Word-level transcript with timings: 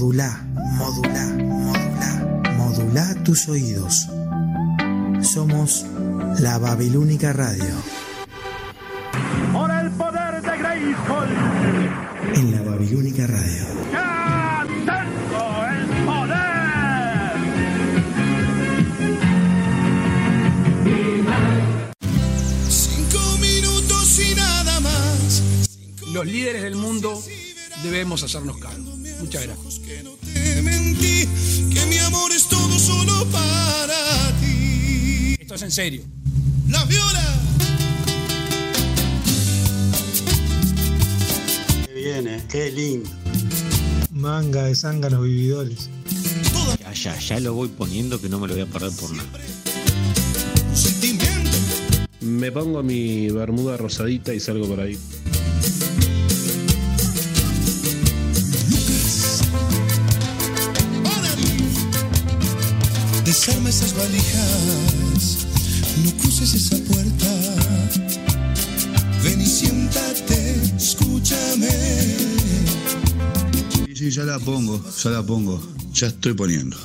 Modula, 0.00 0.32
modula, 0.78 1.26
modula, 1.36 2.52
modula 2.56 3.14
tus 3.22 3.46
oídos. 3.50 4.08
Somos 5.20 5.84
la 6.38 6.56
Babilónica 6.56 7.34
Radio. 7.34 7.74
Por 9.52 9.70
el 9.70 9.90
poder 9.90 10.40
de 10.40 10.56
Grayskull, 10.56 11.28
En 12.34 12.50
la 12.50 12.62
Babilónica 12.62 13.26
Radio. 13.26 13.66
ya 13.92 14.64
tengo 14.86 15.66
el 15.68 15.86
poder. 16.06 16.40
Cinco 22.70 23.20
minutos 23.38 24.18
y 24.18 24.34
nada 24.34 24.80
más. 24.80 25.42
Los 26.10 26.24
líderes 26.24 26.62
del 26.62 26.76
mundo 26.76 27.22
debemos 27.82 28.22
hacernos 28.22 28.56
cargo. 28.56 28.79
Muchas 29.30 29.46
gracias. 29.46 29.78
Que 29.78 30.02
no 30.02 30.10
te 30.16 30.62
mentí, 30.62 31.28
que 31.72 31.86
mi 31.86 31.98
amor 31.98 32.32
es 32.32 32.48
todo 32.48 32.76
solo 32.80 33.24
para 33.26 34.40
ti. 34.40 35.36
Esto 35.38 35.54
es 35.54 35.62
en 35.62 35.70
serio. 35.70 36.02
La 36.68 36.84
viola. 36.86 37.40
Qué 41.86 41.92
bien, 41.94 42.26
eh, 42.26 42.42
qué 42.50 42.72
lindo. 42.72 43.08
Manga 44.10 44.64
de 44.64 44.74
zánganos 44.74 45.22
vividores. 45.22 45.88
Ya, 46.80 46.92
ya, 46.92 47.16
ya 47.20 47.38
lo 47.38 47.54
voy 47.54 47.68
poniendo 47.68 48.20
que 48.20 48.28
no 48.28 48.40
me 48.40 48.48
lo 48.48 48.54
voy 48.54 48.64
a 48.64 48.66
perder 48.66 48.90
por 48.98 49.12
nada. 49.12 49.28
Un 50.70 50.76
sentimiento. 50.76 51.50
Me 52.20 52.50
pongo 52.50 52.82
mi 52.82 53.30
bermuda 53.30 53.76
rosadita 53.76 54.34
y 54.34 54.40
salgo 54.40 54.66
por 54.66 54.80
ahí. 54.80 54.98
Valijas. 64.00 65.46
No 66.04 66.10
cruces 66.18 66.54
esa 66.54 66.76
puerta. 66.84 67.30
Ven 69.22 69.40
y 69.40 69.46
siéntate. 69.46 70.60
Escúchame. 70.76 71.70
Sí, 73.86 73.96
sí, 73.96 74.10
ya 74.10 74.24
la 74.24 74.38
pongo, 74.38 74.82
ya 75.02 75.10
la 75.10 75.22
pongo. 75.22 75.60
Ya 75.92 76.06
estoy 76.06 76.34
poniendo. 76.34 76.76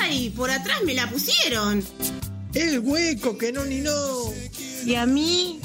¡Ay! 0.00 0.30
Por 0.30 0.50
atrás 0.50 0.78
me 0.84 0.94
la 0.94 1.08
pusieron. 1.08 1.84
El 2.54 2.80
hueco, 2.80 3.36
que 3.38 3.52
no 3.52 3.64
ni 3.64 3.80
no. 3.80 4.32
Y 4.84 4.94
a 4.94 5.06
mí. 5.06 5.60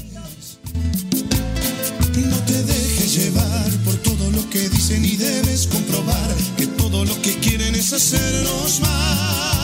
No 2.15 2.37
te 2.45 2.63
dejes 2.63 3.15
llevar 3.15 3.69
por 3.85 3.95
todo 3.97 4.29
lo 4.31 4.49
que 4.49 4.69
dicen 4.69 5.05
y 5.05 5.15
debes 5.15 5.67
comprobar 5.67 6.35
que 6.57 6.67
todo 6.67 7.05
lo 7.05 7.21
que 7.21 7.33
quieren 7.39 7.75
es 7.75 7.93
hacernos 7.93 8.81
mal. 8.81 9.58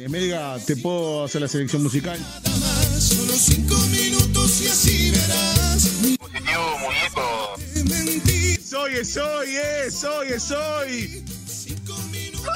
Eh, 0.00 0.08
Melga, 0.08 0.56
¿te 0.64 0.76
puedo 0.76 1.24
hacer 1.24 1.42
la 1.42 1.48
selección 1.48 1.82
musical? 1.82 2.18
Nada 2.18 2.56
más, 2.56 3.02
solo 3.02 3.34
cinco 3.34 3.76
minutos 3.88 4.62
y 4.62 4.68
así 4.68 5.10
verás. 5.10 5.90
Positivo, 6.18 6.78
muñeco. 6.78 7.60
Te 7.74 7.84
mentí. 7.84 8.56
Soy, 8.64 9.04
soy, 9.04 9.56
eh, 9.56 9.90
soy, 9.90 10.40
soy. 10.40 11.22
Cinco 11.46 11.94
minutos 12.10 12.48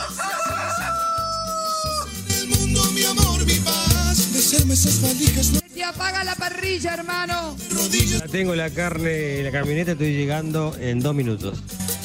en 2.30 2.34
el 2.34 2.46
mundo, 2.48 2.82
mi 2.92 3.04
amor, 3.04 3.44
mi 3.44 3.56
paz. 3.56 4.32
Desarma 4.32 4.72
esas 4.72 5.02
valijas, 5.02 5.52
Se 5.74 5.84
apaga 5.84 6.24
la 6.24 6.36
parrilla, 6.36 6.94
hermano. 6.94 7.56
te 7.58 7.74
rodillas. 7.74 8.20
Ya 8.20 8.28
tengo 8.28 8.54
la 8.54 8.70
carne 8.70 9.40
en 9.40 9.44
la 9.44 9.52
camioneta, 9.52 9.92
estoy 9.92 10.14
llegando 10.14 10.74
en 10.80 11.00
dos 11.00 11.14
minutos. 11.14 11.58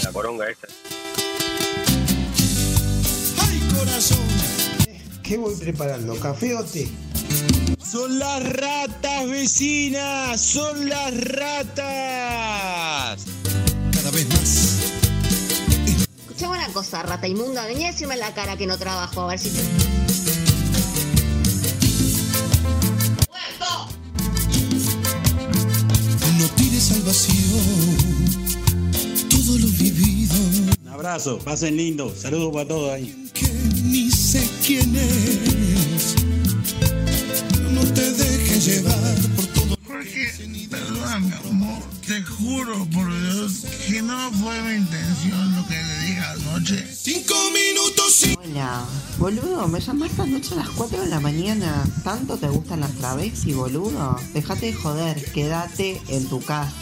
La 0.04 0.12
coronga 0.12 0.50
esta. 0.50 0.68
¿Qué 5.30 5.38
voy 5.38 5.54
preparando? 5.54 6.20
¿Café 6.20 6.56
o 6.56 6.64
té? 6.64 6.90
Son 7.86 8.18
las 8.18 8.42
ratas 8.52 9.30
vecinas, 9.30 10.42
son 10.42 10.90
las 10.90 11.16
ratas. 11.24 11.76
Cada 13.94 14.10
vez 14.10 14.28
más. 14.30 14.80
Escuchame 16.22 16.58
una 16.58 16.68
cosa, 16.70 17.04
rata 17.04 17.28
inmunda. 17.28 17.68
Venía 17.68 17.90
a 17.90 17.92
decirme 17.92 18.16
en 18.16 18.22
la 18.22 18.34
cara 18.34 18.58
que 18.58 18.66
no 18.66 18.76
trabajo. 18.80 19.22
A 19.22 19.28
ver 19.28 19.38
si 19.38 19.52
te. 19.52 19.62
No 26.40 26.48
tires 26.56 26.92
al 26.92 27.02
vacío 27.04 27.58
todo 29.30 29.60
lo 29.60 29.68
vivido. 29.68 30.34
Un 30.82 30.88
abrazo, 30.88 31.38
pasen 31.38 31.78
lindo. 31.78 32.16
Saludos 32.16 32.52
para 32.52 32.68
todos 32.68 32.92
ahí. 32.94 33.30
Ni 33.84 34.12
sé 34.12 34.48
quién 34.66 34.96
es. 34.96 36.16
No 37.72 37.82
te 37.94 38.12
dejes 38.14 38.66
llevar 38.66 39.16
por 39.36 39.46
todo. 39.48 39.78
Jorge, 39.88 40.68
perdóname, 40.70 41.34
amor. 41.50 41.84
Te 42.06 42.22
juro 42.24 42.88
por 42.94 43.08
Dios 43.22 43.66
que 43.88 44.02
no 44.02 44.32
fue 44.34 44.62
mi 44.64 44.78
intención 44.78 45.56
lo 45.56 45.68
que 45.68 45.76
le 45.76 46.00
dije 46.00 46.20
anoche. 46.20 46.88
Cinco 46.96 47.36
minutos 47.54 48.26
y 48.26 48.36
Hola, 48.36 48.84
boludo, 49.20 49.68
me 49.68 49.80
llamaste 49.80 50.22
anoche 50.22 50.56
a 50.56 50.58
las 50.58 50.70
4 50.70 51.02
de 51.02 51.08
la 51.08 51.20
mañana. 51.20 51.84
¿Tanto 52.04 52.38
te 52.38 52.48
gustan 52.48 52.80
las 52.80 52.92
travestis, 52.94 53.56
boludo? 53.56 54.20
Déjate 54.34 54.68
de 54.68 54.74
joder, 54.74 55.24
quédate 55.32 56.02
en 56.08 56.28
tu 56.28 56.42
casa. 56.42 56.74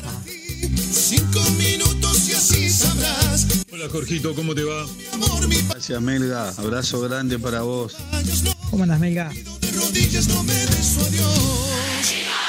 Cinco 0.76 1.42
minutos 1.58 2.30
y 2.30 2.34
así 2.34 2.70
sabrás. 2.70 3.48
Hola, 3.72 3.88
Jorgito, 3.90 4.34
¿cómo 4.36 4.56
te 4.56 4.64
va? 4.64 4.86
Amor, 5.14 5.48
mi 5.48 5.56
Gracias, 5.70 6.02
Melga. 6.02 6.50
Abrazo 6.58 7.02
grande 7.02 7.40
para 7.40 7.62
vos. 7.62 7.96
¿Cómo 8.70 8.84
andas, 8.84 9.00
Melga? 9.00 9.32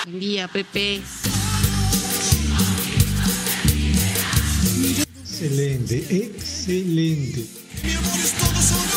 Buen 0.04 0.20
día, 0.20 0.48
Pepe. 0.48 1.02
Excelente, 5.22 5.98
excelente. 6.10 7.46
Mi 7.84 7.92
amor 7.92 8.18
es 8.18 8.32
todo 8.32 8.87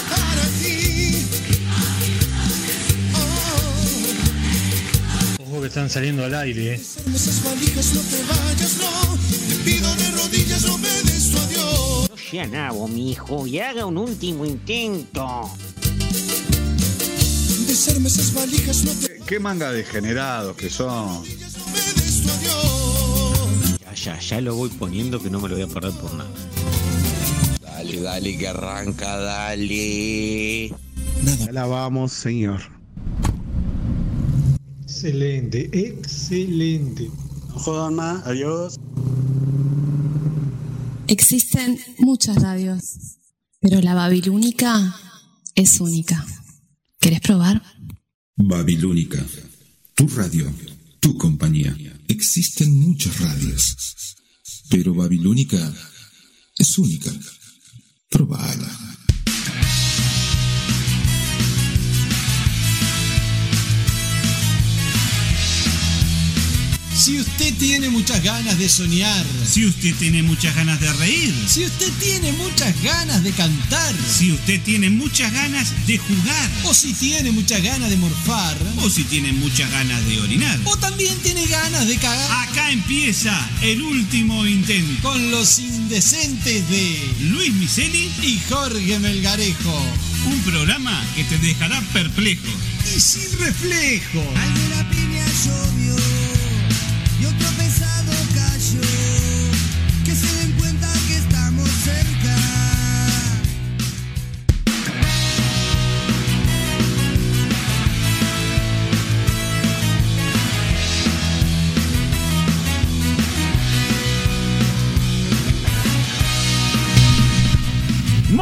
que 5.61 5.67
están 5.67 5.89
saliendo 5.89 6.25
al 6.25 6.33
aire, 6.33 6.73
eh. 6.73 6.77
desarma 6.77 7.15
esas 7.15 7.43
valijas, 7.43 7.93
no 7.93 8.01
te 8.01 8.23
vayas, 8.23 8.77
no. 8.77 9.17
Te 9.47 9.55
pido 9.63 9.95
de 9.95 10.11
rodillas, 10.11 10.65
no 10.65 10.77
me 10.79 10.89
des 10.89 11.23
su 11.23 11.37
adiós. 11.37 12.09
No 12.09 12.17
sea 12.17 12.47
nabo, 12.47 12.87
mi 12.87 13.11
hijo, 13.11 13.45
y 13.45 13.59
haga 13.59 13.85
un 13.85 13.97
último 13.97 14.45
intento. 14.45 15.51
Desarma 17.67 18.07
esas 18.07 18.33
valijas, 18.33 18.83
no 18.83 18.91
te 18.91 19.19
Qué 19.25 19.39
manga 19.39 19.71
degenerados 19.71 20.55
que 20.57 20.69
son. 20.69 21.23
Ya, 23.79 23.93
ya, 23.93 24.19
ya 24.19 24.41
lo 24.41 24.55
voy 24.55 24.69
poniendo 24.69 25.21
que 25.21 25.29
no 25.29 25.39
me 25.39 25.47
lo 25.47 25.55
voy 25.55 25.63
a 25.63 25.67
perder 25.67 25.93
por 25.93 26.13
nada. 26.15 26.29
Dale, 27.61 28.01
dale, 28.01 28.37
que 28.37 28.47
arranca, 28.47 29.17
dale. 29.17 30.73
La 31.51 31.65
vamos, 31.65 32.11
señor. 32.13 32.80
Excelente, 35.03 35.67
excelente. 35.73 37.09
No 37.47 37.55
jodan 37.55 37.95
más. 37.95 38.23
Adiós. 38.27 38.79
Existen 41.07 41.79
muchas 41.97 42.39
radios, 42.39 43.17
pero 43.59 43.81
la 43.81 43.95
babilónica 43.95 44.95
es 45.55 45.81
única. 45.81 46.23
¿Querés 46.99 47.19
probar? 47.19 47.63
Babilónica, 48.35 49.25
tu 49.95 50.07
radio, 50.07 50.53
tu 50.99 51.17
compañía. 51.17 51.75
Existen 52.07 52.71
muchas 52.71 53.19
radios, 53.19 53.75
pero 54.69 54.93
Babilónica 54.93 55.73
es 56.59 56.77
única. 56.77 57.11
Probala. 58.07 58.90
Si 67.11 67.19
usted 67.19 67.53
tiene 67.55 67.89
muchas 67.89 68.23
ganas 68.23 68.57
de 68.57 68.69
soñar, 68.69 69.25
Si 69.45 69.65
usted 69.65 69.93
tiene 69.95 70.23
muchas 70.23 70.55
ganas 70.55 70.79
de 70.79 70.93
reír, 70.93 71.35
si 71.45 71.65
usted 71.65 71.91
tiene 71.99 72.31
muchas 72.31 72.81
ganas 72.83 73.21
de 73.21 73.33
cantar, 73.33 73.93
si 74.07 74.31
usted 74.31 74.61
tiene 74.61 74.89
muchas 74.89 75.33
ganas 75.33 75.73
de 75.87 75.97
jugar, 75.97 76.49
o 76.63 76.73
si 76.73 76.93
tiene 76.93 77.31
muchas 77.31 77.61
ganas 77.61 77.89
de 77.89 77.97
morfar, 77.97 78.55
o 78.77 78.89
si 78.89 79.03
tiene 79.03 79.33
muchas 79.33 79.69
ganas 79.71 80.05
de 80.07 80.21
orinar, 80.21 80.57
o 80.63 80.77
también 80.77 81.17
tiene 81.17 81.45
ganas 81.47 81.85
de 81.85 81.97
cagar 81.97 82.47
acá 82.47 82.71
empieza 82.71 83.49
el 83.61 83.81
último 83.81 84.47
intento. 84.47 85.09
con 85.09 85.31
los 85.31 85.59
indecentes 85.59 86.69
de 86.69 87.13
Luis 87.23 87.51
Miseli, 87.55 88.09
y 88.21 88.39
Jorge 88.47 88.99
Melgarejo. 88.99 89.85
un 90.27 90.39
programa 90.43 91.03
que 91.17 91.25
te 91.25 91.37
dejará 91.39 91.81
perplejo. 91.91 92.47
Y 92.95 93.01
sin 93.01 93.37
reflejo. 93.39 94.23
la 94.69 94.89
piña 94.89 95.25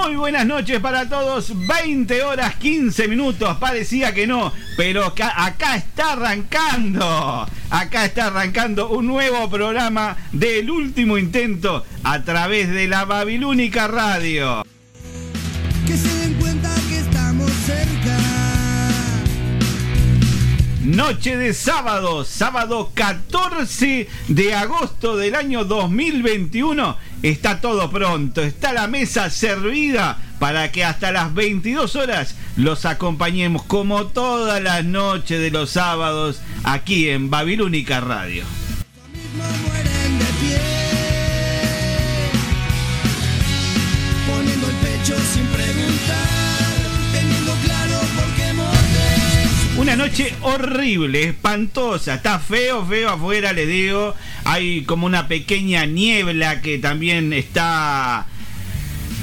Muy 0.10 0.18
buenas 0.18 0.48
noches 0.48 0.80
para 0.80 1.08
todos. 1.08 1.54
20 1.68 2.24
horas 2.24 2.56
15 2.56 3.08
minutos. 3.08 3.56
Parecía 3.58 4.12
que 4.12 4.26
no, 4.26 4.52
pero 4.76 5.06
acá, 5.06 5.46
acá, 5.46 5.76
está 5.76 6.14
arrancando. 6.14 7.48
Acá 7.70 8.06
está 8.06 8.26
arrancando 8.26 8.90
un 8.90 9.06
nuevo 9.06 9.48
programa 9.52 10.18
del 10.32 10.72
último 10.72 11.20
intento 11.20 11.86
a 12.04 12.24
través 12.24 12.70
de 12.70 12.88
la 12.88 13.06
Babilónica 13.06 13.88
Radio. 13.88 14.64
Noche 20.90 21.38
de 21.38 21.54
sábado, 21.54 22.26
sábado 22.26 22.90
14 22.96 24.08
de 24.28 24.56
agosto 24.56 25.18
del 25.18 25.36
año 25.36 25.64
2021. 25.64 26.98
Está 27.22 27.62
todo 27.62 27.92
pronto, 27.92 28.42
está 28.42 28.74
la 28.74 28.88
mesa 28.88 29.30
servida 29.30 30.18
para 30.40 30.72
que 30.72 30.84
hasta 30.84 31.12
las 31.12 31.32
22 31.36 31.96
horas 31.96 32.34
los 32.56 32.86
acompañemos 32.86 33.62
como 33.64 34.08
todas 34.08 34.64
las 34.64 34.84
noches 34.84 35.40
de 35.40 35.52
los 35.52 35.70
sábados 35.70 36.42
aquí 36.64 37.10
en 37.10 37.30
Babilónica 37.30 38.00
Radio. 38.00 38.44
Una 49.90 50.06
noche 50.06 50.36
horrible, 50.42 51.24
espantosa, 51.24 52.14
está 52.14 52.38
feo, 52.38 52.86
feo 52.86 53.10
afuera, 53.10 53.54
le 53.54 53.66
digo. 53.66 54.14
Hay 54.44 54.84
como 54.84 55.08
una 55.08 55.28
pequeña 55.28 55.88
niebla 55.88 56.62
que 56.62 56.78
también 56.78 57.34
está 57.34 58.28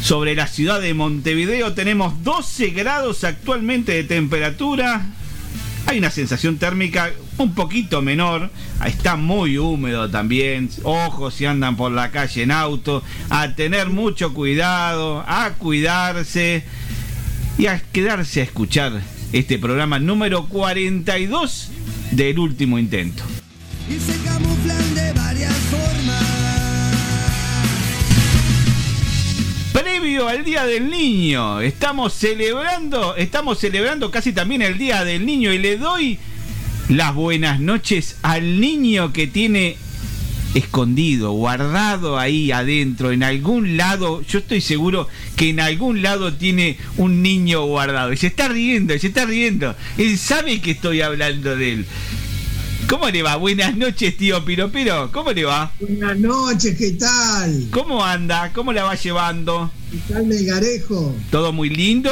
sobre 0.02 0.34
la 0.34 0.48
ciudad 0.48 0.80
de 0.80 0.92
Montevideo. 0.92 1.74
Tenemos 1.74 2.24
12 2.24 2.70
grados 2.70 3.22
actualmente 3.22 3.92
de 3.92 4.02
temperatura. 4.02 5.06
Hay 5.86 5.98
una 5.98 6.10
sensación 6.10 6.58
térmica 6.58 7.12
un 7.38 7.54
poquito 7.54 8.02
menor. 8.02 8.50
Está 8.84 9.14
muy 9.14 9.58
húmedo 9.58 10.10
también. 10.10 10.68
Ojos 10.82 11.34
si 11.34 11.46
andan 11.46 11.76
por 11.76 11.92
la 11.92 12.10
calle 12.10 12.42
en 12.42 12.50
auto. 12.50 13.04
A 13.30 13.54
tener 13.54 13.88
mucho 13.88 14.34
cuidado, 14.34 15.24
a 15.28 15.50
cuidarse 15.58 16.64
y 17.56 17.66
a 17.66 17.80
quedarse 17.92 18.40
a 18.40 18.44
escuchar 18.44 19.15
este 19.32 19.58
programa 19.58 19.98
número 19.98 20.46
42 20.46 21.70
del 22.12 22.38
último 22.38 22.78
intento. 22.78 23.22
Y 23.88 23.98
se 23.98 24.18
camuflan 24.24 24.94
de 24.94 25.12
varias 25.12 25.54
formas. 25.54 26.36
Previo 29.72 30.28
al 30.28 30.44
Día 30.44 30.64
del 30.64 30.90
Niño, 30.90 31.60
estamos 31.60 32.12
celebrando, 32.14 33.16
estamos 33.16 33.58
celebrando 33.58 34.10
casi 34.10 34.32
también 34.32 34.62
el 34.62 34.78
Día 34.78 35.04
del 35.04 35.26
Niño 35.26 35.52
y 35.52 35.58
le 35.58 35.76
doy 35.76 36.18
las 36.88 37.14
buenas 37.14 37.60
noches 37.60 38.16
al 38.22 38.60
niño 38.60 39.12
que 39.12 39.26
tiene 39.26 39.76
escondido, 40.56 41.32
guardado 41.32 42.18
ahí 42.18 42.50
adentro, 42.50 43.12
en 43.12 43.22
algún 43.22 43.76
lado, 43.76 44.22
yo 44.22 44.38
estoy 44.38 44.60
seguro 44.60 45.08
que 45.36 45.50
en 45.50 45.60
algún 45.60 46.02
lado 46.02 46.32
tiene 46.34 46.78
un 46.96 47.22
niño 47.22 47.64
guardado. 47.66 48.12
Y 48.12 48.16
se 48.16 48.28
está 48.28 48.48
riendo, 48.48 48.94
y 48.94 48.98
se 48.98 49.08
está 49.08 49.26
riendo. 49.26 49.74
Él 49.98 50.16
sabe 50.18 50.60
que 50.60 50.72
estoy 50.72 51.02
hablando 51.02 51.56
de 51.56 51.72
él. 51.72 51.86
¿Cómo 52.88 53.08
le 53.10 53.22
va? 53.22 53.36
Buenas 53.36 53.76
noches, 53.76 54.16
tío 54.16 54.44
Piropiro. 54.44 55.10
¿Cómo 55.12 55.32
le 55.32 55.44
va? 55.44 55.72
Buenas 55.80 56.18
noches, 56.18 56.78
¿qué 56.78 56.92
tal? 56.92 57.66
¿Cómo 57.70 58.04
anda? 58.04 58.52
¿Cómo 58.52 58.72
la 58.72 58.84
va 58.84 58.94
llevando? 58.94 59.70
¿Qué 59.90 60.14
tal, 60.14 60.26
Melgarejo? 60.26 61.14
¿Todo 61.30 61.52
muy 61.52 61.68
lindo? 61.68 62.10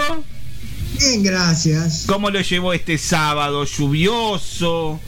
Bien, 0.99 1.23
gracias. 1.23 2.05
¿Cómo 2.07 2.31
lo 2.31 2.41
llevó 2.41 2.73
este 2.73 2.99
sábado? 2.99 3.65
¿Lluvioso? 3.65 5.01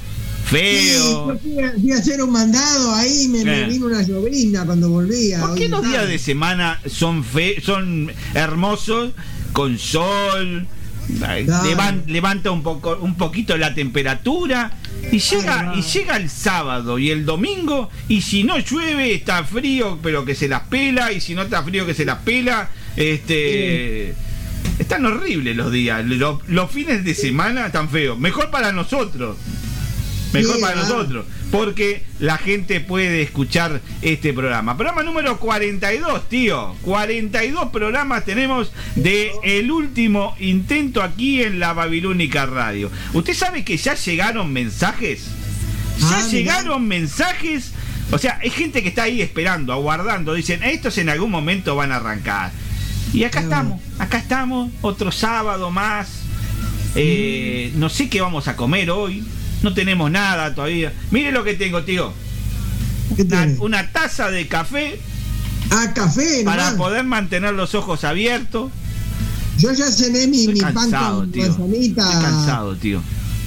Sí, 0.48 0.56
¿Feo? 0.56 1.32
yo 1.34 1.38
fui, 1.40 1.90
a, 1.90 1.98
hacer 1.98 2.22
un 2.22 2.30
mandado 2.30 2.94
ahí, 2.94 3.28
me, 3.28 3.44
me 3.44 3.64
vino 3.64 3.86
una 3.86 4.02
llovizna 4.02 4.64
cuando 4.64 4.88
volvía. 4.90 5.40
¿Por 5.40 5.54
qué 5.56 5.68
los 5.68 5.82
días 5.86 6.06
de 6.06 6.18
semana 6.18 6.80
son 6.86 7.24
fe 7.24 7.60
son 7.60 8.12
hermosos, 8.34 9.12
con 9.52 9.78
sol? 9.78 10.66
levan- 11.08 12.02
levanta 12.06 12.50
un 12.50 12.62
poco 12.64 12.98
un 13.00 13.14
poquito 13.16 13.56
la 13.56 13.74
temperatura 13.74 14.72
y 15.12 15.20
llega 15.20 15.72
y 15.76 15.82
llega 15.82 16.16
el 16.16 16.28
sábado 16.28 16.98
y 16.98 17.10
el 17.12 17.24
domingo 17.24 17.90
y 18.08 18.22
si 18.22 18.42
no 18.42 18.58
llueve 18.58 19.14
está 19.14 19.44
frío 19.44 20.00
pero 20.02 20.24
que 20.24 20.34
se 20.34 20.48
las 20.48 20.62
pela 20.62 21.12
y 21.12 21.20
si 21.20 21.36
no 21.36 21.42
está 21.42 21.62
frío 21.62 21.86
que 21.86 21.94
se 21.94 22.04
las 22.04 22.18
pela 22.22 22.70
este 22.96 24.14
están 24.80 25.06
horribles 25.06 25.56
los 25.56 25.70
días 25.70 26.04
los, 26.04 26.40
los 26.48 26.70
fines 26.72 27.04
de 27.04 27.14
semana 27.14 27.66
están 27.66 27.88
feos 27.88 28.18
mejor 28.18 28.50
para 28.50 28.72
nosotros 28.72 29.36
Mejor 30.32 30.60
para 30.60 30.74
nosotros, 30.76 31.24
porque 31.50 32.02
la 32.18 32.36
gente 32.36 32.80
puede 32.80 33.22
escuchar 33.22 33.80
este 34.02 34.32
programa. 34.32 34.76
Programa 34.76 35.02
número 35.02 35.38
42, 35.38 36.28
tío. 36.28 36.74
42 36.82 37.70
programas 37.70 38.24
tenemos 38.24 38.70
de 38.96 39.30
el 39.44 39.70
último 39.70 40.34
intento 40.38 41.02
aquí 41.02 41.42
en 41.42 41.58
la 41.58 41.72
Babilónica 41.72 42.44
Radio. 42.46 42.90
¿Usted 43.14 43.34
sabe 43.34 43.64
que 43.64 43.76
ya 43.76 43.94
llegaron 43.94 44.52
mensajes? 44.52 45.24
Ya 45.98 46.06
Ah, 46.08 46.16
mirá. 46.18 46.28
llegaron 46.28 46.86
mensajes. 46.86 47.72
O 48.10 48.18
sea, 48.18 48.38
hay 48.42 48.50
gente 48.50 48.82
que 48.82 48.88
está 48.90 49.04
ahí 49.04 49.22
esperando, 49.22 49.72
aguardando. 49.72 50.34
Dicen, 50.34 50.62
estos 50.62 50.98
en 50.98 51.08
algún 51.08 51.30
momento 51.30 51.74
van 51.76 51.92
a 51.92 51.96
arrancar. 51.96 52.52
Y 53.14 53.24
acá 53.24 53.40
estamos, 53.40 53.80
acá 53.98 54.18
estamos, 54.18 54.70
otro 54.82 55.10
sábado 55.10 55.70
más. 55.70 56.08
Eh, 56.94 57.72
no 57.76 57.88
sé 57.88 58.08
qué 58.08 58.20
vamos 58.20 58.48
a 58.48 58.56
comer 58.56 58.90
hoy. 58.90 59.24
No 59.66 59.74
tenemos 59.74 60.08
nada 60.12 60.54
todavía. 60.54 60.92
Mire 61.10 61.32
lo 61.32 61.42
que 61.42 61.54
tengo, 61.54 61.82
tío. 61.82 62.12
Una, 63.18 63.48
una 63.58 63.90
taza 63.90 64.30
de 64.30 64.46
café 64.46 65.00
Ah, 65.70 65.90
café, 65.92 66.42
para 66.44 66.66
nomás. 66.70 66.78
poder 66.78 67.02
mantener 67.02 67.52
los 67.52 67.74
ojos 67.74 68.04
abiertos. 68.04 68.70
Yo 69.58 69.72
ya 69.72 69.86
cené 69.90 70.28
mi, 70.28 70.38
Estoy 70.42 70.54
mi 70.54 70.60
pan 70.60 70.72
con 70.92 71.32
tío. 71.32 71.48
manzanita. 71.48 72.02
Estoy 72.08 72.22
cansado, 72.22 72.76
tío. 72.76 73.02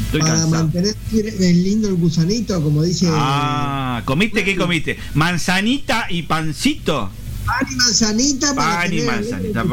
Estoy 0.08 0.20
para 0.20 0.34
cansado. 0.34 0.50
mantener 0.66 0.96
el 1.14 1.64
lindo 1.64 1.88
el 1.88 1.94
gusanito, 1.96 2.62
como 2.62 2.84
dice. 2.84 3.08
Ah, 3.10 4.02
¿comiste 4.04 4.44
qué 4.44 4.58
comiste? 4.58 5.00
¿Manzanita 5.14 6.08
y 6.10 6.24
pancito? 6.24 7.12
Pan 7.50 7.68
y 7.72 7.76
manzanita 7.76 8.54
para 8.56 8.82
Pan 8.82 8.94
y 8.94 9.02
manzanita, 9.02 9.64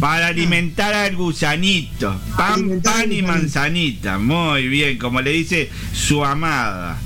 para, 0.00 0.26
alimentar 0.26 0.94
al 0.94 1.14
gusanito. 1.16 2.20
Pan, 2.36 2.80
pan 2.82 3.12
y 3.12 3.22
manzanita. 3.22 4.18
Muy 4.18 4.66
bien, 4.68 4.98
como 4.98 5.20
le 5.20 5.30
dice 5.30 5.68
su 5.92 6.24
amada. 6.24 6.98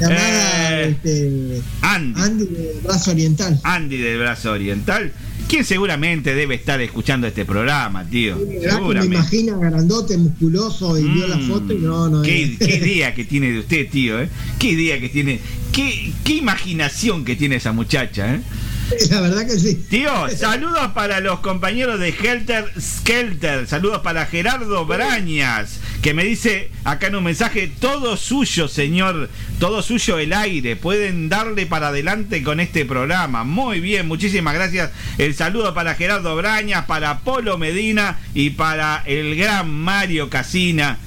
Llamada 0.00 0.80
Eh, 0.82 0.88
este, 0.90 1.62
Andy. 1.80 2.20
Andy 2.20 2.44
de 2.46 2.80
Brazo 2.84 3.10
Oriental. 3.12 3.60
Andy 3.62 3.96
del 3.96 4.18
Brazo 4.18 4.52
Oriental, 4.52 5.12
quien 5.48 5.64
seguramente 5.64 6.34
debe 6.34 6.56
estar 6.56 6.80
escuchando 6.82 7.26
este 7.26 7.44
programa, 7.46 8.04
tío. 8.04 8.36
¿Verdad 8.36 8.50
que 8.52 8.60
me 8.66 8.70
Seguramente. 8.70 9.14
imagina 9.16 9.56
grandote, 9.56 10.18
musculoso 10.18 10.98
y 10.98 11.04
vio 11.04 11.26
la 11.28 11.36
Mm, 11.36 11.48
foto 11.48 11.72
y 11.72 11.78
no, 11.78 12.08
no. 12.10 12.22
¿Qué, 12.22 12.42
es. 12.42 12.58
qué 12.58 12.76
idea 12.84 13.14
que 13.14 13.24
tiene 13.24 13.52
de 13.52 13.60
usted, 13.60 13.88
tío, 13.88 14.20
¿eh? 14.20 14.28
Qué 14.58 14.72
idea 14.72 15.00
que 15.00 15.08
tiene. 15.08 15.40
Qué, 15.72 16.12
qué 16.24 16.34
imaginación 16.34 17.24
que 17.24 17.36
tiene 17.36 17.56
esa 17.56 17.72
muchacha, 17.72 18.34
¿eh? 18.34 18.40
La 19.10 19.20
verdad 19.20 19.46
que 19.46 19.58
sí. 19.58 19.74
Tío, 19.88 20.10
saludos 20.36 20.92
para 20.94 21.20
los 21.20 21.40
compañeros 21.40 21.98
de 21.98 22.10
Helter 22.10 22.70
Skelter. 22.80 23.66
Saludos 23.66 24.00
para 24.02 24.26
Gerardo 24.26 24.86
Brañas, 24.86 25.80
que 26.02 26.14
me 26.14 26.24
dice 26.24 26.70
acá 26.84 27.08
en 27.08 27.16
un 27.16 27.24
mensaje, 27.24 27.70
todo 27.80 28.16
suyo, 28.16 28.68
señor, 28.68 29.28
todo 29.58 29.82
suyo 29.82 30.18
el 30.18 30.32
aire. 30.32 30.76
Pueden 30.76 31.28
darle 31.28 31.66
para 31.66 31.88
adelante 31.88 32.42
con 32.42 32.60
este 32.60 32.84
programa. 32.84 33.44
Muy 33.44 33.80
bien, 33.80 34.06
muchísimas 34.06 34.54
gracias. 34.54 34.90
El 35.18 35.34
saludo 35.34 35.74
para 35.74 35.94
Gerardo 35.94 36.36
Brañas, 36.36 36.84
para 36.86 37.20
Polo 37.20 37.58
Medina 37.58 38.18
y 38.34 38.50
para 38.50 39.02
el 39.06 39.36
gran 39.36 39.68
Mario 39.70 40.30
Casina, 40.30 40.98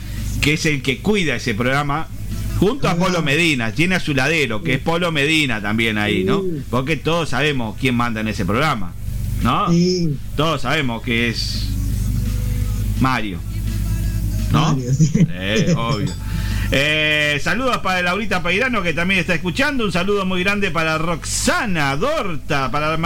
que 0.42 0.54
es 0.54 0.66
el 0.66 0.82
que 0.82 1.00
cuida 1.00 1.36
ese 1.36 1.54
programa. 1.54 2.08
Junto 2.60 2.90
a 2.90 2.96
Polo 2.96 3.22
Medina, 3.22 3.72
tiene 3.72 3.96
a 3.96 4.00
su 4.02 4.14
ladero, 4.14 4.62
que 4.62 4.74
es 4.74 4.80
Polo 4.80 5.12
Medina 5.14 5.62
también 5.62 5.98
ahí, 5.98 6.26
¿no? 6.26 6.44
Porque 6.70 6.98
todos 6.98 7.30
sabemos 7.30 7.78
quién 7.80 7.96
manda 7.96 8.20
en 8.20 8.28
ese 8.28 8.46
programa, 8.46 8.94
¿no? 9.42 9.72
Sí. 9.72 10.18
Todos 10.36 10.64
sabemos 10.64 11.02
que 11.02 11.30
es 11.30 11.70
Mario. 13.00 13.40
¿No? 14.52 14.76
Mario, 14.76 14.94
sí. 14.94 15.12
Eh, 15.16 15.74
obvio. 15.78 16.12
Eh, 16.72 17.40
saludos 17.42 17.80
para 17.80 18.04
Laurita 18.04 18.44
Peirano 18.44 18.84
que 18.84 18.94
también 18.94 19.20
está 19.20 19.34
escuchando. 19.34 19.86
Un 19.86 19.92
saludo 19.92 20.26
muy 20.26 20.44
grande 20.44 20.70
para 20.70 21.00
Roxana 21.00 21.96
Dorta, 21.96 22.70
para, 22.70 22.98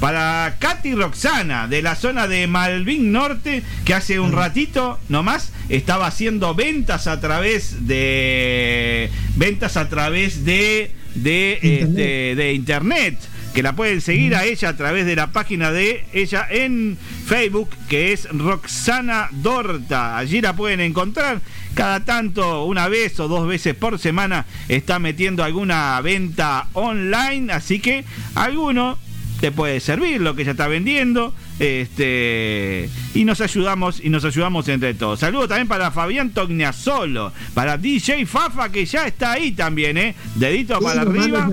para 0.00 0.56
Katy 0.58 0.94
Roxana 0.94 1.68
de 1.68 1.82
la 1.82 1.94
zona 1.94 2.26
de 2.26 2.46
Malvin 2.46 3.12
Norte, 3.12 3.62
que 3.84 3.92
hace 3.92 4.18
un 4.18 4.32
ratito 4.32 4.98
nomás 5.10 5.52
estaba 5.68 6.06
haciendo 6.06 6.54
ventas 6.54 7.06
a 7.06 7.20
través 7.20 7.86
de 7.86 9.10
ventas 9.36 9.76
a 9.76 9.88
través 9.90 10.44
de 10.46 10.94
de 11.14 11.58
Internet. 11.62 11.88
este, 11.88 12.34
de 12.34 12.52
internet. 12.54 13.18
que 13.52 13.62
la 13.62 13.74
pueden 13.74 14.00
seguir 14.00 14.34
a 14.34 14.46
ella 14.46 14.70
a 14.70 14.76
través 14.78 15.04
de 15.04 15.14
la 15.14 15.30
página 15.30 15.70
de 15.70 16.06
ella 16.14 16.46
en 16.50 16.96
Facebook, 17.26 17.68
que 17.90 18.14
es 18.14 18.26
Roxana 18.30 19.28
Dorta. 19.30 20.16
Allí 20.16 20.40
la 20.40 20.56
pueden 20.56 20.80
encontrar. 20.80 21.42
Cada 21.74 22.00
tanto, 22.04 22.64
una 22.64 22.88
vez 22.88 23.18
o 23.20 23.28
dos 23.28 23.46
veces 23.46 23.74
por 23.74 23.98
semana, 23.98 24.46
está 24.68 24.98
metiendo 24.98 25.42
alguna 25.42 26.00
venta 26.00 26.68
online. 26.74 27.52
Así 27.52 27.80
que 27.80 28.04
alguno 28.34 28.98
te 29.40 29.50
puede 29.50 29.80
servir 29.80 30.20
lo 30.20 30.36
que 30.36 30.42
ella 30.42 30.52
está 30.52 30.68
vendiendo. 30.68 31.34
Este, 31.58 32.88
y 33.14 33.24
nos 33.24 33.40
ayudamos 33.40 34.00
y 34.02 34.08
nos 34.08 34.24
ayudamos 34.24 34.68
entre 34.68 34.94
todos. 34.94 35.20
Saludos 35.20 35.48
también 35.48 35.68
para 35.68 35.90
Fabián 35.90 36.30
Togniazolo, 36.30 37.32
para 37.54 37.76
DJ 37.78 38.26
Fafa 38.26 38.70
que 38.70 38.84
ya 38.84 39.06
está 39.06 39.32
ahí 39.32 39.52
también, 39.52 39.96
¿eh? 39.98 40.14
Dedito 40.36 40.78
Sí, 40.78 40.84
para 40.84 41.02
arriba. 41.02 41.50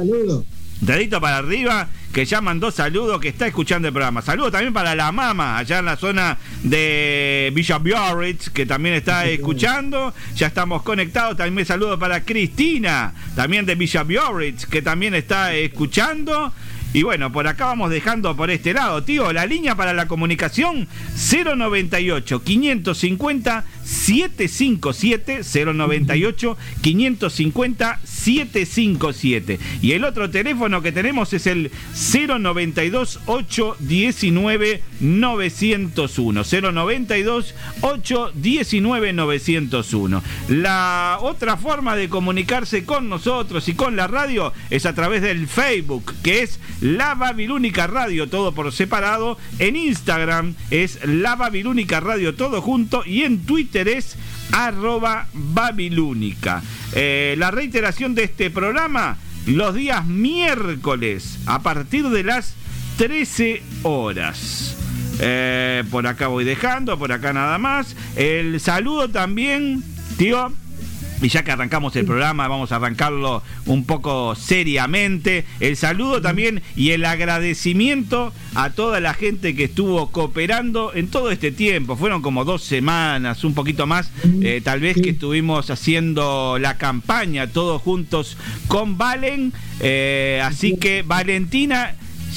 Dedito 0.81 1.19
para 1.19 1.37
arriba, 1.37 1.87
que 2.13 2.25
ya 2.25 2.41
mandó 2.41 2.71
saludos, 2.71 3.19
que 3.19 3.29
está 3.29 3.47
escuchando 3.47 3.87
el 3.87 3.93
programa. 3.93 4.21
Saludos 4.21 4.51
también 4.51 4.73
para 4.73 4.95
la 4.95 5.11
mama, 5.11 5.57
allá 5.57 5.79
en 5.79 5.85
la 5.85 5.95
zona 5.95 6.37
de 6.63 7.51
Villa 7.53 7.77
Biarritz, 7.77 8.49
que 8.49 8.65
también 8.65 8.95
está 8.95 9.27
escuchando. 9.27 10.13
Ya 10.35 10.47
estamos 10.47 10.81
conectados. 10.81 11.37
También 11.37 11.65
saludos 11.65 11.99
para 11.99 12.23
Cristina, 12.23 13.13
también 13.35 13.65
de 13.65 13.75
Villa 13.75 14.03
Biarritz, 14.03 14.65
que 14.65 14.81
también 14.81 15.13
está 15.13 15.53
escuchando. 15.53 16.51
Y 16.91 17.03
bueno, 17.03 17.31
por 17.31 17.47
acá 17.47 17.65
vamos 17.65 17.91
dejando 17.91 18.35
por 18.35 18.49
este 18.49 18.73
lado, 18.73 19.03
tío, 19.03 19.31
la 19.31 19.45
línea 19.45 19.75
para 19.75 19.93
la 19.93 20.07
comunicación 20.07 20.87
098 21.15 22.43
550 22.43 23.63
757 23.89 25.41
098 25.43 26.57
550 26.81 27.99
757 28.03 29.59
y 29.81 29.91
el 29.93 30.03
otro 30.03 30.29
teléfono 30.29 30.81
que 30.81 30.91
tenemos 30.91 31.33
es 31.33 31.47
el 31.47 31.71
092 31.93 33.19
819 33.25 34.83
901 34.99 36.43
092 36.71 37.55
819 37.81 39.13
901 39.13 40.23
la 40.49 41.17
otra 41.21 41.57
forma 41.57 41.95
de 41.95 42.09
comunicarse 42.09 42.85
con 42.85 43.09
nosotros 43.09 43.67
y 43.67 43.73
con 43.73 43.95
la 43.95 44.07
radio 44.07 44.53
es 44.69 44.85
a 44.85 44.93
través 44.93 45.21
del 45.21 45.47
Facebook 45.47 46.13
que 46.23 46.43
es 46.43 46.59
La 46.81 47.15
Babilónica 47.15 47.87
Radio 47.87 48.29
todo 48.29 48.53
por 48.53 48.71
separado. 48.71 49.37
En 49.59 49.75
Instagram 49.75 50.55
es 50.71 50.99
La 51.05 51.35
Babilónica 51.35 51.99
Radio 51.99 52.35
todo 52.35 52.61
junto. 52.61 53.03
Y 53.05 53.23
en 53.23 53.39
Twitter 53.45 53.78
es 53.87 54.17
arroba 54.51 55.27
babilúnica. 55.33 56.61
Eh, 56.93 57.35
la 57.37 57.51
reiteración 57.51 58.15
de 58.15 58.23
este 58.23 58.49
programa 58.49 59.17
los 59.45 59.73
días 59.73 60.05
miércoles 60.05 61.39
a 61.45 61.59
partir 61.59 62.09
de 62.09 62.23
las 62.23 62.55
13 62.97 63.63
horas. 63.83 64.75
Eh, 65.21 65.83
por 65.91 66.07
acá 66.07 66.27
voy 66.27 66.43
dejando, 66.45 66.97
por 66.97 67.11
acá 67.11 67.33
nada 67.33 67.57
más. 67.57 67.95
El 68.15 68.59
saludo 68.59 69.09
también, 69.09 69.83
tío. 70.17 70.53
Y 71.21 71.27
ya 71.27 71.43
que 71.43 71.51
arrancamos 71.51 71.95
el 71.97 72.05
programa, 72.05 72.47
vamos 72.47 72.71
a 72.71 72.77
arrancarlo 72.77 73.43
un 73.65 73.83
poco 73.85 74.35
seriamente. 74.35 75.45
El 75.59 75.75
saludo 75.75 76.21
también 76.21 76.61
y 76.77 76.91
el 76.91 77.03
agradecimiento 77.03 78.31
a 78.55 78.69
toda 78.69 79.01
la 79.01 79.13
gente 79.13 79.53
que 79.53 79.65
estuvo 79.65 80.11
cooperando 80.11 80.93
en 80.93 81.09
todo 81.09 81.31
este 81.31 81.51
tiempo. 81.51 81.97
Fueron 81.97 82.21
como 82.21 82.45
dos 82.45 82.63
semanas, 82.63 83.43
un 83.43 83.53
poquito 83.53 83.85
más, 83.85 84.11
eh, 84.41 84.61
tal 84.63 84.79
vez 84.79 84.95
que 85.01 85.09
estuvimos 85.09 85.69
haciendo 85.69 86.57
la 86.59 86.77
campaña 86.77 87.47
todos 87.47 87.81
juntos 87.81 88.37
con 88.67 88.97
Valen. 88.97 89.51
Eh, 89.81 90.41
así 90.43 90.77
que 90.77 91.01
Valentina 91.01 91.95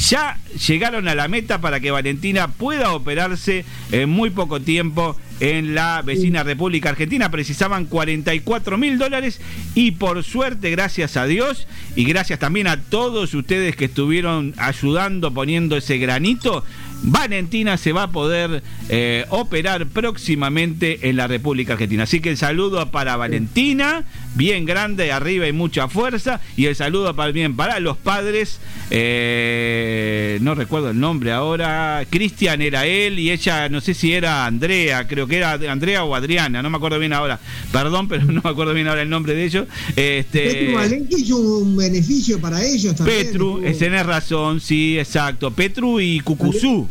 ya 0.09 0.39
llegaron 0.67 1.09
a 1.09 1.15
la 1.15 1.29
meta 1.29 1.61
para 1.61 1.81
que 1.81 1.91
Valentina 1.91 2.49
pueda 2.49 2.93
operarse 2.93 3.65
en 3.91 4.09
muy 4.09 4.31
poco 4.31 4.61
tiempo 4.61 5.17
en 5.43 5.75
la 5.75 6.03
vecina 6.03 6.45
República 6.45 6.91
Argentina. 6.91 7.29
Precisaban 7.29 7.87
44 7.87 8.79
mil 8.79 8.97
dólares 8.97 9.41
y 9.75 9.91
por 9.91 10.23
suerte, 10.23 10.71
gracias 10.71 11.17
a 11.17 11.27
Dios 11.27 11.67
y 11.97 12.05
gracias 12.05 12.39
también 12.39 12.69
a 12.69 12.81
todos 12.81 13.35
ustedes 13.35 13.75
que 13.75 13.87
estuvieron 13.87 14.55
ayudando 14.57 15.35
poniendo 15.35 15.77
ese 15.77 15.99
granito, 15.99 16.65
Valentina 17.03 17.77
se 17.77 17.93
va 17.93 18.05
a 18.05 18.11
poder 18.13 18.63
eh, 18.89 19.27
operar 19.31 19.87
próximamente 19.87 21.09
en 21.09 21.17
la 21.17 21.27
República 21.27 21.73
Argentina. 21.73 22.05
Así 22.05 22.21
que 22.21 22.31
el 22.31 22.37
saludo 22.37 22.93
para 22.93 23.17
Valentina, 23.17 24.05
bien 24.35 24.65
grande, 24.65 25.13
arriba 25.13 25.47
y 25.49 25.53
mucha 25.53 25.89
fuerza. 25.89 26.41
Y 26.57 26.67
el 26.67 26.77
saludo 26.77 27.15
para, 27.15 27.33
bien 27.33 27.57
para 27.57 27.81
los 27.81 27.97
padres, 27.97 28.59
eh, 28.91 30.39
no 30.43 30.55
recuerdo 30.55 30.91
el 30.91 30.99
nombre 31.01 31.33
ahora, 31.33 32.05
Cristian 32.09 32.63
era 32.63 32.87
él 32.87 33.19
y 33.19 33.31
ella, 33.31 33.69
no 33.69 33.81
sé 33.81 33.95
si 33.95 34.13
era 34.13 34.47
Andrea, 34.47 35.07
creo 35.07 35.27
que 35.27 35.37
era 35.39 35.53
Andrea 35.53 36.05
o 36.05 36.15
Adriana, 36.15 36.63
no 36.63 36.71
me 36.71 36.77
acuerdo 36.77 36.99
bien 36.99 37.13
ahora. 37.13 37.39
Perdón, 37.71 38.09
pero 38.09 38.25
no 38.27 38.41
me 38.43 38.51
acuerdo 38.51 38.75
bien 38.75 38.89
ahora 38.89 39.03
el 39.03 39.11
nombre 39.11 39.35
de 39.35 39.45
ellos. 39.45 39.67
Este, 39.97 40.41
Petru 40.51 40.75
Valenque 40.75 41.17
hizo 41.19 41.37
un 41.39 41.77
beneficio 41.77 42.41
para 42.41 42.63
ellos 42.65 42.95
también. 42.95 43.19
Petru, 43.27 43.63
Estuvo- 43.65 43.79
tenés 43.79 44.07
razón, 44.07 44.61
sí, 44.61 44.99
exacto. 44.99 45.51
Petru 45.51 46.01
y 46.01 46.21
Cucuzú. 46.21 46.89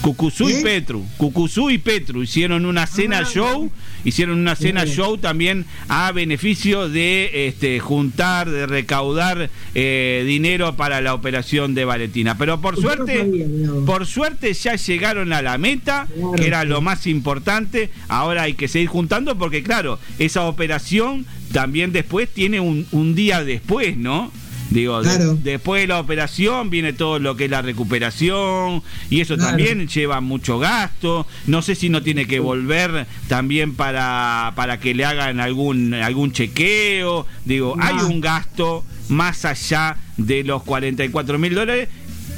Cucuzú 0.00 0.48
y. 0.48 0.62
Petru. 0.62 1.04
Cucuzú 1.16 1.70
y 1.70 1.78
Petru 1.78 2.22
hicieron 2.22 2.64
una 2.64 2.86
cena 2.86 3.24
show, 3.24 3.70
hicieron 4.04 4.38
una 4.38 4.56
cena 4.56 4.84
Bien. 4.84 4.96
show 4.96 5.18
también 5.18 5.66
a 5.88 6.12
beneficio 6.12 6.88
de 6.88 7.48
este, 7.48 7.80
juntar, 7.80 8.48
de 8.48 8.66
recaudar 8.66 9.50
eh, 9.74 10.24
dinero 10.26 10.76
para 10.76 11.00
la 11.00 11.14
operación 11.14 11.74
de 11.74 11.84
Valentina. 11.84 12.36
Pero 12.38 12.60
por 12.60 12.76
no 12.76 12.82
suerte, 12.82 13.46
por 13.86 14.06
suerte 14.06 14.52
ya 14.54 14.76
llegaron 14.76 15.32
a 15.32 15.42
la 15.42 15.58
meta, 15.58 16.06
que 16.36 16.46
era 16.46 16.64
lo 16.64 16.80
más 16.80 17.06
importante. 17.06 17.90
Ahora 18.08 18.42
hay 18.42 18.54
que 18.54 18.68
seguir 18.68 18.88
juntando 18.88 19.36
porque 19.36 19.62
claro, 19.62 19.98
esa 20.18 20.44
operación 20.46 21.26
también 21.52 21.92
después 21.92 22.28
tiene 22.28 22.60
un, 22.60 22.86
un 22.92 23.14
día 23.14 23.44
después, 23.44 23.96
¿no? 23.96 24.30
Digo, 24.70 25.02
de- 25.02 25.34
después 25.42 25.82
de 25.82 25.88
la 25.88 25.98
operación 25.98 26.70
viene 26.70 26.92
todo 26.92 27.18
lo 27.18 27.34
que 27.36 27.46
es 27.46 27.50
la 27.50 27.60
recuperación 27.60 28.82
y 29.10 29.20
eso 29.20 29.34
Claro. 29.34 29.50
también 29.56 29.88
lleva 29.88 30.20
mucho 30.20 30.58
gasto. 30.58 31.26
No 31.46 31.60
sé 31.62 31.74
si 31.74 31.88
no 31.88 32.02
tiene 32.02 32.26
que 32.26 32.38
volver 32.40 33.06
también 33.28 33.74
para, 33.74 34.52
para 34.54 34.78
que 34.78 34.94
le 34.94 35.04
hagan 35.04 35.40
algún, 35.40 35.92
algún 35.94 36.32
chequeo. 36.32 37.26
Digo, 37.44 37.74
No. 37.76 37.84
hay 37.84 37.94
un 37.96 38.20
gasto 38.20 38.84
más 39.08 39.44
allá 39.44 39.96
de 40.16 40.44
los 40.44 40.62
44 40.62 41.38
mil 41.38 41.54
dólares 41.54 41.88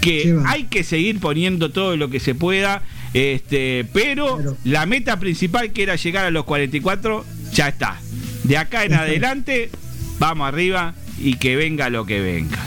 que 0.01 0.25
Lleva. 0.25 0.51
hay 0.51 0.65
que 0.65 0.85
seguir 0.85 1.21
poniendo 1.21 1.71
todo 1.71 1.97
lo 1.97 2.09
que 2.09 2.19
se 2.19 2.35
pueda. 2.35 2.83
Este, 3.13 3.85
pero 3.93 4.39
la 4.65 4.87
meta 4.87 5.21
principal 5.21 5.73
que 5.73 5.83
era 5.83 5.97
llegar 5.97 6.25
a 6.25 6.31
los 6.31 6.45
44 6.45 7.27
ya 7.53 7.69
está. 7.69 8.01
De 8.45 8.57
acá 8.57 8.85
en 8.85 8.95
adelante, 8.95 9.71
vamos 10.19 10.49
arriba 10.49 10.95
y 11.19 11.35
que 11.35 11.57
venga 11.57 11.91
lo 11.91 12.07
que 12.07 12.21
venga. 12.21 12.59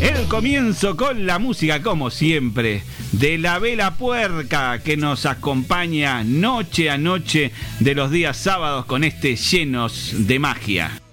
El 0.00 0.28
comienzo 0.28 0.96
con 0.96 1.26
la 1.26 1.38
música, 1.38 1.82
como 1.82 2.10
siempre, 2.10 2.82
de 3.12 3.38
la 3.38 3.58
vela 3.58 3.94
puerca 3.94 4.80
que 4.80 4.96
nos 4.96 5.24
acompaña 5.24 6.22
noche 6.22 6.90
a 6.90 6.98
noche 6.98 7.52
de 7.80 7.94
los 7.94 8.10
días 8.10 8.36
sábados 8.36 8.84
con 8.86 9.04
este 9.04 9.36
llenos 9.36 10.12
de 10.26 10.38
magia. 10.38 11.05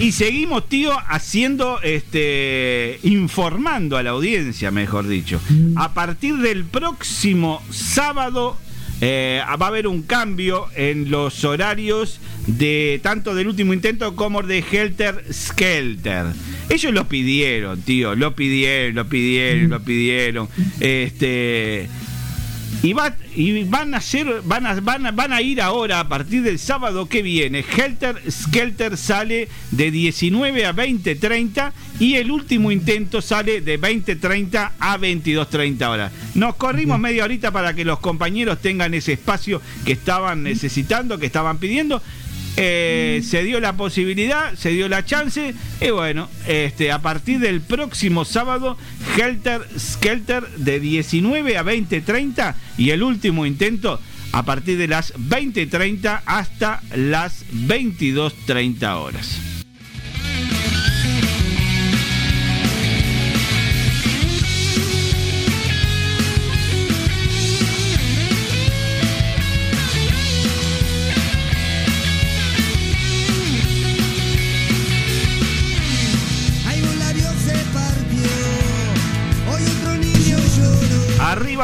Y 0.00 0.12
seguimos, 0.12 0.66
tío, 0.66 0.92
haciendo, 1.08 1.78
este, 1.82 2.98
informando 3.02 3.98
a 3.98 4.02
la 4.02 4.10
audiencia, 4.10 4.70
mejor 4.70 5.06
dicho. 5.06 5.38
A 5.76 5.92
partir 5.92 6.38
del 6.38 6.64
próximo 6.64 7.62
sábado 7.70 8.56
eh, 9.02 9.42
va 9.44 9.66
a 9.66 9.68
haber 9.68 9.86
un 9.86 10.02
cambio 10.02 10.68
en 10.74 11.10
los 11.10 11.44
horarios 11.44 12.18
de 12.46 12.98
tanto 13.02 13.34
del 13.34 13.48
último 13.48 13.74
intento 13.74 14.16
como 14.16 14.42
de 14.42 14.64
Helter 14.70 15.22
Skelter. 15.30 16.26
Ellos 16.70 16.94
lo 16.94 17.06
pidieron, 17.06 17.82
tío, 17.82 18.14
lo 18.14 18.34
pidieron, 18.34 18.94
lo 18.94 19.06
pidieron, 19.06 19.68
lo 19.68 19.80
pidieron. 19.80 20.48
Este 20.80 21.90
y, 22.82 22.94
va, 22.94 23.14
y 23.34 23.64
van 23.64 23.94
a 23.94 23.98
hacer, 23.98 24.42
van 24.44 24.66
a, 24.66 24.80
van, 24.80 25.06
a, 25.06 25.10
van 25.12 25.32
a 25.32 25.42
ir 25.42 25.60
ahora 25.60 26.00
a 26.00 26.08
partir 26.08 26.42
del 26.42 26.58
sábado 26.58 27.08
que 27.08 27.22
viene. 27.22 27.64
Helter 27.64 28.20
Skelter 28.30 28.96
sale 28.96 29.48
de 29.70 29.90
19 29.90 30.66
a 30.66 30.74
20.30 30.74 31.72
y 31.98 32.14
el 32.14 32.30
último 32.30 32.72
intento 32.72 33.20
sale 33.20 33.60
de 33.60 33.80
20.30 33.80 34.72
a 34.78 34.98
22.30 34.98 35.88
horas. 35.88 36.12
Nos 36.34 36.56
corrimos 36.56 36.98
media 36.98 37.24
horita 37.24 37.50
para 37.50 37.74
que 37.74 37.84
los 37.84 38.00
compañeros 38.00 38.60
tengan 38.60 38.94
ese 38.94 39.12
espacio 39.12 39.62
que 39.84 39.92
estaban 39.92 40.42
necesitando, 40.42 41.18
que 41.18 41.26
estaban 41.26 41.58
pidiendo. 41.58 42.02
Eh, 42.56 43.22
se 43.24 43.42
dio 43.42 43.60
la 43.60 43.76
posibilidad, 43.76 44.54
se 44.54 44.70
dio 44.70 44.88
la 44.88 45.04
chance, 45.04 45.54
y 45.80 45.90
bueno, 45.90 46.28
este, 46.46 46.92
a 46.92 47.00
partir 47.00 47.40
del 47.40 47.60
próximo 47.60 48.24
sábado, 48.24 48.76
Helter 49.16 49.66
Skelter 49.78 50.46
de 50.56 50.80
19 50.80 51.56
a 51.56 51.64
20.30 51.64 52.54
y 52.78 52.90
el 52.90 53.02
último 53.02 53.46
intento 53.46 54.00
a 54.32 54.44
partir 54.44 54.78
de 54.78 54.88
las 54.88 55.14
20.30 55.14 56.22
hasta 56.24 56.82
las 56.94 57.44
22.30 57.52 58.94
horas. 58.96 59.49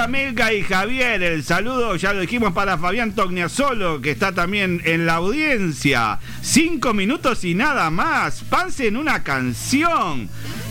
Melga 0.09 0.53
y 0.53 0.63
Javier, 0.63 1.23
el 1.23 1.43
saludo 1.43 1.97
ya 1.97 2.13
lo 2.13 2.21
dijimos 2.21 2.53
para 2.53 2.79
Fabián 2.79 3.15
Togniazolo, 3.15 4.01
que 4.01 4.11
está 4.11 4.33
también 4.33 4.81
en 4.85 5.07
la 5.07 5.15
audiencia. 5.15 6.19
Cinco 6.43 6.95
minutos 6.95 7.45
y 7.45 7.55
nada 7.55 7.91
más. 7.91 8.45
Pasen 8.45 8.97
una 8.97 9.23
canción. 9.23 10.29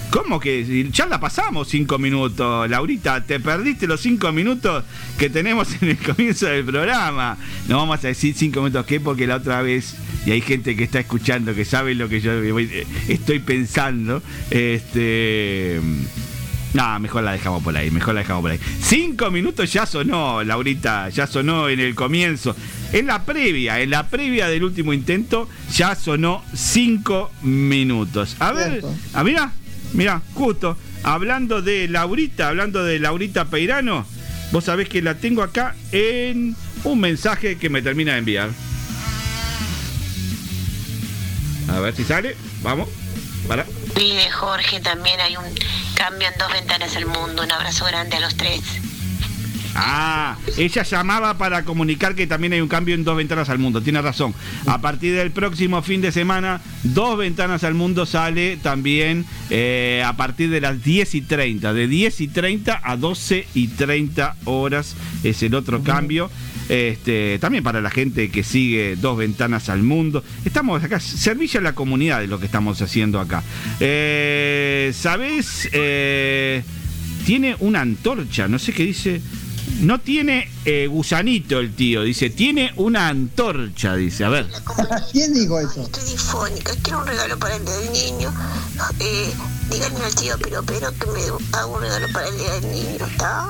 ¿Cómo 0.10 0.40
que? 0.40 0.90
Ya 0.92 1.08
la 1.08 1.20
pasamos 1.20 1.68
cinco 1.68 1.98
minutos, 1.98 2.70
Laurita. 2.70 3.26
Te 3.26 3.40
perdiste 3.40 3.88
los 3.88 4.02
cinco 4.02 4.32
minutos 4.32 4.84
que 5.18 5.30
tenemos 5.30 5.82
en 5.82 5.90
el 5.90 5.98
comienzo 5.98 6.46
del 6.46 6.64
programa. 6.64 7.38
No 7.68 7.78
vamos 7.78 8.04
a 8.04 8.08
decir 8.08 8.36
cinco 8.36 8.62
minutos 8.62 8.86
qué, 8.86 9.00
porque 9.00 9.28
la 9.28 9.38
otra 9.38 9.62
vez, 9.62 9.96
y 10.26 10.32
hay 10.32 10.42
gente 10.42 10.76
que 10.76 10.84
está 10.84 11.00
escuchando, 11.00 11.54
que 11.54 11.66
sabe 11.66 11.96
lo 11.96 12.08
que 12.08 12.22
yo 12.22 12.32
estoy 13.08 13.40
pensando. 13.40 14.22
Este. 14.50 15.82
No, 16.76 17.00
mejor 17.00 17.24
la 17.24 17.32
dejamos 17.32 17.64
por 17.64 17.78
ahí, 17.78 17.90
mejor 17.90 18.16
la 18.16 18.20
dejamos 18.20 18.42
por 18.42 18.52
ahí. 18.52 18.60
Cinco 18.82 19.32
minutos 19.32 19.72
ya 19.72 19.86
sonó, 19.86 20.44
Laurita, 20.44 21.08
ya 21.08 21.26
sonó 21.26 21.70
en 21.70 21.80
el 21.80 21.96
comienzo. 21.96 22.54
En 22.92 23.08
la 23.08 23.24
previa, 23.24 23.80
en 23.80 23.92
la 23.92 24.10
previa 24.10 24.50
del 24.50 24.66
último 24.66 24.92
intento, 24.92 25.48
ya 25.74 25.96
sonó 25.96 26.44
cinco 26.54 27.32
minutos. 27.44 28.36
A 28.40 28.52
ver, 28.52 28.84
a 29.14 29.24
mira, 29.24 29.54
mira, 29.94 30.22
justo, 30.34 30.78
hablando 31.04 31.62
de 31.62 31.88
Laurita, 31.88 32.50
hablando 32.50 32.84
de 32.84 33.00
Laurita 33.00 33.46
Peirano, 33.46 34.06
vos 34.52 34.66
sabés 34.66 34.90
que 34.90 35.02
la 35.02 35.16
tengo 35.16 35.44
acá 35.44 35.78
en 35.94 36.58
un 36.84 37.00
mensaje 37.00 37.58
que 37.58 37.70
me 37.70 37.82
termina 37.82 38.12
de 38.12 38.18
enviar. 38.18 38.50
A 41.70 41.80
ver 41.80 41.96
si 41.96 42.04
sale, 42.04 42.36
vamos, 42.62 42.90
para. 43.48 43.66
Vive 43.96 44.30
Jorge, 44.30 44.82
también 44.82 45.20
hay 45.22 45.38
un 45.38 45.46
cambio 45.96 46.28
en 46.28 46.38
dos 46.38 46.52
ventanas 46.52 46.96
al 46.96 47.06
mundo. 47.06 47.44
Un 47.44 47.52
abrazo 47.52 47.86
grande 47.86 48.18
a 48.18 48.20
los 48.20 48.36
tres. 48.36 48.62
Ah, 49.78 50.38
ella 50.58 50.84
llamaba 50.84 51.38
para 51.38 51.66
comunicar 51.66 52.16
que 52.16 52.28
también 52.28 52.54
hay 52.54 52.62
un 52.62 52.70
cambio 52.70 52.96
en 52.96 53.04
dos 53.04 53.18
ventanas 53.18 53.50
al 53.50 53.60
mundo. 53.60 53.82
Tiene 53.82 54.02
razón. 54.02 54.34
A 54.68 54.80
partir 54.80 55.16
del 55.16 55.32
próximo 55.32 55.82
fin 55.82 56.02
de 56.02 56.14
semana, 56.14 56.62
dos 56.84 57.18
ventanas 57.18 57.66
al 57.66 57.74
mundo 57.74 58.06
sale 58.06 58.56
también 58.58 59.26
eh, 59.50 60.02
a 60.06 60.14
partir 60.16 60.50
de 60.50 60.62
las 60.62 60.82
10 60.82 61.16
y 61.16 61.22
30. 61.22 61.74
De 61.74 61.88
10 61.88 62.22
y 62.22 62.28
30 62.30 62.82
a 62.82 62.96
12 62.96 63.48
y 63.54 63.68
30 63.68 64.36
horas 64.46 64.96
es 65.24 65.44
el 65.44 65.54
otro 65.56 65.84
cambio. 65.84 66.32
Este, 66.70 67.38
también 67.40 67.64
para 67.64 67.82
la 67.82 67.90
gente 67.90 68.30
que 68.30 68.44
sigue 68.44 68.96
Dos 68.96 69.18
Ventanas 69.18 69.70
al 69.70 69.84
Mundo. 69.84 70.24
Estamos 70.44 70.84
acá, 70.84 71.00
servicio 71.00 71.60
a 71.60 71.64
la 71.64 71.74
comunidad 71.74 72.20
de 72.20 72.28
lo 72.28 72.40
que 72.40 72.46
estamos 72.46 72.82
haciendo 72.82 73.20
acá. 73.20 73.44
Eh, 73.80 74.94
¿Sabes? 74.96 75.70
Eh, 75.72 76.64
tiene 77.26 77.56
una 77.60 77.82
antorcha, 77.82 78.48
no 78.48 78.60
sé 78.60 78.74
qué 78.74 78.84
dice. 78.84 79.22
No 79.82 80.00
tiene 80.00 80.48
eh, 80.64 80.88
gusanito 80.88 81.60
el 81.60 81.74
tío, 81.74 82.04
dice, 82.04 82.30
tiene 82.30 82.72
una 82.76 83.10
antorcha, 83.10 83.96
dice, 83.96 84.24
a 84.24 84.30
ver. 84.30 84.48
¿Quién 85.12 85.34
dijo 85.34 85.60
eso? 85.60 85.82
Estoy 85.82 86.04
difónica, 86.12 86.72
quiero 86.84 87.02
un 87.02 87.08
regalo 87.08 87.38
para 87.40 87.56
el 87.56 87.66
día 87.66 87.76
del 87.78 87.92
niño. 87.92 88.34
Eh, 89.00 89.34
díganme 89.72 90.06
al 90.06 90.16
tío 90.16 90.36
pero 90.42 90.64
pero 90.64 90.92
que 90.92 91.08
me 91.08 91.22
haga 91.52 91.66
un 91.66 91.82
regalo 91.82 92.08
para 92.14 92.28
el 92.28 92.38
día 92.38 92.54
del 92.60 92.72
niño, 92.72 93.06
¿está? 93.06 93.48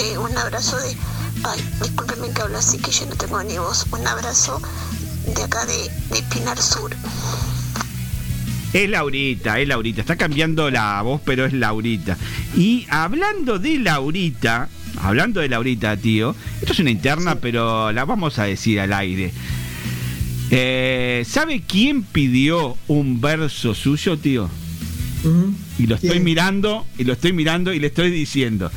Eh, 0.00 0.18
un 0.18 0.36
abrazo 0.36 0.78
de 0.78 0.96
Ay, 1.44 1.60
discúlpeme 1.82 2.30
que 2.32 2.42
hablo 2.42 2.58
así 2.58 2.78
que 2.78 2.90
yo 2.90 3.06
no 3.06 3.16
tengo 3.16 3.42
ni 3.42 3.58
voz. 3.58 3.86
Un 3.92 4.06
abrazo 4.06 4.60
de 5.34 5.42
acá 5.42 5.64
de, 5.66 5.74
de 6.14 6.22
Pinar 6.32 6.60
Sur. 6.60 6.90
Es 8.72 8.90
Laurita, 8.90 9.60
es 9.60 9.68
Laurita. 9.68 10.00
Está 10.00 10.16
cambiando 10.16 10.70
la 10.70 11.00
voz, 11.02 11.20
pero 11.24 11.46
es 11.46 11.52
Laurita. 11.52 12.16
Y 12.56 12.86
hablando 12.90 13.58
de 13.58 13.78
Laurita, 13.78 14.68
hablando 15.00 15.40
de 15.40 15.48
Laurita, 15.48 15.96
tío, 15.96 16.34
esto 16.60 16.72
es 16.72 16.78
una 16.80 16.90
interna, 16.90 17.36
pero 17.36 17.92
la 17.92 18.04
vamos 18.04 18.38
a 18.38 18.44
decir 18.44 18.80
al 18.80 18.92
aire. 18.92 19.32
Eh, 20.50 21.24
¿Sabe 21.28 21.62
quién 21.66 22.02
pidió 22.02 22.76
un 22.88 23.20
verso 23.20 23.74
suyo, 23.74 24.18
tío? 24.18 24.48
Y 25.78 25.86
lo 25.86 25.96
estoy 25.96 26.10
¿Quién? 26.10 26.24
mirando, 26.24 26.86
y 26.98 27.04
lo 27.04 27.14
estoy 27.14 27.32
mirando 27.32 27.72
y 27.72 27.80
le 27.80 27.88
estoy 27.88 28.10
diciendo, 28.12 28.70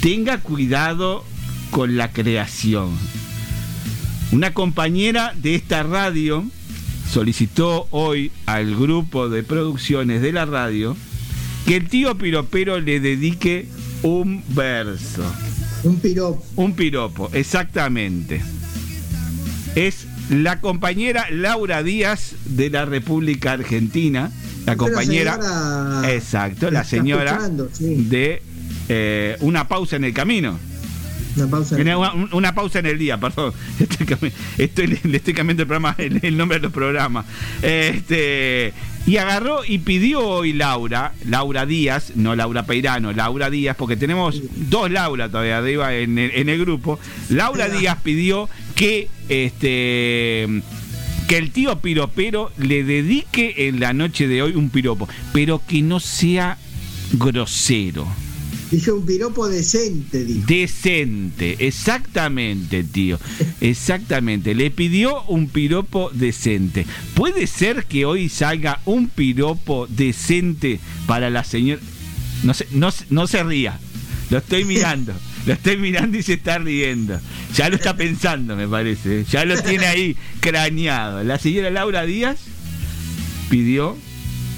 tenga 0.00 0.38
cuidado 0.38 1.24
con 1.70 1.96
la 1.96 2.12
creación. 2.12 2.90
Una 4.32 4.52
compañera 4.52 5.32
de 5.36 5.54
esta 5.54 5.82
radio 5.82 6.44
solicitó 7.10 7.88
hoy 7.90 8.30
al 8.46 8.76
grupo 8.76 9.28
de 9.28 9.42
producciones 9.42 10.20
de 10.20 10.32
la 10.32 10.44
radio 10.44 10.96
que 11.66 11.76
el 11.76 11.88
tío 11.88 12.16
Piropero 12.16 12.80
le 12.80 13.00
dedique 13.00 13.68
un 14.02 14.42
verso. 14.48 15.24
Un 15.84 15.96
piropo. 15.98 16.44
Un 16.56 16.74
piropo, 16.74 17.30
exactamente. 17.32 18.42
Es 19.74 20.06
la 20.30 20.60
compañera 20.60 21.26
Laura 21.30 21.82
Díaz 21.82 22.34
de 22.44 22.70
la 22.70 22.84
República 22.84 23.52
Argentina. 23.52 24.30
La 24.66 24.76
compañera. 24.76 25.34
señora 25.34 26.12
exacto, 26.12 26.70
la 26.70 26.84
señora 26.84 27.50
sí. 27.72 28.04
de 28.08 28.42
eh, 28.88 29.36
Una 29.40 29.68
pausa 29.68 29.96
en 29.96 30.04
el 30.04 30.12
camino. 30.12 30.58
Una 31.42 31.50
pausa. 31.50 31.76
Una, 31.76 31.96
una- 31.98 32.28
una 32.34 32.54
pausa 32.54 32.78
en 32.80 32.86
el 32.86 32.98
día, 32.98 33.18
perdón. 33.18 33.52
Estoy, 33.78 34.32
estoy- 34.58 34.98
le 35.04 35.16
estoy 35.16 35.34
cambiando 35.34 35.62
el 35.62 35.66
programa, 35.66 35.94
el, 35.98 36.20
el 36.22 36.36
nombre 36.36 36.58
de 36.58 36.62
los 36.64 36.72
programas. 36.72 37.26
Este, 37.62 38.72
y 39.06 39.16
agarró 39.16 39.64
y 39.64 39.78
pidió 39.78 40.20
hoy 40.26 40.52
Laura, 40.52 41.12
Laura 41.24 41.64
Díaz, 41.64 42.12
no 42.14 42.34
Laura 42.36 42.64
Peirano, 42.66 43.12
Laura 43.12 43.48
Díaz, 43.50 43.76
porque 43.76 43.96
tenemos 43.96 44.42
dos 44.68 44.90
Laura 44.90 45.28
todavía 45.30 45.58
arriba 45.58 45.94
en 45.94 46.18
el, 46.18 46.30
en 46.34 46.48
el 46.48 46.58
grupo. 46.58 46.98
Laura 47.30 47.68
Díaz 47.68 47.98
pidió 48.02 48.48
que 48.74 49.08
este 49.28 50.46
que 51.28 51.36
el 51.36 51.50
tío 51.50 51.78
piropero 51.80 52.50
le 52.58 52.84
dedique 52.84 53.68
en 53.68 53.80
la 53.80 53.92
noche 53.92 54.26
de 54.28 54.40
hoy 54.42 54.52
un 54.54 54.70
piropo, 54.70 55.06
pero 55.32 55.60
que 55.66 55.82
no 55.82 56.00
sea 56.00 56.56
grosero. 57.12 58.06
Dijo 58.70 58.94
un 58.94 59.06
piropo 59.06 59.48
decente, 59.48 60.24
dijo. 60.24 60.46
Decente, 60.46 61.56
exactamente, 61.66 62.84
tío. 62.84 63.18
Exactamente. 63.60 64.54
Le 64.54 64.70
pidió 64.70 65.22
un 65.24 65.48
piropo 65.48 66.10
decente. 66.12 66.86
¿Puede 67.14 67.46
ser 67.46 67.86
que 67.86 68.04
hoy 68.04 68.28
salga 68.28 68.80
un 68.84 69.08
piropo 69.08 69.86
decente 69.86 70.80
para 71.06 71.30
la 71.30 71.44
señora? 71.44 71.80
No 72.42 72.52
se, 72.52 72.66
no, 72.72 72.90
no 73.08 73.26
se 73.26 73.42
ría. 73.42 73.78
Lo 74.30 74.38
estoy 74.38 74.64
mirando. 74.64 75.14
Lo 75.46 75.54
estoy 75.54 75.78
mirando 75.78 76.18
y 76.18 76.22
se 76.22 76.34
está 76.34 76.58
riendo. 76.58 77.18
Ya 77.54 77.70
lo 77.70 77.76
está 77.76 77.96
pensando, 77.96 78.54
me 78.54 78.68
parece. 78.68 79.20
¿eh? 79.20 79.24
Ya 79.30 79.46
lo 79.46 79.58
tiene 79.62 79.86
ahí 79.86 80.16
craneado. 80.40 81.24
La 81.24 81.38
señora 81.38 81.70
Laura 81.70 82.04
Díaz 82.04 82.38
pidió 83.48 83.96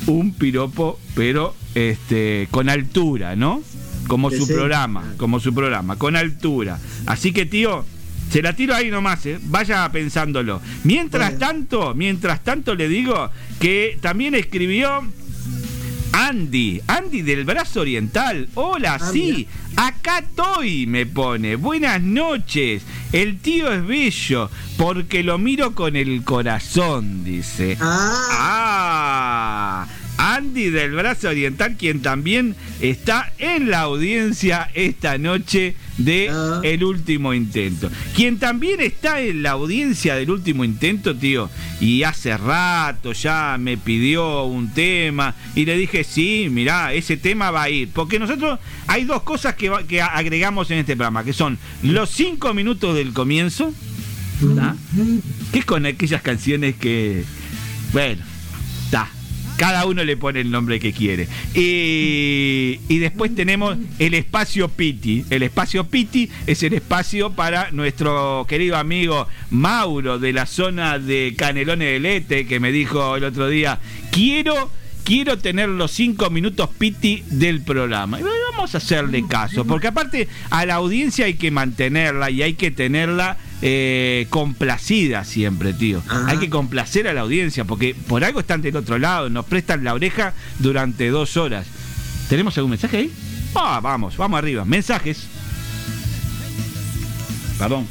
un 0.06 0.32
piropo, 0.32 0.98
pero 1.14 1.54
este 1.76 2.48
con 2.50 2.68
altura, 2.68 3.36
¿no? 3.36 3.62
Como 4.10 4.30
su 4.32 4.46
programa, 4.48 5.14
como 5.16 5.38
su 5.38 5.54
programa, 5.54 5.94
con 5.96 6.16
altura. 6.16 6.78
Así 7.06 7.32
que, 7.32 7.46
tío, 7.46 7.84
se 8.30 8.42
la 8.42 8.52
tiro 8.54 8.74
ahí 8.74 8.90
nomás, 8.90 9.24
¿eh? 9.26 9.38
vaya 9.42 9.88
pensándolo. 9.92 10.60
Mientras 10.84 11.38
tanto, 11.38 11.94
mientras 11.94 12.42
tanto 12.42 12.74
le 12.74 12.88
digo 12.88 13.30
que 13.60 13.98
también 14.00 14.34
escribió 14.34 15.02
Andy, 16.12 16.80
Andy 16.88 17.22
del 17.22 17.44
brazo 17.44 17.80
oriental. 17.82 18.48
Hola, 18.54 18.98
Ah, 19.00 19.10
sí, 19.12 19.46
acá 19.76 20.18
estoy, 20.18 20.86
me 20.86 21.06
pone. 21.06 21.54
Buenas 21.56 22.02
noches. 22.02 22.82
El 23.12 23.38
tío 23.38 23.72
es 23.72 23.86
bello 23.86 24.50
porque 24.76 25.22
lo 25.22 25.38
miro 25.38 25.74
con 25.74 25.94
el 25.96 26.22
corazón, 26.24 27.22
dice. 27.24 27.76
Ah, 27.80 29.86
Andy 30.22 30.68
del 30.70 30.92
Brazo 30.92 31.28
Oriental, 31.28 31.76
quien 31.78 32.02
también 32.02 32.54
está 32.80 33.32
en 33.38 33.70
la 33.70 33.80
audiencia 33.80 34.68
esta 34.74 35.16
noche 35.16 35.74
de 35.96 36.30
El 36.62 36.84
Último 36.84 37.32
Intento. 37.32 37.90
Quien 38.14 38.38
también 38.38 38.80
está 38.82 39.20
en 39.22 39.42
la 39.42 39.52
audiencia 39.52 40.14
del 40.16 40.30
Último 40.30 40.62
Intento, 40.64 41.16
tío, 41.16 41.48
y 41.80 42.02
hace 42.02 42.36
rato 42.36 43.12
ya 43.12 43.56
me 43.58 43.78
pidió 43.78 44.44
un 44.44 44.70
tema 44.74 45.34
y 45.54 45.64
le 45.64 45.76
dije, 45.78 46.04
sí, 46.04 46.48
mirá, 46.50 46.92
ese 46.92 47.16
tema 47.16 47.50
va 47.50 47.62
a 47.62 47.70
ir. 47.70 47.88
Porque 47.90 48.18
nosotros 48.18 48.58
hay 48.88 49.04
dos 49.04 49.22
cosas 49.22 49.54
que, 49.54 49.70
va- 49.70 49.84
que 49.84 50.02
agregamos 50.02 50.70
en 50.70 50.78
este 50.78 50.96
programa, 50.96 51.24
que 51.24 51.32
son 51.32 51.56
los 51.82 52.10
cinco 52.10 52.52
minutos 52.52 52.94
del 52.94 53.12
comienzo, 53.14 53.72
¿tá? 54.54 54.76
que 55.52 55.60
es 55.60 55.64
con 55.64 55.86
aquellas 55.86 56.20
canciones 56.22 56.76
que, 56.76 57.24
bueno. 57.94 58.22
Cada 59.60 59.84
uno 59.84 60.02
le 60.04 60.16
pone 60.16 60.40
el 60.40 60.50
nombre 60.50 60.80
que 60.80 60.94
quiere. 60.94 61.28
Y, 61.54 62.80
y 62.88 62.98
después 62.98 63.34
tenemos 63.34 63.76
el 63.98 64.14
espacio 64.14 64.70
Piti. 64.70 65.26
El 65.28 65.42
espacio 65.42 65.84
Piti 65.84 66.30
es 66.46 66.62
el 66.62 66.72
espacio 66.72 67.32
para 67.32 67.70
nuestro 67.70 68.46
querido 68.48 68.78
amigo 68.78 69.28
Mauro 69.50 70.18
de 70.18 70.32
la 70.32 70.46
zona 70.46 70.98
de 70.98 71.34
Canelones 71.36 71.88
del 71.88 72.06
Este, 72.06 72.46
que 72.46 72.58
me 72.58 72.72
dijo 72.72 73.16
el 73.16 73.24
otro 73.24 73.48
día, 73.48 73.80
quiero 74.10 74.70
quiero 75.04 75.36
tener 75.38 75.68
los 75.68 75.90
cinco 75.90 76.30
minutos 76.30 76.70
piti 76.78 77.22
del 77.26 77.60
programa. 77.60 78.18
Y 78.18 78.22
vamos 78.52 78.74
a 78.74 78.78
hacerle 78.78 79.26
caso, 79.26 79.66
porque 79.66 79.88
aparte 79.88 80.26
a 80.48 80.64
la 80.64 80.76
audiencia 80.76 81.26
hay 81.26 81.34
que 81.34 81.50
mantenerla 81.50 82.30
y 82.30 82.42
hay 82.42 82.54
que 82.54 82.70
tenerla 82.70 83.36
eh, 83.62 84.26
complacida 84.30 85.24
siempre, 85.24 85.72
tío. 85.72 86.02
Hay 86.26 86.38
que 86.38 86.50
complacer 86.50 87.08
a 87.08 87.12
la 87.12 87.22
audiencia, 87.22 87.64
porque 87.64 87.94
por 87.94 88.24
algo 88.24 88.40
están 88.40 88.62
del 88.62 88.76
otro 88.76 88.98
lado, 88.98 89.28
nos 89.28 89.44
prestan 89.46 89.84
la 89.84 89.94
oreja 89.94 90.34
durante 90.58 91.08
dos 91.08 91.36
horas. 91.36 91.66
¿Tenemos 92.28 92.56
algún 92.56 92.70
mensaje 92.70 92.96
ahí? 92.96 93.12
Ah, 93.54 93.80
vamos, 93.82 94.16
vamos 94.16 94.38
arriba. 94.38 94.64
Mensajes. 94.64 95.26
Perdón. 97.58 97.86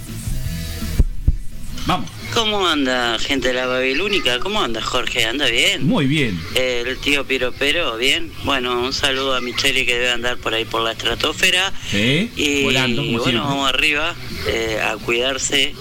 Vamos. 1.86 2.19
¿Cómo 2.34 2.66
anda, 2.68 3.18
gente 3.20 3.50
de 3.50 3.54
la 3.56 3.66
Babilónica? 3.66 4.40
¿Cómo 4.40 4.62
anda, 4.62 4.82
Jorge? 4.82 5.26
¿Anda 5.26 5.48
bien? 5.48 5.86
Muy 5.86 6.06
bien. 6.08 6.40
El 6.56 6.98
tío 6.98 7.26
Piropero, 7.26 7.98
¿bien? 7.98 8.32
Bueno, 8.44 8.80
un 8.82 8.94
saludo 8.94 9.36
a 9.36 9.42
Micheli 9.42 9.86
que 9.86 9.94
debe 9.96 10.12
andar 10.12 10.38
por 10.38 10.54
ahí 10.54 10.64
por 10.64 10.82
la 10.82 10.92
estratosfera. 10.92 11.74
Sí, 11.90 12.32
Y 12.36 12.64
volando, 12.64 13.02
como 13.02 13.18
bueno, 13.20 13.24
siempre. 13.24 13.42
vamos 13.50 13.70
arriba 13.70 14.16
eh, 14.48 14.80
a 14.82 14.96
cuidarse 14.98 15.74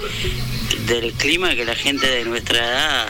del 0.86 1.12
clima 1.12 1.54
que 1.54 1.64
la 1.64 1.74
gente 1.76 2.08
de 2.08 2.24
nuestra 2.24 2.58
edad 2.58 3.06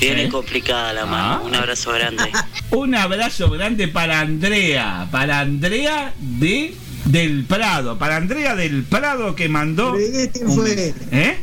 viene 0.00 0.28
complicada 0.28 0.92
la 0.92 1.04
mano. 1.04 1.40
Ah. 1.42 1.42
Un 1.44 1.54
abrazo 1.54 1.92
grande. 1.92 2.30
Un 2.70 2.94
abrazo 2.94 3.50
grande 3.50 3.88
para 3.88 4.20
Andrea, 4.20 5.08
para 5.10 5.40
Andrea 5.40 6.14
de 6.18 6.74
del 7.04 7.44
Prado, 7.44 7.98
para 7.98 8.14
Andrea 8.16 8.54
del 8.54 8.84
Prado 8.84 9.34
que 9.34 9.48
mandó. 9.48 9.96
este 9.98 10.44
un- 10.44 10.54
fue? 10.56 10.94
¿Eh? 11.10 11.36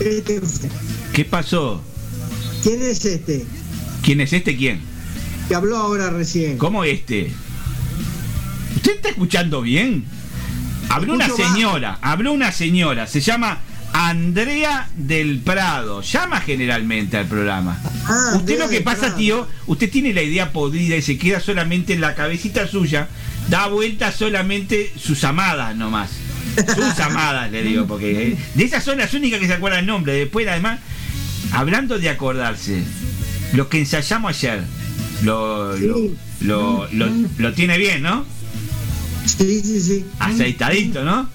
Este. 0.00 0.40
¿Qué 1.12 1.24
pasó? 1.24 1.82
¿Quién 2.62 2.82
es 2.82 3.04
este? 3.04 3.44
¿Quién 4.02 4.20
es 4.20 4.32
este 4.32 4.56
quién? 4.56 4.80
Que 5.48 5.54
habló 5.54 5.76
ahora 5.76 6.10
recién. 6.10 6.58
¿Cómo 6.58 6.84
este? 6.84 7.30
¿Usted 8.76 8.96
está 8.96 9.08
escuchando 9.10 9.62
bien? 9.62 10.04
Habló 10.88 11.14
una 11.14 11.28
señora, 11.28 11.98
habló 12.02 12.32
una 12.32 12.52
señora, 12.52 13.06
se 13.06 13.20
llama 13.20 13.60
Andrea 13.92 14.88
del 14.96 15.38
Prado, 15.38 16.02
llama 16.02 16.40
generalmente 16.40 17.16
al 17.16 17.26
programa. 17.26 17.80
Ah, 18.06 18.32
usted 18.36 18.54
Andrea 18.54 18.58
lo 18.58 18.68
que 18.68 18.80
pasa, 18.80 19.16
tío, 19.16 19.46
usted 19.66 19.90
tiene 19.90 20.12
la 20.12 20.22
idea 20.22 20.52
podrida 20.52 20.96
y 20.96 21.02
se 21.02 21.16
queda 21.16 21.40
solamente 21.40 21.94
en 21.94 22.00
la 22.00 22.14
cabecita 22.14 22.66
suya, 22.66 23.08
da 23.48 23.68
vuelta 23.68 24.12
solamente 24.12 24.92
sus 24.96 25.24
amadas 25.24 25.76
nomás. 25.76 26.10
Sus 26.74 26.98
amadas, 27.00 27.50
le 27.50 27.62
digo, 27.62 27.86
porque 27.86 28.28
eh, 28.28 28.36
de 28.54 28.64
esas 28.64 28.84
son 28.84 28.98
las 28.98 29.12
únicas 29.14 29.40
que 29.40 29.46
se 29.46 29.54
acuerdan 29.54 29.80
el 29.80 29.86
nombre. 29.86 30.12
Después, 30.12 30.46
además, 30.48 30.80
hablando 31.52 31.98
de 31.98 32.08
acordarse, 32.08 32.82
lo 33.52 33.68
que 33.68 33.78
ensayamos 33.80 34.30
ayer, 34.36 34.62
lo, 35.22 35.76
lo, 35.76 35.96
lo, 36.40 36.88
lo- 36.92 37.10
lo 37.38 37.52
tiene 37.52 37.78
bien, 37.78 38.02
¿no? 38.02 38.24
Sí, 39.26 39.60
sí, 39.62 39.80
sí. 39.80 40.04
Aceitadito, 40.18 41.02
¿no? 41.04 41.28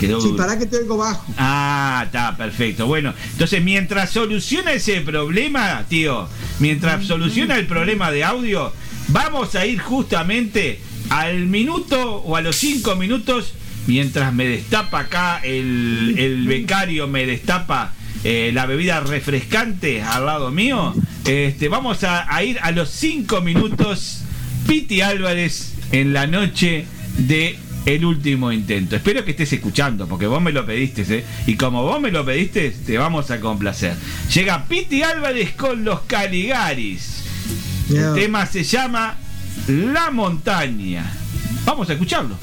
Quedó 0.00 0.20
Sí, 0.20 0.32
para 0.36 0.58
que 0.58 0.66
te 0.66 0.78
oigo 0.78 0.96
bajo. 0.96 1.24
Ah, 1.38 2.02
está, 2.06 2.36
perfecto. 2.36 2.86
Bueno, 2.86 3.14
entonces 3.32 3.62
mientras 3.62 4.10
soluciona 4.10 4.72
ese 4.72 5.00
problema, 5.00 5.84
tío, 5.88 6.28
mientras 6.58 7.06
soluciona 7.06 7.56
el 7.56 7.66
problema 7.66 8.10
de 8.10 8.24
audio, 8.24 8.72
vamos 9.08 9.54
a 9.54 9.64
ir 9.64 9.78
justamente 9.78 10.80
al 11.12 11.46
minuto 11.46 12.22
o 12.24 12.36
a 12.36 12.40
los 12.40 12.56
cinco 12.56 12.96
minutos, 12.96 13.52
mientras 13.86 14.32
me 14.32 14.46
destapa 14.46 15.00
acá 15.00 15.40
el, 15.44 16.14
el 16.16 16.46
becario, 16.46 17.06
me 17.06 17.26
destapa 17.26 17.92
eh, 18.24 18.50
la 18.54 18.64
bebida 18.64 19.00
refrescante 19.00 20.00
al 20.00 20.24
lado 20.24 20.50
mío. 20.50 20.94
Este, 21.26 21.68
vamos 21.68 22.02
a, 22.04 22.34
a 22.34 22.42
ir 22.42 22.58
a 22.62 22.70
los 22.70 22.88
cinco 22.88 23.42
minutos, 23.42 24.22
Piti 24.66 25.02
Álvarez 25.02 25.74
en 25.92 26.14
la 26.14 26.26
noche 26.26 26.86
de 27.18 27.58
el 27.84 28.06
último 28.06 28.50
intento. 28.50 28.96
Espero 28.96 29.22
que 29.22 29.32
estés 29.32 29.52
escuchando, 29.52 30.06
porque 30.08 30.26
vos 30.26 30.40
me 30.40 30.52
lo 30.52 30.64
pediste, 30.64 31.02
¿eh? 31.10 31.24
Y 31.46 31.56
como 31.56 31.82
vos 31.82 32.00
me 32.00 32.10
lo 32.10 32.24
pediste, 32.24 32.70
te 32.70 32.96
vamos 32.96 33.30
a 33.30 33.38
complacer. 33.38 33.96
Llega 34.32 34.64
Piti 34.66 35.02
Álvarez 35.02 35.52
con 35.52 35.84
los 35.84 36.00
Caligaris. 36.02 37.24
El 37.90 38.14
tema 38.14 38.46
se 38.46 38.64
llama 38.64 39.18
La 39.68 40.10
Montaña. 40.10 41.04
Vamos 41.64 41.88
a 41.88 41.92
escucharlo. 41.92 42.36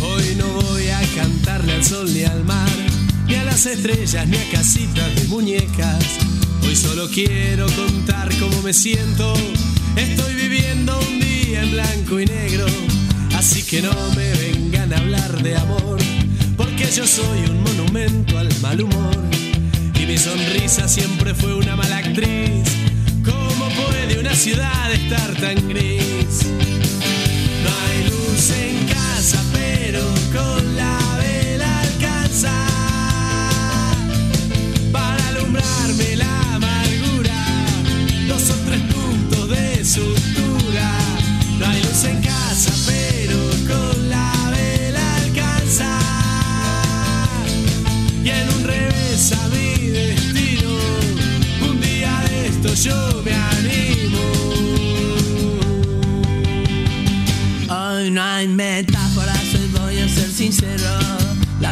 Hoy 0.00 0.34
no 0.36 0.46
voy 0.46 0.88
a 0.88 1.00
cantarle 1.16 1.72
al 1.72 1.84
sol 1.84 2.14
ni 2.14 2.22
al 2.22 2.44
mar, 2.44 2.68
ni 3.26 3.34
a 3.34 3.44
las 3.44 3.66
estrellas, 3.66 4.28
ni 4.28 4.36
a 4.36 4.50
casitas 4.52 5.16
de 5.16 5.24
muñecas. 5.24 6.04
Hoy 6.62 6.76
solo 6.76 7.08
quiero 7.08 7.66
contar 7.74 8.28
cómo 8.38 8.62
me 8.62 8.72
siento. 8.72 9.34
Estoy 9.96 10.34
viviendo 10.36 10.96
un 11.00 11.18
día 11.18 11.27
en 11.54 11.70
blanco 11.70 12.20
y 12.20 12.26
negro, 12.26 12.66
así 13.36 13.62
que 13.62 13.80
no 13.80 13.92
me 14.16 14.32
vengan 14.34 14.92
a 14.92 14.98
hablar 14.98 15.42
de 15.42 15.56
amor, 15.56 15.98
porque 16.56 16.90
yo 16.90 17.06
soy 17.06 17.40
un 17.48 17.62
monumento 17.62 18.38
al 18.38 18.48
mal 18.60 18.82
humor. 18.82 19.16
Y 20.00 20.06
mi 20.06 20.18
sonrisa 20.18 20.88
siempre 20.88 21.34
fue 21.34 21.54
una 21.54 21.76
mala 21.76 21.98
actriz. 21.98 22.64
¿Cómo 23.24 23.68
puede 23.70 24.18
una 24.18 24.34
ciudad 24.34 24.92
estar 24.92 25.34
tan 25.36 25.68
gris? 25.68 26.46
No 27.64 27.70
hay 27.84 28.10
luz 28.10 28.50
en 28.50 28.86
casa, 28.86 29.42
pero 29.52 30.02
con 30.32 30.76
la 30.76 30.97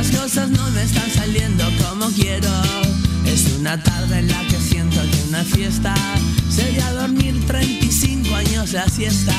Las 0.07 0.21
cosas 0.21 0.51
no 0.51 0.71
me 0.71 0.85
están 0.85 1.11
saliendo 1.11 1.65
como 1.83 2.09
quiero. 2.11 2.49
Es 3.27 3.45
una 3.59 3.83
tarde 3.83 4.21
en 4.21 4.29
la 4.29 4.41
que 4.47 4.57
siento 4.57 5.01
que 5.01 5.29
una 5.29 5.43
fiesta 5.43 5.95
sería 6.49 6.93
dormir 6.93 7.45
35 7.49 8.33
años 8.37 8.71
de 8.71 8.89
siesta. 8.89 9.35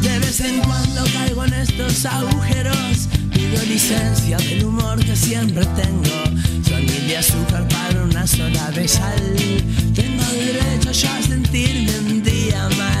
De 0.00 0.18
vez 0.18 0.40
en 0.40 0.60
cuando 0.60 1.04
caigo 1.12 1.44
en 1.44 1.52
estos 1.52 2.06
agujeros. 2.06 3.08
Pido 3.30 3.62
licencia 3.64 4.38
del 4.38 4.64
humor 4.64 5.04
que 5.04 5.14
siempre 5.14 5.66
tengo. 5.66 6.40
Soy 6.66 6.84
mil 6.84 7.08
de 7.08 7.18
azúcar 7.18 7.68
para 7.68 8.02
una 8.02 8.26
sola 8.26 8.70
de 8.70 8.88
sal. 8.88 9.36
Tengo 9.94 10.24
derecho 10.32 10.92
yo 10.92 11.10
a 11.10 11.22
sentirme 11.22 11.98
un 11.98 12.22
día 12.22 12.68
mal. 12.78 12.95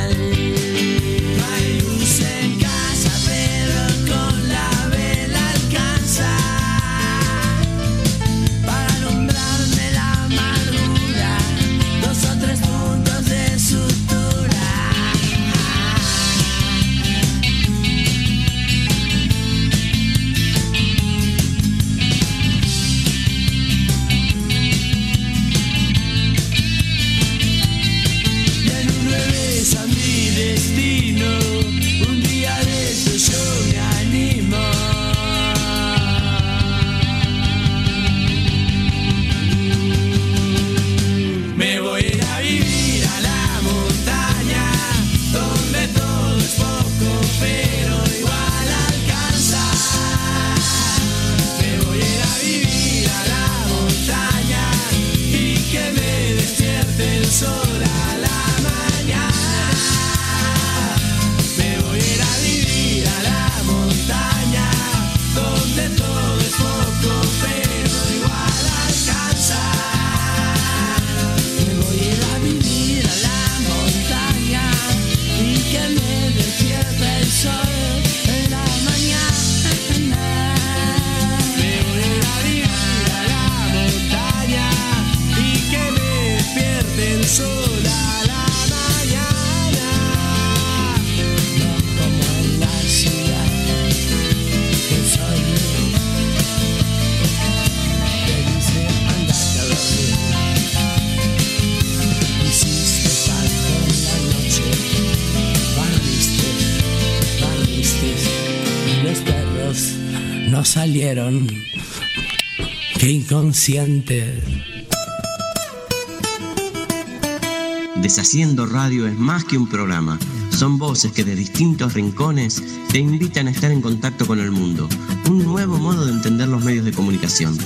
Deshaciendo 117.96 118.64
Radio 118.64 119.08
es 119.08 119.18
más 119.18 119.44
que 119.44 119.58
un 119.58 119.68
programa. 119.68 120.20
Son 120.56 120.78
voces 120.78 121.10
que 121.10 121.24
de 121.24 121.34
distintos 121.34 121.94
rincones 121.94 122.62
te 122.92 122.98
invitan 123.00 123.48
a 123.48 123.50
estar 123.50 123.72
en 123.72 123.82
contacto 123.82 124.24
con 124.24 124.38
el 124.38 124.52
mundo. 124.52 124.88
Un 125.28 125.42
nuevo 125.42 125.78
modo 125.78 126.06
de 126.06 126.12
entender 126.12 126.46
los 126.46 126.62
medios 126.62 126.84
de 126.84 126.92
comunicación. 126.92 127.58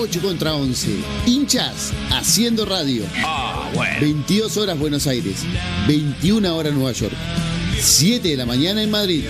8 0.00 0.22
contra 0.22 0.54
11. 0.54 0.96
Hinchas 1.26 1.92
haciendo 2.10 2.64
radio. 2.64 3.02
Ah, 3.16 3.68
bueno. 3.74 4.00
22 4.00 4.56
horas 4.56 4.78
Buenos 4.78 5.08
Aires. 5.08 5.40
21 5.88 6.56
horas 6.56 6.72
Nueva 6.72 6.92
York. 6.92 7.16
7 7.80 8.28
de 8.28 8.36
la 8.36 8.46
mañana 8.46 8.80
en 8.80 8.92
Madrid. 8.92 9.24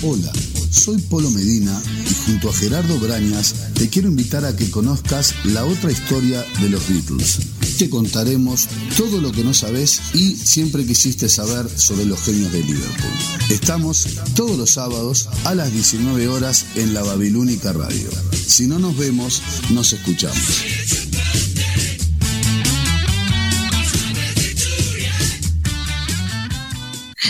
Hola, 0.00 0.32
soy 0.70 0.98
Polo 1.02 1.28
Medina 1.30 1.76
y 2.08 2.14
junto 2.24 2.50
a 2.50 2.52
Gerardo 2.52 3.00
Brañas 3.00 3.72
te 3.74 3.88
quiero 3.88 4.06
invitar 4.06 4.44
a 4.44 4.54
que 4.54 4.70
conozcas 4.70 5.34
la 5.44 5.64
otra 5.64 5.90
historia 5.90 6.44
de 6.60 6.70
los 6.70 6.88
Beatles. 6.88 7.57
Te 7.78 7.88
contaremos 7.88 8.66
todo 8.96 9.20
lo 9.20 9.30
que 9.30 9.44
no 9.44 9.54
sabes 9.54 10.12
y 10.12 10.34
siempre 10.34 10.84
quisiste 10.84 11.28
saber 11.28 11.68
sobre 11.68 12.06
los 12.06 12.20
genios 12.22 12.50
de 12.50 12.64
Liverpool. 12.64 13.12
Estamos 13.50 14.18
todos 14.34 14.58
los 14.58 14.70
sábados 14.70 15.28
a 15.44 15.54
las 15.54 15.72
19 15.72 16.26
horas 16.26 16.66
en 16.74 16.92
la 16.92 17.04
Babilónica 17.04 17.72
Radio. 17.72 18.10
Si 18.32 18.66
no 18.66 18.80
nos 18.80 18.96
vemos, 18.96 19.40
nos 19.70 19.92
escuchamos. 19.92 20.64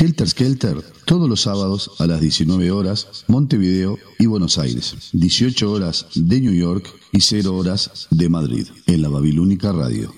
Helter 0.01 0.29
Skelter, 0.31 0.83
todos 1.05 1.29
los 1.29 1.43
sábados 1.43 1.91
a 1.99 2.07
las 2.07 2.23
19 2.23 2.71
horas, 2.71 3.25
Montevideo 3.27 3.99
y 4.19 4.25
Buenos 4.25 4.57
Aires. 4.57 5.11
18 5.13 5.71
horas 5.71 6.07
de 6.15 6.41
New 6.41 6.55
York 6.55 6.89
y 7.13 7.21
0 7.21 7.55
horas 7.55 8.07
de 8.11 8.31
Madrid, 8.31 8.67
en 8.87 9.03
la 9.03 9.11
Babilónica 9.11 9.73
Radio. 9.73 10.18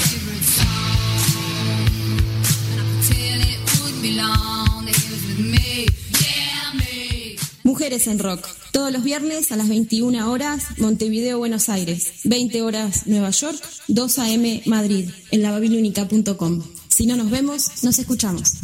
Mujeres 7.63 8.07
en 8.07 8.19
Rock. 8.19 8.47
Todos 8.71 8.91
los 8.91 9.03
viernes 9.03 9.51
a 9.51 9.55
las 9.55 9.69
21 9.69 10.31
horas, 10.31 10.63
Montevideo, 10.77 11.37
Buenos 11.37 11.69
Aires. 11.69 12.11
20 12.23 12.61
horas, 12.63 13.07
Nueva 13.07 13.29
York. 13.29 13.61
2 13.87 14.19
a.m. 14.19 14.63
Madrid. 14.65 15.09
En 15.31 15.41
lababilúnica.com. 15.41 16.63
Si 16.87 17.05
no 17.05 17.15
nos 17.15 17.29
vemos, 17.29 17.83
nos 17.83 17.99
escuchamos. 17.99 18.57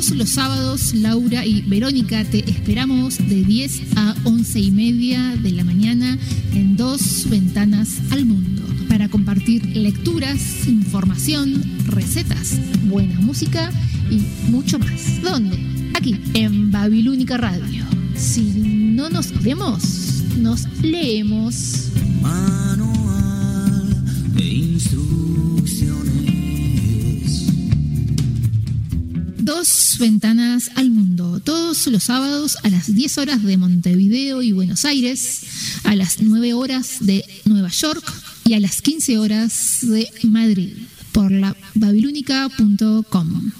Los 0.00 0.30
sábados, 0.30 0.94
Laura 0.94 1.44
y 1.44 1.60
Verónica 1.60 2.24
te 2.24 2.38
esperamos 2.50 3.18
de 3.18 3.44
10 3.44 3.96
a 3.96 4.16
11 4.24 4.58
y 4.58 4.70
media 4.70 5.36
de 5.36 5.52
la 5.52 5.62
mañana 5.62 6.16
en 6.54 6.74
dos 6.74 7.28
ventanas 7.28 7.98
al 8.10 8.24
mundo 8.24 8.62
para 8.88 9.10
compartir 9.10 9.76
lecturas, 9.76 10.66
información, 10.66 11.62
recetas, 11.84 12.58
buena 12.84 13.20
música 13.20 13.70
y 14.10 14.22
mucho 14.50 14.78
más. 14.78 15.20
¿Dónde? 15.22 15.58
Aquí, 15.94 16.18
en 16.32 16.70
Babilónica 16.70 17.36
Radio. 17.36 17.84
Si 18.16 18.40
no 18.40 19.10
nos 19.10 19.42
vemos, 19.42 20.24
nos 20.38 20.66
leemos. 20.82 21.90
Manual 22.22 24.02
de 24.34 24.44
instrucciones. 24.44 26.49
Dos 29.50 29.96
ventanas 29.98 30.70
al 30.76 30.90
mundo, 30.90 31.40
todos 31.40 31.88
los 31.88 32.04
sábados 32.04 32.56
a 32.62 32.68
las 32.68 32.94
10 32.94 33.18
horas 33.18 33.42
de 33.42 33.56
Montevideo 33.56 34.42
y 34.42 34.52
Buenos 34.52 34.84
Aires, 34.84 35.40
a 35.82 35.96
las 35.96 36.22
9 36.22 36.54
horas 36.54 36.98
de 37.00 37.24
Nueva 37.46 37.68
York 37.70 38.12
y 38.44 38.54
a 38.54 38.60
las 38.60 38.80
15 38.80 39.18
horas 39.18 39.78
de 39.82 40.08
Madrid, 40.22 40.74
por 41.10 41.32
la 41.32 41.56
babilónica.com. 41.74 43.50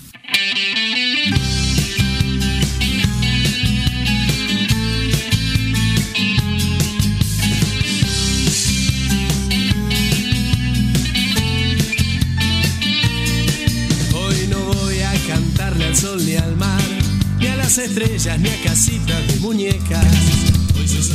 las 17.70 17.78
estrellas, 17.78 18.40
ni 18.40 18.48
a 18.48 18.62
casitas 18.64 19.28
de 19.28 19.38
muñecas. 19.38 20.04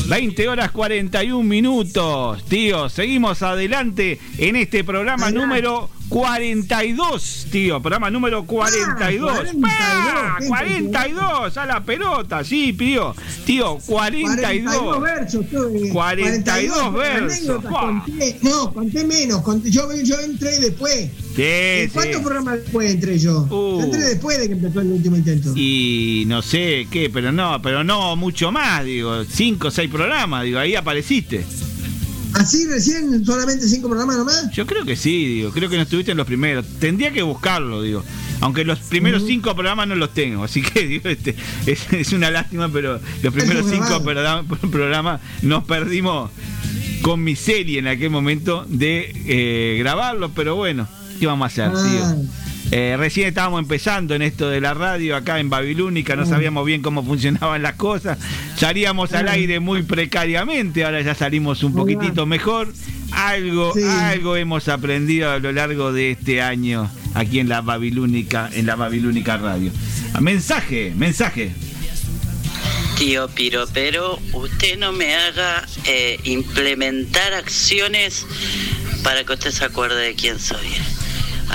20 0.08 0.48
horas 0.48 0.72
41 0.72 1.44
minutos, 1.44 2.46
tío. 2.46 2.88
Seguimos 2.88 3.42
adelante 3.42 4.22
en 4.38 4.56
este 4.56 4.86
programa 4.86 5.32
número 5.32 5.90
42, 6.10 7.48
tío. 7.52 7.82
Programa 7.82 8.10
número 8.10 8.46
42. 8.46 9.32
¡Ah! 9.64 10.38
42 10.48 11.58
a 11.58 11.66
la 11.66 11.84
pelota, 11.84 12.44
sí, 12.44 12.74
tío. 12.74 13.16
Tío, 13.46 13.78
42. 13.86 14.76
42 14.76 15.02
versos. 15.02 15.46
tuve. 15.50 15.90
42 15.90 16.94
versos. 16.94 17.32
anécdotas, 17.34 17.70
¡Fua! 17.72 17.82
conté- 18.06 18.38
no, 18.42 18.74
conté 18.74 19.04
menos. 19.06 19.42
conté- 19.42 19.70
yo, 19.72 19.90
yo 20.04 20.20
entré 20.20 20.60
después. 20.60 21.10
Sí, 21.36 21.42
¿En 21.44 21.90
sí. 21.90 21.94
¿Cuántos 21.94 22.22
programas 22.22 22.56
después 22.62 22.92
entré 22.92 23.20
yo? 23.20 23.42
Uh. 23.50 23.80
Yo 23.80 23.84
entré 23.86 24.02
después 24.02 24.40
de 24.40 24.48
que 24.48 24.54
empezó 24.54 24.82
el 24.82 24.88
último 24.92 25.18
intento. 25.18 25.52
Y 25.56 26.24
no 26.28 26.42
sé 26.42 26.88
qué, 26.92 27.10
pero 27.10 27.32
no, 27.32 27.62
pero 27.62 27.84
no 27.84 28.16
mucho 28.16 28.52
más, 28.52 28.84
digo, 28.86 29.24
cinco 29.26 29.68
o 29.68 29.72
seis 29.72 29.90
programas, 29.90 30.44
digo, 30.44 30.60
ahí 30.60 30.76
apareciste. 30.76 31.46
¿Así 32.36 32.66
recién 32.68 33.26
solamente 33.26 33.68
cinco 33.68 33.88
programas 33.88 34.18
nomás? 34.18 34.52
Yo 34.52 34.66
creo 34.66 34.86
que 34.86 34.96
sí, 34.96 35.26
digo, 35.26 35.52
creo 35.52 35.70
que 35.70 35.78
no 35.78 35.84
estuviste 35.84 36.12
en 36.12 36.18
los 36.18 36.28
primeros. 36.28 36.66
Tendría 36.80 37.12
que 37.12 37.22
buscarlo, 37.24 37.82
digo. 37.82 38.04
Aunque 38.42 38.66
los 38.66 38.80
primeros 38.80 39.24
cinco 39.26 39.54
programas 39.56 39.88
no 39.88 39.96
los 39.96 40.14
tengo, 40.14 40.44
así 40.44 40.62
que 40.62 40.86
digo, 40.86 41.08
este, 41.10 41.36
es, 41.66 41.92
es 41.94 42.12
una 42.12 42.30
lástima, 42.30 42.70
pero 42.72 43.00
los 43.24 43.34
primeros 43.34 43.66
cinco 43.70 44.04
programas 44.70 45.22
nos 45.42 45.64
perdimos 45.64 46.30
con 47.02 47.24
miseria 47.24 47.80
en 47.80 47.88
aquel 47.88 48.10
momento 48.10 48.66
de 48.68 49.14
eh, 49.26 49.78
grabarlos, 49.80 50.32
pero 50.36 50.56
bueno, 50.56 50.88
¿qué 51.20 51.28
vamos 51.28 51.46
a 51.46 51.48
hacer, 51.68 51.72
Ah. 51.74 52.16
tío? 52.16 52.45
Eh, 52.78 52.98
recién 52.98 53.30
estábamos 53.30 53.62
empezando 53.62 54.16
en 54.16 54.22
esto 54.22 54.50
de 54.50 54.60
la 54.60 54.74
radio 54.74 55.16
acá 55.16 55.40
en 55.40 55.50
Babilónica, 55.50 56.18
no 56.18 56.26
sabíamos 56.26 56.66
bien 56.66 56.82
cómo 56.82 57.06
funcionaban 57.06 57.62
las 57.62 57.76
cosas, 57.76 58.18
salíamos 58.58 59.14
al 59.14 59.30
aire 59.30 59.62
muy 59.62 59.84
precariamente, 59.84 60.84
ahora 60.84 61.00
ya 61.00 61.16
salimos 61.16 61.64
un 61.64 61.74
poquitito 61.74 62.26
mejor. 62.26 62.74
Algo, 63.14 63.72
Sí. 63.74 63.82
algo 63.82 64.36
hemos 64.36 64.68
aprendido 64.68 65.32
a 65.32 65.40
lo 65.40 65.54
largo 65.54 65.94
de 65.94 66.12
este 66.12 66.42
año 66.42 66.92
aquí 67.14 67.40
en 67.40 67.48
la 67.48 67.62
Babilónica, 67.62 68.50
en 68.52 68.66
la 68.66 68.76
Babilónica 68.76 69.38
Radio. 69.38 69.72
Ah, 70.14 70.20
Mensaje, 70.20 70.92
mensaje. 70.98 71.54
Tío 72.98 73.30
Piropero, 73.30 74.20
usted 74.34 74.78
no 74.78 74.92
me 74.92 75.16
haga 75.16 75.66
eh, 75.86 76.20
implementar 76.26 77.36
acciones 77.36 78.26
para 79.02 79.24
que 79.24 79.32
usted 79.32 79.52
se 79.52 79.64
acuerde 79.64 80.08
de 80.08 80.16
quién 80.16 80.38
soy. 80.42 80.68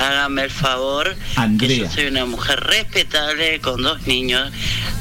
Hágame 0.01 0.45
el 0.45 0.51
favor, 0.51 1.15
que 1.15 1.41
Andrea. 1.41 1.77
yo 1.77 1.91
soy 1.91 2.07
una 2.07 2.25
mujer 2.25 2.59
respetable 2.61 3.61
con 3.61 3.83
dos 3.83 4.07
niños. 4.07 4.51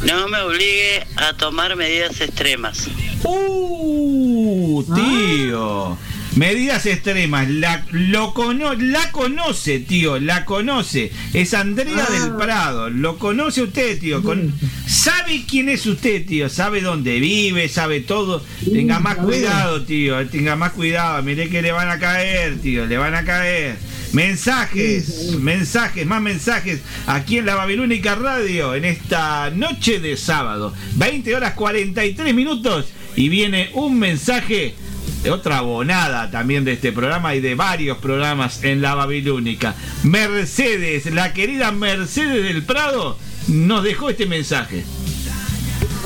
No 0.06 0.28
me 0.28 0.40
obligue 0.42 1.06
a 1.16 1.32
tomar 1.38 1.78
medidas 1.78 2.20
extremas. 2.20 2.88
Uh, 3.24 4.84
tío. 4.94 5.98
Medidas 6.36 6.86
extremas. 6.86 7.50
La, 7.50 7.86
lo 7.92 8.34
cono- 8.34 8.74
la 8.76 9.10
conoce, 9.14 9.80
tío. 9.80 10.20
La 10.20 10.44
conoce. 10.44 11.12
Es 11.34 11.54
Andrea 11.54 12.06
Ah. 12.08 12.12
del 12.12 12.36
Prado. 12.36 12.90
Lo 12.90 13.18
conoce 13.18 13.62
usted, 13.64 14.00
tío. 14.00 14.22
Con- 14.22 14.54
sabe 14.86 15.46
quién 15.50 15.70
es 15.70 15.86
usted, 15.86 16.26
tío. 16.26 16.50
Sabe 16.50 16.82
dónde 16.82 17.20
vive, 17.22 17.70
sabe 17.70 18.02
todo. 18.02 18.44
Tenga 18.72 19.00
más 19.00 19.16
cuidado, 19.16 19.82
tío. 19.84 20.28
Tenga 20.28 20.56
más 20.58 20.74
cuidado. 20.74 21.24
Mire 21.24 21.50
que 21.50 21.62
le 21.62 21.72
van 21.72 21.90
a 21.90 22.00
caer, 22.00 22.60
tío. 22.60 22.86
Le 22.86 22.98
van 22.98 23.16
a 23.16 23.24
caer. 23.24 23.78
Mensajes, 24.12 25.38
mensajes, 25.40 26.06
más 26.06 26.22
mensajes 26.22 26.82
aquí 27.06 27.38
en 27.38 27.46
la 27.46 27.56
Babilónica 27.56 28.16
Radio 28.16 28.74
en 28.74 28.86
esta 28.86 29.52
noche 29.52 30.00
de 30.00 30.18
sábado. 30.18 30.74
20 30.96 31.36
horas 31.36 31.54
43 31.54 32.34
minutos 32.34 32.88
y 33.16 33.30
viene 33.30 33.70
un 33.74 34.00
mensaje 34.00 34.74
de 35.22 35.30
otra 35.30 35.60
abonada 35.60 36.32
también 36.32 36.66
de 36.66 36.74
este 36.74 36.92
programa 36.92 37.36
y 37.36 37.40
de 37.40 37.54
varios 37.54 38.00
programas 38.00 38.64
en 38.64 38.82
la 38.82 38.96
Babilónica. 38.96 39.76
Mercedes, 40.04 41.06
la 41.14 41.34
querida 41.34 41.72
Mercedes 41.72 42.44
del 42.44 42.64
Prado, 42.64 43.18
nos 43.48 43.84
dejó 43.84 44.10
este 44.10 44.26
mensaje. 44.26 44.86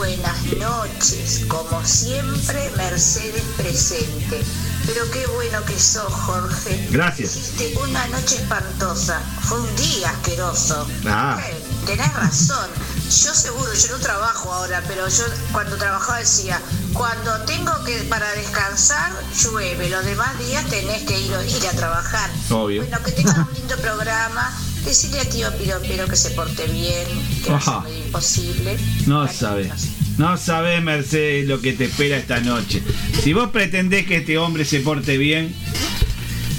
Buenas 0.04 0.44
noches, 0.58 1.46
como 1.48 1.82
siempre, 1.86 2.70
Mercedes 2.76 3.42
presente. 3.56 4.44
Pero 4.86 5.10
qué 5.12 5.26
bueno 5.28 5.64
que 5.64 5.80
sos, 5.80 6.12
Jorge. 6.12 6.90
Gracias. 6.92 7.38
Hiciste 7.38 7.74
una 7.78 8.06
noche 8.08 8.36
espantosa. 8.36 9.22
Fue 9.44 9.62
un 9.62 9.76
día 9.78 10.10
asqueroso. 10.10 10.86
Ah. 11.06 11.40
Eh, 11.48 11.56
Tenés 11.86 12.14
razón. 12.16 12.70
Yo 13.06 13.34
seguro, 13.34 13.74
yo 13.74 13.98
no 13.98 14.04
trabajo 14.04 14.52
ahora, 14.52 14.84
pero 14.90 15.08
yo 15.08 15.24
cuando 15.54 15.78
trabajaba 15.78 16.20
decía, 16.20 16.60
cuando 16.92 17.40
tengo 17.46 17.72
que 17.86 18.00
para 18.10 18.30
descansar, 18.34 19.10
llueve. 19.42 19.88
Los 19.88 20.04
demás 20.04 20.38
días 20.38 20.66
tenés 20.66 21.04
que 21.04 21.18
ir, 21.18 21.32
ir 21.32 21.68
a 21.68 21.72
trabajar. 21.72 22.30
Obvio. 22.50 22.82
Bueno, 22.82 23.02
que 23.06 23.12
tengan 23.14 23.48
un 23.48 23.54
lindo 23.54 23.78
programa. 23.78 24.54
Decirle 24.86 25.20
a 25.22 25.30
tío 25.30 25.52
Piropero 25.58 26.08
que 26.08 26.16
se 26.16 26.32
porte 26.32 26.66
bien, 26.68 27.08
que 27.44 27.50
no 27.50 27.56
Ajá. 27.56 27.82
medio 27.82 28.06
imposible. 28.06 28.78
No 29.08 29.28
sabe. 29.28 29.70
No 30.18 30.38
sabe, 30.38 30.82
Mercedes, 30.82 31.48
lo 31.48 31.62
que 31.62 31.74
te 31.74 31.86
espera 31.86 32.18
esta 32.18 32.40
noche. 32.42 32.84
Si 33.24 33.34
vos 33.34 33.50
pretendés 33.50 34.06
que 34.06 34.18
este 34.18 34.38
hombre 34.38 34.66
se 34.66 34.82
porte 34.82 35.18
bien. 35.18 35.54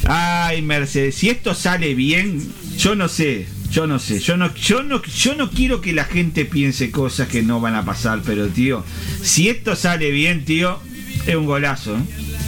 Ay, 0.06 0.62
Mercedes, 0.62 1.14
si 1.14 1.30
esto 1.30 1.54
sale 1.54 1.94
bien, 1.94 2.42
yo 2.76 2.94
no 2.94 3.08
sé. 3.08 3.46
Yo 3.70 3.88
no 3.88 3.98
sé, 3.98 4.20
yo 4.20 4.36
no, 4.36 4.54
yo 4.54 4.84
no, 4.84 5.02
yo 5.02 5.34
no 5.34 5.50
quiero 5.50 5.80
que 5.80 5.92
la 5.92 6.04
gente 6.04 6.44
piense 6.44 6.92
cosas 6.92 7.26
que 7.26 7.42
no 7.42 7.60
van 7.60 7.74
a 7.74 7.84
pasar, 7.84 8.22
pero 8.24 8.46
tío, 8.46 8.84
si 9.20 9.48
esto 9.48 9.74
sale 9.74 10.12
bien, 10.12 10.44
tío, 10.44 10.78
es 11.26 11.34
un 11.34 11.44
golazo, 11.44 11.96
¿eh? 11.96 12.00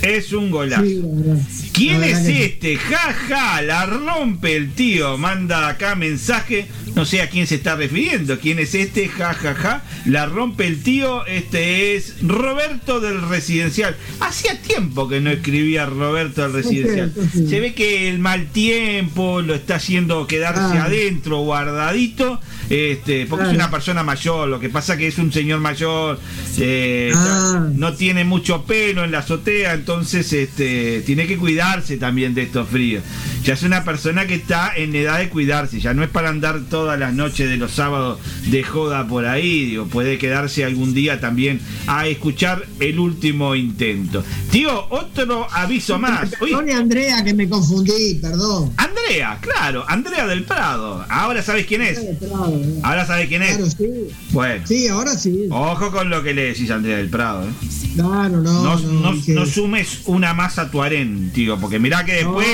Es 0.03 0.33
un 0.33 0.51
golazo. 0.51 0.85
Sí. 0.85 1.71
¿Quién 1.73 2.03
es 2.05 2.21
que 2.21 2.45
este? 2.45 2.77
Ja, 2.77 3.13
ja, 3.29 3.63
la 3.63 3.87
rompe 3.87 4.57
el 4.57 4.73
tío. 4.73 5.19
Manda 5.19 5.69
acá 5.69 5.95
mensaje. 5.95 6.67
No 6.95 7.05
sé 7.05 7.21
a 7.21 7.29
quién 7.29 7.47
se 7.47 7.57
está 7.57 7.77
refiriendo. 7.77 8.39
¿Quién 8.39 8.59
es 8.59 8.75
este? 8.75 9.09
Ja, 9.09 9.35
ja, 9.35 9.55
ja. 9.55 9.85
La 10.07 10.27
rompe 10.27 10.67
el 10.67 10.83
tío. 10.83 11.27
Este 11.27 11.95
es 11.97 12.15
Roberto 12.23 13.01
del 13.01 13.29
Residencial. 13.29 13.97
Hacía 14.21 14.61
tiempo 14.63 15.07
que 15.09 15.21
no 15.21 15.31
escribía 15.31 15.87
Roberto 15.87 16.43
del 16.43 16.53
Residencial. 16.53 17.13
Se 17.33 17.61
ve 17.61 17.75
que 17.75 18.09
el 18.09 18.19
mal 18.19 18.47
tiempo 18.47 19.43
lo 19.43 19.55
está 19.55 19.77
haciendo 19.77 20.27
quedarse 20.27 20.79
Ah. 20.79 20.85
adentro, 20.87 21.39
guardadito. 21.41 22.41
Este, 22.69 23.27
porque 23.27 23.47
es 23.47 23.55
una 23.55 23.71
persona 23.71 24.03
mayor. 24.03 24.49
Lo 24.49 24.59
que 24.61 24.69
pasa 24.69 24.97
que 24.97 25.07
es 25.07 25.19
un 25.19 25.33
señor 25.33 25.61
mayor. 25.61 26.19
eh, 26.59 27.13
Ah. 27.15 27.69
no 27.75 27.95
tiene 27.95 28.25
mucho 28.25 28.65
pelo 28.65 29.05
en 29.05 29.13
la 29.13 29.19
azotea, 29.19 29.75
entonces 29.75 30.33
este, 30.33 31.03
tiene 31.07 31.27
que 31.27 31.37
cuidarse 31.37 31.97
también 31.97 32.35
de 32.35 32.43
estos 32.43 32.69
fríos. 32.69 33.03
Ya 33.47 33.55
es 33.55 33.63
una 33.63 33.85
persona 33.85 34.27
que 34.27 34.35
está 34.35 34.73
en 34.77 34.93
edad 34.97 35.21
de 35.21 35.29
cuidarse, 35.29 35.79
ya 35.79 35.95
no 35.95 36.03
es 36.03 36.11
para 36.11 36.31
andar 36.31 36.63
todas 36.69 36.99
las 36.99 37.15
noches 37.15 37.49
de 37.49 37.57
los 37.57 37.71
sábados 37.71 38.19
de 38.49 38.65
joda 38.65 39.07
por 39.07 39.25
ahí, 39.25 39.67
digo, 39.67 39.87
puede 39.87 40.19
quedarse 40.19 40.65
algún 40.65 40.93
día 40.95 41.21
también 41.21 41.61
a 41.87 42.09
escuchar 42.09 42.67
el 42.81 42.99
último 42.99 43.55
intento. 43.55 44.25
Tío, 44.51 44.87
otro 44.91 45.47
aviso 45.53 45.97
más. 45.97 46.29
Perdone, 46.41 46.73
Andrea, 46.73 47.23
que 47.23 47.35
me 47.35 47.49
confundí, 47.49 48.15
perdón. 48.21 48.73
Andrea, 48.79 49.39
claro, 49.41 49.85
Andrea 49.87 50.27
del 50.27 50.43
Prado. 50.43 51.05
Ahora 51.09 51.41
sabes 51.41 51.67
quién 51.67 51.83
es. 51.83 51.99
Eh. 51.99 52.19
Ahora 52.83 53.07
sabes 53.07 53.29
quién 53.29 53.43
es. 53.43 53.57
Claro, 53.59 53.71
sí. 53.71 53.87
Bueno, 54.31 54.67
Sí, 54.67 54.89
ahora 54.89 55.13
sí. 55.17 55.47
ojo 55.51 55.93
con 55.93 56.11
lo 56.11 56.21
que 56.25 56.35
le 56.35 56.47
decís 56.47 56.69
a 56.73 56.75
Andrea 56.75 56.97
del 56.97 57.11
Prado. 57.11 57.45
¿eh? 57.49 57.53
Claro, 57.95 58.41
no. 58.43 58.63
No, 58.65 58.77
no, 58.81 59.13
no- 59.13 59.23
no 59.29 59.47
sumes 59.47 60.01
una 60.07 60.35
más 60.35 60.59
a 60.59 60.69
tu 60.69 60.83
harén, 60.83 61.31
tío, 61.33 61.59
porque 61.61 61.79
mirá 61.79 62.05
que 62.05 62.13
después 62.15 62.49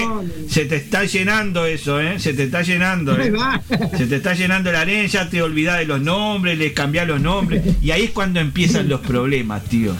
se 0.50 0.66
te 0.66 0.81
está 0.82 1.04
llenando 1.04 1.66
eso, 1.66 2.00
¿eh? 2.00 2.18
Se 2.18 2.34
te 2.34 2.44
está 2.44 2.62
llenando, 2.62 3.18
¿eh? 3.18 3.32
Se 3.96 4.06
te 4.06 4.16
está 4.16 4.34
llenando 4.34 4.70
el 4.70 4.76
harén, 4.76 5.08
ya 5.08 5.28
te 5.28 5.42
olvidás 5.42 5.78
de 5.78 5.86
los 5.86 6.00
nombres, 6.00 6.58
le 6.58 6.72
cambiás 6.72 7.06
los 7.08 7.20
nombres, 7.20 7.62
y 7.82 7.90
ahí 7.90 8.04
es 8.04 8.10
cuando 8.10 8.40
empiezan 8.40 8.88
los 8.88 9.00
problemas, 9.00 9.64
tío. 9.64 9.94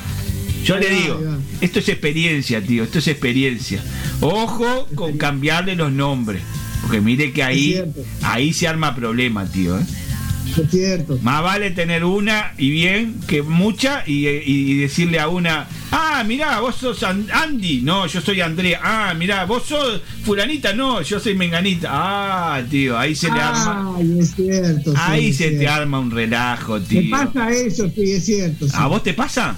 Yo 0.65 0.79
le 0.79 0.91
digo, 0.91 1.21
esto 1.61 1.81
es 1.81 1.89
experiencia, 1.89 2.63
tío, 2.63 2.85
esto 2.85 2.99
es 3.01 3.09
experiencia. 3.09 3.83
Ojo 4.21 4.87
con 4.95 5.19
cambiarle 5.19 5.75
los 5.75 5.91
nombres, 5.91 6.43
porque 6.83 7.01
mire 7.01 7.33
que 7.33 7.43
ahí, 7.43 7.83
ahí 8.23 8.53
se 8.53 8.69
arma 8.69 8.95
problema, 8.95 9.47
tío, 9.47 9.79
¿eh? 9.79 9.83
Es 10.57 10.71
cierto. 10.71 11.19
Más 11.23 11.43
vale 11.43 11.71
tener 11.71 12.05
una 12.05 12.53
y 12.59 12.71
bien 12.71 13.21
que 13.27 13.43
mucha 13.43 14.03
y, 14.07 14.27
y 14.29 14.75
decirle 14.79 15.19
a 15.21 15.29
una, 15.29 15.67
ah, 15.91 16.23
mirá, 16.27 16.61
vos 16.61 16.77
sos 16.77 17.03
An- 17.03 17.27
Andy, 17.33 17.81
no, 17.83 18.07
yo 18.07 18.21
soy 18.21 18.41
Andrea, 18.41 18.81
ah, 18.83 19.15
mirá, 19.15 19.45
vos 19.47 19.65
sos 19.67 20.01
fulanita, 20.25 20.73
no, 20.75 21.01
yo 21.03 21.19
soy 21.21 21.35
menganita, 21.35 21.89
ah, 21.91 22.63
tío, 22.71 22.99
ahí 22.99 23.15
se 23.15 23.31
le 23.31 23.41
arma, 23.41 23.95
Ay, 23.97 24.19
es 24.21 24.35
cierto. 24.35 24.93
sí, 24.93 24.99
ahí 25.01 25.29
es 25.29 25.37
se 25.37 25.51
te 25.51 25.59
cierto. 25.59 25.73
arma 25.75 25.99
un 26.01 26.11
relajo, 26.11 26.81
tío. 26.81 27.11
pasa 27.11 27.51
eso, 27.51 27.91
sí, 27.95 28.13
es 28.13 28.25
cierto. 28.27 28.67
sí. 28.67 28.73
¿A 28.77 28.87
vos 28.89 29.03
te 29.03 29.15
pasa? 29.15 29.57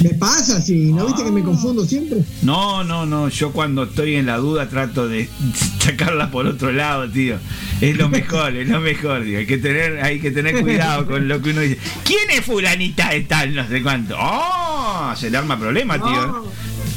Me 0.00 0.14
pasa, 0.14 0.62
sí. 0.62 0.92
¿No 0.92 1.06
viste 1.06 1.24
que 1.24 1.30
me 1.30 1.42
confundo 1.42 1.84
siempre? 1.84 2.20
No, 2.42 2.82
no, 2.84 3.04
no, 3.04 3.28
yo 3.28 3.52
cuando 3.52 3.84
estoy 3.84 4.16
en 4.16 4.26
la 4.26 4.38
duda 4.38 4.68
trato 4.68 5.08
de 5.08 5.28
sacarla 5.78 6.30
por 6.30 6.46
otro 6.46 6.72
lado, 6.72 7.08
tío. 7.10 7.36
Es 7.80 7.96
lo 7.96 8.08
mejor, 8.08 8.56
es 8.56 8.68
lo 8.68 8.80
mejor, 8.80 9.24
tío. 9.24 9.38
Hay 9.38 9.46
que 9.46 9.58
tener, 9.58 10.02
hay 10.02 10.20
que 10.20 10.30
tener 10.30 10.60
cuidado 10.60 11.06
con 11.06 11.28
lo 11.28 11.42
que 11.42 11.50
uno 11.50 11.60
dice. 11.60 11.78
¿Quién 12.04 12.30
es 12.30 12.44
fulanita 12.44 13.10
de 13.10 13.20
tal? 13.22 13.54
No 13.54 13.68
sé 13.68 13.82
cuánto. 13.82 14.16
¡Oh! 14.18 15.12
se 15.16 15.30
le 15.30 15.36
arma 15.36 15.58
problema, 15.58 15.96
tío. 15.96 16.44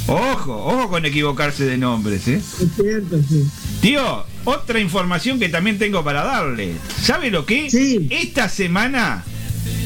Ojo, 0.08 0.54
ojo 0.54 0.89
con 0.89 1.06
equivocarse 1.06 1.66
de 1.66 1.78
nombres, 1.78 2.28
¿eh? 2.28 2.36
Es 2.36 2.76
cierto, 2.76 3.18
sí. 3.28 3.45
Tío, 3.82 4.26
otra 4.45 4.80
información 4.80 5.39
que 5.39 5.49
también 5.49 5.78
tengo 5.78 6.04
para 6.04 6.24
darle. 6.24 6.74
¿Sabe 7.01 7.32
lo 7.32 7.45
que? 7.45 7.68
Esta 8.10 8.49
semana 8.49 9.24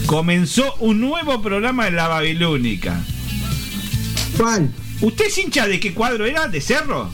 comenzó 0.07 0.73
un 0.79 0.99
nuevo 1.01 1.41
programa 1.41 1.87
en 1.87 1.95
la 1.95 2.07
Babilónica. 2.07 2.99
¿Cuál? 4.37 4.71
¿Usted 5.01 5.25
es 5.27 5.37
hincha 5.37 5.67
de 5.67 5.79
qué 5.79 5.93
cuadro 5.93 6.25
era? 6.25 6.47
¿De 6.47 6.61
Cerro? 6.61 7.09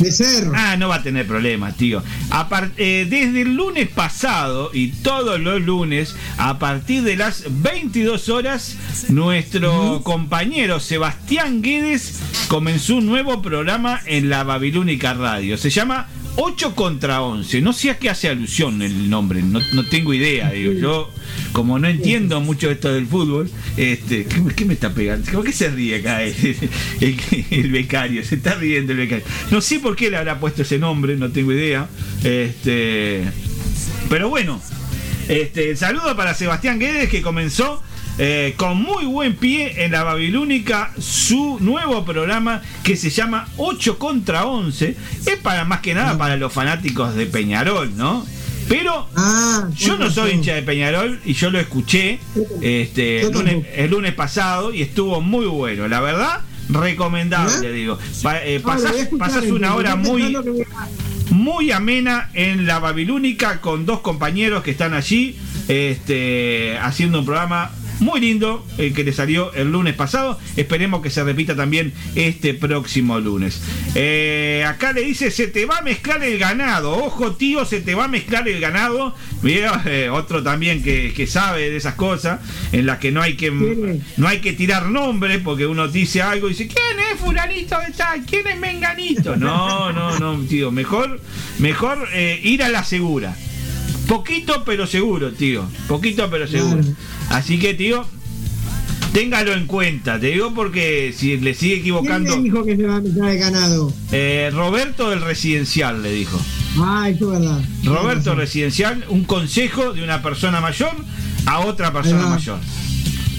De 0.00 0.10
Cerro. 0.10 0.52
Ah, 0.54 0.76
no 0.76 0.88
va 0.88 0.96
a 0.96 1.02
tener 1.02 1.26
problemas, 1.26 1.76
tío. 1.76 2.02
Par- 2.48 2.72
eh, 2.78 3.06
desde 3.08 3.42
el 3.42 3.54
lunes 3.54 3.88
pasado 3.88 4.70
y 4.72 4.88
todos 4.88 5.38
los 5.40 5.60
lunes, 5.60 6.16
a 6.38 6.58
partir 6.58 7.02
de 7.02 7.16
las 7.16 7.44
22 7.48 8.28
horas, 8.30 8.76
nuestro 9.08 10.00
compañero 10.02 10.80
Sebastián 10.80 11.62
Guedes 11.62 12.18
comenzó 12.48 12.96
un 12.96 13.06
nuevo 13.06 13.40
programa 13.42 14.00
en 14.06 14.30
la 14.30 14.42
Babilónica 14.44 15.14
Radio. 15.14 15.56
Se 15.58 15.70
llama 15.70 16.08
8 16.42 16.74
contra 16.74 17.22
11. 17.22 17.60
No 17.60 17.72
sé 17.72 17.90
a 17.90 17.98
qué 17.98 18.08
hace 18.08 18.28
alusión 18.28 18.80
el 18.82 19.10
nombre, 19.10 19.42
no, 19.42 19.60
no 19.74 19.84
tengo 19.86 20.14
idea. 20.14 20.50
Digo. 20.50 20.72
Yo, 20.72 21.10
como 21.52 21.78
no 21.78 21.86
entiendo 21.86 22.40
mucho 22.40 22.70
esto 22.70 22.92
del 22.92 23.06
fútbol, 23.06 23.50
este, 23.76 24.24
¿qué, 24.56 24.64
me 24.64 24.74
está 24.74 24.92
pegando? 24.94 25.30
¿Por 25.32 25.44
qué 25.44 25.52
se 25.52 25.68
ríe 25.70 25.96
acá 25.96 26.22
el, 26.22 26.34
el- 27.00 27.20
el 27.50 27.70
becario? 27.70 28.24
Se 28.24 28.36
está 28.36 28.54
riendo 28.54 28.92
el 28.92 28.98
becario. 28.98 29.24
No 29.50 29.60
sé 29.60 29.80
por 29.80 29.96
qué 29.96 30.10
le 30.10 30.16
habrá 30.16 30.40
puesto 30.40 30.62
ese 30.62 30.78
nombre, 30.78 31.16
no 31.16 31.30
tengo 31.30 31.52
idea. 31.52 31.88
Este, 32.24 33.22
pero 34.08 34.28
bueno, 34.30 34.60
este, 35.28 35.76
saludo 35.76 36.16
para 36.16 36.34
Sebastián 36.34 36.78
Guedes 36.78 37.08
que 37.10 37.20
comenzó 37.22 37.82
eh, 38.18 38.54
con 38.56 38.76
muy 38.82 39.04
buen 39.06 39.34
pie 39.36 39.84
en 39.84 39.92
la 39.92 40.02
Babilónica 40.04 40.92
su 40.98 41.58
nuevo 41.60 42.04
programa 42.04 42.60
que 42.82 42.96
se 42.96 43.10
llama 43.10 43.48
8 43.56 43.98
contra 43.98 44.44
11. 44.46 44.96
Es 45.26 45.36
para 45.38 45.64
más 45.64 45.80
que 45.80 45.94
nada 45.94 46.18
para 46.18 46.36
los 46.36 46.52
fanáticos 46.52 47.14
de 47.14 47.26
Peñarol, 47.26 47.96
¿no? 47.96 48.26
Pero 48.68 49.08
yo 49.76 49.96
no 49.96 50.10
soy 50.10 50.32
hincha 50.32 50.54
de 50.54 50.62
Peñarol 50.62 51.18
y 51.24 51.32
yo 51.32 51.50
lo 51.50 51.58
escuché 51.58 52.20
este, 52.60 53.22
el, 53.22 53.32
lunes, 53.32 53.66
el 53.74 53.90
lunes 53.90 54.14
pasado 54.14 54.72
y 54.72 54.82
estuvo 54.82 55.20
muy 55.20 55.46
bueno. 55.46 55.88
La 55.88 56.00
verdad, 56.00 56.40
recomendable, 56.68 57.72
digo. 57.72 57.98
Pa- 58.22 58.38
eh, 58.44 58.60
Ah, 58.64 58.68
lo 58.68 58.72
voy 58.72 58.72
a 58.72 58.76
pasás, 58.84 58.96
escuchar, 58.96 59.28
pasás 59.28 59.44
una 59.50 59.74
hora 59.74 59.96
muy, 59.96 60.36
muy 61.30 61.72
amena 61.72 62.30
en 62.34 62.66
la 62.66 62.78
Babilónica 62.78 63.60
con 63.60 63.86
dos 63.86 64.00
compañeros 64.00 64.62
que 64.62 64.70
están 64.70 64.94
allí 64.94 65.36
este, 65.66 66.76
haciendo 66.80 67.18
un 67.20 67.24
programa 67.24 67.70
muy 68.00 68.20
lindo 68.20 68.66
el 68.78 68.92
que 68.94 69.04
le 69.04 69.12
salió 69.12 69.52
el 69.52 69.70
lunes 69.70 69.94
pasado. 69.94 70.38
Esperemos 70.56 71.02
que 71.02 71.10
se 71.10 71.22
repita 71.22 71.54
también 71.54 71.92
este 72.14 72.54
próximo 72.54 73.20
lunes. 73.20 73.60
Eh, 73.94 74.64
acá 74.66 74.92
le 74.92 75.02
dice, 75.02 75.30
se 75.30 75.46
te 75.46 75.66
va 75.66 75.78
a 75.78 75.82
mezclar 75.82 76.22
el 76.24 76.38
ganado. 76.38 76.92
Ojo 76.92 77.36
tío, 77.36 77.64
se 77.64 77.80
te 77.80 77.94
va 77.94 78.04
a 78.04 78.08
mezclar 78.08 78.48
el 78.48 78.60
ganado. 78.60 79.14
Mira, 79.42 79.82
eh, 79.86 80.08
otro 80.10 80.42
también 80.42 80.82
que, 80.82 81.12
que 81.14 81.26
sabe 81.26 81.70
de 81.70 81.76
esas 81.76 81.94
cosas, 81.94 82.40
en 82.72 82.86
las 82.86 82.98
que 82.98 83.12
no 83.12 83.22
hay 83.22 83.34
que, 83.34 83.50
no 83.50 84.28
hay 84.28 84.40
que 84.40 84.52
tirar 84.52 84.86
nombres, 84.86 85.40
porque 85.42 85.66
uno 85.66 85.88
dice 85.88 86.22
algo 86.22 86.48
y 86.48 86.50
dice, 86.50 86.66
¿quién 86.66 87.00
es 87.12 87.20
fulanito 87.20 87.76
de 87.86 87.92
tal? 87.92 88.24
¿Quién 88.24 88.46
es 88.46 88.58
menganito? 88.58 89.36
No, 89.36 89.92
no, 89.92 90.18
no, 90.18 90.40
tío. 90.46 90.70
Mejor, 90.70 91.20
mejor 91.58 92.08
eh, 92.12 92.40
ir 92.42 92.62
a 92.62 92.68
la 92.68 92.84
segura. 92.84 93.36
Poquito 94.06 94.64
pero 94.64 94.86
seguro, 94.86 95.32
tío. 95.32 95.68
Poquito 95.86 96.28
pero 96.30 96.48
seguro. 96.48 96.82
Así 97.30 97.58
que, 97.58 97.74
tío, 97.74 98.04
téngalo 99.12 99.54
en 99.54 99.66
cuenta. 99.66 100.18
Te 100.20 100.28
digo 100.28 100.52
porque 100.54 101.14
si 101.16 101.38
le 101.38 101.54
sigue 101.54 101.76
equivocando. 101.76 102.30
¿Quién 102.30 102.42
le 102.42 102.50
dijo 102.50 102.64
que 102.64 102.76
se 102.76 102.82
va 102.86 102.96
a 102.96 103.32
el 103.32 103.38
ganado? 103.38 103.92
Eh, 104.12 104.50
Roberto 104.52 105.10
del 105.10 105.22
Residencial 105.22 106.02
le 106.02 106.12
dijo. 106.12 106.40
Ah, 106.78 107.08
eso 107.08 107.32
es 107.32 107.40
verdad. 107.40 107.62
Roberto 107.84 108.34
Residencial, 108.34 109.04
un 109.08 109.24
consejo 109.24 109.92
de 109.92 110.04
una 110.04 110.22
persona 110.22 110.60
mayor 110.60 110.94
a 111.46 111.60
otra 111.60 111.92
persona 111.92 112.26
mayor. 112.26 112.58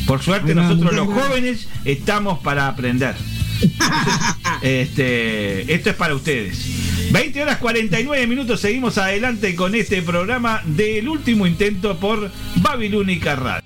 Por 0.06 0.22
suerte 0.22 0.54
va, 0.54 0.64
nosotros 0.64 0.94
los 0.94 1.08
jóvenes 1.08 1.68
estamos 1.86 2.40
para 2.40 2.68
aprender. 2.68 3.16
Este, 4.62 5.74
esto 5.74 5.90
es 5.90 5.96
para 5.96 6.14
ustedes. 6.14 7.12
20 7.12 7.42
horas 7.42 7.58
49 7.58 8.28
minutos, 8.28 8.60
seguimos 8.60 9.00
adelante 9.00 9.56
con 9.56 9.74
este 9.74 10.04
programa 10.04 10.62
del 10.66 11.10
último 11.10 11.48
intento 11.48 11.98
por 11.98 12.30
Babilónica 12.58 13.36
Radio. 13.36 13.64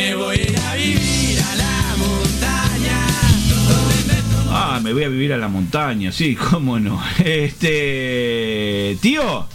Me 0.00 0.14
voy 0.14 0.36
a 0.36 0.42
ir 0.48 0.58
a 0.58 0.74
vivir 0.76 1.38
a 1.42 1.56
la 1.56 1.96
montaña. 1.98 3.06
Ah, 4.50 4.80
me 4.82 4.94
voy 4.94 5.04
a 5.04 5.08
vivir 5.08 5.32
a 5.34 5.36
la 5.36 5.48
montaña, 5.48 6.10
sí, 6.10 6.34
cómo 6.50 6.78
no. 6.80 7.02
Este, 7.22 8.96
tío, 9.02 9.46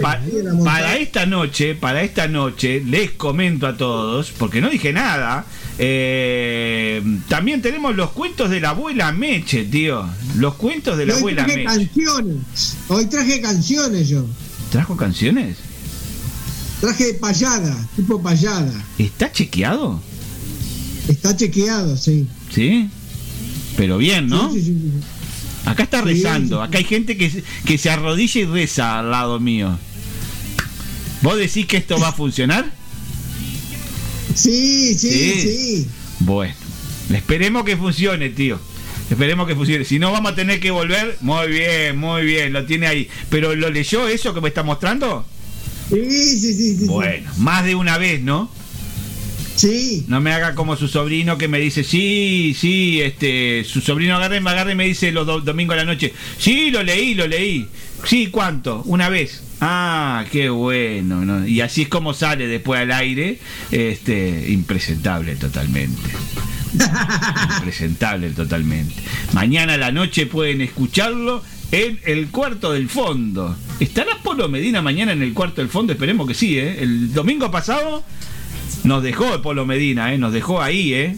pa- 0.00 0.20
para 0.64 0.96
esta 0.96 1.26
noche, 1.26 1.74
para 1.74 2.02
esta 2.02 2.26
noche, 2.28 2.82
les 2.84 3.10
comento 3.10 3.66
a 3.66 3.76
todos, 3.76 4.30
porque 4.38 4.62
no 4.62 4.70
dije 4.70 4.90
nada, 4.94 5.44
eh, 5.78 7.02
también 7.28 7.60
tenemos 7.60 7.94
los 7.94 8.10
cuentos 8.12 8.48
de 8.48 8.60
la 8.60 8.70
abuela 8.70 9.12
Meche, 9.12 9.64
tío. 9.64 10.08
Los 10.38 10.54
cuentos 10.54 10.96
de 10.96 11.04
la 11.06 11.12
Hoy 11.14 11.18
abuela 11.20 11.44
traje 11.44 11.64
Meche. 11.64 11.76
canciones. 11.90 12.76
Hoy 12.88 13.04
traje 13.06 13.40
canciones 13.42 14.08
yo. 14.08 14.24
¿Trajo 14.72 14.96
canciones? 14.96 15.58
Traje 16.84 17.14
payada, 17.14 17.74
tipo 17.96 18.20
payada. 18.20 18.70
¿Está 18.98 19.32
chequeado? 19.32 20.02
Está 21.08 21.34
chequeado, 21.34 21.96
sí. 21.96 22.26
¿Sí? 22.54 22.90
Pero 23.78 23.96
bien, 23.96 24.26
¿no? 24.28 24.52
Sí, 24.52 24.60
sí, 24.60 24.66
sí. 24.66 24.90
Acá 25.64 25.84
está 25.84 26.02
rezando, 26.02 26.62
acá 26.62 26.76
hay 26.76 26.84
gente 26.84 27.16
que, 27.16 27.30
se- 27.30 27.42
que 27.64 27.78
se 27.78 27.88
arrodilla 27.88 28.38
y 28.38 28.44
reza 28.44 28.98
al 28.98 29.10
lado 29.10 29.40
mío. 29.40 29.78
¿Vos 31.22 31.38
decís 31.38 31.64
que 31.64 31.78
esto 31.78 31.98
va 31.98 32.08
a 32.08 32.12
funcionar? 32.12 32.70
Sí, 34.34 34.94
sí, 34.94 35.10
Sí. 35.10 35.40
sí. 35.40 35.86
Bueno, 36.18 36.52
esperemos 37.14 37.64
que 37.64 37.78
funcione, 37.78 38.28
tío. 38.28 38.58
Esperemos 39.08 39.46
que 39.48 39.54
funcione. 39.56 39.86
Si 39.86 39.98
no, 39.98 40.12
vamos 40.12 40.32
a 40.32 40.34
tener 40.34 40.60
que 40.60 40.70
volver. 40.70 41.16
Muy 41.22 41.48
bien, 41.48 41.96
muy 41.96 42.24
bien, 42.26 42.52
lo 42.52 42.66
tiene 42.66 42.86
ahí. 42.88 43.08
¿Pero 43.30 43.54
lo 43.54 43.70
leyó 43.70 44.06
eso 44.06 44.34
que 44.34 44.42
me 44.42 44.48
está 44.48 44.62
mostrando? 44.62 45.24
Sí, 45.94 46.38
sí, 46.40 46.54
sí, 46.54 46.76
sí. 46.78 46.84
Bueno, 46.86 47.30
más 47.38 47.64
de 47.64 47.74
una 47.74 47.98
vez, 47.98 48.20
¿no? 48.22 48.50
Sí. 49.56 50.04
No 50.08 50.20
me 50.20 50.32
haga 50.32 50.54
como 50.56 50.76
su 50.76 50.88
sobrino 50.88 51.38
que 51.38 51.46
me 51.46 51.60
dice, 51.60 51.84
sí, 51.84 52.56
sí, 52.58 53.00
este, 53.00 53.64
su 53.64 53.80
sobrino 53.80 54.16
agarre, 54.16 54.40
me 54.40 54.50
agarra 54.50 54.72
y 54.72 54.74
me 54.74 54.84
dice 54.84 55.12
los 55.12 55.26
do- 55.26 55.40
domingos 55.40 55.74
a 55.74 55.78
la 55.78 55.84
noche, 55.84 56.12
sí, 56.38 56.70
lo 56.72 56.82
leí, 56.82 57.14
lo 57.14 57.26
leí. 57.28 57.68
Sí, 58.04 58.26
¿cuánto? 58.26 58.82
Una 58.86 59.08
vez. 59.08 59.42
Ah, 59.60 60.24
qué 60.32 60.48
bueno. 60.50 61.24
¿no? 61.24 61.46
Y 61.46 61.60
así 61.60 61.82
es 61.82 61.88
como 61.88 62.12
sale 62.12 62.46
después 62.48 62.80
al 62.80 62.90
aire, 62.92 63.38
este, 63.70 64.46
impresentable 64.50 65.36
totalmente. 65.36 66.02
impresentable 67.58 68.30
totalmente. 68.30 68.94
Mañana 69.32 69.74
a 69.74 69.78
la 69.78 69.92
noche 69.92 70.26
pueden 70.26 70.60
escucharlo 70.60 71.42
en 71.72 71.98
el 72.06 72.28
cuarto 72.28 72.72
del 72.72 72.88
fondo. 72.88 73.56
¿Estará 73.80 74.18
Polo 74.22 74.48
Medina 74.48 74.80
mañana 74.82 75.12
en 75.12 75.22
el 75.22 75.32
cuarto 75.34 75.60
del 75.60 75.68
fondo? 75.70 75.92
Esperemos 75.92 76.26
que 76.28 76.34
sí, 76.34 76.58
¿eh? 76.58 76.78
El 76.80 77.12
domingo 77.12 77.50
pasado 77.50 78.04
nos 78.84 79.02
dejó 79.02 79.40
Polo 79.42 79.66
Medina, 79.66 80.12
¿eh? 80.14 80.18
Nos 80.18 80.32
dejó 80.32 80.62
ahí, 80.62 80.94
¿eh? 80.94 81.16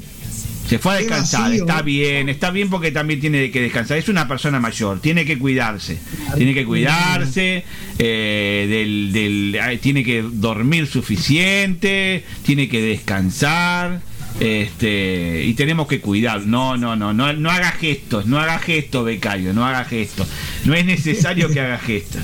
Se 0.68 0.80
fue 0.80 0.94
a 0.94 0.97
descansar, 0.97 1.53
está 1.53 1.82
bien, 1.82 2.28
está 2.28 2.51
bien 2.51 2.68
porque 2.70 2.90
también 2.90 3.20
tiene 3.20 3.53
que 3.53 3.61
descansar. 3.61 3.99
Es 3.99 4.09
una 4.09 4.26
persona 4.26 4.59
mayor, 4.59 4.99
tiene 5.01 5.24
que 5.24 5.38
cuidarse, 5.38 5.97
tiene 6.36 6.55
que 6.55 6.64
cuidarse, 6.64 7.64
eh, 8.01 8.66
del, 8.68 9.12
del- 9.12 9.78
tiene 9.80 10.03
que 10.03 10.22
dormir 10.22 10.88
suficiente, 10.88 12.24
tiene 12.44 12.68
que 12.68 12.82
descansar, 12.82 14.01
este, 14.41 15.45
y 15.45 15.55
tenemos 15.55 15.87
que 15.89 16.01
cuidar. 16.01 16.43
No, 16.47 16.76
no, 16.76 16.95
no, 16.97 17.12
no, 17.12 17.32
no 17.32 17.51
haga 17.51 17.72
gestos, 17.72 18.26
no 18.26 18.39
haga 18.39 18.59
gestos, 18.59 19.05
becario, 19.05 19.53
no 19.53 19.64
haga 19.64 19.84
gestos. 19.84 20.28
No 20.64 20.74
es 20.74 20.84
necesario 20.84 21.49
que 21.51 21.61
haga 21.61 21.78
gestos. 21.78 22.22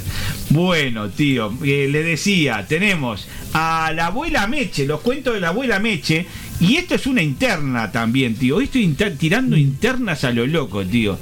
Bueno, 0.51 1.09
tío, 1.09 1.53
eh, 1.65 1.89
le 1.91 2.03
decía, 2.03 2.67
tenemos 2.69 3.27
a 3.55 3.93
la 3.95 4.07
abuela 4.07 4.47
Meche, 4.47 4.87
los 4.87 5.01
cuentos 5.01 5.35
de 5.35 5.41
la 5.41 5.49
abuela 5.49 5.79
Meche, 5.79 6.27
y 6.61 6.77
esto 6.77 6.95
es 6.95 7.07
una 7.07 7.23
interna 7.23 7.91
también, 7.91 8.35
tío. 8.35 8.57
Hoy 8.57 8.65
estoy 8.65 8.83
inter- 8.83 9.17
tirando 9.17 9.57
internas 9.57 10.25
a 10.25 10.33
lo 10.33 10.47
loco, 10.47 10.85
tío. 10.85 11.19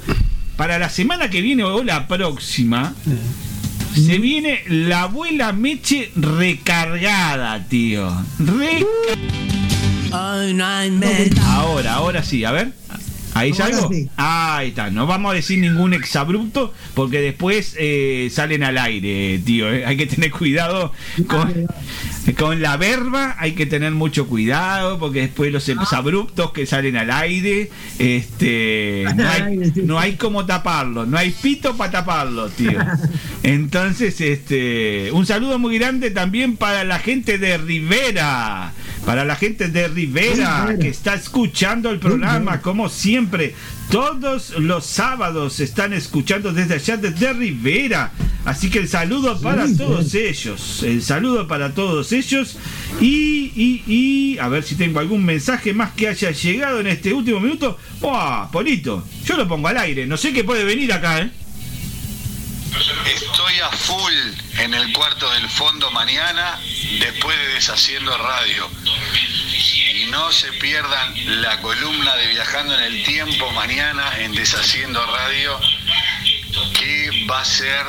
Para 0.57 0.77
la 0.77 0.89
semana 0.89 1.29
que 1.29 1.41
viene 1.41 1.63
o 1.63 1.83
la 1.83 2.07
próxima, 2.07 2.93
se 3.95 4.19
viene 4.19 4.61
la 4.67 5.03
abuela 5.03 5.53
Meche 5.53 6.11
recargada, 6.15 7.67
tío. 7.67 8.11
Reca- 8.39 8.85
Ahora, 11.43 11.93
ahora 11.95 12.23
sí, 12.23 12.43
a 12.43 12.51
ver. 12.51 12.71
¿Ahí 13.33 13.53
salgo? 13.53 13.89
Ahí 14.17 14.69
está. 14.69 14.89
No 14.91 15.07
vamos 15.07 15.31
a 15.31 15.35
decir 15.35 15.57
ningún 15.59 15.93
exabrupto 15.93 16.73
porque 16.93 17.21
después 17.21 17.75
eh, 17.79 18.29
salen 18.29 18.61
al 18.61 18.77
aire, 18.77 19.39
tío. 19.45 19.71
eh. 19.71 19.85
Hay 19.85 19.95
que 19.95 20.05
tener 20.05 20.31
cuidado 20.31 20.91
con, 21.27 21.65
con 22.37 22.61
la 22.61 22.75
verba. 22.75 23.37
Hay 23.39 23.53
que 23.53 23.65
tener 23.65 23.93
mucho 23.93 24.27
cuidado 24.27 24.99
porque 24.99 25.21
después 25.21 25.49
los 25.53 25.67
exabruptos 25.69 26.51
que 26.51 26.65
salen 26.65 26.97
al 26.97 27.09
aire, 27.09 27.71
este, 27.99 29.05
no 29.15 29.29
hay, 29.29 29.73
no 29.75 29.97
hay 29.97 30.15
como 30.17 30.45
taparlo. 30.45 31.05
No 31.05 31.17
hay 31.17 31.31
pito 31.31 31.77
para 31.77 31.91
taparlo, 31.91 32.49
tío. 32.49 32.79
Entonces, 33.43 34.19
este, 34.19 35.09
un 35.13 35.25
saludo 35.25 35.57
muy 35.57 35.77
grande 35.79 36.11
también 36.11 36.57
para 36.57 36.83
la 36.83 36.99
gente 36.99 37.37
de 37.37 37.57
Rivera. 37.57 38.73
Para 39.05 39.25
la 39.25 39.35
gente 39.35 39.67
de 39.67 39.87
Rivera 39.87 40.75
que 40.79 40.89
está 40.89 41.15
escuchando 41.15 41.89
el 41.89 41.99
programa, 41.99 42.61
como 42.61 42.87
siempre, 42.87 43.55
todos 43.89 44.51
los 44.57 44.85
sábados 44.85 45.59
están 45.59 45.91
escuchando 45.93 46.53
desde 46.53 46.75
allá, 46.75 46.97
desde 46.97 47.33
Rivera. 47.33 48.11
Así 48.45 48.69
que 48.69 48.79
el 48.79 48.87
saludo 48.87 49.39
para 49.41 49.65
todos 49.75 50.13
ellos. 50.15 50.83
El 50.83 51.01
saludo 51.01 51.47
para 51.47 51.73
todos 51.73 52.11
ellos. 52.11 52.57
Y, 52.99 53.51
y, 53.55 53.83
y, 53.87 54.37
a 54.39 54.47
ver 54.47 54.63
si 54.63 54.75
tengo 54.75 54.99
algún 54.99 55.25
mensaje 55.25 55.73
más 55.73 55.91
que 55.91 56.07
haya 56.07 56.31
llegado 56.31 56.79
en 56.79 56.87
este 56.87 57.13
último 57.13 57.39
minuto. 57.39 57.77
¡Buah, 57.99 58.49
Polito! 58.51 59.05
Yo 59.25 59.35
lo 59.35 59.47
pongo 59.47 59.67
al 59.67 59.77
aire. 59.77 60.05
No 60.05 60.17
sé 60.17 60.31
qué 60.31 60.43
puede 60.43 60.63
venir 60.63 60.93
acá, 60.93 61.21
¿eh? 61.21 61.31
Estoy 63.05 63.59
a 63.59 63.69
full 63.69 64.13
en 64.59 64.73
el 64.73 64.93
cuarto 64.93 65.29
del 65.31 65.49
fondo 65.49 65.91
mañana 65.91 66.59
después 66.99 67.37
de 67.37 67.53
Deshaciendo 67.55 68.15
Radio. 68.17 68.69
Y 69.95 70.05
no 70.11 70.31
se 70.31 70.51
pierdan 70.53 71.41
la 71.41 71.59
columna 71.61 72.15
de 72.15 72.27
Viajando 72.27 72.77
en 72.77 72.83
el 72.83 73.03
Tiempo 73.03 73.51
mañana 73.51 74.19
en 74.19 74.33
Deshaciendo 74.33 75.05
Radio, 75.05 75.59
que 76.79 77.25
va 77.29 77.41
a 77.41 77.45
ser 77.45 77.85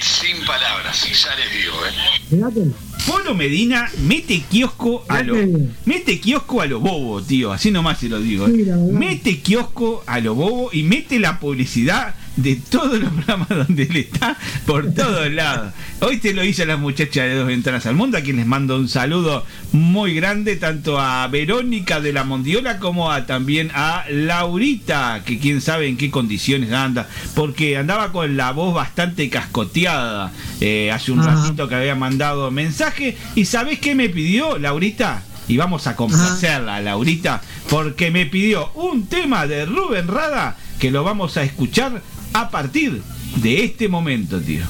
sin 0.00 0.44
palabras, 0.44 1.06
ya 1.06 1.34
les 1.36 1.52
digo. 1.52 1.76
¿eh? 1.86 2.72
Polo 3.06 3.34
Medina 3.34 3.90
mete 3.98 4.42
kiosco 4.50 5.04
a 5.08 5.22
lo 5.22 5.36
mete 5.84 6.20
kiosco 6.20 6.62
a 6.62 6.66
lo 6.66 6.80
bobo, 6.80 7.22
tío, 7.22 7.52
así 7.52 7.70
nomás 7.70 7.98
se 7.98 8.08
lo 8.08 8.18
digo. 8.20 8.46
¿eh? 8.48 8.52
Mete 8.90 9.40
kiosco 9.40 10.02
a 10.06 10.20
lo 10.20 10.34
bobo 10.34 10.70
y 10.72 10.82
mete 10.82 11.18
la 11.18 11.38
publicidad 11.38 12.14
de 12.36 12.56
todos 12.56 12.98
los 12.98 13.12
programas 13.12 13.48
donde 13.66 13.84
él 13.84 13.96
está 13.96 14.36
por 14.66 14.92
todos 14.92 15.30
lados. 15.30 15.72
Hoy 16.00 16.18
te 16.18 16.34
lo 16.34 16.44
hizo 16.44 16.64
la 16.64 16.76
muchacha 16.76 17.22
de 17.24 17.34
Dos 17.34 17.46
Ventanas 17.46 17.86
al 17.86 17.94
Mundo, 17.94 18.18
a 18.18 18.20
quien 18.20 18.36
les 18.36 18.46
mando 18.46 18.76
un 18.76 18.88
saludo 18.88 19.44
muy 19.72 20.14
grande, 20.14 20.56
tanto 20.56 21.00
a 21.00 21.26
Verónica 21.28 22.00
de 22.00 22.12
la 22.12 22.24
Mondiola 22.24 22.78
como 22.78 23.10
a, 23.10 23.26
también 23.26 23.70
a 23.74 24.04
Laurita, 24.10 25.22
que 25.24 25.38
quién 25.38 25.60
sabe 25.60 25.86
en 25.86 25.96
qué 25.96 26.10
condiciones 26.10 26.72
anda, 26.72 27.08
porque 27.34 27.76
andaba 27.76 28.12
con 28.12 28.36
la 28.36 28.52
voz 28.52 28.74
bastante 28.74 29.28
cascoteada 29.30 30.32
eh, 30.60 30.90
hace 30.92 31.12
un 31.12 31.20
Ajá. 31.20 31.34
ratito 31.34 31.68
que 31.68 31.74
había 31.74 31.94
mandado 31.94 32.50
mensaje. 32.50 33.16
¿Y 33.34 33.44
sabés 33.44 33.78
qué 33.78 33.94
me 33.94 34.08
pidió, 34.08 34.58
Laurita? 34.58 35.22
Y 35.46 35.58
vamos 35.58 35.86
a 35.86 35.94
complacerla, 35.94 36.80
Laurita, 36.80 37.42
porque 37.68 38.10
me 38.10 38.24
pidió 38.26 38.70
un 38.74 39.06
tema 39.06 39.46
de 39.46 39.66
Rubén 39.66 40.08
Rada 40.08 40.56
que 40.78 40.90
lo 40.90 41.04
vamos 41.04 41.36
a 41.36 41.42
escuchar 41.42 42.02
a 42.34 42.50
partir 42.50 43.00
de 43.36 43.64
este 43.64 43.88
momento, 43.88 44.40
tío. 44.40 44.64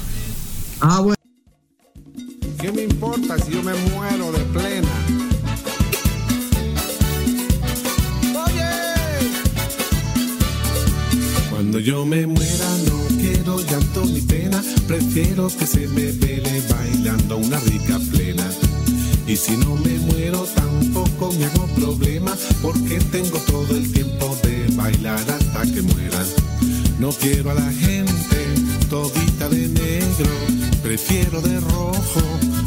Ah, 0.79 0.99
bueno. 0.99 1.15
¿Qué 2.61 2.71
me 2.71 2.83
importa 2.83 3.37
si 3.39 3.53
yo 3.53 3.63
me 3.63 3.73
muero 3.73 4.31
de 4.31 4.39
plena? 4.45 4.87
Cuando 11.49 11.79
yo 11.79 12.05
me 12.05 12.27
muera 12.27 12.77
no 12.85 13.17
quiero 13.17 13.59
llanto 13.61 14.05
ni 14.05 14.21
pena, 14.21 14.61
prefiero 14.87 15.47
que 15.47 15.65
se 15.65 15.87
me 15.87 16.11
vele 16.11 16.61
bailando 16.69 17.37
una 17.37 17.59
rica 17.61 17.99
plena. 18.11 18.47
Y 19.25 19.35
si 19.35 19.57
no 19.57 19.75
me 19.77 19.97
muero 19.97 20.47
tampoco 20.55 21.33
me 21.33 21.45
hago 21.45 21.65
problema, 21.75 22.31
porque 22.61 22.99
tengo 23.11 23.39
todo 23.39 23.75
el 23.75 23.91
tiempo 23.91 24.37
de 24.43 24.67
bailar 24.75 25.19
hasta 25.19 25.63
que 25.63 25.81
muera. 25.81 26.23
No 26.99 27.09
quiero 27.11 27.51
a 27.51 27.53
la 27.53 27.71
gente 27.71 28.37
todita 28.89 29.49
de 29.49 29.67
negro, 29.67 30.31
prefiero 30.81 31.41
de 31.41 31.59
rojo 31.59 32.21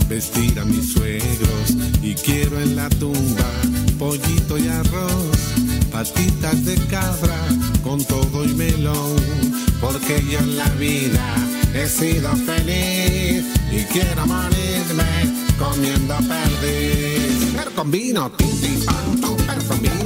vestir 0.08 0.58
a 0.60 0.64
mis 0.64 0.92
suegros. 0.92 1.74
Y 2.02 2.14
quiero 2.14 2.60
en 2.60 2.76
la 2.76 2.88
tumba 2.90 3.50
pollito 3.98 4.58
y 4.58 4.68
arroz, 4.68 5.38
patitas 5.90 6.64
de 6.64 6.76
cabra 6.86 7.38
con 7.82 8.04
todo 8.04 8.44
y 8.44 8.54
melón, 8.54 9.16
porque 9.80 10.22
yo 10.30 10.38
en 10.38 10.56
la 10.56 10.68
vida 10.70 11.34
he 11.74 11.86
sido 11.88 12.30
feliz 12.36 13.44
y 13.72 13.82
quiero 13.92 14.26
morirme 14.26 15.48
comiendo 15.58 16.16
perdiz. 16.18 17.54
Pero 17.56 17.70
con 17.74 17.90
vino, 17.90 18.30
tinti, 18.32 18.84
pero 19.46 19.62
con 19.68 19.82
vino 19.82 19.97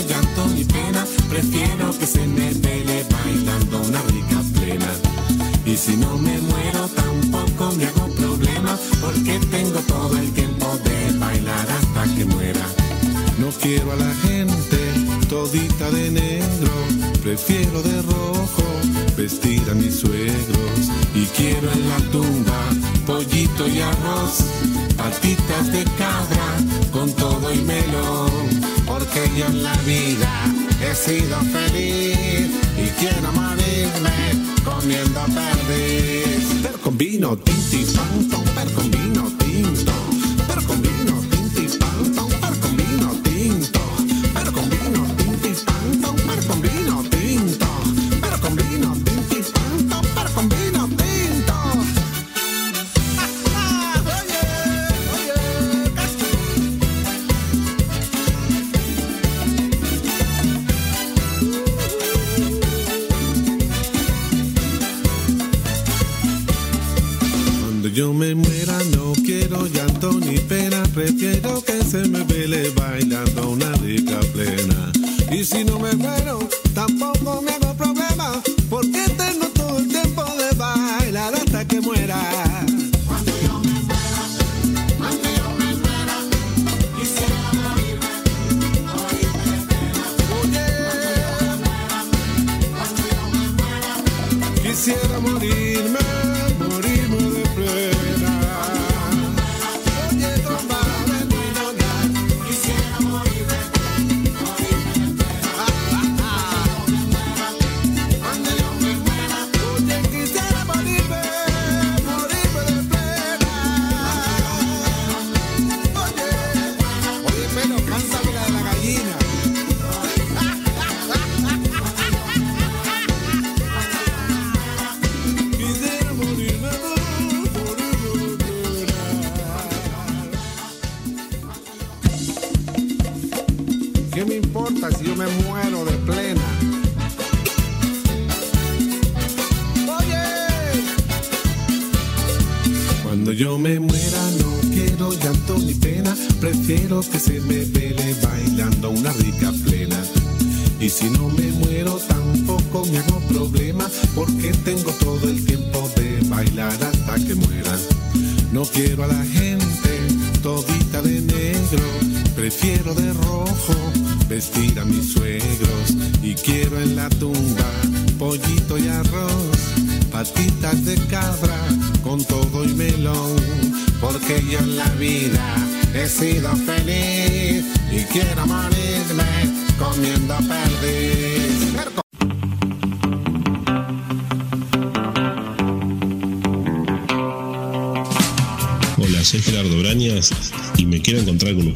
llanto 0.00 0.46
ni 0.54 0.64
pena, 0.64 1.04
prefiero 1.28 1.96
que 1.98 2.06
se 2.06 2.26
me 2.26 2.54
pele 2.54 3.04
bailando 3.10 3.78
una 3.88 4.00
rica 4.02 4.42
plena. 4.58 4.92
Y 5.64 5.76
si 5.76 5.96
no 5.96 6.16
me 6.18 6.38
muero 6.40 6.88
tampoco 6.94 7.74
me 7.76 7.86
hago 7.86 8.08
problema, 8.14 8.78
porque 9.00 9.38
tengo 9.50 9.80
todo 9.80 10.16
el 10.18 10.30
tiempo 10.32 10.78
de 10.84 11.18
bailar 11.18 11.66
hasta 11.70 12.14
que 12.14 12.24
muera. 12.24 12.66
No 13.38 13.48
quiero 13.60 13.92
a 13.92 13.96
la 13.96 14.14
gente 14.26 14.78
todita 15.28 15.90
de 15.90 16.10
negro, 16.10 16.72
prefiero 17.22 17.82
de 17.82 18.02
rojo 18.02 18.64
vestir 19.16 19.62
a 19.70 19.74
mis 19.74 20.00
suegros. 20.00 20.80
Y 21.14 21.24
quiero 21.36 21.70
en 21.72 21.88
la 21.88 21.98
tumba 22.10 22.60
pollito 23.06 23.66
y 23.66 23.80
arroz, 23.80 24.44
patitas 24.96 25.72
de 25.72 25.84
cabra 25.96 26.48
con 26.92 27.12
todo 27.12 27.52
y 27.52 27.58
melón, 27.62 28.60
porque 28.98 29.30
yo 29.36 29.46
en 29.46 29.62
la 29.62 29.74
vida 29.86 30.30
he 30.82 30.94
sido 30.94 31.36
feliz 31.52 32.48
y 32.76 32.88
quiero 32.98 33.32
morirme 33.32 34.10
comiendo 34.64 35.20
perdiz. 35.26 36.62
Pero 36.62 36.78
con 36.78 36.98
vino, 36.98 37.36
tinti, 37.36 37.84
pam, 37.94 38.28
pero 38.54 38.70
con 38.72 38.90
vino 38.90 39.30
quiero 69.48 69.66
llanto 69.66 70.12
ni 70.20 70.38
pena, 70.38 70.82
prefiero 70.94 71.62
que 71.62 71.82
se 71.82 72.06
me 72.08 72.22
vele 72.24 72.70
bailando 72.70 73.50
una 73.50 73.72
rica 73.76 74.20
plena. 74.32 74.92
Y 75.30 75.44
si 75.44 75.64
no 75.64 75.78
me 75.78 75.92
muero, 75.94 76.38
tampoco 76.74 77.42
me 77.42 77.67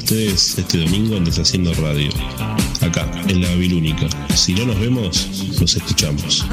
ustedes 0.02 0.58
este 0.58 0.78
domingo 0.78 1.16
en 1.16 1.24
Deshaciendo 1.24 1.72
Radio, 1.74 2.10
acá, 2.80 3.08
en 3.28 3.40
la 3.40 3.48
Babilónica. 3.50 4.08
Si 4.34 4.52
no 4.52 4.66
nos 4.66 4.80
vemos, 4.80 5.28
nos 5.60 5.76
escuchamos. 5.76 6.44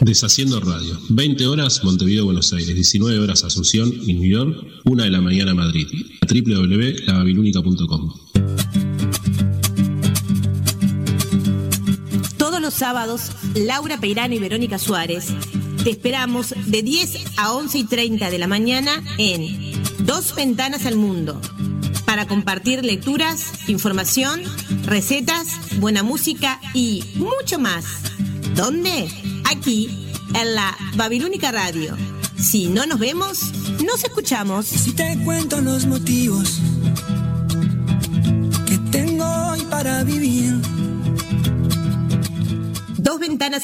Deshaciendo 0.00 0.58
Radio. 0.60 0.98
20 1.10 1.46
horas 1.46 1.84
Montevideo, 1.84 2.24
Buenos 2.24 2.52
Aires. 2.52 2.74
19 2.74 3.20
horas 3.20 3.44
Asunción 3.44 3.92
y 4.06 4.14
New 4.14 4.28
York. 4.28 4.66
1 4.84 5.02
de 5.04 5.10
la 5.10 5.20
mañana 5.20 5.54
Madrid. 5.54 5.86
www.lababilúnica.com. 6.28 8.12
Todos 12.36 12.60
los 12.60 12.74
sábados, 12.74 13.30
Laura 13.54 14.00
Peirano 14.00 14.34
y 14.34 14.40
Verónica 14.40 14.78
Suárez 14.78 15.32
te 15.84 15.90
esperamos 15.90 16.54
de 16.66 16.82
10 16.82 17.38
a 17.38 17.52
11 17.52 17.78
y 17.78 17.84
30 17.84 18.30
de 18.30 18.38
la 18.38 18.46
mañana 18.46 19.02
en 19.18 19.82
Dos 20.00 20.34
Ventanas 20.34 20.84
al 20.84 20.96
Mundo 20.96 21.40
para 22.04 22.26
compartir 22.26 22.84
lecturas, 22.84 23.68
información, 23.68 24.42
recetas, 24.84 25.46
buena 25.78 26.02
música 26.02 26.60
y 26.74 27.04
mucho 27.14 27.58
más. 27.58 27.84
¿Dónde? 28.54 29.08
Aquí, 29.44 30.08
en 30.34 30.54
la 30.54 30.76
Babilónica 30.96 31.52
Radio. 31.52 31.96
Si 32.36 32.66
no 32.66 32.84
nos 32.86 32.98
vemos, 32.98 33.52
nos 33.84 34.04
escuchamos. 34.04 34.66
Si 34.66 34.92
te 34.92 35.18
cuento 35.24 35.60
los 35.60 35.86
motivos 35.86 36.60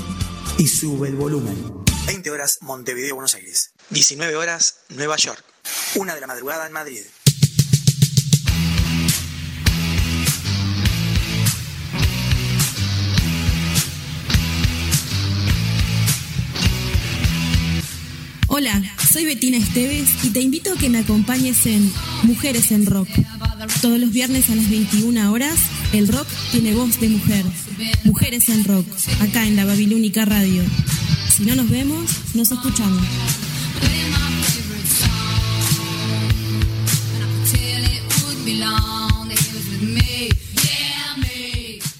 y 0.57 0.67
sube 0.67 1.07
el 1.07 1.15
volumen. 1.15 1.55
20 2.07 2.29
horas 2.31 2.59
Montevideo, 2.61 3.15
Buenos 3.15 3.35
Aires. 3.35 3.71
19 3.89 4.35
horas 4.35 4.77
Nueva 4.89 5.17
York. 5.17 5.43
Una 5.95 6.15
de 6.15 6.21
la 6.21 6.27
madrugada 6.27 6.67
en 6.67 6.73
Madrid. 6.73 7.01
Hola, 18.47 18.81
soy 19.11 19.25
Betina 19.25 19.57
Esteves 19.57 20.09
y 20.23 20.29
te 20.31 20.41
invito 20.41 20.73
a 20.73 20.77
que 20.77 20.89
me 20.89 20.99
acompañes 20.99 21.65
en 21.65 21.91
Mujeres 22.23 22.71
en 22.71 22.85
Rock. 22.85 23.07
Todos 23.81 23.97
los 23.97 24.11
viernes 24.11 24.49
a 24.49 24.55
las 24.55 24.69
21 24.69 25.31
horas, 25.31 25.57
el 25.93 26.07
rock 26.07 26.27
tiene 26.51 26.73
voz 26.73 26.99
de 26.99 27.09
mujer. 27.09 27.45
Mujeres 28.03 28.49
en 28.49 28.63
Rock, 28.63 28.85
acá 29.21 29.45
en 29.45 29.55
la 29.55 29.65
Babilónica 29.65 30.25
Radio. 30.25 30.63
Si 31.29 31.43
no 31.43 31.55
nos 31.55 31.69
vemos, 31.69 32.35
nos 32.35 32.51
escuchamos. 32.51 33.05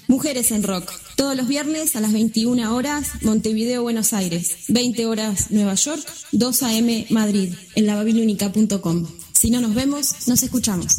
Mujeres 0.08 0.50
en 0.52 0.62
Rock, 0.62 0.92
todos 1.16 1.36
los 1.36 1.48
viernes 1.48 1.96
a 1.96 2.00
las 2.00 2.12
21 2.12 2.74
horas, 2.74 3.22
Montevideo, 3.22 3.82
Buenos 3.82 4.12
Aires, 4.12 4.66
20 4.68 5.06
horas 5.06 5.50
Nueva 5.50 5.74
York, 5.74 6.06
2 6.32 6.62
a.m. 6.62 7.06
Madrid, 7.10 7.54
en 7.74 7.86
lababilúnica.com. 7.86 9.06
Si 9.32 9.50
no 9.50 9.60
nos 9.60 9.74
vemos, 9.74 10.28
nos 10.28 10.42
escuchamos. 10.42 10.98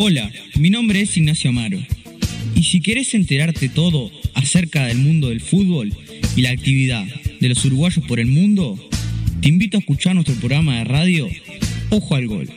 Hola, 0.00 0.30
mi 0.54 0.70
nombre 0.70 1.00
es 1.00 1.16
Ignacio 1.16 1.50
Amaro. 1.50 1.76
Y 2.54 2.62
si 2.62 2.80
querés 2.80 3.14
enterarte 3.14 3.68
todo 3.68 4.12
acerca 4.32 4.86
del 4.86 4.98
mundo 4.98 5.30
del 5.30 5.40
fútbol 5.40 5.92
y 6.36 6.42
la 6.42 6.50
actividad 6.50 7.04
de 7.40 7.48
los 7.48 7.64
uruguayos 7.64 8.04
por 8.06 8.20
el 8.20 8.28
mundo, 8.28 8.78
te 9.40 9.48
invito 9.48 9.76
a 9.76 9.80
escuchar 9.80 10.14
nuestro 10.14 10.36
programa 10.36 10.78
de 10.78 10.84
radio 10.84 11.28
Ojo 11.90 12.14
al 12.14 12.28
Gol, 12.28 12.48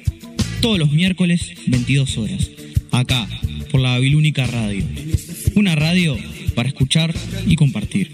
todos 0.61 0.77
los 0.77 0.91
miércoles 0.91 1.53
22 1.65 2.15
horas, 2.19 2.51
acá 2.91 3.27
por 3.71 3.81
la 3.81 3.93
Babilónica 3.93 4.45
Radio. 4.45 4.85
Una 5.55 5.73
radio 5.73 6.15
para 6.53 6.69
escuchar 6.69 7.11
y 7.47 7.55
compartir. 7.55 8.11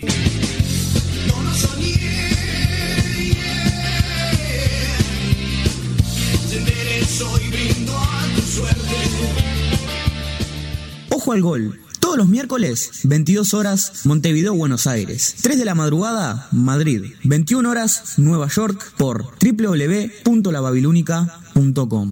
Al 11.32 11.42
gol. 11.42 11.80
Todos 12.00 12.18
los 12.18 12.28
miércoles, 12.30 13.02
22 13.04 13.54
horas, 13.54 14.06
Montevideo, 14.06 14.54
Buenos 14.54 14.88
Aires. 14.88 15.36
3 15.42 15.60
de 15.60 15.66
la 15.66 15.76
madrugada, 15.76 16.48
Madrid. 16.52 17.04
21 17.24 17.70
horas, 17.70 18.14
Nueva 18.18 18.48
York, 18.48 18.94
por 18.98 19.26
www.lababilúnica.com. 19.42 22.12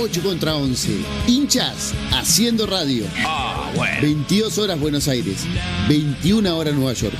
8 0.00 0.22
contra 0.22 0.54
11. 0.54 1.04
Hinchas 1.26 1.92
haciendo 2.12 2.66
radio. 2.66 3.04
Ah, 3.24 3.70
bueno. 3.74 4.00
22 4.00 4.58
horas 4.58 4.78
Buenos 4.78 5.08
Aires. 5.08 5.44
21 5.88 6.56
horas 6.56 6.72
Nueva 6.74 6.92
York. 6.92 7.16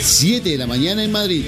7 0.00 0.50
de 0.50 0.58
la 0.58 0.66
mañana 0.66 1.04
en 1.04 1.12
Madrid. 1.12 1.46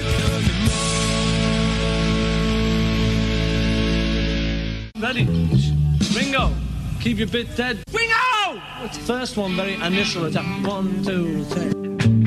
Ready? 4.95 5.25
Ringo, 6.15 6.53
keep 7.01 7.19
your 7.19 7.29
bit 7.29 7.49
dead. 7.57 7.79
Ringo! 7.93 8.61
First 9.07 9.37
one, 9.37 9.57
very 9.57 9.75
initial 9.75 10.27
attack. 10.27 10.45
One, 10.65 11.03
two, 11.03 11.45
three. 11.45 12.20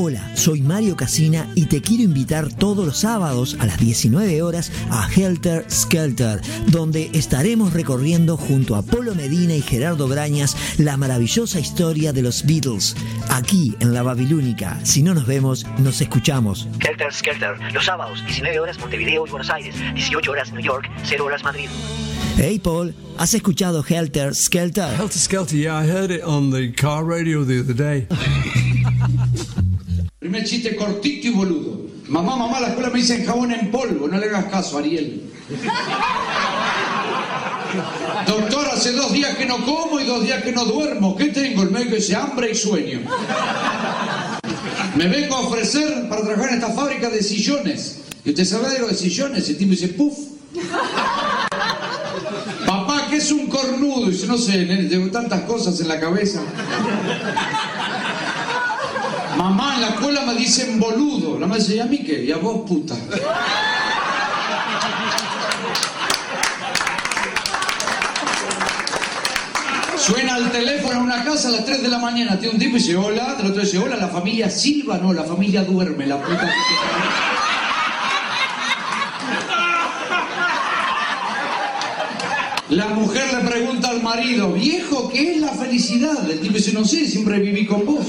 Hola, 0.00 0.30
soy 0.36 0.62
Mario 0.62 0.96
Casina 0.96 1.48
y 1.56 1.66
te 1.66 1.82
quiero 1.82 2.04
invitar 2.04 2.52
todos 2.52 2.86
los 2.86 2.98
sábados 2.98 3.56
a 3.58 3.66
las 3.66 3.78
19 3.78 4.42
horas 4.42 4.70
a 4.92 5.08
Helter 5.12 5.68
Skelter, 5.68 6.40
donde 6.68 7.10
estaremos 7.14 7.72
recorriendo 7.72 8.36
junto 8.36 8.76
a 8.76 8.82
Polo 8.82 9.16
Medina 9.16 9.56
y 9.56 9.60
Gerardo 9.60 10.06
Brañas 10.06 10.56
la 10.78 10.96
maravillosa 10.96 11.58
historia 11.58 12.12
de 12.12 12.22
los 12.22 12.46
Beatles, 12.46 12.94
aquí 13.28 13.74
en 13.80 13.92
la 13.92 14.04
Babilónica. 14.04 14.78
Si 14.84 15.02
no 15.02 15.14
nos 15.14 15.26
vemos, 15.26 15.66
nos 15.78 16.00
escuchamos. 16.00 16.68
Helter 16.78 17.12
Skelter, 17.12 17.58
los 17.72 17.84
sábados, 17.84 18.24
19 18.24 18.60
horas 18.60 18.78
Montevideo 18.78 19.26
y 19.26 19.30
Buenos 19.30 19.50
Aires, 19.50 19.74
18 19.94 20.30
horas 20.30 20.52
New 20.52 20.62
York, 20.62 20.88
0 21.06 21.24
horas 21.24 21.42
Madrid. 21.42 21.68
Hey 22.36 22.60
Paul, 22.60 22.94
¿has 23.16 23.34
escuchado 23.34 23.84
Helter 23.84 24.32
Skelter? 24.32 24.94
Helter 24.94 25.18
Skelter, 25.18 25.56
yeah, 25.56 25.76
I 25.76 25.90
heard 25.90 26.12
it 26.12 26.22
on 26.22 26.52
the 26.52 26.72
car 26.72 27.04
radio 27.04 27.42
the 27.42 27.58
other 27.58 27.74
day. 27.74 28.06
Primer 30.28 30.44
chiste 30.44 30.76
cortito 30.76 31.28
y 31.28 31.30
boludo. 31.30 31.86
Mamá, 32.06 32.36
mamá, 32.36 32.60
la 32.60 32.68
escuela 32.68 32.90
me 32.90 32.98
dicen 32.98 33.24
jabón 33.24 33.50
en 33.50 33.70
polvo. 33.70 34.06
No 34.08 34.18
le 34.18 34.26
hagas 34.26 34.44
caso, 34.44 34.76
Ariel. 34.76 35.22
Doctor, 38.26 38.68
hace 38.70 38.92
dos 38.92 39.10
días 39.10 39.38
que 39.38 39.46
no 39.46 39.64
como 39.64 39.98
y 39.98 40.04
dos 40.04 40.22
días 40.22 40.42
que 40.42 40.52
no 40.52 40.66
duermo. 40.66 41.16
¿Qué 41.16 41.28
tengo? 41.28 41.62
El 41.62 41.70
médico 41.70 41.94
dice 41.94 42.14
hambre 42.14 42.50
y 42.50 42.54
sueño. 42.54 43.00
Me 44.96 45.08
vengo 45.08 45.34
a 45.34 45.40
ofrecer 45.40 46.10
para 46.10 46.20
trabajar 46.20 46.50
en 46.50 46.54
esta 46.56 46.72
fábrica 46.72 47.08
de 47.08 47.22
sillones. 47.22 48.02
¿Y 48.22 48.28
usted 48.28 48.44
sabe 48.44 48.66
algo 48.66 48.88
de 48.88 48.96
sillones? 48.96 49.48
El 49.48 49.56
tipo 49.56 49.70
dice, 49.70 49.88
puf. 49.88 50.14
Papá, 52.66 53.06
¿qué 53.08 53.16
es 53.16 53.32
un 53.32 53.46
cornudo? 53.46 54.10
Dice, 54.10 54.26
no 54.26 54.36
sé, 54.36 54.66
tengo 54.90 55.10
tantas 55.10 55.40
cosas 55.44 55.80
en 55.80 55.88
la 55.88 55.98
cabeza. 55.98 56.42
Mamá, 59.38 59.76
en 59.76 59.80
la 59.82 59.88
escuela 59.90 60.22
me 60.22 60.34
dicen 60.34 60.80
boludo. 60.80 61.38
La 61.38 61.46
madre 61.46 61.62
dice, 61.62 61.76
¿y 61.76 61.78
a 61.78 61.84
mí 61.84 61.98
qué? 61.98 62.24
Y 62.24 62.32
a 62.32 62.38
vos, 62.38 62.68
puta. 62.68 62.96
Suena 69.96 70.38
el 70.38 70.50
teléfono 70.50 70.94
en 70.94 71.02
una 71.02 71.22
casa 71.22 71.48
a 71.48 71.52
las 71.52 71.64
3 71.64 71.82
de 71.82 71.88
la 71.88 71.98
mañana. 71.98 72.36
Tiene 72.36 72.54
un 72.54 72.60
tipo 72.60 72.76
y 72.76 72.80
dice, 72.80 72.96
hola. 72.96 73.36
El 73.38 73.46
otro 73.52 73.62
dice, 73.62 73.78
hola, 73.78 73.94
la 73.94 74.08
familia 74.08 74.50
Silva. 74.50 74.98
No, 74.98 75.12
la 75.12 75.22
familia 75.22 75.62
duerme, 75.62 76.06
la 76.06 76.20
puta. 76.20 76.52
La 82.70 82.88
mujer 82.88 83.32
le 83.32 83.48
pregunta 83.48 83.88
al 83.88 84.02
marido, 84.02 84.52
viejo, 84.52 85.08
¿qué 85.08 85.32
es 85.32 85.40
la 85.40 85.48
felicidad? 85.48 86.28
El 86.30 86.40
tipo 86.40 86.54
dice, 86.54 86.72
no 86.72 86.84
sé, 86.84 87.06
siempre 87.06 87.38
viví 87.38 87.64
con 87.64 87.86
vos. 87.86 88.04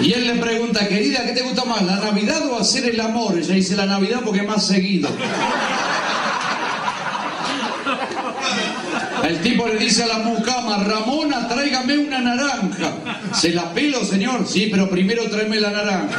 Y 0.00 0.12
él 0.12 0.26
le 0.26 0.34
pregunta, 0.34 0.86
querida, 0.86 1.24
¿qué 1.24 1.32
te 1.32 1.42
gusta 1.42 1.64
más, 1.64 1.82
la 1.82 1.96
Navidad 1.96 2.46
o 2.50 2.58
hacer 2.58 2.86
el 2.86 3.00
amor? 3.00 3.36
Ella 3.36 3.54
dice, 3.54 3.76
la 3.76 3.86
Navidad 3.86 4.20
porque 4.24 4.42
más 4.42 4.66
seguido. 4.66 5.08
El 9.24 9.40
tipo 9.40 9.66
le 9.66 9.76
dice 9.76 10.04
a 10.04 10.06
la 10.06 10.18
mucama, 10.18 10.78
Ramona, 10.84 11.48
tráigame 11.48 11.98
una 11.98 12.20
naranja. 12.20 12.92
¿Se 13.32 13.50
la 13.50 13.72
pelo, 13.74 14.04
señor? 14.04 14.46
Sí, 14.46 14.68
pero 14.70 14.88
primero 14.88 15.28
tráeme 15.28 15.58
la 15.60 15.70
naranja. 15.70 16.18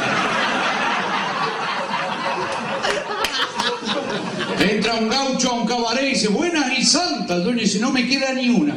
Entra 4.60 4.94
un 4.96 5.08
gaucho 5.08 5.50
a 5.50 5.54
un 5.54 5.66
cabaret 5.66 6.04
y 6.04 6.10
dice, 6.10 6.28
buenas 6.28 6.78
y 6.78 6.84
santas. 6.84 7.38
El 7.38 7.44
dueño 7.44 7.60
dice, 7.60 7.80
no 7.80 7.90
me 7.90 8.06
queda 8.06 8.32
ni 8.34 8.50
una. 8.50 8.74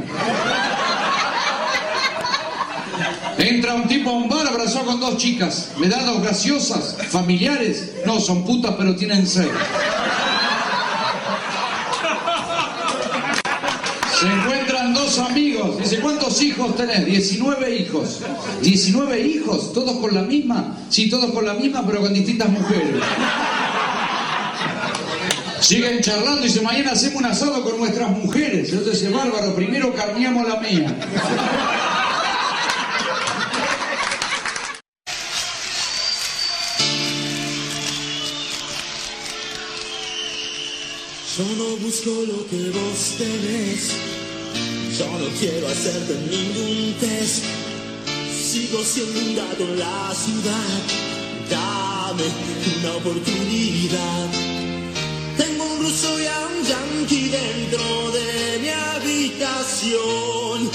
Entra 3.37 3.75
un 3.75 3.87
tipo 3.87 4.09
a 4.09 4.13
un 4.13 4.29
bar 4.29 4.47
abrazado 4.47 4.85
con 4.85 4.99
dos 4.99 5.17
chicas. 5.17 5.71
¿Me 5.77 5.87
dan 5.87 6.05
dos 6.05 6.23
gaseosas? 6.23 6.97
¿Familiares? 7.09 7.91
No, 8.05 8.19
son 8.19 8.45
putas 8.45 8.75
pero 8.77 8.95
tienen 8.95 9.25
sed. 9.25 9.49
Se 14.19 14.27
encuentran 14.27 14.93
dos 14.93 15.19
amigos. 15.19 15.77
Dice, 15.79 15.99
¿cuántos 15.99 16.41
hijos 16.41 16.75
tenés? 16.75 17.05
19 17.05 17.75
hijos. 17.75 18.21
¿19 18.61 19.25
hijos? 19.25 19.73
¿Todos 19.73 19.97
con 19.97 20.13
la 20.13 20.21
misma? 20.21 20.77
Sí, 20.89 21.09
todos 21.09 21.31
con 21.31 21.45
la 21.45 21.53
misma, 21.53 21.85
pero 21.85 22.01
con 22.01 22.13
distintas 22.13 22.49
mujeres. 22.49 23.01
Siguen 25.59 26.01
charlando 26.01 26.41
y 26.41 26.47
dice, 26.47 26.61
mañana 26.61 26.91
hacemos 26.91 27.19
un 27.19 27.25
asado 27.25 27.63
con 27.63 27.77
nuestras 27.79 28.11
mujeres. 28.11 28.73
Otro 28.73 28.91
dice, 28.91 29.09
bárbaro, 29.09 29.55
primero 29.55 29.93
carneamos 29.93 30.47
la 30.47 30.59
mía. 30.59 30.95
Yo 41.35 41.43
no 41.57 41.75
busco 41.77 42.11
lo 42.11 42.47
que 42.47 42.69
vos 42.69 43.15
tenés. 43.17 43.89
Yo 44.99 45.07
no 45.17 45.25
quiero 45.39 45.67
hacerte 45.67 46.13
ningún 46.29 46.93
test. 46.99 47.43
Sigo 48.31 48.83
siendo 48.83 49.19
un 49.19 49.35
gato 49.35 49.63
en 49.63 49.79
la 49.79 50.13
ciudad. 50.13 50.83
Dame 51.49 52.25
una 52.77 52.93
oportunidad. 52.97 54.29
Tengo 55.35 55.63
un 55.63 55.79
ruso 55.81 56.21
y 56.21 56.27
a 56.27 56.39
un 56.39 56.63
yankee 56.67 57.29
dentro 57.29 58.11
de 58.11 58.59
mi 58.61 58.69
habitación. 58.69 60.69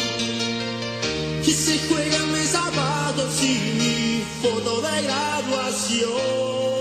Que 1.44 1.52
se 1.52 1.78
juegan 1.86 2.32
mis 2.32 2.50
zapatos 2.50 3.44
y 3.44 3.60
mi 3.78 4.24
foto 4.42 4.80
de 4.80 5.02
graduación 5.02 6.77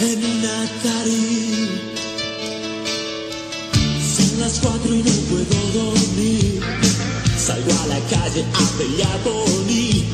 en 0.00 0.24
una 0.24 0.62
Atari. 0.62 1.68
Son 4.16 4.40
las 4.40 4.58
cuatro 4.60 4.94
y 4.94 5.02
no 5.02 5.12
puedo 5.28 5.84
dormir. 5.84 6.60
Salgo 7.38 7.72
a 7.82 7.86
la 7.86 8.00
calle 8.08 8.44
a 8.54 8.78
pelear 8.78 9.18
por 9.18 9.48
mí. 9.66 10.06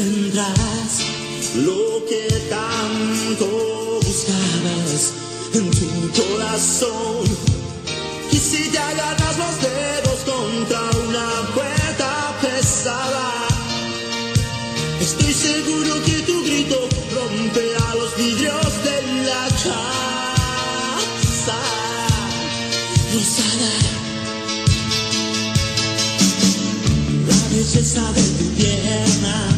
Encuentras 0.00 1.02
lo 1.56 2.04
que 2.06 2.26
tanto 2.48 4.00
buscabas 4.02 5.12
en 5.54 5.70
tu 5.70 6.22
corazón. 6.22 7.24
Y 8.32 8.36
si 8.36 8.68
te 8.70 8.78
agarras 8.78 9.38
los 9.38 9.60
dedos 9.60 10.20
contra 10.24 10.80
una 11.08 11.28
puerta 11.54 12.38
pesada, 12.40 13.48
estoy 15.00 15.32
seguro 15.32 16.02
que 16.04 16.22
tu 16.22 16.42
grito 16.44 16.88
romperá 17.14 17.94
los 17.96 18.16
vidrios 18.16 18.84
de 18.84 19.02
la 19.24 19.48
casa 19.64 21.60
rosada. 23.12 23.72
La 27.28 27.48
belleza 27.48 28.12
de 28.12 28.22
tu 28.22 28.44
pierna, 28.56 29.49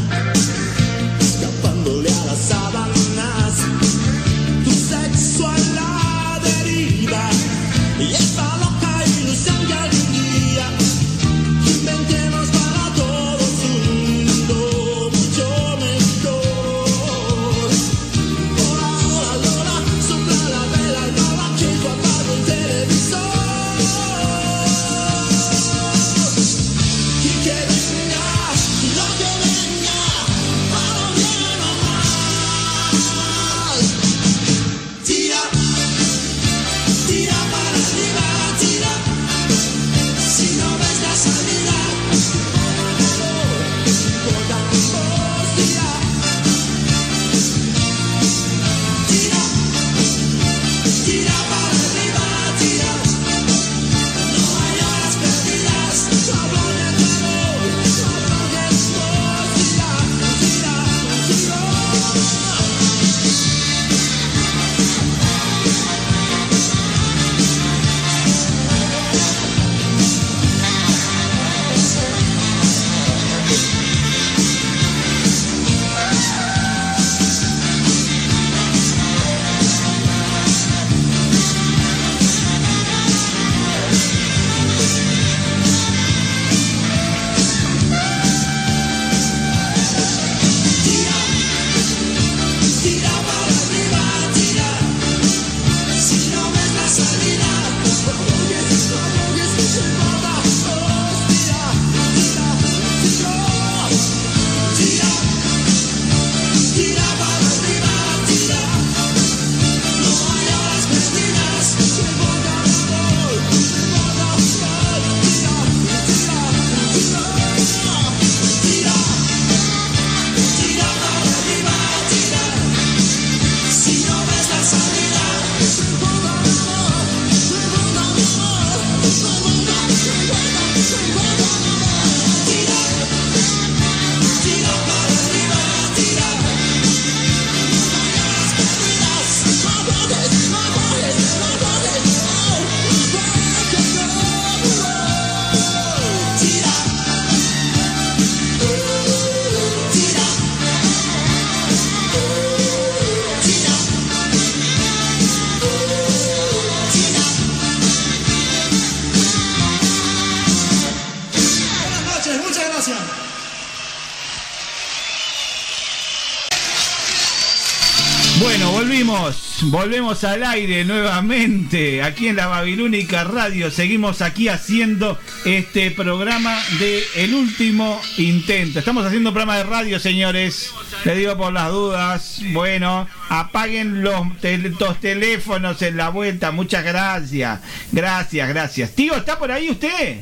al 170.12 170.44
aire 170.44 170.84
nuevamente 170.84 172.02
aquí 172.02 172.28
en 172.28 172.36
la 172.36 172.46
Babilónica 172.46 173.24
Radio. 173.24 173.70
Seguimos 173.70 174.20
aquí 174.20 174.48
haciendo 174.48 175.18
este 175.46 175.90
programa 175.90 176.56
de 176.78 177.02
El 177.16 177.34
Último 177.34 177.98
Intento. 178.18 178.78
Estamos 178.78 179.06
haciendo 179.06 179.30
un 179.30 179.34
programa 179.34 179.56
de 179.56 179.64
radio, 179.64 179.98
señores. 179.98 180.70
Le 181.04 181.16
digo 181.16 181.36
por 181.38 181.52
las 181.52 181.70
dudas. 181.70 182.40
Bueno, 182.52 183.08
apaguen 183.30 184.02
los, 184.02 184.26
tel- 184.42 184.76
los 184.78 185.00
teléfonos 185.00 185.80
en 185.80 185.96
la 185.96 186.10
vuelta. 186.10 186.52
Muchas 186.52 186.84
gracias. 186.84 187.60
Gracias, 187.90 188.48
gracias. 188.48 188.90
Tío, 188.92 189.16
¿está 189.16 189.38
por 189.38 189.50
ahí 189.50 189.70
usted? 189.70 190.20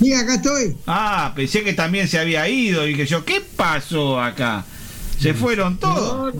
Sí, 0.00 0.12
acá 0.12 0.34
estoy. 0.34 0.76
Ah, 0.86 1.32
pensé 1.36 1.62
que 1.62 1.72
también 1.72 2.08
se 2.08 2.18
había 2.18 2.48
ido 2.48 2.86
y 2.86 2.94
que 2.96 3.06
yo, 3.06 3.24
¿qué 3.24 3.40
pasó 3.56 4.20
acá? 4.20 4.64
¿Se 5.20 5.34
fueron 5.34 5.78
todos? 5.78 6.34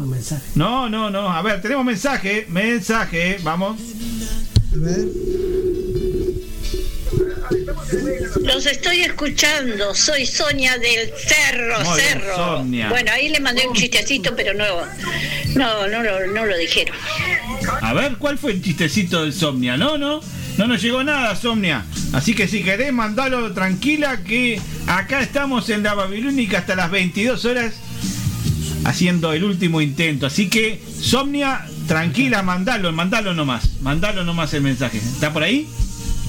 No, 0.54 0.88
no, 0.88 1.10
no. 1.10 1.30
A 1.32 1.42
ver, 1.42 1.60
tenemos 1.60 1.84
mensaje, 1.84 2.46
mensaje, 2.48 3.38
vamos. 3.42 3.80
Los 8.42 8.66
estoy 8.66 9.00
escuchando, 9.02 9.94
soy 9.94 10.26
Sonia 10.26 10.76
del 10.78 11.10
Cerro, 11.16 11.80
Muy 11.84 12.00
bien, 12.00 12.20
Cerro. 12.20 12.36
Sonia. 12.36 12.88
Bueno, 12.88 13.10
ahí 13.12 13.28
le 13.28 13.40
mandé 13.40 13.66
un 13.66 13.74
chistecito, 13.74 14.34
pero 14.36 14.54
no, 14.54 14.64
no, 15.56 15.88
no, 15.88 16.02
lo- 16.02 16.26
no 16.28 16.46
lo 16.46 16.56
dijeron. 16.56 16.94
A 17.82 17.92
ver, 17.94 18.16
¿cuál 18.16 18.38
fue 18.38 18.52
el 18.52 18.62
chistecito 18.62 19.22
del 19.22 19.32
Somnia? 19.32 19.76
No, 19.76 19.98
no, 19.98 20.20
no 20.56 20.66
nos 20.66 20.80
llegó 20.82 21.02
nada, 21.02 21.34
Somnia. 21.36 21.84
Así 22.12 22.34
que 22.34 22.46
si 22.48 22.62
querés, 22.62 22.92
mandalo 22.92 23.52
tranquila 23.52 24.22
que 24.22 24.60
acá 24.86 25.20
estamos 25.20 25.68
en 25.70 25.82
la 25.82 25.94
Babilónica 25.94 26.58
hasta 26.58 26.76
las 26.76 26.90
22 26.90 27.44
horas 27.44 27.74
haciendo 28.84 29.32
el 29.32 29.44
último 29.44 29.80
intento. 29.80 30.26
Así 30.26 30.48
que, 30.48 30.82
Somnia, 31.00 31.66
tranquila, 31.86 32.42
mandalo, 32.42 32.92
mandalo 32.92 33.34
nomás. 33.34 33.80
Mandalo 33.80 34.24
nomás 34.24 34.54
el 34.54 34.62
mensaje. 34.62 34.98
¿Está 34.98 35.32
por 35.32 35.42
ahí? 35.42 35.68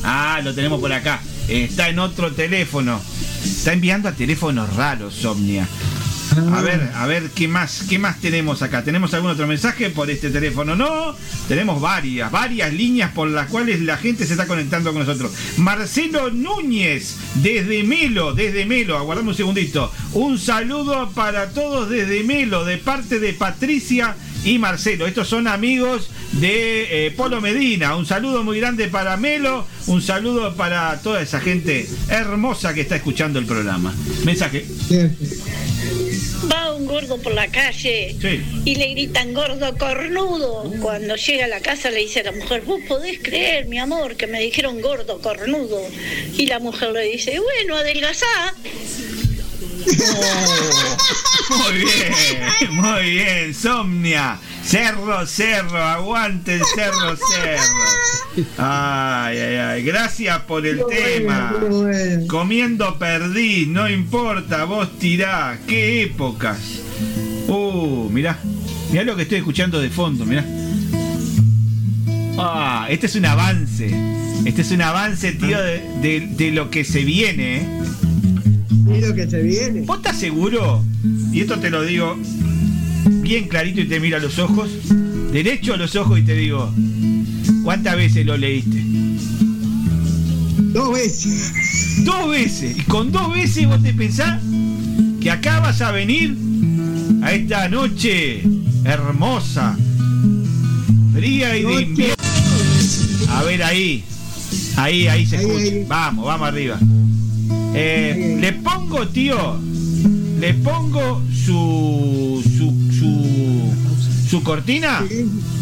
Ah, 0.04 0.41
lo 0.43 0.54
tenemos 0.54 0.80
por 0.80 0.91
acá. 0.93 1.22
Está 1.47 1.89
en 1.89 2.00
otro 2.00 2.32
teléfono. 2.32 3.02
Está 3.43 3.74
enviando 3.74 4.10
a 4.10 4.14
teléfonos 4.14 4.74
raros, 4.76 5.14
Somnia. 5.14 5.68
A 6.38 6.62
ver, 6.62 6.92
a 6.94 7.08
ver, 7.08 7.30
¿qué 7.34 7.48
más, 7.48 7.86
¿qué 7.90 7.98
más 7.98 8.20
tenemos 8.20 8.62
acá? 8.62 8.84
¿Tenemos 8.84 9.14
algún 9.14 9.32
otro 9.32 9.48
mensaje 9.48 9.90
por 9.90 10.10
este 10.12 10.30
teléfono? 10.30 10.76
No, 10.76 11.16
tenemos 11.48 11.82
varias, 11.82 12.32
varias 12.32 12.72
líneas 12.72 13.12
por 13.12 13.30
las 13.30 13.48
cuales 13.48 13.82
la 13.82 13.98
gente 13.98 14.26
se 14.26 14.34
está 14.34 14.46
conectando 14.46 14.94
con 14.94 15.06
nosotros. 15.06 15.32
Marcelo 15.58 16.30
Núñez, 16.30 17.16
desde 17.36 17.84
Melo, 17.84 18.34
desde 18.34 18.66
Melo, 18.66 18.98
aguardame 18.98 19.30
un 19.30 19.36
segundito. 19.36 19.92
Un 20.14 20.38
saludo 20.38 21.10
para 21.12 21.50
todos 21.50 21.90
desde 21.90 22.24
Melo, 22.24 22.64
de 22.64 22.78
parte 22.78 23.20
de 23.20 23.34
Patricia 23.34 24.16
y 24.44 24.60
Marcelo. 24.60 25.08
Estos 25.08 25.28
son 25.28 25.48
amigos 25.48 26.10
de 26.34 27.08
eh, 27.08 27.12
Polo 27.12 27.42
Medina. 27.42 27.96
Un 27.96 28.06
saludo 28.06 28.44
muy 28.44 28.60
grande 28.60 28.88
para 28.88 29.18
Melo, 29.18 29.66
un 29.88 30.02
saludo 30.02 30.56
para 30.56 31.02
toda 31.02 31.22
esa 31.22 31.40
gente 31.40 31.90
hermosa 32.08 32.74
que 32.74 32.82
está 32.82 32.96
escuchando 32.96 33.40
el 33.40 33.46
programa. 33.46 33.94
Mensaje. 34.26 34.66
Un 36.76 36.86
gordo 36.86 37.18
por 37.18 37.34
la 37.34 37.48
calle 37.48 38.16
y 38.66 38.76
le 38.76 38.88
gritan 38.90 39.34
gordo 39.34 39.78
cornudo. 39.78 40.72
Cuando 40.82 41.16
llega 41.16 41.46
a 41.46 41.48
la 41.48 41.60
casa 41.60 41.92
le 41.92 42.00
dice 42.00 42.22
a 42.22 42.24
la 42.24 42.32
mujer, 42.32 42.62
vos 42.62 42.80
podés 42.88 43.20
creer, 43.20 43.66
mi 43.66 43.80
amor, 43.80 44.16
que 44.16 44.28
me 44.28 44.40
dijeron 44.40 44.82
gordo 44.82 45.20
cornudo. 45.22 45.82
Y 46.38 46.46
la 46.46 46.60
mujer 46.60 46.92
le 46.92 47.04
dice, 47.04 47.40
bueno, 47.40 47.76
adelgazá. 47.76 48.56
Muy 51.49 51.78
bien, 51.80 52.72
muy 52.72 53.10
bien, 53.12 53.53
Somnia. 53.53 54.38
Cerro, 54.64 55.26
cerro, 55.26 55.82
aguante 55.84 56.55
el 56.55 56.62
cerro, 56.76 57.16
cerro. 57.34 58.45
Ay, 58.57 59.38
ay, 59.38 59.55
ay. 59.55 59.84
Gracias 59.84 60.39
por 60.41 60.66
el 60.66 60.82
tema. 60.89 61.53
Comiendo 62.28 62.97
perdí, 62.99 63.66
no 63.66 63.89
importa, 63.89 64.66
vos 64.66 64.97
tirá. 64.99 65.57
Qué 65.68 66.03
épocas. 66.03 66.60
Uh, 67.47 68.10
mirá. 68.12 68.38
Mirá 68.91 69.03
lo 69.03 69.16
que 69.16 69.24
estoy 69.24 69.39
escuchando 69.39 69.80
de 69.80 69.89
fondo, 69.89 70.26
mirá. 70.26 70.45
Ah, 72.38 72.86
este 72.89 73.07
es 73.07 73.16
un 73.16 73.26
avance. 73.26 73.91
Este 74.45 74.62
es 74.62 74.72
un 74.72 74.82
avance, 74.82 75.32
tío, 75.34 75.60
de, 75.62 75.80
de- 76.01 76.28
de 76.32 76.51
lo 76.51 76.70
que 76.70 76.86
se 76.86 77.03
viene, 77.03 77.57
¿eh? 77.57 77.68
Y 78.96 79.02
lo 79.02 79.14
que 79.14 79.30
se 79.30 79.42
viene. 79.42 79.82
¿Vos 79.82 79.98
estás 79.98 80.18
seguro? 80.18 80.84
Y 81.32 81.42
esto 81.42 81.60
te 81.60 81.70
lo 81.70 81.84
digo 81.84 82.18
bien 83.22 83.48
clarito 83.48 83.82
y 83.82 83.86
te 83.86 84.00
miro 84.00 84.18
a 84.18 84.20
los 84.20 84.40
ojos, 84.40 84.70
derecho 85.32 85.74
a 85.74 85.78
los 85.78 85.96
ojos 85.96 86.20
y 86.20 86.24
te 86.24 86.34
digo, 86.34 86.74
¿cuántas 87.64 87.96
veces 87.96 88.26
lo 88.26 88.38
leíste? 88.38 88.84
Dos 90.74 90.94
veces. 90.94 92.04
Dos 92.06 92.30
veces. 92.30 92.78
Y 92.78 92.82
con 92.84 93.12
dos 93.12 93.34
veces 93.34 93.68
vos 93.68 93.82
te 93.84 93.94
pensás 93.94 94.42
que 95.22 95.32
acá 95.32 95.60
vas 95.60 95.82
a 95.82 95.92
venir 95.92 96.36
a 97.22 97.34
esta 97.34 97.70
noche 97.70 98.44
hermosa, 98.84 99.78
fría 101.14 101.58
y 101.58 101.64
de 101.64 101.82
invierno. 101.82 102.16
A 103.30 103.44
ver 103.44 103.64
ahí. 103.64 104.04
Ahí, 104.78 105.08
ahí 105.08 105.26
se 105.26 105.36
escucha. 105.36 105.86
Vamos, 105.88 106.26
vamos 106.26 106.48
arriba. 106.48 106.80
Eh, 107.82 108.38
le 108.42 108.54
pongo, 108.54 109.08
tío, 109.08 109.58
le 110.40 110.54
pongo 110.56 111.22
su 111.34 112.44
su 112.44 112.92
su, 112.92 113.74
su 114.30 114.44
cortina 114.44 115.02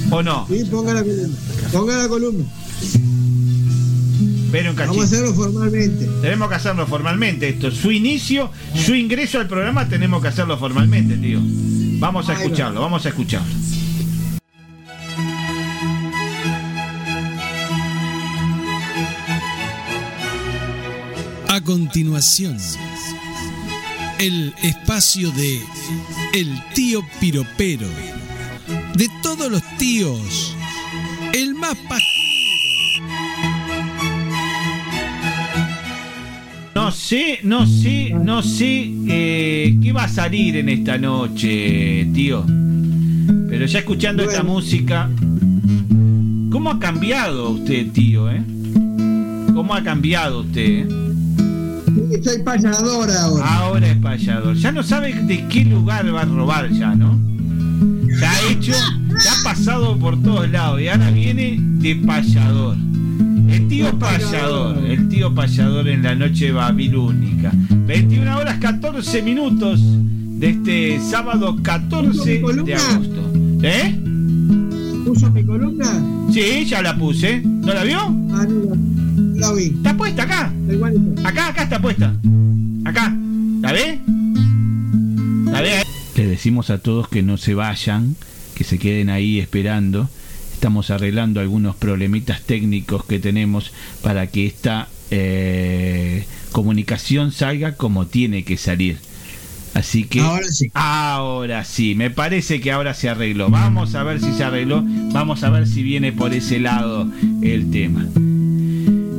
o 0.10 0.24
no. 0.24 0.48
Sí, 0.50 0.64
ponga 0.66 0.94
la 0.94 1.04
columna. 1.04 1.38
Ponga 1.72 1.98
la 1.98 2.08
columna. 2.08 2.44
Un 4.50 4.76
cachito. 4.76 4.88
Vamos 4.88 5.00
a 5.00 5.04
hacerlo 5.04 5.34
formalmente. 5.36 6.10
Tenemos 6.22 6.50
que 6.50 6.56
hacerlo 6.56 6.88
formalmente 6.88 7.50
esto. 7.50 7.70
Su 7.70 7.92
inicio, 7.92 8.50
su 8.74 8.96
ingreso 8.96 9.40
al 9.40 9.48
programa 9.48 9.88
tenemos 9.88 10.22
que 10.22 10.30
hacerlo 10.30 10.58
formalmente, 10.58 11.18
tío. 11.18 11.40
Vamos 12.00 12.30
a 12.30 12.34
escucharlo, 12.34 12.82
vamos 12.82 13.06
a 13.06 13.10
escucharlo. 13.10 13.54
Continuación, 21.68 22.56
el 24.20 24.54
espacio 24.64 25.30
de 25.32 25.60
El 26.34 26.50
tío 26.74 27.04
piropero. 27.20 27.90
De 28.96 29.10
todos 29.22 29.52
los 29.52 29.62
tíos, 29.78 30.56
el 31.34 31.56
más 31.56 31.76
pa... 31.90 31.98
No 36.74 36.90
sé, 36.90 37.40
no 37.44 37.68
sé, 37.68 38.12
no 38.12 38.42
sé 38.42 38.90
eh, 39.10 39.78
qué 39.84 39.92
va 39.92 40.06
a 40.06 40.10
salir 40.10 40.56
en 40.56 40.70
esta 40.70 40.98
noche, 40.98 42.08
tío. 42.14 42.46
Pero 43.50 43.66
ya 43.66 43.80
escuchando 43.80 44.24
esta 44.24 44.42
música, 44.42 45.10
¿cómo 46.50 46.70
ha 46.70 46.80
cambiado 46.80 47.50
usted, 47.50 47.92
tío? 47.92 48.32
Eh? 48.32 48.42
¿Cómo 49.54 49.76
ha 49.76 49.84
cambiado 49.84 50.40
usted? 50.40 50.90
eh? 50.90 51.07
Soy 52.24 52.42
payador 52.44 53.10
ahora. 53.10 53.58
Ahora 53.58 53.88
es 53.88 53.98
payador. 53.98 54.56
Ya 54.56 54.72
no 54.72 54.84
sabe 54.84 55.14
de 55.14 55.48
qué 55.48 55.66
lugar 55.66 56.14
va 56.14 56.22
a 56.22 56.26
robar 56.26 56.70
ya, 56.72 56.96
¿no? 56.96 57.18
Ya 58.20 58.32
ha 58.32 58.52
hecho, 58.52 58.72
ya 58.72 59.32
ha 59.34 59.44
pasado 59.44 59.98
por 59.98 60.22
todos 60.22 60.50
lados 60.50 60.82
y 60.82 60.88
ahora 60.88 61.12
viene 61.12 61.58
de 61.60 61.96
payador. 61.96 62.78
El 63.50 63.68
tío 63.68 63.98
payador, 63.98 64.78
el 64.86 65.08
tío 65.10 65.34
payador 65.34 65.88
en 65.88 66.04
la 66.04 66.16
noche 66.16 66.52
babilónica. 66.52 67.52
21 67.70 68.38
horas 68.38 68.58
14 68.60 69.22
minutos 69.22 69.82
de 69.84 70.50
este 70.50 71.00
sábado 71.00 71.56
14 71.62 72.44
de 72.66 72.76
agosto. 72.76 73.32
¿Eh? 73.64 74.00
¿Puso 75.06 75.32
mi 75.32 75.44
columna? 75.44 75.88
Sí, 76.32 76.66
ya 76.66 76.82
la 76.82 76.98
puse. 76.98 77.42
¿No 77.42 77.74
la 77.74 77.84
vio? 77.84 78.00
Ah, 78.00 78.46
no, 78.48 78.97
la, 79.38 79.48
la 79.48 79.54
vi. 79.54 79.66
Está 79.66 79.98
puesta 79.98 80.24
acá. 80.24 80.54
Acá, 81.24 81.48
acá 81.50 81.64
está 81.64 81.82
puesta. 81.82 82.14
Acá. 82.86 83.16
¿La 83.62 83.72
ve? 83.72 84.00
¿La 85.52 85.62
ve? 85.62 85.84
Le 86.16 86.26
decimos 86.28 86.70
a 86.70 86.80
todos 86.80 87.08
que 87.10 87.22
no 87.24 87.38
se 87.38 87.54
vayan, 87.54 88.16
que 88.56 88.64
se 88.64 88.80
queden 88.80 89.10
ahí 89.10 89.40
esperando. 89.40 90.10
Estamos 90.54 90.90
arreglando 90.90 91.40
algunos 91.40 91.76
problemitas 91.76 92.42
técnicos 92.42 93.06
que 93.06 93.20
tenemos 93.20 93.72
para 94.02 94.28
que 94.28 94.48
esta 94.48 94.88
eh, 95.12 96.26
comunicación 96.52 97.32
salga 97.32 97.76
como 97.76 98.08
tiene 98.08 98.44
que 98.44 98.58
salir. 98.58 98.98
Así 99.76 100.06
que 100.06 100.22
Ahora 100.22 100.48
sí. 100.48 100.72
ahora 100.74 101.64
sí, 101.64 101.94
me 101.94 102.10
parece 102.10 102.60
que 102.60 102.72
ahora 102.72 102.96
se 102.96 103.10
arregló. 103.10 103.50
Vamos 103.52 103.94
a 103.94 104.02
ver 104.02 104.20
si 104.20 104.34
se 104.34 104.44
arregló, 104.44 104.84
vamos 105.12 105.44
a 105.44 105.52
ver 105.52 105.68
si 105.68 105.84
viene 105.84 106.12
por 106.12 106.34
ese 106.34 106.60
lado 106.60 107.08
el 107.44 107.70
tema. 107.70 108.08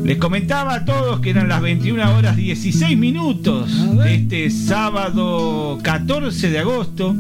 Les 0.09 0.17
comentaba 0.17 0.73
a 0.73 0.85
todos 0.87 1.21
que 1.21 1.29
eran 1.29 1.51
las 1.51 1.61
21 1.61 2.17
horas 2.17 2.35
16 2.35 2.97
minutos 2.97 3.95
de 3.99 4.15
este 4.15 4.49
sábado 4.49 5.79
14 5.83 6.49
de 6.49 6.59
agosto. 6.59 7.15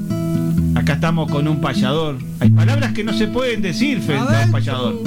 Acá 0.74 0.95
estamos 0.95 1.30
con 1.30 1.47
un 1.49 1.61
payador. 1.61 2.16
Hay 2.41 2.49
palabras 2.49 2.95
que 2.95 3.05
no 3.05 3.12
se 3.12 3.28
pueden 3.28 3.61
decir 3.61 4.01
frente 4.01 4.34
a 4.34 4.47
un 4.47 4.53
payador. 4.53 5.03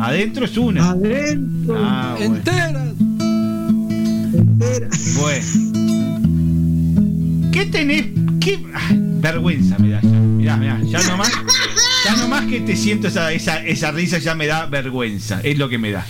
Adentro 0.00 0.44
es 0.44 0.58
una. 0.58 0.90
Adentro. 0.90 1.74
Ah, 1.78 2.14
bueno. 2.18 2.36
Entera. 2.36 2.92
Bueno. 5.16 5.46
¿Qué 7.52 7.64
tenés? 7.72 8.04
¿Qué? 8.38 8.62
Ay, 8.74 9.00
vergüenza 9.00 9.78
me 9.78 9.88
da 9.88 10.02
ya. 10.02 10.10
Mirá, 10.10 10.58
mirá, 10.58 10.78
ya 10.82 11.02
nomás, 11.04 11.32
ya 12.04 12.16
nomás 12.16 12.44
que 12.44 12.60
te 12.60 12.76
siento 12.76 13.08
esa, 13.08 13.32
esa, 13.32 13.64
esa 13.64 13.92
risa 13.92 14.18
ya 14.18 14.34
me 14.34 14.46
da 14.46 14.66
vergüenza. 14.66 15.40
Es 15.42 15.56
lo 15.56 15.70
que 15.70 15.78
me 15.78 15.90
da. 15.90 16.04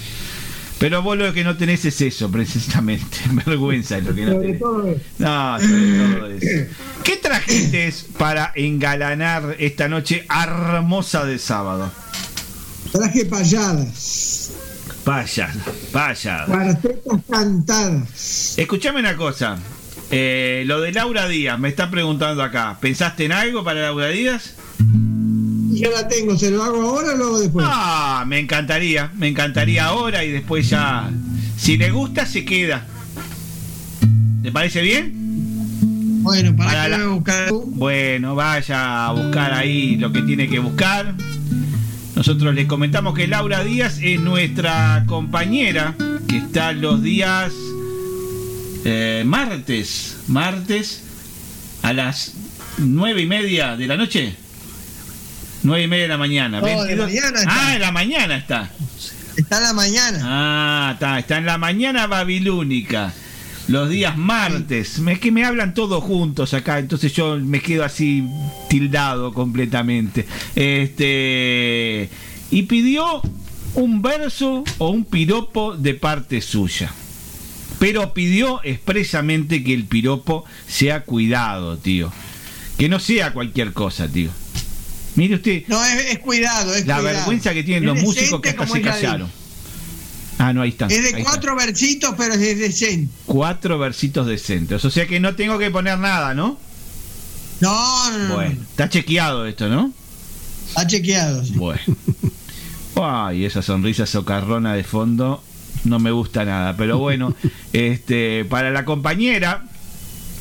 Pero 0.78 1.02
vos 1.02 1.16
lo 1.16 1.32
que 1.32 1.44
no 1.44 1.56
tenés 1.56 1.84
es 1.84 2.00
eso, 2.00 2.30
precisamente. 2.30 3.18
Vergüenza 3.46 3.98
es 3.98 4.04
lo 4.04 4.14
que 4.14 4.22
no 4.22 4.32
Sobre 4.32 4.52
tenés. 4.54 5.02
No, 5.18 5.60
sobre 5.60 6.16
todo 6.18 6.30
eso. 6.30 6.74
¿Qué 7.02 7.16
trajiste 7.16 7.94
para 8.18 8.52
engalanar 8.54 9.56
esta 9.58 9.88
noche 9.88 10.26
hermosa 10.28 11.24
de 11.24 11.38
sábado? 11.38 11.90
traje 12.94 13.24
payadas. 13.24 14.52
Vaya, 15.04 15.52
vaya. 15.92 16.44
Cuartetas 16.46 17.20
cantadas. 17.28 18.54
Escuchame 18.56 19.00
una 19.00 19.16
cosa. 19.16 19.58
Eh, 20.10 20.62
lo 20.66 20.80
de 20.80 20.92
Laura 20.92 21.28
Díaz, 21.28 21.58
me 21.58 21.68
está 21.68 21.90
preguntando 21.90 22.42
acá. 22.42 22.78
¿Pensaste 22.80 23.24
en 23.24 23.32
algo 23.32 23.64
para 23.64 23.82
Laura 23.82 24.08
Díaz? 24.08 24.54
Yo 25.82 25.90
la 25.90 26.06
tengo, 26.08 26.36
¿se 26.38 26.50
lo 26.50 26.62
hago 26.62 26.80
ahora 26.82 27.12
o 27.12 27.16
lo 27.16 27.24
hago 27.26 27.40
después? 27.40 27.66
Ah, 27.68 28.24
me 28.26 28.38
encantaría, 28.38 29.10
me 29.16 29.28
encantaría 29.28 29.84
ahora 29.86 30.24
y 30.24 30.30
después 30.30 30.68
ya. 30.68 31.10
Si 31.56 31.76
le 31.76 31.90
gusta, 31.90 32.26
se 32.26 32.44
queda. 32.44 32.86
¿Te 34.42 34.52
parece 34.52 34.82
bien? 34.82 35.12
Bueno, 36.22 36.56
para, 36.56 36.70
Para 36.70 36.84
que 36.84 36.90
la- 36.90 36.96
voy 36.98 37.06
a 37.06 37.10
buscar. 37.10 37.48
Bueno, 37.52 38.34
vaya 38.34 39.06
a 39.06 39.12
buscar 39.12 39.52
ahí 39.52 39.96
lo 39.96 40.12
que 40.12 40.22
tiene 40.22 40.48
que 40.48 40.58
buscar. 40.58 41.14
Nosotros 42.16 42.54
les 42.54 42.66
comentamos 42.66 43.14
que 43.14 43.26
Laura 43.26 43.64
Díaz 43.64 43.98
es 44.00 44.20
nuestra 44.20 45.04
compañera 45.06 45.94
que 46.28 46.36
está 46.38 46.72
los 46.72 47.02
días 47.02 47.52
eh, 48.84 49.22
martes, 49.26 50.18
martes 50.28 51.02
a 51.82 51.92
las 51.92 52.32
nueve 52.78 53.22
y 53.22 53.26
media 53.26 53.76
de 53.76 53.86
la 53.86 53.96
noche. 53.96 54.34
Nueve 55.64 55.84
y 55.84 55.88
media 55.88 56.02
de 56.02 56.08
la 56.08 56.18
mañana. 56.18 56.60
No, 56.60 56.66
de 56.66 56.94
22. 56.94 57.08
mañana 57.08 57.40
está. 57.40 57.66
Ah, 57.66 57.74
en 57.74 57.80
la 57.80 57.90
mañana 57.90 58.36
está. 58.36 58.70
Está 59.36 59.56
en 59.56 59.62
la 59.62 59.72
mañana. 59.72 60.20
Ah, 60.22 60.90
está, 60.92 61.18
está 61.18 61.38
en 61.38 61.46
la 61.46 61.58
mañana 61.58 62.06
babilónica. 62.06 63.12
Los 63.68 63.88
días 63.88 64.18
martes. 64.18 64.98
Es 64.98 65.18
que 65.18 65.32
me 65.32 65.42
hablan 65.42 65.72
todos 65.72 66.04
juntos 66.04 66.52
acá, 66.52 66.78
entonces 66.78 67.14
yo 67.14 67.38
me 67.38 67.60
quedo 67.60 67.82
así 67.82 68.28
tildado 68.68 69.32
completamente. 69.32 70.26
Este. 70.54 72.10
Y 72.50 72.62
pidió 72.64 73.22
un 73.74 74.02
verso 74.02 74.64
o 74.76 74.90
un 74.90 75.06
piropo 75.06 75.76
de 75.78 75.94
parte 75.94 76.42
suya. 76.42 76.92
Pero 77.78 78.12
pidió 78.12 78.60
expresamente 78.64 79.64
que 79.64 79.72
el 79.72 79.84
piropo 79.84 80.44
sea 80.68 81.04
cuidado, 81.04 81.78
tío. 81.78 82.12
Que 82.76 82.90
no 82.90 83.00
sea 83.00 83.32
cualquier 83.32 83.72
cosa, 83.72 84.08
tío. 84.08 84.30
Mire 85.16 85.36
usted. 85.36 85.62
No, 85.68 85.84
es, 85.84 86.12
es 86.12 86.18
cuidado, 86.18 86.74
es 86.74 86.86
la 86.86 86.96
cuidado. 86.98 87.16
vergüenza 87.16 87.52
que 87.54 87.62
tienen 87.62 87.88
Es 87.88 87.94
los 87.94 88.02
músicos 88.02 88.40
que 88.40 88.50
hasta 88.50 88.66
se 88.66 88.80
callaron. 88.82 89.30
Ah, 90.38 90.52
no, 90.52 90.62
ahí 90.62 90.70
están. 90.70 90.90
Es 90.90 91.02
de 91.02 91.08
están. 91.10 91.22
cuatro 91.24 91.56
versitos, 91.56 92.14
pero 92.18 92.34
es 92.34 92.58
decente. 92.58 93.12
Cuatro 93.26 93.78
versitos 93.78 94.26
decentes. 94.26 94.84
O 94.84 94.90
sea 94.90 95.06
que 95.06 95.20
no 95.20 95.36
tengo 95.36 95.58
que 95.58 95.70
poner 95.70 95.98
nada, 95.98 96.34
¿no? 96.34 96.58
No, 97.60 98.10
no, 98.10 98.18
no. 98.18 98.34
Bueno, 98.34 98.56
está 98.70 98.88
chequeado 98.88 99.46
esto, 99.46 99.68
¿no? 99.68 99.92
Ha 100.74 100.86
chequeado. 100.86 101.44
sí. 101.44 101.52
Bueno. 101.54 101.80
Ay, 102.96 103.44
esa 103.44 103.62
sonrisa 103.62 104.06
socarrona 104.06 104.74
de 104.74 104.84
fondo 104.84 105.42
no 105.84 105.98
me 105.98 106.10
gusta 106.10 106.44
nada. 106.44 106.76
Pero 106.76 106.98
bueno, 106.98 107.34
este, 107.72 108.44
para 108.44 108.70
la 108.70 108.84
compañera, 108.84 109.64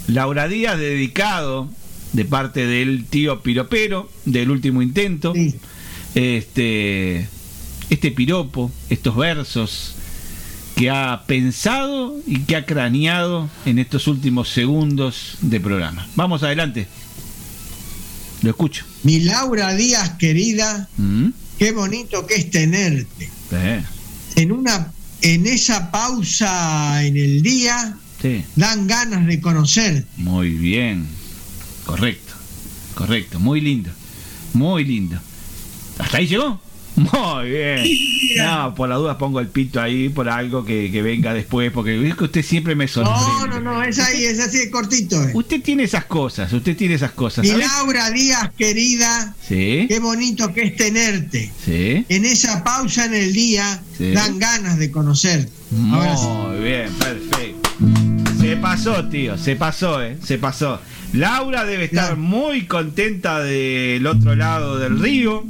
Laura 0.08 0.48
Díaz, 0.48 0.78
dedicado 0.78 1.70
de 2.14 2.26
parte 2.26 2.66
del 2.66 3.06
tío 3.06 3.42
Piropero, 3.42 4.10
del 4.26 4.50
último 4.52 4.82
intento. 4.82 5.34
Este, 6.16 7.28
este 7.90 8.12
piropo, 8.12 8.72
estos 8.90 9.16
versos 9.16 9.96
que 10.76 10.90
ha 10.90 11.24
pensado 11.28 12.16
y 12.28 12.40
que 12.42 12.56
ha 12.56 12.66
craneado 12.66 13.50
en 13.66 13.80
estos 13.80 14.08
últimos 14.08 14.50
segundos 14.50 15.38
de 15.42 15.60
programa. 15.60 16.08
Vamos 16.16 16.44
adelante. 16.44 16.88
Lo 18.42 18.50
escucho. 18.52 18.86
Mi 19.04 19.20
Laura 19.22 19.74
Díaz 19.76 20.12
querida, 20.20 20.90
Mm, 20.98 21.28
qué 21.58 21.72
bonito 21.72 22.26
que 22.28 22.36
es 22.36 22.50
tenerte. 22.52 23.30
eh, 23.52 23.84
En 24.36 24.52
una, 24.52 24.92
en 25.22 25.46
esa 25.48 25.92
pausa 25.92 27.04
en 27.06 27.16
el 27.18 27.42
día, 27.44 27.96
sí. 28.22 28.44
dan 28.56 28.88
ganas 28.88 29.26
de 29.28 29.40
conocer. 29.40 30.06
Muy 30.18 30.50
bien. 30.50 31.08
Correcto. 31.86 32.34
Correcto. 32.96 33.40
Muy 33.40 33.62
lindo. 33.62 33.90
Muy 34.54 34.84
lindo. 34.84 35.20
¿Hasta 36.00 36.18
ahí 36.18 36.28
llegó? 36.28 36.60
Muy 36.96 37.50
bien. 37.50 37.84
No, 38.38 38.76
por 38.76 38.88
la 38.88 38.96
duda 38.96 39.18
pongo 39.18 39.40
el 39.40 39.48
pito 39.48 39.82
ahí 39.82 40.10
por 40.10 40.30
algo 40.30 40.64
que, 40.64 40.92
que 40.92 41.02
venga 41.02 41.34
después, 41.34 41.72
porque 41.72 42.08
es 42.08 42.16
que 42.16 42.24
usted 42.26 42.44
siempre 42.44 42.76
me 42.76 42.88
sorprende. 42.88 43.20
No, 43.40 43.48
no, 43.48 43.60
no, 43.62 43.84
es 43.84 43.98
ahí, 43.98 44.26
es 44.26 44.40
así 44.40 44.60
de 44.60 44.70
cortito. 44.70 45.22
eh. 45.24 45.32
Usted 45.34 45.62
tiene 45.64 45.84
esas 45.84 46.06
cosas, 46.06 46.54
usted 46.54 46.78
tiene 46.78 46.94
esas 46.94 47.12
cosas. 47.14 47.44
Mi 47.44 47.50
¿sabe? 47.50 47.64
Laura 47.66 48.12
Díaz 48.12 48.52
querida, 48.56 49.36
Sí, 49.48 49.86
qué 49.88 50.00
bonito 50.00 50.54
que 50.54 50.62
es 50.66 50.76
tenerte. 50.76 51.52
sí. 51.66 52.06
En 52.10 52.26
esa 52.26 52.64
pausa 52.64 53.06
en 53.06 53.16
el 53.16 53.34
día, 53.34 53.82
Sí. 53.98 54.12
dan 54.12 54.38
ganas 54.38 54.78
de 54.78 54.92
conocer. 54.92 55.50
Ahora 55.92 56.16
sí. 56.16 56.26
Muy 56.28 56.60
bien, 56.60 56.90
perfecto. 56.94 57.70
Se 58.40 58.56
pasó, 58.58 59.10
tío, 59.10 59.36
se 59.38 59.56
pasó, 59.56 60.02
¿eh? 60.04 60.18
Se 60.24 60.38
pasó. 60.38 60.80
Laura 61.14 61.64
debe 61.64 61.86
estar 61.86 62.18
muy 62.18 62.64
contenta 62.66 63.40
del 63.40 64.06
otro 64.08 64.36
lado 64.36 64.80
del 64.80 65.00
río. 65.00 65.44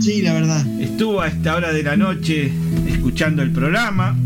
Sí, 0.00 0.22
la 0.22 0.32
verdad. 0.32 0.66
Estuvo 0.80 1.20
a 1.20 1.28
esta 1.28 1.54
hora 1.54 1.70
de 1.70 1.82
la 1.82 1.98
noche 1.98 2.50
escuchando 2.88 3.42
el 3.42 3.50
programa. 3.50 4.16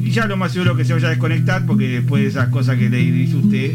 Y 0.00 0.10
ya 0.12 0.26
lo 0.26 0.36
más 0.36 0.52
seguro 0.52 0.76
que 0.76 0.84
se 0.84 0.92
vaya 0.92 1.08
a 1.08 1.10
desconectar 1.10 1.66
porque 1.66 1.88
después 1.88 2.22
de 2.22 2.28
esas 2.28 2.50
cosas 2.50 2.78
que 2.78 2.88
le 2.88 2.98
dice 2.98 3.34
usted, 3.36 3.74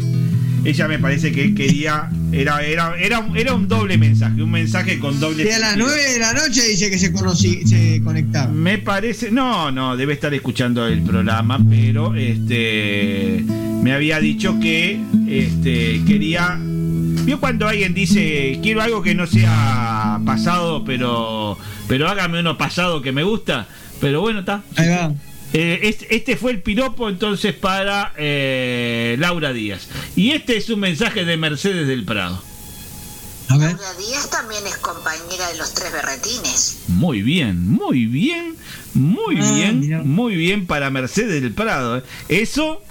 ella 0.64 0.88
me 0.88 0.98
parece 0.98 1.32
que 1.32 1.54
quería. 1.54 2.10
Era, 2.32 2.60
era, 2.62 2.94
era, 2.98 3.20
un- 3.20 3.36
era 3.36 3.54
un 3.54 3.68
doble 3.68 3.96
mensaje, 3.96 4.42
un 4.42 4.50
mensaje 4.50 4.98
con 4.98 5.18
doble 5.18 5.44
Y 5.44 5.48
a 5.50 5.58
las 5.58 5.70
sentido. 5.70 5.88
9 5.88 6.12
de 6.12 6.18
la 6.18 6.32
noche 6.34 6.62
dice 6.68 6.90
que 6.90 6.98
se, 6.98 7.12
conocí, 7.12 7.66
se 7.66 8.02
conectaba. 8.04 8.52
Me 8.52 8.78
parece, 8.78 9.30
no, 9.30 9.70
no, 9.70 9.96
debe 9.96 10.12
estar 10.12 10.32
escuchando 10.34 10.86
el 10.86 11.02
programa, 11.02 11.58
pero 11.68 12.14
este 12.14 13.44
me 13.82 13.92
había 13.92 14.20
dicho 14.20 14.58
que 14.60 15.00
este 15.28 16.02
quería 16.06 16.58
¿Vio 17.24 17.38
cuando 17.40 17.68
alguien 17.68 17.92
dice 17.94 18.58
quiero 18.62 18.80
algo 18.80 19.02
que 19.02 19.14
no 19.14 19.26
sea 19.26 20.18
pasado, 20.24 20.82
pero 20.84 21.58
pero 21.86 22.08
hágame 22.08 22.40
uno 22.40 22.56
pasado 22.58 23.02
que 23.02 23.12
me 23.12 23.22
gusta? 23.22 23.66
Pero 24.00 24.20
bueno, 24.20 24.40
está. 24.40 24.62
Ahí 24.76 24.88
va. 24.88 25.12
Eh, 25.52 25.80
este, 25.84 26.14
este 26.14 26.36
fue 26.36 26.50
el 26.52 26.60
piropo 26.60 27.08
entonces 27.08 27.54
para 27.54 28.12
eh, 28.18 29.16
Laura 29.18 29.52
Díaz. 29.52 29.88
Y 30.14 30.32
este 30.32 30.56
es 30.56 30.68
un 30.68 30.80
mensaje 30.80 31.24
de 31.24 31.36
Mercedes 31.36 31.86
del 31.88 32.04
Prado. 32.04 32.42
ver. 33.50 33.72
Laura 33.72 33.94
Díaz 33.94 34.28
también 34.30 34.66
es 34.66 34.76
compañera 34.76 35.48
de 35.50 35.56
los 35.58 35.72
tres 35.72 35.90
berretines. 35.92 36.80
Muy 36.88 37.22
bien, 37.22 37.66
muy 37.66 38.04
bien, 38.06 38.56
muy 38.92 39.36
Ah, 39.40 39.52
bien, 39.54 40.06
muy 40.06 40.36
bien 40.36 40.66
para 40.66 40.90
Mercedes 40.90 41.40
del 41.40 41.52
Prado. 41.54 41.96
¿eh? 41.98 42.02
Eso, 42.28 42.82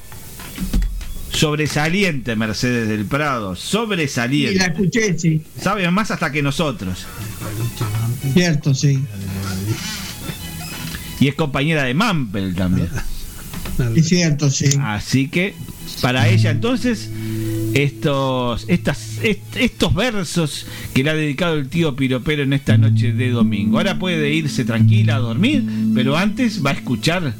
sobresaliente 1.31 2.35
Mercedes 2.35 2.87
del 2.87 3.05
Prado, 3.05 3.53
Y 3.53 3.57
sobresaliente. 3.57 4.55
la 4.57 4.65
escuché, 4.65 5.17
sí. 5.19 5.43
Sabe 5.61 5.89
más 5.91 6.09
hasta 6.09 6.31
que 6.31 6.41
nosotros. 6.41 7.05
Cierto, 8.33 8.73
sí. 8.73 8.99
Y 11.19 11.27
es 11.27 11.35
compañera 11.35 11.83
de 11.83 11.93
Mampel 11.93 12.53
también. 12.55 12.89
Es 13.95 14.07
cierto, 14.07 14.49
sí. 14.49 14.65
Así 14.81 15.27
que, 15.27 15.53
para 16.01 16.27
ella 16.29 16.51
entonces, 16.51 17.09
estos, 17.73 18.65
estas, 18.67 19.19
est- 19.23 19.55
estos 19.55 19.93
versos 19.93 20.65
que 20.93 21.03
le 21.03 21.09
ha 21.11 21.13
dedicado 21.13 21.55
el 21.55 21.69
tío 21.69 21.95
Piropero 21.95 22.43
en 22.43 22.53
esta 22.53 22.77
noche 22.77 23.13
de 23.13 23.29
domingo. 23.29 23.77
Ahora 23.77 23.99
puede 23.99 24.33
irse 24.33 24.65
tranquila 24.65 25.17
a 25.17 25.19
dormir, 25.19 25.63
pero 25.93 26.17
antes 26.17 26.65
va 26.65 26.71
a 26.71 26.73
escuchar 26.73 27.33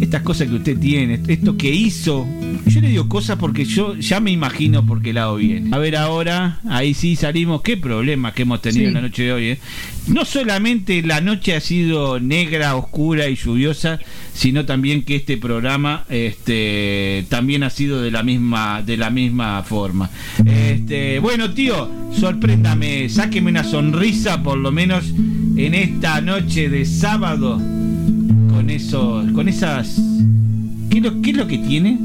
estas 0.00 0.22
cosas 0.22 0.48
que 0.48 0.54
usted 0.56 0.78
tiene, 0.78 1.20
esto 1.28 1.56
que 1.56 1.70
hizo. 1.74 2.26
Yo 2.66 2.80
le 2.80 2.88
digo 2.88 3.08
cosas 3.08 3.36
porque 3.38 3.64
yo 3.64 3.94
ya 3.96 4.20
me 4.20 4.30
imagino 4.30 4.84
por 4.84 5.00
qué 5.02 5.12
lado 5.12 5.36
viene. 5.36 5.74
A 5.74 5.78
ver 5.78 5.96
ahora, 5.96 6.60
ahí 6.68 6.92
sí 6.94 7.16
salimos. 7.16 7.62
Qué 7.62 7.76
problema 7.76 8.32
que 8.32 8.42
hemos 8.42 8.60
tenido 8.60 8.82
Sí. 8.82 8.88
en 8.88 8.94
la 8.94 9.00
noche 9.00 9.22
de 9.24 9.32
hoy. 9.32 9.44
¿eh? 9.46 9.58
No 10.06 10.24
solamente 10.24 11.02
la 11.02 11.20
noche 11.20 11.54
ha 11.56 11.60
sido 11.60 12.20
negra, 12.20 12.76
oscura 12.76 13.28
y 13.28 13.36
lluviosa, 13.36 13.98
sino 14.34 14.64
también 14.64 15.02
que 15.02 15.16
este 15.16 15.36
programa 15.36 16.04
este, 16.08 17.24
también 17.28 17.62
ha 17.62 17.70
sido 17.70 18.00
de 18.02 18.10
la 18.10 18.22
misma, 18.22 18.82
de 18.82 18.96
la 18.96 19.10
misma 19.10 19.62
forma. 19.62 20.10
Este, 20.46 21.18
bueno, 21.20 21.50
tío, 21.52 21.90
sorpréndame, 22.12 23.08
sáqueme 23.08 23.50
una 23.50 23.64
sonrisa 23.64 24.42
por 24.42 24.58
lo 24.58 24.70
menos 24.72 25.04
en 25.56 25.74
esta 25.74 26.20
noche 26.20 26.68
de 26.68 26.84
sábado 26.84 27.56
con 27.56 28.70
esos, 28.70 29.30
con 29.32 29.48
esas. 29.48 30.00
¿Qué 30.90 30.98
es 30.98 31.04
lo, 31.04 31.20
qué 31.20 31.30
es 31.30 31.36
lo 31.36 31.46
que 31.46 31.58
tiene? 31.58 31.98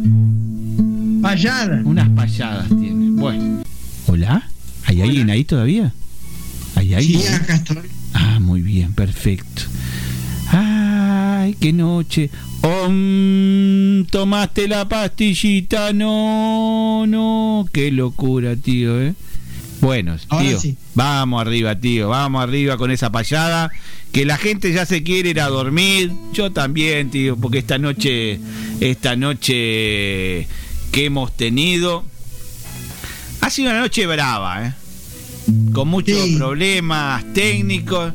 Payadas. 1.24 1.86
Unas 1.86 2.10
payadas 2.10 2.68
tiene. 2.68 3.12
Bueno. 3.12 3.64
¿Hola? 4.08 4.44
¿Hay 4.86 5.02
alguien 5.02 5.30
ahí 5.30 5.46
todavía? 5.46 5.94
¿Hay 6.76 6.94
alguien? 6.94 7.22
Sí, 7.22 7.28
acá 7.28 7.56
estoy. 7.56 7.78
Ah, 8.14 8.40
muy 8.42 8.62
bien, 8.62 8.94
perfecto. 8.94 9.62
Ay, 10.50 11.56
qué 11.62 11.72
noche. 11.72 12.30
Om, 12.62 14.06
tomaste 14.12 14.68
la 14.68 14.88
pastillita. 14.90 15.94
No, 15.94 17.06
no. 17.08 17.70
Qué 17.72 17.90
locura, 17.92 18.58
tío, 18.58 19.02
¿eh? 19.02 19.16
Bueno, 19.80 20.18
Ahora 20.28 20.46
tío, 20.46 20.60
sí. 20.60 20.78
vamos 20.94 21.42
arriba, 21.42 21.78
tío, 21.78 22.10
vamos 22.10 22.44
arriba 22.44 22.76
con 22.78 22.92
esa 22.92 23.12
payada. 23.14 23.72
Que 24.12 24.26
la 24.26 24.38
gente 24.38 24.74
ya 24.74 24.86
se 24.86 25.04
quiere 25.04 25.30
ir 25.30 25.40
a 25.40 25.48
dormir. 25.48 26.12
Yo 26.34 26.52
también, 26.52 27.10
tío, 27.10 27.38
porque 27.38 27.60
esta 27.60 27.78
noche, 27.78 28.40
esta 28.82 29.16
noche 29.16 30.48
que 30.94 31.06
hemos 31.06 31.36
tenido, 31.36 32.06
ha 33.42 33.50
sido 33.50 33.72
una 33.72 33.80
noche 33.80 34.06
brava, 34.06 34.68
¿eh? 34.68 34.74
Con 35.74 35.88
muchos 35.88 36.30
problemas 36.38 37.26
técnicos. 37.34 38.14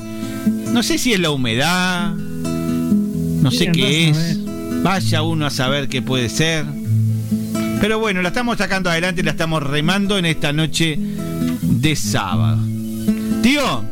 No 0.72 0.84
sé 0.84 0.96
si 0.96 1.12
es 1.12 1.18
la 1.18 1.32
humedad, 1.32 2.14
no 2.14 3.50
sé 3.50 3.72
qué 3.72 4.10
es. 4.10 4.38
Vaya 4.84 5.22
uno 5.22 5.46
a 5.46 5.50
saber 5.50 5.88
qué 5.88 6.02
puede 6.02 6.28
ser. 6.28 6.64
Pero 7.80 7.98
bueno, 7.98 8.22
la 8.22 8.28
estamos 8.28 8.58
sacando 8.58 8.90
adelante, 8.90 9.24
la 9.24 9.32
estamos 9.32 9.60
remando 9.60 10.16
en 10.16 10.24
esta 10.24 10.52
noche 10.52 10.96
de 10.96 11.96
sábado. 11.96 12.60
Tío, 13.42 13.84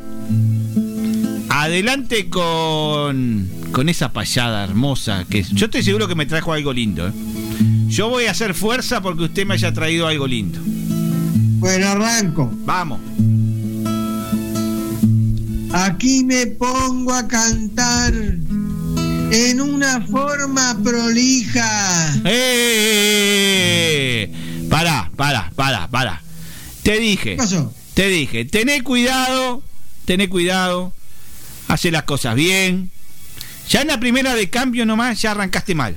adelante 1.48 2.28
con, 2.28 3.48
con 3.72 3.88
esa 3.88 4.12
payada 4.12 4.62
hermosa 4.62 5.24
que 5.28 5.42
yo 5.42 5.66
estoy 5.66 5.82
seguro 5.82 6.06
que 6.06 6.14
me 6.14 6.26
trajo 6.26 6.52
algo 6.52 6.72
lindo. 6.72 7.08
¿eh? 7.08 7.12
Yo 7.88 8.08
voy 8.08 8.26
a 8.26 8.32
hacer 8.32 8.54
fuerza 8.54 9.00
porque 9.00 9.24
usted 9.24 9.46
me 9.46 9.54
haya 9.54 9.72
traído 9.72 10.06
algo 10.06 10.26
lindo. 10.26 10.60
Bueno, 11.58 11.88
arranco. 11.88 12.50
Vamos. 12.64 13.00
Aquí 15.72 16.24
me 16.24 16.46
pongo 16.46 17.12
a 17.12 17.26
cantar 17.26 18.14
en 18.14 19.60
una 19.60 20.00
forma 20.02 20.76
prolija. 20.82 22.14
¡Eh! 22.24 24.32
Pará, 24.70 25.10
pará, 25.16 25.50
pará, 25.54 25.88
pará. 25.88 26.22
Te 26.82 26.98
dije. 26.98 27.30
¿Qué 27.30 27.36
pasó? 27.36 27.72
Te 27.94 28.08
dije, 28.08 28.44
tené 28.44 28.82
cuidado, 28.82 29.62
tené 30.04 30.28
cuidado, 30.28 30.92
hace 31.66 31.90
las 31.90 32.02
cosas 32.02 32.34
bien. 32.34 32.90
Ya 33.70 33.80
en 33.80 33.88
la 33.88 33.98
primera 33.98 34.34
de 34.34 34.50
cambio 34.50 34.84
nomás 34.84 35.22
ya 35.22 35.30
arrancaste 35.30 35.74
mal. 35.74 35.96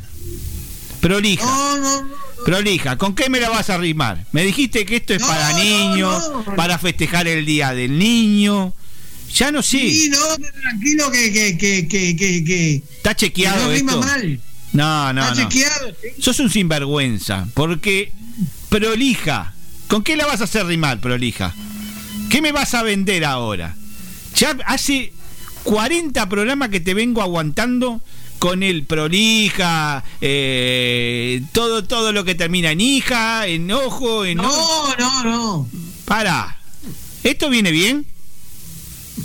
Prolija. 1.01 1.45
No, 1.45 1.77
no, 1.77 2.09
prolija, 2.45 2.97
¿con 2.97 3.15
qué 3.15 3.30
me 3.30 3.39
la 3.39 3.49
vas 3.49 3.69
a 3.69 3.77
rimar? 3.77 4.26
Me 4.31 4.43
dijiste 4.43 4.85
que 4.85 4.97
esto 4.97 5.13
es 5.13 5.21
para 5.23 5.53
niños, 5.53 6.23
para 6.55 6.77
festejar 6.77 7.27
el 7.27 7.45
día 7.45 7.73
del 7.73 7.97
niño. 7.97 8.73
Ya 9.35 9.51
no 9.51 9.61
sé. 9.61 9.77
Sí, 9.80 10.09
no, 10.09 10.19
tranquilo 10.61 11.11
que, 11.11 11.31
que, 11.31 11.57
que, 11.57 11.88
que, 11.88 12.43
que, 12.43 12.76
Está 12.97 13.15
chequeado 13.15 13.65
no 13.67 13.71
rima 13.71 13.91
esto. 13.93 14.03
mal. 14.05 14.39
No, 14.73 15.13
no, 15.13 15.21
Está 15.21 15.43
no. 15.43 15.49
chequeado, 15.49 15.89
sí. 16.01 16.21
Sos 16.21 16.39
un 16.39 16.49
sinvergüenza, 16.49 17.47
porque 17.53 18.11
prolija. 18.69 19.53
¿Con 19.88 20.03
qué 20.03 20.15
la 20.15 20.26
vas 20.27 20.41
a 20.41 20.43
hacer 20.45 20.65
rimar, 20.65 20.99
prolija? 20.99 21.53
¿Qué 22.30 22.41
me 22.41 22.51
vas 22.51 22.73
a 22.73 22.84
vender 22.84 23.26
ahora? 23.26 23.76
Ya 24.35 24.55
hace 24.65 25.13
40 25.63 26.27
programas 26.30 26.69
que 26.69 26.80
te 26.80 26.93
vengo 26.93 27.21
aguantando 27.21 28.01
con 28.39 28.63
el 28.63 28.85
prolija, 28.85 30.03
eh, 30.21 31.43
todo, 31.51 31.83
todo 31.83 32.11
lo 32.13 32.23
que 32.23 32.35
termina 32.35 32.71
en 32.71 32.81
hija, 32.81 33.45
en 33.45 33.71
ojo, 33.71 34.25
en... 34.25 34.37
No, 34.37 34.95
no, 34.97 35.23
no. 35.23 35.67
Para. 36.05 36.57
¿Esto 37.23 37.49
viene 37.49 37.71
bien? 37.71 38.05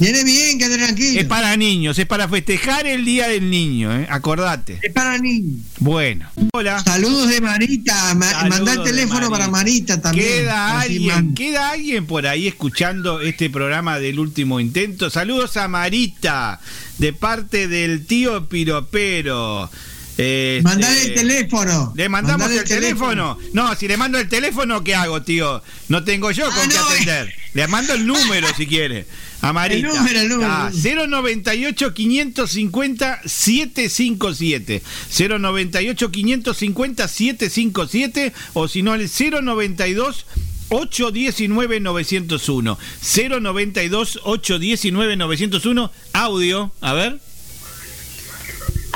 Viene 0.01 0.25
bien, 0.25 0.59
quédate 0.59 0.79
tranquilo. 0.83 1.21
Es 1.21 1.27
para 1.27 1.57
niños, 1.57 1.99
es 1.99 2.07
para 2.07 2.29
festejar 2.29 2.87
el 2.87 3.05
Día 3.05 3.29
del 3.29 3.49
Niño, 3.51 3.95
¿eh? 3.95 4.07
acordate. 4.11 4.79
Es 4.83 4.93
para 4.93 5.19
niños. 5.19 5.61
Bueno. 5.79 6.29
Hola. 6.53 6.83
Saludos 6.83 7.29
de 7.29 7.41
Marita. 7.41 8.15
Ma- 8.15 8.47
Mandá 8.49 8.73
el 8.75 8.83
teléfono 8.83 9.31
para 9.31 9.49
Marita 9.49 10.01
también. 10.01 10.27
Queda 10.27 10.79
Así 10.81 10.87
alguien, 10.95 11.15
man- 11.15 11.35
queda 11.35 11.71
alguien 11.71 12.07
por 12.07 12.27
ahí 12.27 12.47
escuchando 12.49 13.21
este 13.21 13.51
programa 13.51 13.99
del 13.99 14.19
último 14.19 14.61
intento. 14.61 15.11
Saludos 15.11 15.57
a 15.57 15.69
Marita, 15.69 16.61
de 16.99 17.13
parte 17.13 17.69
del 17.69 18.05
tío 18.07 18.49
Piropero. 18.49 19.71
Este, 20.17 20.61
Mandale 20.63 21.03
el 21.03 21.15
teléfono. 21.15 21.93
¿Le 21.97 22.09
mandamos 22.09 22.47
Mandale 22.49 22.55
el, 22.63 22.73
el 22.73 22.81
teléfono? 22.81 23.37
No, 23.53 23.75
si 23.75 23.89
le 23.89 23.97
mando 23.97 24.19
el 24.19 24.29
teléfono, 24.29 24.85
¿qué 24.85 24.95
hago, 24.95 25.23
tío? 25.23 25.61
No 25.89 26.05
tengo 26.05 26.31
yo 26.31 26.45
con 26.47 26.55
Ah, 26.55 26.69
qué 26.69 26.75
no, 26.77 26.87
atender. 26.89 27.35
Le 27.53 27.67
mando 27.67 27.95
el 27.95 28.07
número 28.07 28.47
si 28.57 28.67
quiere. 28.67 29.07
El 29.43 29.83
número, 29.83 30.21
el 30.21 30.29
número. 30.29 30.51
Ah, 30.51 30.71
098 30.73 31.93
550 31.93 33.21
757. 33.27 34.83
098 35.19 36.11
550 36.11 37.09
757 37.09 38.33
o 38.55 38.69
si 38.69 38.83
no 38.83 38.95
el 38.95 39.11
092 39.11 40.27
819 40.71 41.81
901. 41.81 42.79
092 43.03 44.21
819 44.25 45.17
901. 45.17 45.93
Audio, 46.15 46.73
a 46.81 46.93
ver. 46.95 47.21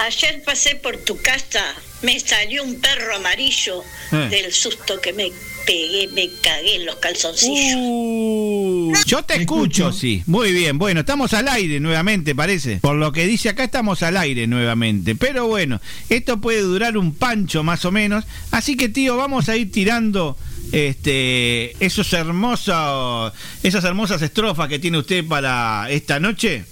Ayer 0.07 0.43
pasé 0.45 0.77
por 0.77 0.97
tu 0.99 1.17
casa, 1.21 1.61
me 2.03 2.19
salió 2.21 2.63
un 2.63 2.81
perro 2.81 3.17
amarillo 3.17 3.83
Eh. 4.13 4.29
del 4.31 4.53
susto 4.53 5.01
que 5.01 5.13
me 5.13 5.31
pegué, 5.67 6.09
me 6.15 6.31
cagué 6.43 6.77
en 6.77 6.87
los 6.87 6.97
calzoncillos. 6.97 7.75
Uh, 7.77 8.95
yo 9.07 9.23
te 9.23 9.35
escucho, 9.37 9.93
sí. 9.93 10.23
Muy 10.27 10.53
bien. 10.53 10.79
Bueno, 10.79 11.01
estamos 11.01 11.35
al 11.35 11.49
aire 11.49 11.79
nuevamente, 11.81 12.35
parece. 12.35 12.77
Por 12.77 12.97
lo 12.97 13.13
que 13.13 13.27
dice 13.27 13.51
acá, 13.51 13.65
estamos 13.65 14.03
al 14.03 14.17
aire 14.17 14.47
nuevamente. 14.47 15.15
Pero 15.15 15.47
bueno, 15.47 15.81
esto 16.09 16.41
puede 16.41 16.61
durar 16.63 16.97
un 16.97 17.15
pancho 17.15 17.63
más 17.63 17.85
o 17.85 17.91
menos. 17.91 18.25
Así 18.51 18.77
que, 18.77 18.89
tío, 18.89 19.17
vamos 19.17 19.49
a 19.49 19.57
ir 19.57 19.71
tirando 19.71 20.39
este 20.73 21.73
esos 21.85 22.13
hermosos 22.13 23.33
esas 23.63 23.85
hermosas 23.85 24.21
estrofas 24.21 24.69
que 24.69 24.79
tiene 24.79 24.99
usted 24.99 25.25
para 25.27 25.87
esta 25.91 26.21
noche. 26.21 26.65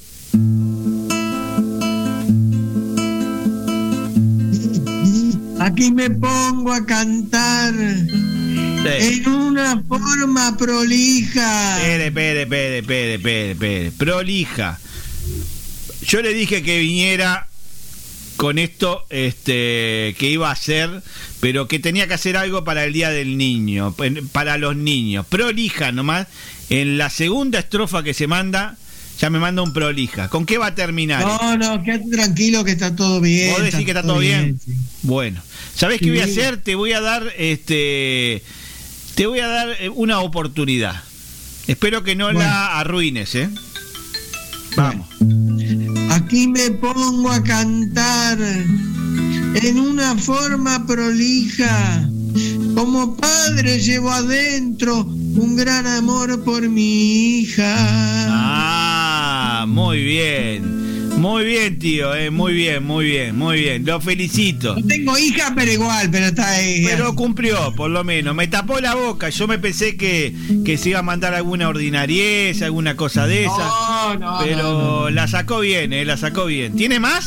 Aquí 5.66 5.90
me 5.90 6.08
pongo 6.10 6.72
a 6.72 6.86
cantar 6.86 7.74
en 7.74 9.28
una 9.28 9.82
forma 9.88 10.56
prolija. 10.56 11.80
Espere, 11.80 12.06
espere, 12.06 12.42
espere, 12.42 12.78
espere, 12.78 13.14
espere, 13.14 13.50
espere. 13.50 13.90
Prolija. 13.90 14.78
Yo 16.02 16.22
le 16.22 16.34
dije 16.34 16.62
que 16.62 16.78
viniera 16.78 17.48
con 18.36 18.60
esto 18.60 19.06
este 19.10 20.14
que 20.20 20.30
iba 20.30 20.50
a 20.50 20.52
hacer, 20.52 21.02
pero 21.40 21.66
que 21.66 21.80
tenía 21.80 22.06
que 22.06 22.14
hacer 22.14 22.36
algo 22.36 22.62
para 22.62 22.84
el 22.84 22.92
Día 22.92 23.10
del 23.10 23.36
Niño, 23.36 23.92
para 24.30 24.58
los 24.58 24.76
niños. 24.76 25.26
Prolija 25.26 25.90
nomás. 25.90 26.28
En 26.70 26.96
la 26.96 27.10
segunda 27.10 27.58
estrofa 27.58 28.04
que 28.04 28.14
se 28.14 28.28
manda, 28.28 28.76
ya 29.18 29.30
me 29.30 29.38
manda 29.38 29.62
un 29.62 29.72
prolija. 29.72 30.28
¿Con 30.28 30.46
qué 30.46 30.58
va 30.58 30.66
a 30.66 30.74
terminar? 30.74 31.24
No, 31.24 31.56
no, 31.56 31.82
quédate 31.82 32.10
tranquilo 32.10 32.64
que 32.64 32.72
está 32.72 32.94
todo 32.94 33.20
bien. 33.20 33.52
¿Vos 33.52 33.62
decís 33.62 33.84
que 33.84 33.90
está 33.90 34.02
todo 34.02 34.18
bien? 34.18 34.60
sí. 34.64 34.74
Bueno, 35.02 35.40
¿sabés 35.74 36.00
qué 36.00 36.10
voy 36.10 36.20
a 36.20 36.24
hacer? 36.24 36.58
Te 36.58 36.74
voy 36.74 36.92
a 36.92 37.00
dar 37.00 37.32
este 37.38 38.42
te 39.14 39.26
voy 39.26 39.40
a 39.40 39.46
dar 39.46 39.68
eh, 39.80 39.88
una 39.88 40.20
oportunidad. 40.20 41.02
Espero 41.66 42.04
que 42.04 42.14
no 42.14 42.30
la 42.32 42.78
arruines, 42.78 43.34
¿eh? 43.34 43.48
Vamos. 44.76 45.08
Aquí 46.10 46.46
me 46.48 46.70
pongo 46.72 47.30
a 47.30 47.42
cantar 47.42 48.38
en 48.40 49.80
una 49.80 50.16
forma 50.16 50.86
prolija. 50.86 52.06
Como 52.76 53.16
padre 53.16 53.80
llevo 53.80 54.10
adentro 54.10 55.00
un 55.02 55.56
gran 55.56 55.86
amor 55.86 56.44
por 56.44 56.68
mi 56.68 57.38
hija. 57.38 57.74
Ah, 58.28 59.64
muy 59.66 60.04
bien. 60.04 61.16
Muy 61.18 61.46
bien, 61.46 61.78
tío, 61.78 62.14
eh, 62.14 62.30
muy 62.30 62.52
bien, 62.52 62.84
muy 62.84 63.06
bien, 63.06 63.34
muy 63.34 63.60
bien. 63.60 63.86
Lo 63.86 63.98
felicito. 63.98 64.76
No 64.76 64.86
tengo 64.86 65.16
hija, 65.16 65.54
pero 65.56 65.72
igual, 65.72 66.10
pero 66.10 66.26
está 66.26 66.50
ahí. 66.50 66.84
Pero 66.84 67.14
cumplió, 67.14 67.74
por 67.74 67.90
lo 67.90 68.04
menos. 68.04 68.34
Me 68.34 68.46
tapó 68.46 68.78
la 68.78 68.94
boca. 68.94 69.30
Yo 69.30 69.48
me 69.48 69.58
pensé 69.58 69.96
que, 69.96 70.34
que 70.62 70.76
se 70.76 70.90
iba 70.90 70.98
a 70.98 71.02
mandar 71.02 71.32
alguna 71.34 71.70
ordinariez, 71.70 72.60
alguna 72.60 72.94
cosa 72.94 73.26
de 73.26 73.44
esa. 73.46 73.56
No, 73.56 74.18
no, 74.18 74.38
pero 74.44 74.62
no, 74.62 75.10
la 75.10 75.26
sacó 75.28 75.60
bien, 75.60 75.94
eh, 75.94 76.04
la 76.04 76.18
sacó 76.18 76.44
bien. 76.44 76.76
¿Tiene 76.76 77.00
más? 77.00 77.24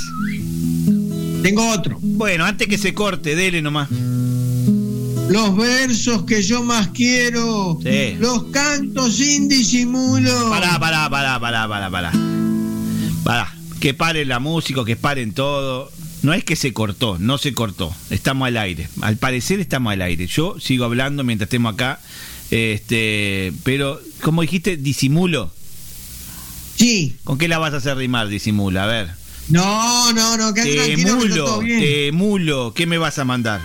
Tengo 1.42 1.68
otro. 1.72 1.98
Bueno, 2.02 2.46
antes 2.46 2.68
que 2.68 2.78
se 2.78 2.94
corte, 2.94 3.36
dele 3.36 3.64
nomás. 3.64 3.90
Los 5.30 5.56
versos 5.56 6.24
que 6.24 6.42
yo 6.42 6.64
más 6.64 6.88
quiero, 6.90 7.78
Sí. 7.84 8.16
los 8.20 8.46
canto 8.46 9.10
sin 9.12 9.48
disimulo. 9.48 10.50
Pará, 10.50 10.80
pará, 10.80 11.10
pará, 11.10 11.40
pará, 11.40 11.68
pará, 11.68 11.90
pará. 11.92 12.12
Pará. 13.24 13.54
Que 13.80 13.94
paren 13.94 14.28
la 14.28 14.40
música, 14.40 14.84
que 14.84 14.96
paren 14.96 15.34
todo. 15.34 15.92
No 16.24 16.34
es 16.34 16.44
que 16.44 16.56
se 16.56 16.74
cortó, 16.74 17.18
no 17.20 17.38
se 17.38 17.54
cortó. 17.54 17.96
Estamos 18.10 18.48
al 18.48 18.58
aire. 18.58 18.90
Al 19.02 19.18
parecer 19.18 19.60
estamos 19.60 19.94
al 19.94 20.02
aire. 20.02 20.28
Yo 20.28 20.60
sigo 20.60 20.84
hablando 20.86 21.24
mientras 21.24 21.46
estemos 21.48 21.74
acá. 21.76 22.00
Este, 22.52 23.54
pero, 23.64 24.02
como 24.22 24.42
dijiste, 24.42 24.78
disimulo. 24.78 25.52
Sí. 26.76 27.16
¿Con 27.24 27.38
qué 27.38 27.48
la 27.48 27.60
vas 27.60 27.74
a 27.74 27.78
hacer 27.78 27.96
rimar, 27.98 28.28
disimulo? 28.28 28.82
A 28.82 28.88
ver. 28.88 29.12
No, 29.48 30.12
no, 30.14 30.38
no, 30.38 30.54
Te 30.54 30.64
que 30.64 30.96
te 30.98 32.08
emulo. 32.08 32.74
¿Qué 32.74 32.86
me 32.86 32.98
vas 32.98 33.18
a 33.20 33.26
mandar? 33.26 33.62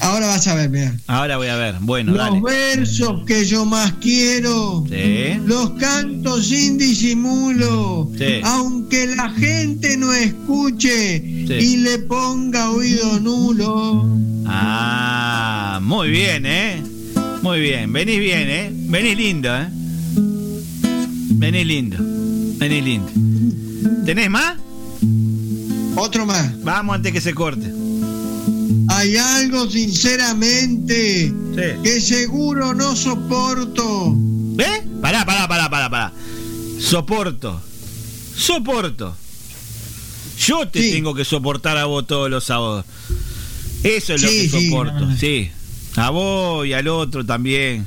Ahora 0.00 0.28
vas 0.28 0.46
a 0.46 0.54
ver, 0.54 0.70
mira. 0.70 0.94
Ahora 1.06 1.36
voy 1.36 1.48
a 1.48 1.56
ver. 1.56 1.76
Bueno, 1.80 2.12
Los 2.12 2.18
dale. 2.20 2.40
versos 2.40 3.24
que 3.26 3.44
yo 3.44 3.64
más 3.64 3.94
quiero, 4.00 4.84
Sí. 4.88 5.40
los 5.44 5.70
canto 5.70 6.40
sin 6.40 6.78
disimulo, 6.78 8.10
Sí. 8.16 8.40
aunque 8.44 9.06
la 9.08 9.30
gente 9.30 9.96
no 9.96 10.12
escuche 10.12 11.18
Sí. 11.46 11.52
y 11.54 11.76
le 11.78 11.98
ponga 11.98 12.70
oído 12.70 13.18
nulo. 13.20 14.08
Ah, 14.46 15.80
muy 15.82 16.10
bien, 16.10 16.46
¿eh? 16.46 16.82
Muy 17.42 17.60
bien. 17.60 17.92
Venís 17.92 18.18
bien, 18.20 18.48
¿eh? 18.50 18.70
Venís 18.72 19.16
lindo, 19.16 19.48
¿eh? 19.54 19.68
Venís 21.30 21.66
lindo. 21.66 21.96
Venís 22.58 22.84
lindo. 22.84 23.10
¿Tenés 24.04 24.30
más? 24.30 24.56
Otro 25.96 26.24
más. 26.26 26.62
Vamos 26.62 26.94
antes 26.96 27.12
que 27.12 27.20
se 27.20 27.34
corte. 27.34 27.72
Hay 28.98 29.16
algo 29.16 29.70
sinceramente 29.70 31.32
que 31.84 32.00
seguro 32.00 32.74
no 32.74 32.96
soporto. 32.96 34.12
¿Eh? 34.58 34.82
Pará, 35.00 35.24
pará, 35.24 35.46
pará, 35.46 35.70
pará, 35.70 35.88
pará. 35.88 36.12
Soporto. 36.80 37.62
Soporto. 38.36 39.16
Yo 40.44 40.66
te 40.66 40.90
tengo 40.90 41.14
que 41.14 41.24
soportar 41.24 41.76
a 41.78 41.84
vos 41.84 42.08
todos 42.08 42.28
los 42.28 42.42
sábados. 42.44 42.84
Eso 43.84 44.14
es 44.14 44.22
lo 44.22 44.28
Sí, 44.28 44.50
que 44.50 44.58
sí, 44.58 44.68
soporto, 44.68 45.00
no. 45.06 45.16
sí. 45.16 45.48
A 45.94 46.10
vos 46.10 46.66
y 46.66 46.72
al 46.72 46.88
otro 46.88 47.24
también. 47.24 47.86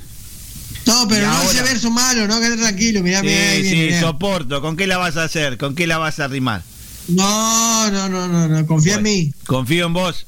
No, 0.86 1.08
pero 1.10 1.24
Y 1.24 1.26
no 1.26 1.32
ahora- 1.34 1.52
ese 1.52 1.62
verso 1.64 1.92
malo, 1.92 2.26
no 2.26 2.40
quédate 2.40 2.62
tranquilo, 2.62 3.04
mirá, 3.04 3.20
Sí, 3.20 3.26
mirá, 3.28 3.50
ahí 3.52 3.70
sí, 3.70 3.76
mirá. 3.76 4.00
soporto. 4.00 4.62
¿Con 4.62 4.78
qué 4.78 4.88
la 4.88 4.98
vas 4.98 5.18
a 5.18 5.26
hacer? 5.26 5.58
¿Con 5.58 5.76
qué 5.76 5.88
la 5.88 5.98
vas 5.98 6.20
a 6.22 6.30
rimar? 6.30 6.64
No, 7.10 7.92
no, 7.92 8.08
no, 8.08 8.30
no, 8.30 8.48
no, 8.48 8.66
confía 8.66 8.96
en 8.96 9.04
mí. 9.04 9.34
Confío 9.46 9.88
en 9.88 9.94
vos. 9.94 10.26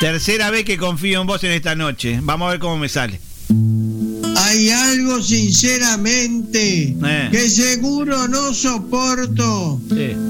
Tercera 0.00 0.50
vez 0.50 0.64
que 0.64 0.76
confío 0.76 1.20
en 1.22 1.26
vos 1.26 1.42
en 1.44 1.52
esta 1.52 1.74
noche. 1.74 2.18
Vamos 2.22 2.48
a 2.48 2.50
ver 2.52 2.60
cómo 2.60 2.76
me 2.78 2.88
sale. 2.88 3.18
Hay 4.36 4.68
algo 4.70 5.22
sinceramente 5.22 6.94
Eh. 7.04 7.28
que 7.30 7.48
seguro 7.48 8.28
no 8.28 8.52
soporto. 8.52 9.80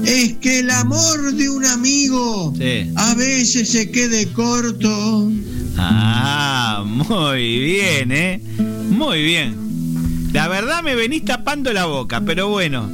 Es 0.05 0.33
que 0.37 0.59
el 0.59 0.69
amor 0.71 1.33
de 1.33 1.49
un 1.49 1.65
amigo 1.65 2.53
Sí. 2.57 2.89
a 2.95 3.13
veces 3.15 3.69
se 3.69 3.91
quede 3.91 4.27
corto. 4.31 5.29
Ah, 5.77 6.83
muy 6.85 7.59
bien, 7.59 8.11
¿eh? 8.11 8.41
Muy 8.89 9.21
bien. 9.23 10.29
La 10.31 10.47
verdad 10.47 10.81
me 10.83 10.95
venís 10.95 11.25
tapando 11.25 11.73
la 11.73 11.85
boca, 11.85 12.21
pero 12.21 12.47
bueno. 12.47 12.89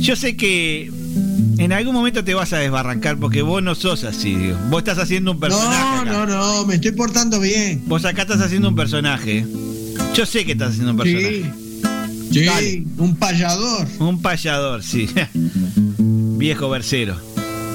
Yo 0.00 0.16
sé 0.16 0.36
que 0.36 0.90
en 1.58 1.72
algún 1.72 1.94
momento 1.94 2.24
te 2.24 2.34
vas 2.34 2.52
a 2.52 2.58
desbarrancar 2.58 3.18
porque 3.18 3.42
vos 3.42 3.62
no 3.62 3.74
sos 3.74 4.04
así. 4.04 4.34
digo. 4.34 4.56
Vos 4.70 4.78
estás 4.80 4.98
haciendo 4.98 5.32
un 5.32 5.40
personaje. 5.40 5.96
No, 5.96 6.00
acá. 6.00 6.12
no, 6.12 6.26
no, 6.26 6.66
me 6.66 6.74
estoy 6.76 6.92
portando 6.92 7.40
bien. 7.40 7.82
Vos 7.86 8.04
acá 8.04 8.22
estás 8.22 8.40
haciendo 8.40 8.68
un 8.68 8.76
personaje. 8.76 9.46
Yo 10.14 10.26
sé 10.26 10.44
que 10.44 10.52
estás 10.52 10.70
haciendo 10.70 10.92
un 10.92 10.96
personaje. 10.98 11.42
Sí, 12.30 12.38
sí, 12.40 12.44
Dale. 12.44 12.84
un 12.98 13.16
payador. 13.16 13.86
Un 13.98 14.20
payador, 14.22 14.82
sí. 14.82 15.08
Viejo 15.98 16.68
versero. 16.70 17.16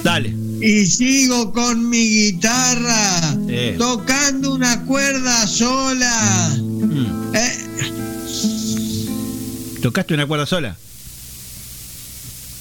Dale. 0.04 0.36
Y 0.62 0.86
sigo 0.88 1.54
con 1.54 1.90
mi 1.90 2.00
guitarra, 2.06 3.38
Eh. 3.48 3.76
tocando 3.78 4.54
una 4.54 4.84
cuerda 4.84 5.48
sola. 5.48 6.50
Mm. 6.60 7.36
Eh, 7.36 7.66
¿Tocaste 9.82 10.14
una 10.14 10.26
cuerda 10.26 10.46
sola? 10.46 10.76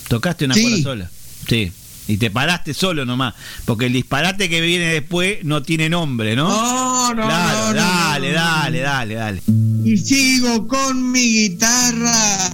¿Tocaste 0.08 0.44
una 0.46 0.54
Sí. 0.54 0.62
cuerda 0.62 0.82
sola? 0.82 1.10
Sí. 1.48 1.72
Y 2.10 2.16
te 2.16 2.30
paraste 2.30 2.72
solo 2.72 3.04
nomás. 3.04 3.34
Porque 3.66 3.84
el 3.86 3.92
disparate 3.92 4.48
que 4.48 4.62
viene 4.62 4.86
después 4.86 5.44
no 5.44 5.62
tiene 5.62 5.90
nombre, 5.90 6.34
¿no? 6.34 6.48
No, 6.48 7.14
no, 7.14 7.26
Claro, 7.26 7.58
no, 7.58 7.66
no, 7.66 7.74
dale, 7.74 8.32
no, 8.32 8.34
no. 8.34 8.40
dale, 8.46 8.80
dale, 8.80 9.14
dale. 9.14 9.42
y 9.84 9.96
sigo 9.98 10.66
con 10.66 11.12
mi 11.12 11.20
guitarra, 11.20 12.50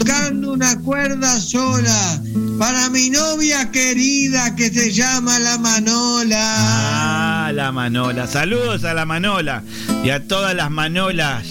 tocando 0.00 0.52
una 0.52 0.80
cuerda 0.80 1.40
sola 1.40 2.20
para 2.58 2.90
mi 2.90 3.08
novia 3.10 3.70
querida 3.70 4.56
que 4.56 4.68
se 4.70 4.92
llama 4.92 5.38
la 5.38 5.58
Manola. 5.58 7.46
Ah, 7.46 7.52
la 7.54 7.70
Manola. 7.70 8.26
Saludos 8.26 8.82
a 8.82 8.94
la 8.94 9.06
Manola 9.06 9.62
y 10.04 10.10
a 10.10 10.26
todas 10.26 10.56
las 10.56 10.70
Manolas 10.72 11.44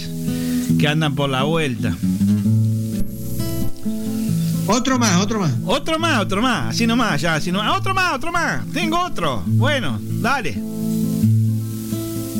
que 0.78 0.86
andan 0.86 1.14
por 1.14 1.30
la 1.30 1.44
vuelta. 1.44 1.96
Otro 4.70 4.98
más, 4.98 5.16
otro 5.16 5.40
más. 5.40 5.52
Otro 5.64 5.98
más, 5.98 6.20
otro 6.20 6.42
más. 6.42 6.74
Así 6.74 6.86
nomás, 6.86 7.18
ya, 7.22 7.36
así 7.36 7.50
nomás. 7.50 7.74
Otro 7.78 7.94
más, 7.94 8.12
otro 8.14 8.30
más. 8.30 8.66
Tengo 8.70 9.00
otro. 9.02 9.42
Bueno, 9.46 9.98
dale. 10.02 10.60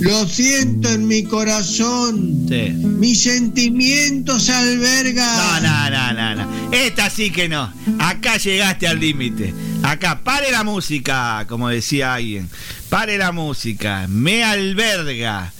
Lo 0.01 0.29
siento 0.29 0.91
en 0.91 1.07
mi 1.09 1.25
corazón. 1.25 2.47
Sí. 2.47 2.71
Mis 2.71 3.23
sentimientos 3.23 4.51
albergan. 4.51 5.63
No, 5.63 5.91
no, 5.91 5.91
no, 5.91 6.13
no, 6.13 6.45
no. 6.45 6.73
Esta 6.73 7.09
sí 7.09 7.31
que 7.31 7.49
no. 7.49 7.73
Acá 7.99 8.37
llegaste 8.37 8.87
al 8.87 9.01
límite. 9.01 9.55
Acá, 9.83 10.21
pare 10.23 10.53
la 10.53 10.65
música, 10.65 11.47
como 11.49 11.71
decía 11.71 12.13
alguien. 12.13 12.51
Pare 12.91 13.17
la 13.17 13.33
música. 13.33 14.07
Me 14.07 14.45
alberga. 14.45 15.51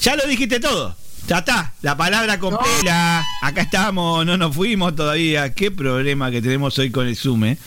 Ya 0.00 0.16
lo 0.16 0.26
dijiste 0.26 0.58
todo. 0.58 0.96
Ya 1.28 1.40
está. 1.40 1.74
La 1.82 1.94
palabra 1.94 2.38
con 2.38 2.56
pela. 2.56 3.22
Acá 3.42 3.60
estamos, 3.60 4.24
no 4.24 4.38
nos 4.38 4.56
fuimos 4.56 4.96
todavía. 4.96 5.52
Qué 5.52 5.70
problema 5.70 6.30
que 6.30 6.40
tenemos 6.40 6.78
hoy 6.78 6.90
con 6.90 7.06
el 7.06 7.16
Zoom, 7.16 7.44
¿eh? 7.44 7.58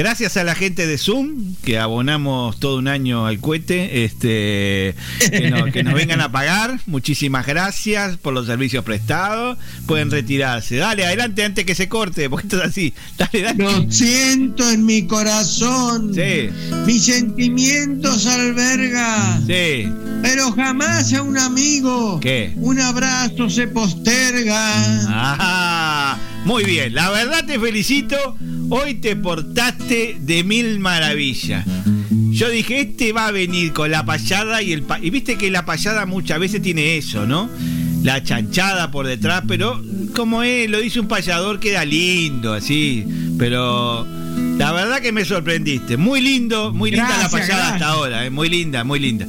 Gracias 0.00 0.38
a 0.38 0.44
la 0.44 0.54
gente 0.54 0.86
de 0.86 0.96
Zoom, 0.96 1.56
que 1.62 1.78
abonamos 1.78 2.58
todo 2.58 2.78
un 2.78 2.88
año 2.88 3.26
al 3.26 3.38
cohete, 3.38 4.04
este, 4.06 4.94
que, 5.30 5.50
no- 5.50 5.66
que 5.66 5.82
nos 5.82 5.92
vengan 5.92 6.22
a 6.22 6.32
pagar. 6.32 6.80
Muchísimas 6.86 7.46
gracias 7.46 8.16
por 8.16 8.32
los 8.32 8.46
servicios 8.46 8.82
prestados. 8.82 9.58
Pueden 9.86 10.10
retirarse. 10.10 10.76
Dale, 10.76 11.04
adelante 11.04 11.44
antes 11.44 11.66
que 11.66 11.74
se 11.74 11.90
corte, 11.90 12.30
porque 12.30 12.46
esto 12.46 12.62
es 12.62 12.70
así. 12.70 12.94
Dale, 13.18 13.42
dale. 13.42 13.62
Lo 13.62 13.92
siento 13.92 14.70
en 14.70 14.86
mi 14.86 15.06
corazón. 15.06 16.14
Sí. 16.14 16.48
Mis 16.86 17.04
sentimientos 17.04 18.24
alberga. 18.26 19.38
Sí. 19.46 19.86
Pero 20.22 20.50
jamás 20.52 21.12
a 21.12 21.20
un 21.20 21.36
amigo. 21.36 22.18
¿Qué? 22.20 22.54
Un 22.56 22.80
abrazo 22.80 23.50
se 23.50 23.68
posterga. 23.68 24.72
Ajá. 25.34 26.18
Muy 26.44 26.64
bien, 26.64 26.94
la 26.94 27.10
verdad 27.10 27.44
te 27.46 27.58
felicito. 27.58 28.16
Hoy 28.70 28.94
te 28.94 29.16
portaste 29.16 30.16
de 30.20 30.44
mil 30.44 30.78
maravillas. 30.80 31.64
Yo 32.30 32.48
dije, 32.48 32.80
este 32.80 33.12
va 33.12 33.26
a 33.26 33.30
venir 33.30 33.72
con 33.72 33.90
la 33.90 34.04
payada 34.04 34.62
y 34.62 34.72
el 34.72 34.82
pa- 34.82 34.98
y 35.00 35.10
viste 35.10 35.36
que 35.36 35.50
la 35.50 35.64
payada 35.64 36.06
muchas 36.06 36.38
veces 36.38 36.62
tiene 36.62 36.96
eso, 36.96 37.26
¿no? 37.26 37.48
La 38.02 38.22
chanchada 38.22 38.90
por 38.90 39.06
detrás, 39.06 39.42
pero 39.46 39.82
como 40.16 40.42
es, 40.42 40.70
lo 40.70 40.80
dice 40.80 41.00
un 41.00 41.08
payador 41.08 41.60
queda 41.60 41.84
lindo 41.84 42.54
así, 42.54 43.04
pero 43.38 44.06
la 44.56 44.72
verdad 44.72 45.00
que 45.00 45.12
me 45.12 45.24
sorprendiste. 45.24 45.96
Muy 45.96 46.20
lindo, 46.20 46.72
muy 46.72 46.90
linda 46.92 47.08
la 47.10 47.16
Gracias, 47.28 47.40
payada 47.40 47.74
hasta 47.74 47.86
ahora, 47.88 48.24
¿eh? 48.24 48.30
muy 48.30 48.48
linda, 48.48 48.84
muy 48.84 49.00
linda. 49.00 49.26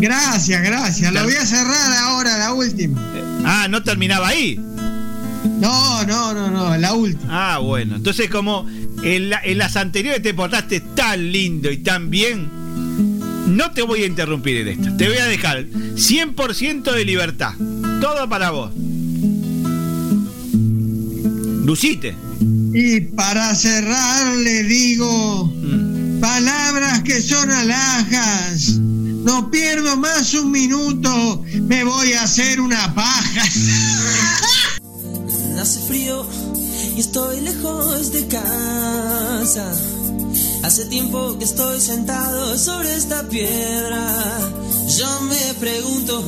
Gracias, 0.00 0.62
gracias. 0.62 1.12
Lo 1.12 1.24
voy 1.24 1.34
a 1.34 1.44
cerrar 1.44 1.92
ahora, 2.04 2.38
la 2.38 2.52
última. 2.54 3.00
Ah, 3.44 3.66
no 3.68 3.82
terminaba 3.82 4.28
ahí. 4.28 4.58
No, 5.60 6.04
no, 6.04 6.34
no, 6.34 6.50
no, 6.50 6.76
la 6.76 6.92
última. 6.94 7.54
Ah, 7.54 7.58
bueno. 7.58 7.96
Entonces, 7.96 8.28
como 8.30 8.66
en, 9.02 9.30
la- 9.30 9.40
en 9.44 9.58
las 9.58 9.76
anteriores 9.76 10.22
te 10.22 10.34
portaste 10.34 10.80
tan 10.80 11.32
lindo 11.32 11.70
y 11.70 11.78
tan 11.78 12.10
bien, 12.10 12.48
no 13.48 13.70
te 13.72 13.82
voy 13.82 14.02
a 14.02 14.06
interrumpir 14.06 14.58
en 14.58 14.68
esta. 14.68 14.96
Te 14.96 15.08
voy 15.08 15.18
a 15.18 15.26
dejar 15.26 15.64
100% 15.66 16.92
de 16.92 17.04
libertad. 17.04 17.54
Todo 18.00 18.28
para 18.28 18.50
vos. 18.50 18.72
Lucite. 21.64 22.14
Y 22.72 23.00
para 23.00 23.54
cerrar 23.54 24.36
le 24.36 24.62
digo 24.64 25.52
palabras 26.20 27.02
que 27.02 27.20
son 27.20 27.50
alhajas. 27.50 28.78
No 28.78 29.50
pierdo 29.50 29.96
más 29.96 30.32
un 30.34 30.50
minuto, 30.52 31.44
me 31.62 31.84
voy 31.84 32.12
a 32.14 32.22
hacer 32.22 32.60
una 32.60 32.94
paja. 32.94 33.42
Hace 35.60 35.80
frío 35.80 36.24
y 36.96 37.00
estoy 37.00 37.40
lejos 37.40 38.12
de 38.12 38.28
casa. 38.28 39.72
Hace 40.62 40.84
tiempo 40.84 41.36
que 41.36 41.44
estoy 41.44 41.80
sentado 41.80 42.56
sobre 42.56 42.94
esta 42.94 43.28
piedra. 43.28 44.38
Yo 44.96 45.20
me 45.22 45.54
pregunto, 45.58 46.22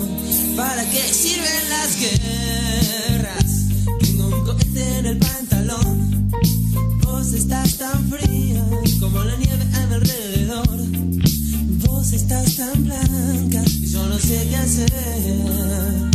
¿para 0.57 0.85
qué 0.91 1.03
sirven 1.15 1.69
las 1.69 1.97
guerras? 2.01 3.45
Tengo 4.01 4.27
un 4.27 4.45
cohete 4.45 4.99
en 4.99 5.07
el 5.07 5.19
pantalón. 5.19 6.31
Vos 7.05 7.33
estás 7.33 7.77
tan 7.77 8.11
fría 8.11 8.67
como 8.99 9.23
la 9.23 9.37
nieve 9.37 9.65
a 9.75 9.87
mi 9.87 9.95
alrededor. 9.95 10.79
Vos 11.87 12.13
estás 12.13 12.57
tan 12.57 12.85
blanca 12.85 13.63
y 13.65 13.87
yo 13.87 14.05
no 14.09 14.19
sé 14.19 14.49
qué 14.51 14.57
hacer. 14.57 16.11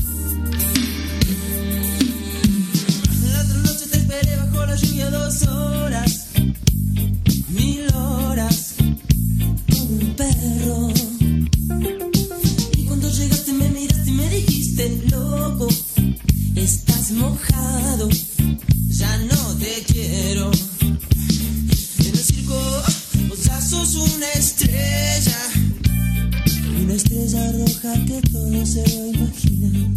Que 28.05 28.21
todo 28.31 28.65
se 28.65 28.83
lo 28.87 29.07
imagina. 29.07 29.91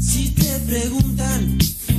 Si 0.00 0.30
te 0.30 0.58
preguntan, 0.66 1.58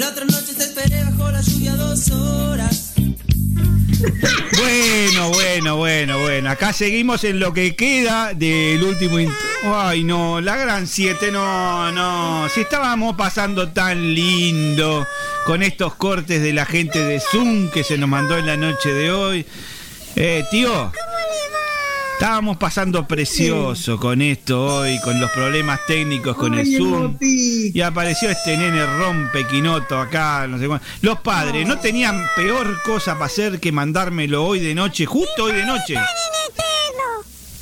La 0.00 0.08
otra 0.08 0.24
noche 0.24 0.54
te 0.56 0.62
esperé 0.62 1.04
bajo 1.04 1.30
la 1.30 1.42
lluvia 1.42 1.76
dos 1.76 2.10
horas. 2.10 2.94
Bueno, 4.56 5.28
bueno, 5.28 5.76
bueno, 5.76 6.18
bueno. 6.20 6.50
Acá 6.50 6.72
seguimos 6.72 7.22
en 7.24 7.38
lo 7.38 7.52
que 7.52 7.76
queda 7.76 8.32
del 8.32 8.82
último. 8.82 9.18
Ay, 9.62 10.02
no, 10.04 10.40
la 10.40 10.56
gran 10.56 10.86
7, 10.86 11.30
no, 11.30 11.92
no. 11.92 12.48
Si 12.48 12.62
estábamos 12.62 13.14
pasando 13.14 13.72
tan 13.72 14.14
lindo 14.14 15.06
con 15.44 15.62
estos 15.62 15.94
cortes 15.96 16.40
de 16.40 16.54
la 16.54 16.64
gente 16.64 16.98
de 17.04 17.20
Zoom 17.20 17.68
que 17.68 17.84
se 17.84 17.98
nos 17.98 18.08
mandó 18.08 18.38
en 18.38 18.46
la 18.46 18.56
noche 18.56 18.94
de 18.94 19.12
hoy. 19.12 19.46
Eh, 20.16 20.44
tío. 20.50 20.90
Estábamos 22.20 22.58
pasando 22.58 23.08
precioso 23.08 23.96
con 23.98 24.20
esto 24.20 24.62
hoy, 24.80 25.00
con 25.00 25.18
los 25.18 25.30
problemas 25.30 25.80
técnicos, 25.86 26.36
con 26.36 26.52
el 26.52 26.66
Zoom. 26.76 27.16
Y 27.74 27.80
apareció 27.80 28.28
este 28.28 28.58
nene 28.58 28.84
rompe 28.98 29.46
quinoto 29.46 29.98
acá, 29.98 30.46
no 30.46 30.58
sé 30.58 30.66
cuánto. 30.66 30.84
Los 31.00 31.18
padres 31.20 31.66
no 31.66 31.78
tenían 31.78 32.22
peor 32.36 32.82
cosa 32.82 33.14
para 33.14 33.24
hacer 33.24 33.58
que 33.58 33.72
mandármelo 33.72 34.44
hoy 34.44 34.60
de 34.60 34.74
noche, 34.74 35.06
justo 35.06 35.44
hoy 35.44 35.52
de 35.52 35.64
noche. 35.64 35.94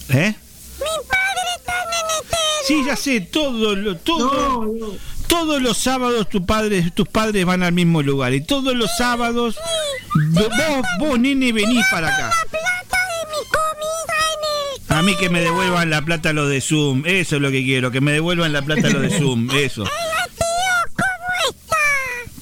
¿Eh? 0.09 0.35
Sí, 2.67 2.83
ya 2.85 2.97
sé, 2.97 3.21
todo, 3.21 3.77
lo- 3.77 3.97
todo, 3.99 4.97
todos 5.29 5.63
los 5.63 5.79
sábados 5.79 6.29
tu 6.29 6.45
padre, 6.45 6.91
tus 6.91 7.07
padres 7.07 7.45
van 7.47 7.63
al 7.63 7.73
mismo 7.73 8.03
lugar 8.03 8.35
y 8.35 8.41
todos 8.41 8.75
los 8.75 8.91
sábados 8.99 9.57
vo- 10.33 10.49
vos, 10.49 10.87
vos 10.99 11.21
nene 11.21 11.53
venís 11.53 11.85
para 11.93 12.09
acá. 12.09 12.33
A 14.89 15.03
mí 15.03 15.15
que 15.17 15.29
me 15.29 15.41
devuelvan 15.41 15.91
la 15.91 16.03
plata 16.03 16.33
los 16.33 16.49
de 16.49 16.61
Zoom, 16.61 17.03
eso 17.05 17.37
es 17.37 17.43
lo 17.43 17.51
que 17.51 17.63
quiero, 17.63 17.91
que 17.91 18.01
me 18.01 18.13
devuelvan 18.13 18.53
la 18.53 18.63
plata 18.63 18.89
los 18.89 19.03
de 19.03 19.11
Zoom, 19.11 19.51
eso. 19.51 19.85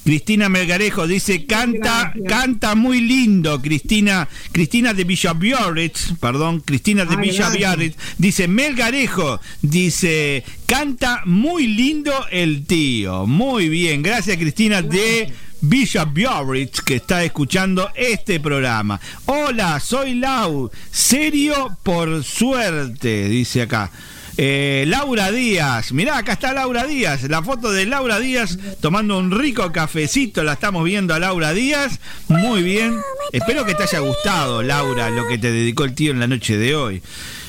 Cristina 0.07 0.47
Melgarejo 0.47 1.05
dice, 1.05 1.45
canta, 1.45 2.13
canta 2.29 2.75
muy 2.75 3.01
lindo, 3.01 3.61
Cristina, 3.61 4.25
Cristina 4.53 4.93
de 4.93 5.03
Villa 5.03 5.33
Biarritz, 5.33 6.13
perdón, 6.21 6.61
Cristina 6.61 7.03
de 7.03 7.15
Ay, 7.17 7.23
Villa 7.23 7.33
gracias. 7.39 7.57
Biarritz, 7.57 7.97
dice, 8.17 8.47
Melgarejo, 8.47 9.41
dice, 9.61 10.45
canta 10.65 11.23
muy 11.25 11.67
lindo 11.67 12.13
el 12.31 12.65
tío, 12.65 13.27
muy 13.27 13.67
bien, 13.67 14.01
gracias 14.01 14.37
Cristina 14.37 14.81
de 14.81 15.33
Villa 15.59 16.05
Biarritz, 16.05 16.79
que 16.79 16.95
está 16.95 17.25
escuchando 17.25 17.89
este 17.93 18.39
programa. 18.39 19.01
Hola, 19.25 19.77
soy 19.81 20.15
Lau, 20.15 20.71
serio 20.89 21.77
por 21.83 22.23
suerte, 22.23 23.27
dice 23.27 23.63
acá. 23.63 23.91
Eh, 24.39 24.85
Laura 24.87 25.31
Díaz, 25.31 25.91
mirá, 25.93 26.19
acá 26.19 26.33
está 26.33 26.53
Laura 26.53 26.85
Díaz, 26.85 27.23
la 27.23 27.41
foto 27.41 27.71
de 27.71 27.87
Laura 27.87 28.19
Díaz 28.19 28.59
tomando 28.79 29.17
un 29.17 29.31
rico 29.31 29.71
cafecito, 29.71 30.43
la 30.43 30.53
estamos 30.53 30.83
viendo 30.83 31.15
a 31.15 31.19
Laura 31.19 31.53
Díaz, 31.53 31.99
muy 32.27 32.61
bien, 32.61 32.99
espero 33.31 33.65
que 33.65 33.73
te 33.73 33.81
haya 33.81 33.97
gustado 33.97 34.61
Laura 34.61 35.09
lo 35.09 35.27
que 35.27 35.39
te 35.39 35.51
dedicó 35.51 35.85
el 35.85 35.95
tío 35.95 36.11
en 36.11 36.19
la 36.19 36.27
noche 36.27 36.55
de 36.55 36.75
hoy. 36.75 37.01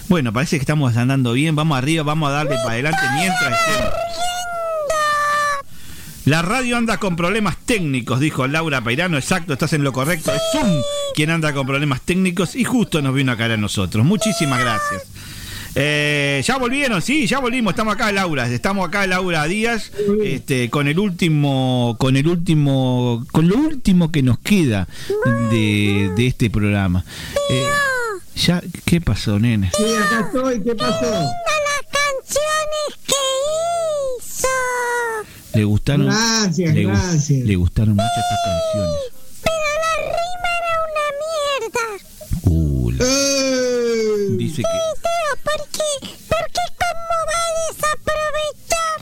Bueno, 0.09 0.32
parece 0.32 0.56
que 0.56 0.62
estamos 0.62 0.97
andando 0.97 1.35
bien, 1.35 1.55
vamos 1.55 1.77
arriba, 1.77 2.02
vamos 2.05 2.31
a 2.31 2.32
darle 2.32 2.56
para 2.56 2.70
adelante 2.70 3.02
mientras 3.16 3.60
estemos. 3.60 3.93
La 6.24 6.43
radio 6.43 6.78
anda 6.78 6.98
con 6.98 7.16
problemas 7.16 7.56
técnicos, 7.65 8.20
dijo 8.20 8.47
Laura 8.47 8.82
Peirano. 8.82 9.16
Exacto, 9.16 9.55
estás 9.55 9.73
en 9.73 9.82
lo 9.82 9.94
correcto. 9.94 10.31
Es 10.31 10.43
Zoom 10.52 10.69
quien 11.15 11.31
anda 11.31 11.55
con 11.55 11.66
problemas 11.66 12.02
técnicos 12.02 12.55
y 12.55 12.65
justo 12.65 13.01
nos 13.01 13.15
vino 13.15 13.32
a 13.32 13.36
caer 13.36 13.52
a 13.52 13.56
nosotros. 13.56 14.05
Muchísimas 14.05 14.60
gracias. 14.60 15.05
Eh, 15.74 16.42
ya 16.44 16.56
volvieron, 16.58 17.00
sí, 17.02 17.26
ya 17.26 17.38
volvimos. 17.38 17.72
Estamos 17.72 17.94
acá, 17.94 18.10
Laura. 18.12 18.48
Estamos 18.48 18.88
acá, 18.88 19.06
Laura 19.06 19.44
Díaz, 19.46 19.92
este, 20.24 20.70
con 20.70 20.88
el 20.88 20.98
último, 20.98 21.96
con 21.98 22.16
el 22.16 22.26
último, 22.26 23.24
con 23.32 23.48
lo 23.48 23.56
último 23.56 24.10
que 24.10 24.22
nos 24.22 24.38
queda 24.40 24.88
de, 25.50 26.10
de 26.16 26.26
este 26.26 26.50
programa. 26.50 27.04
Eh, 27.50 27.64
ya, 28.36 28.62
¿qué 28.84 29.00
pasó, 29.00 29.38
nene? 29.38 29.70
Sí, 29.76 29.84
acá 29.94 30.26
estoy, 30.26 30.62
¿qué 30.62 30.74
pasó? 30.74 31.06
Le 35.54 35.64
gustaron, 35.64 36.06
Gracias, 36.06 36.74
le, 36.74 36.82
gracias. 36.84 37.44
le 37.44 37.56
gustaron 37.56 37.94
mucho 37.94 38.06
estas 38.06 38.38
canciones. 38.44 39.00
Uh, 42.44 42.90
la- 42.92 43.04
dice 44.36 44.62
que 44.62 45.17
¿Por 45.44 45.68
qué? 45.70 46.09
Porque 46.28 46.64
cómo 46.78 47.14
va 47.28 47.38
a 47.38 47.50
desaprovechar 47.68 48.96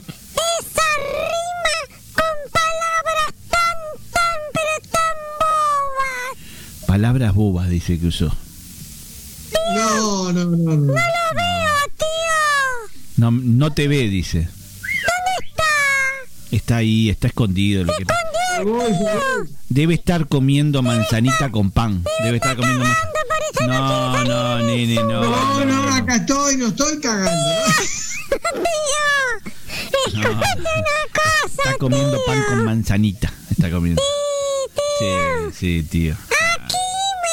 esa 0.59 0.89
rima 1.03 1.77
con 2.15 2.35
palabras 2.53 3.33
tan, 3.51 3.79
tan, 4.13 4.39
pero 4.53 4.75
tan 4.91 5.17
bobas. 5.41 6.87
palabras 6.87 7.35
bobas 7.35 7.69
dice 7.69 7.99
que 7.99 8.07
usó. 8.09 8.31
No, 9.75 10.33
no, 10.33 10.45
no, 10.45 10.57
no. 10.57 10.77
No 10.77 10.87
lo 10.87 10.93
veo, 10.93 11.75
tío. 11.99 12.91
No, 13.17 13.31
no 13.31 13.73
te 13.73 13.89
ve, 13.89 14.09
dice. 14.09 14.39
¿Dónde 14.41 15.49
está? 15.49 15.65
Está 16.51 16.77
ahí, 16.77 17.11
está 17.11 17.29
escondido. 17.29 17.85
Lo 17.85 17.95
que. 17.97 18.05
Debe 19.69 19.95
estar 19.95 20.27
comiendo 20.29 20.83
manzanita 20.83 21.51
con 21.51 21.71
pan. 21.71 22.03
Debe 22.23 22.37
estar 22.37 22.57
comiendo 22.57 22.85
manzanita. 22.85 23.67
No, 23.67 24.25
no, 24.25 24.59
nene, 24.67 24.95
no. 24.95 25.23
No, 25.23 25.65
no, 25.65 25.95
acá 25.95 26.17
estoy, 26.17 26.57
no 26.57 26.69
estoy 26.69 27.01
cagando. 27.01 27.51
Tío, 30.13 30.23
no. 30.23 30.41
Está 31.47 31.77
comiendo 31.79 32.19
pan 32.27 32.45
con 32.49 32.65
manzanita. 32.65 33.33
Está 33.51 33.71
comiendo. 33.71 34.03
Sí, 34.99 35.07
sí, 35.55 35.83
tío. 35.83 36.15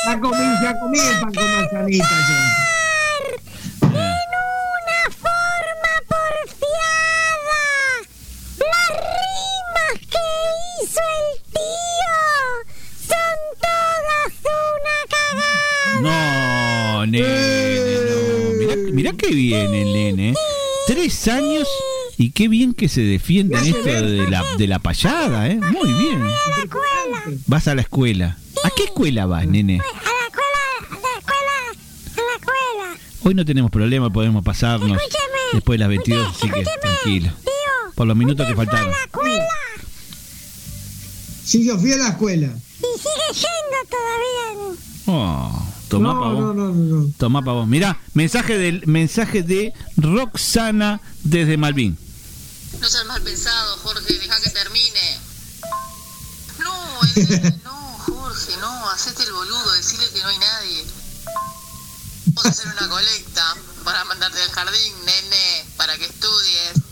Ya 0.06 0.20
comí, 0.20 0.38
ya 0.62 0.80
comí 0.80 1.00
el 1.00 1.20
pan 1.22 1.34
con 1.34 1.52
manzanita 1.52 2.10
yo. 2.10 2.36
una 3.90 5.04
forma 5.16 5.94
porfiada. 6.10 7.64
Las 8.60 8.90
rimas 9.00 9.96
que 10.12 10.83
hizo 10.94 11.02
el 11.02 11.42
tío 11.52 12.14
son 13.08 13.38
todas 13.62 14.34
una 14.44 14.96
cagada. 15.10 16.02
No, 16.02 17.06
nene, 17.06 17.96
no. 18.10 18.54
Mirá, 18.60 18.76
mirá 18.92 19.12
qué 19.18 19.28
bien 19.28 19.74
el 19.74 19.94
nene. 19.94 20.34
Tres 20.88 21.28
años 21.28 21.68
y 22.18 22.32
qué 22.32 22.48
bien 22.48 22.74
que 22.74 22.90
se 22.90 23.02
defiende 23.02 23.58
en 23.58 23.66
esto 23.66 23.84
de 23.84 24.30
la, 24.30 24.44
de 24.58 24.68
la 24.68 24.80
payada, 24.80 25.48
¿eh? 25.50 25.56
Muy 25.56 25.92
bien. 25.94 26.22
Vas 27.48 27.68
a 27.68 27.76
la 27.76 27.82
escuela. 27.82 28.38
¿A 28.64 28.70
qué 28.70 28.84
escuela 28.84 29.26
vas, 29.26 29.48
nene? 29.48 29.80
A 29.80 29.84
la 29.84 29.90
escuela, 30.28 30.60
a 30.80 30.94
la 30.94 31.20
escuela, 31.20 31.52
a 31.70 32.22
la 32.22 32.36
escuela. 32.36 33.00
Hoy 33.24 33.34
no 33.34 33.46
tenemos 33.46 33.72
problema, 33.72 34.10
podemos 34.10 34.44
pasarnos 34.44 34.98
después 35.54 35.76
de 35.76 35.80
las 35.80 35.90
22, 35.90 36.28
así 36.28 36.50
que 36.50 36.64
tranquilo. 36.82 37.30
Por 37.96 38.08
los 38.08 38.18
minutos 38.18 38.48
que 38.48 38.56
faltaron. 38.56 38.92
Sí, 41.46 41.66
yo 41.66 41.78
fui 41.78 41.92
a 41.94 41.98
la 41.98 42.10
escuela. 42.10 42.48
Y 42.48 43.00
sigue 43.00 43.48
yendo 43.48 43.90
todavía. 43.90 44.80
Oh, 45.06 45.68
tomá 45.90 46.14
No, 46.14 46.20
pa' 46.22 46.28
vos. 46.30 46.40
no, 46.42 46.54
no, 46.54 46.74
no. 46.74 47.14
Tomá 47.18 47.42
pa' 47.44 47.52
vos. 47.52 47.68
Mirá, 47.68 48.00
mensaje, 48.14 48.58
del, 48.58 48.86
mensaje 48.88 49.44
de 49.44 49.74
Roxana 49.98 51.02
desde 51.24 51.58
Malvin. 51.58 51.98
No 52.80 52.90
seas 52.90 53.06
mal 53.06 53.22
pensado, 53.22 53.78
Jorge, 53.78 54.14
deja 54.14 54.40
que 54.42 54.50
termine. 54.50 55.20
No, 56.60 57.04
en 57.16 57.28
serio, 57.28 57.60
no, 57.64 57.72
Jorge, 58.00 58.58
no, 58.60 58.90
hacete 58.90 59.24
el 59.24 59.34
boludo, 59.34 59.72
decirle 59.74 60.10
que 60.14 60.22
no 60.22 60.28
hay 60.28 60.38
nadie. 60.40 60.86
Vamos 62.28 62.46
a 62.46 62.50
hacer 62.50 62.68
una 62.68 62.90
colecta 62.90 63.56
para 63.84 64.04
mandarte 64.06 64.42
al 64.42 64.50
jardín, 64.50 64.94
nene, 65.06 65.66
para 65.78 65.98
que 65.98 66.06
estudies. 66.06 66.83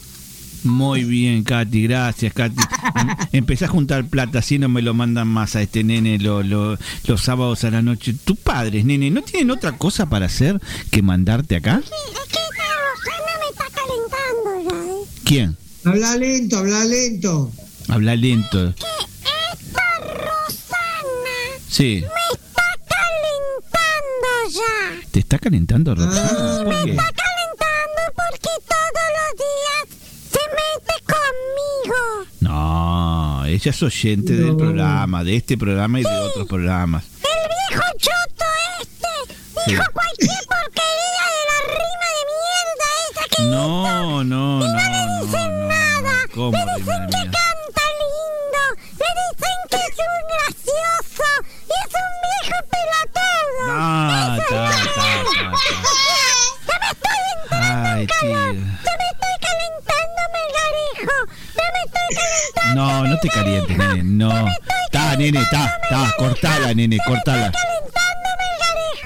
Muy 0.64 1.04
bien, 1.04 1.44
Katy, 1.44 1.84
gracias, 1.84 2.34
Katy. 2.34 2.56
Em- 2.96 3.16
Empecé 3.32 3.66
a 3.66 3.68
juntar 3.68 4.06
plata, 4.06 4.40
así 4.40 4.60
no 4.60 4.70
me 4.70 4.82
lo 4.82 4.94
mandan 4.94 5.28
más 5.28 5.56
a 5.56 5.62
este 5.62 5.84
nene 5.84 6.20
lo- 6.20 6.44
lo- 6.44 6.78
los 7.08 7.22
sábados 7.22 7.64
a 7.64 7.72
la 7.72 7.82
noche. 7.82 8.14
¿Tus 8.24 8.38
padres, 8.38 8.86
nene, 8.86 9.10
no 9.10 9.22
tienen 9.24 9.50
otra 9.52 9.72
cosa 9.78 10.08
para 10.08 10.28
hacer 10.28 10.60
que 10.92 11.02
mandarte 11.02 11.56
acá? 11.56 11.82
Es 11.84 11.90
que 11.90 12.40
esta 12.40 12.64
Rosana 12.86 13.32
me 13.40 13.50
está 13.50 13.66
calentando 13.74 14.70
ya, 14.70 14.92
¿eh? 14.92 15.06
¿Quién? 15.24 15.58
Habla 15.84 16.16
lento, 16.18 16.58
habla 16.60 16.84
lento. 16.86 17.52
Habla 17.88 18.16
lento. 18.16 18.70
Esta 18.70 19.84
Rosana 20.00 21.58
Sí. 21.68 22.02
me 22.02 22.36
está 22.36 22.64
calentando 22.88 24.30
ya. 24.54 25.08
¿Te 25.12 25.20
está 25.20 25.40
calentando, 25.40 25.96
Roxana? 25.96 26.64
¿Por 26.64 26.84
qué? 26.86 26.92
Está 26.92 27.12
ella 33.62 33.70
es 33.72 33.84
oyente 33.84 34.34
del 34.36 34.56
programa, 34.58 35.24
de 35.24 35.36
este 35.36 35.56
programa 35.58 36.00
y 36.00 36.04
de 36.04 36.10
otros 36.10 36.48
programas. 36.48 37.04
El 37.06 37.76
viejo 37.76 37.84
choto 38.00 38.46
este 38.82 39.08
Sí. 39.66 39.72
dijo 39.72 39.84
cualquier 39.94 40.40
porquería 40.48 41.26
de 41.30 41.44
la 41.52 41.58
rima 41.68 42.08
de 42.18 42.22
mierda 42.32 42.88
esa 43.12 43.24
que 43.36 43.44
No, 43.44 44.24
no, 44.24 44.24
no, 44.24 44.60
no, 44.60 44.68
no, 44.68 46.02
no. 46.02 46.10
¿Cómo, 46.34 46.58
le 46.58 47.21
te 63.22 63.30
calientes, 63.30 63.78
nene, 63.78 64.04
no. 64.04 64.46
Ta, 64.92 65.16
nene, 65.16 65.46
ta, 65.52 65.80
ta, 65.90 66.14
cortala, 66.18 66.74
nene, 66.74 66.98
cortala. 67.06 67.52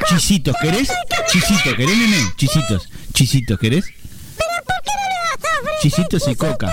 Chisitos, 0.09 0.55
¿querés? 0.61 0.89
Chisitos, 1.31 1.73
¿querés, 1.75 1.97
nene? 1.97 2.17
Chisitos, 2.37 2.89
chisitos, 3.13 3.59
¿querés? 3.59 3.85
¿Pero 3.85 4.49
por 4.65 4.75
qué 4.83 4.91
no 4.95 5.03
le 5.09 5.17
vas 5.23 5.43
a 5.43 5.59
ofrecer 5.59 5.81
Chisitos 5.81 6.27
y 6.27 6.35
coca. 6.35 6.71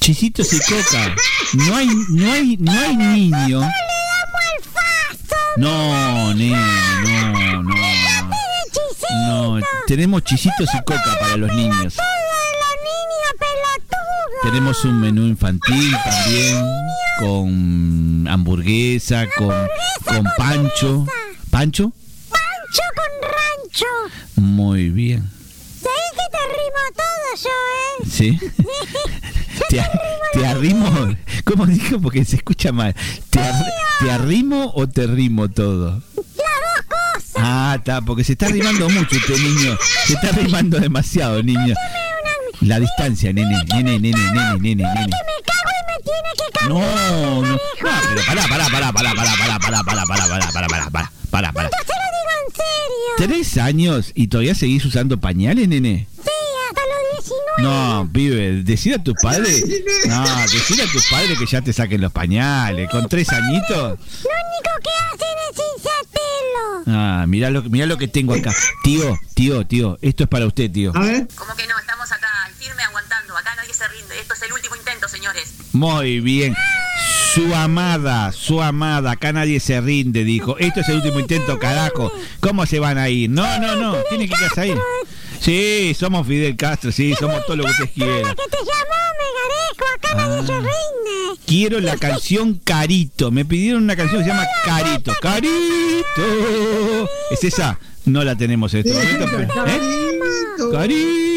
chisitos 0.00 0.52
y 0.52 0.58
coca. 0.60 1.14
No 1.54 1.76
hay, 1.76 1.86
no 2.10 2.32
hay, 2.32 2.56
no 2.58 2.72
hay 2.72 2.96
niño. 2.96 3.60
No, 5.56 6.34
nene, 6.34 6.56
no, 7.04 7.62
no, 7.62 9.58
no. 9.58 9.66
Tenemos 9.86 10.22
chisitos 10.24 10.68
y 10.74 10.78
coca 10.84 11.16
para 11.20 11.36
los 11.36 11.52
niños. 11.54 11.94
Todo 11.94 12.06
de 12.06 12.50
los 12.60 12.74
niños 12.82 13.32
pelotudos. 13.38 14.33
Tenemos 14.44 14.84
un 14.84 15.00
menú 15.00 15.22
infantil 15.26 15.96
también 16.04 16.62
con 17.18 18.26
hamburguesa, 18.28 19.24
con, 19.36 19.54
con 20.04 20.24
pancho. 20.36 21.06
¿Pancho? 21.50 21.92
Pancho 22.30 22.82
con 22.94 23.30
rancho. 23.30 23.86
Muy 24.36 24.90
bien. 24.90 25.28
¿Sabés 25.82 26.10
que 26.12 26.26
te 26.30 26.42
rimo 26.52 26.82
todo 26.94 27.42
yo, 27.42 27.50
eh? 28.04 28.10
¿Sí? 28.10 28.38
¿Te, 29.70 29.82
te 30.38 30.46
arrimo? 30.46 31.14
¿Cómo 31.44 31.66
dijo? 31.66 32.00
Porque 32.00 32.24
se 32.24 32.36
escucha 32.36 32.70
mal. 32.72 32.94
¿Te, 33.30 33.40
ar- 33.40 33.64
¿Te 34.00 34.10
arrimo 34.10 34.72
o 34.74 34.86
te 34.88 35.06
rimo 35.06 35.48
todo? 35.50 36.02
Las 36.16 36.26
dos 36.26 36.86
cosas. 36.88 37.32
Ah, 37.36 37.74
está, 37.78 38.00
porque 38.02 38.24
se 38.24 38.32
está 38.32 38.46
arrimando 38.46 38.88
mucho 38.90 39.16
este 39.16 39.38
niño. 39.38 39.76
Se 40.06 40.14
está 40.14 40.28
arrimando 40.28 40.78
demasiado, 40.78 41.42
niño. 41.42 41.74
La 42.64 42.80
distancia, 42.80 43.30
nene, 43.30 43.62
nene, 43.74 43.98
nene, 43.98 44.10
nene, 44.10 44.58
nene, 44.58 44.74
nene. 44.74 44.84
Me 44.84 45.36
cago 45.44 45.70
y 45.70 45.82
me 45.86 46.02
tiene 46.02 46.30
que 46.34 46.58
cagar. 46.58 46.70
No, 46.70 47.42
no. 47.42 47.58
Ah, 47.84 48.00
pero 48.08 48.22
pará, 48.26 48.48
pará, 48.48 48.68
pará, 48.70 48.92
pará, 48.92 49.14
pará, 49.14 49.34
pará, 49.36 49.58
pará, 49.58 49.84
pará, 49.84 50.06
pará, 50.06 50.06
pará, 50.06 50.48
pará, 50.52 50.68
pará, 50.68 50.90
pará, 50.90 51.12
pará, 51.30 51.52
pará. 51.52 51.68
Yo 51.70 51.78
se 51.84 51.92
lo 51.92 52.06
digo 52.16 52.32
en 52.40 52.52
serio. 52.54 53.34
¿Tres 53.34 53.58
años 53.58 54.12
y 54.14 54.28
todavía 54.28 54.54
seguís 54.54 54.82
usando 54.86 55.20
pañales, 55.20 55.68
nene? 55.68 56.06
Sí, 56.16 56.30
hasta 56.70 56.80
los 56.86 57.26
19. 57.26 57.62
No, 57.62 58.10
pibe, 58.10 58.62
decir 58.62 58.94
a 58.94 59.02
tus 59.02 59.14
padres. 59.20 59.62
No, 60.06 60.24
decir 60.50 60.80
a 60.80 60.86
tus 60.90 61.06
padres 61.10 61.38
que 61.38 61.44
ya 61.44 61.60
te 61.60 61.74
saquen 61.74 62.00
los 62.00 62.12
pañales. 62.12 62.88
Con 62.88 63.08
tres 63.10 63.28
añitos. 63.28 63.68
Lo 63.68 63.84
único 63.90 64.72
que 64.82 64.90
hacen 65.12 65.36
es 65.50 65.58
hinchar 65.58 66.04
pelo. 66.12 66.98
Ah, 66.98 67.26
mirá 67.28 67.50
lo, 67.50 67.62
mirá 67.64 67.84
lo 67.84 67.98
que 67.98 68.08
tengo 68.08 68.32
acá. 68.32 68.54
Tío, 68.82 69.18
tío, 69.34 69.66
tío, 69.66 69.98
esto 70.00 70.22
es 70.24 70.28
para 70.30 70.46
usted, 70.46 70.70
tío. 70.70 70.92
A 70.94 71.00
ver. 71.00 71.28
Como 71.34 71.54
que 71.54 71.66
no, 71.66 71.78
estamos 71.78 71.93
el 74.46 74.52
último 74.52 74.76
intento, 74.76 75.08
señores. 75.08 75.54
Muy 75.72 76.20
bien. 76.20 76.54
Su 77.34 77.52
amada, 77.54 78.30
su 78.32 78.62
amada, 78.62 79.12
acá 79.12 79.32
nadie 79.32 79.58
se 79.58 79.80
rinde, 79.80 80.22
dijo. 80.24 80.56
Esto 80.58 80.80
es 80.80 80.88
el 80.88 80.96
último 80.96 81.18
intento, 81.18 81.58
carajo. 81.58 82.12
¿Cómo 82.40 82.64
se 82.66 82.78
van 82.78 82.96
a 82.98 83.08
ir? 83.08 83.28
No, 83.30 83.58
no, 83.58 83.74
no, 83.76 83.96
tienen 84.08 84.28
que 84.28 84.36
quedarse 84.36 84.60
ahí. 84.60 84.74
Sí, 85.40 85.94
somos 85.98 86.26
Fidel 86.26 86.56
Castro, 86.56 86.92
sí, 86.92 87.14
somos 87.18 87.44
todo 87.44 87.56
lo 87.56 87.64
que 87.64 87.70
ustedes 87.70 87.90
quieran. 87.90 88.34
Que 88.36 88.42
te 88.50 88.56
llamó, 88.58 89.00
Megarejo. 89.18 89.84
Acá 89.96 90.14
nadie 90.14 90.46
se 90.46 90.52
rinde. 90.54 91.40
Quiero 91.46 91.80
la 91.80 91.96
canción 91.96 92.54
Carito. 92.54 93.30
Me 93.30 93.44
pidieron 93.44 93.82
una 93.82 93.96
canción 93.96 94.20
que 94.22 94.24
se 94.24 94.30
llama 94.30 94.46
Carito. 94.64 95.12
Carito. 95.20 97.08
¿Es 97.30 97.42
esa? 97.44 97.78
No 98.06 98.22
la 98.22 98.36
tenemos 98.36 98.72
en 98.74 98.80
este 98.86 98.94
momento. 98.94 99.26
pero- 99.30 99.66
¿eh? 99.66 99.80
Carito. 100.72 101.33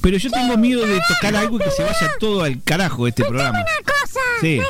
Pero 0.00 0.16
yo 0.16 0.30
tengo 0.30 0.56
miedo 0.56 0.86
de 0.86 1.00
tocar 1.08 1.36
algo 1.36 1.56
y 1.58 1.64
que 1.64 1.70
se 1.70 1.82
vaya 1.82 2.10
todo 2.18 2.42
al 2.42 2.62
carajo 2.62 3.06
este 3.06 3.24
programa. 3.24 3.58
Una 3.60 3.92
cosa, 3.92 4.20
Sí, 4.40 4.60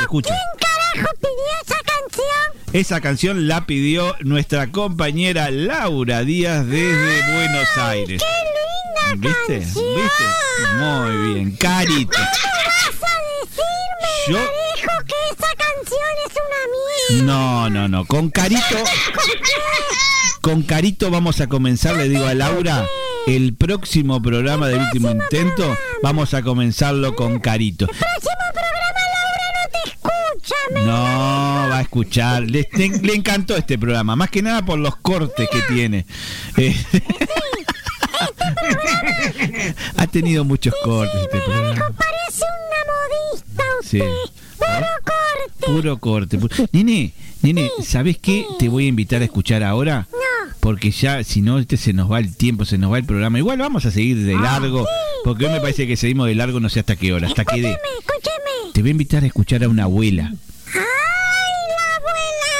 escucho. 0.00 0.28
¿Quién 0.28 0.68
carajo 0.94 1.14
pidió 1.20 1.34
esa 1.64 1.76
canción? 1.84 2.74
Esa 2.74 3.00
canción 3.00 3.48
la 3.48 3.66
pidió 3.66 4.16
nuestra 4.20 4.70
compañera 4.70 5.50
Laura 5.50 6.22
Díaz 6.24 6.66
desde 6.66 7.34
Buenos 7.34 7.68
Aires. 7.78 8.22
¡Qué 8.22 9.14
linda 9.14 9.28
¿Viste? 9.46 9.60
canción! 9.60 9.94
¿Viste? 9.94 10.24
Muy 10.78 11.34
bien. 11.34 11.56
Carito. 11.56 12.18
¿Cómo 12.18 12.54
vas 12.66 13.10
a 13.10 13.14
decirme, 13.40 14.12
Yo- 14.28 14.50
que 15.06 15.14
esa 15.34 15.54
canción 15.56 16.14
es 16.26 16.32
una 16.32 17.20
mierda? 17.20 17.32
No, 17.32 17.70
no, 17.70 17.88
no. 17.88 18.04
Con 18.06 18.30
Carito. 18.30 18.62
Con 20.40 20.62
Carito 20.62 21.10
vamos 21.10 21.40
a 21.40 21.46
comenzar, 21.46 21.96
le 21.96 22.08
digo 22.08 22.26
a 22.26 22.34
Laura, 22.34 22.86
el 23.26 23.54
próximo 23.54 24.20
programa 24.22 24.68
del 24.68 24.80
último 24.80 25.10
intento, 25.10 25.76
vamos 26.02 26.34
a 26.34 26.42
comenzarlo 26.42 27.14
con 27.16 27.38
Carito. 27.40 27.86
Próximo 27.86 28.44
programa, 28.52 29.00
Laura 29.14 29.46
no 29.54 29.70
te 29.72 29.90
escucha, 29.90 30.54
No, 30.86 31.68
va 31.70 31.78
a 31.78 31.80
escuchar. 31.80 32.42
Le, 32.42 32.68
le- 32.72 33.14
encantó 33.14 33.56
este 33.56 33.78
programa, 33.78 34.14
más 34.16 34.30
que 34.30 34.42
nada 34.42 34.62
por 34.64 34.78
los 34.78 34.96
cortes 34.96 35.48
que 35.50 35.62
tiene. 35.62 36.06
Eh, 36.56 36.76
ha 39.96 40.06
tenido 40.06 40.44
muchos 40.44 40.74
cortes 40.84 41.22
este 41.22 41.38
programa. 41.40 41.86
Parece 41.96 42.44
una 42.44 42.80
modista 42.92 43.64
Sí. 43.82 44.00
usted. 44.00 44.10
Puro 44.58 44.86
corte. 45.04 45.66
Puro 45.66 45.98
corte. 45.98 46.38
pu- 46.38 46.68
Nene, 46.72 47.12
nene, 47.42 47.70
¿sabes 47.82 48.18
qué? 48.18 48.46
Te 48.58 48.68
voy 48.68 48.84
a 48.86 48.88
invitar 48.88 49.20
a 49.22 49.24
escuchar 49.24 49.62
ahora. 49.62 50.06
No. 50.12 50.18
Porque 50.64 50.90
ya, 50.92 51.22
si 51.24 51.42
no, 51.42 51.58
este 51.58 51.76
se 51.76 51.92
nos 51.92 52.10
va 52.10 52.18
el 52.18 52.34
tiempo, 52.34 52.64
se 52.64 52.78
nos 52.78 52.90
va 52.90 52.96
el 52.96 53.04
programa. 53.04 53.36
Igual 53.36 53.58
vamos 53.58 53.84
a 53.84 53.90
seguir 53.90 54.24
de 54.24 54.34
largo. 54.34 54.88
Porque 55.22 55.44
hoy 55.44 55.52
me 55.52 55.60
parece 55.60 55.86
que 55.86 55.94
seguimos 55.94 56.26
de 56.26 56.34
largo, 56.34 56.58
no 56.58 56.70
sé 56.70 56.80
hasta 56.80 56.96
qué 56.96 57.12
hora. 57.12 57.28
Hasta 57.28 57.44
que 57.44 57.60
de. 57.60 57.72
Escúcheme, 57.72 57.98
escúcheme. 57.98 58.72
Te 58.72 58.80
voy 58.80 58.88
a 58.88 58.92
invitar 58.92 59.22
a 59.24 59.26
escuchar 59.26 59.62
a 59.62 59.68
una 59.68 59.82
abuela. 59.82 60.32
¡Ay, 60.72 60.80
la 61.68 61.96
abuela 61.96 62.50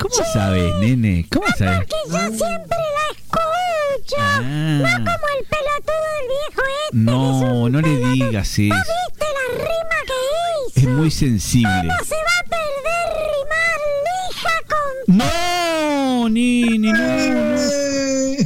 ¿Cómo 0.00 0.32
sabes, 0.32 0.74
nene? 0.80 1.26
¿Cómo 1.30 1.46
sabes? 1.56 1.86
Que 1.86 1.94
yo 2.10 2.18
siempre 2.18 2.78
la 2.96 3.06
escucho. 3.12 4.16
Ah. 4.18 4.40
No 4.42 4.88
como 4.88 5.26
el 5.38 5.44
pelotudo 5.46 6.02
del 6.16 6.26
viejo 6.34 6.62
este. 6.82 6.96
No, 6.96 7.68
no 7.68 7.80
le 7.80 7.96
digas 8.10 8.48
eso. 8.58 8.74
¿Viste 8.74 9.26
la 9.38 9.54
rima 9.54 9.98
que 10.04 10.80
hizo? 10.80 10.80
Es 10.80 10.88
muy 10.88 11.12
sensible. 11.12 11.68
¿Cómo 11.70 12.04
se 12.04 12.16
va 12.16 12.34
a 12.40 12.44
perder 12.50 13.06
rimar 13.22 13.78
lija 14.02 14.54
con... 14.66 14.85
No, 15.06 16.28
nene, 16.28 16.92
no, 16.92 16.98
no. 16.98 17.56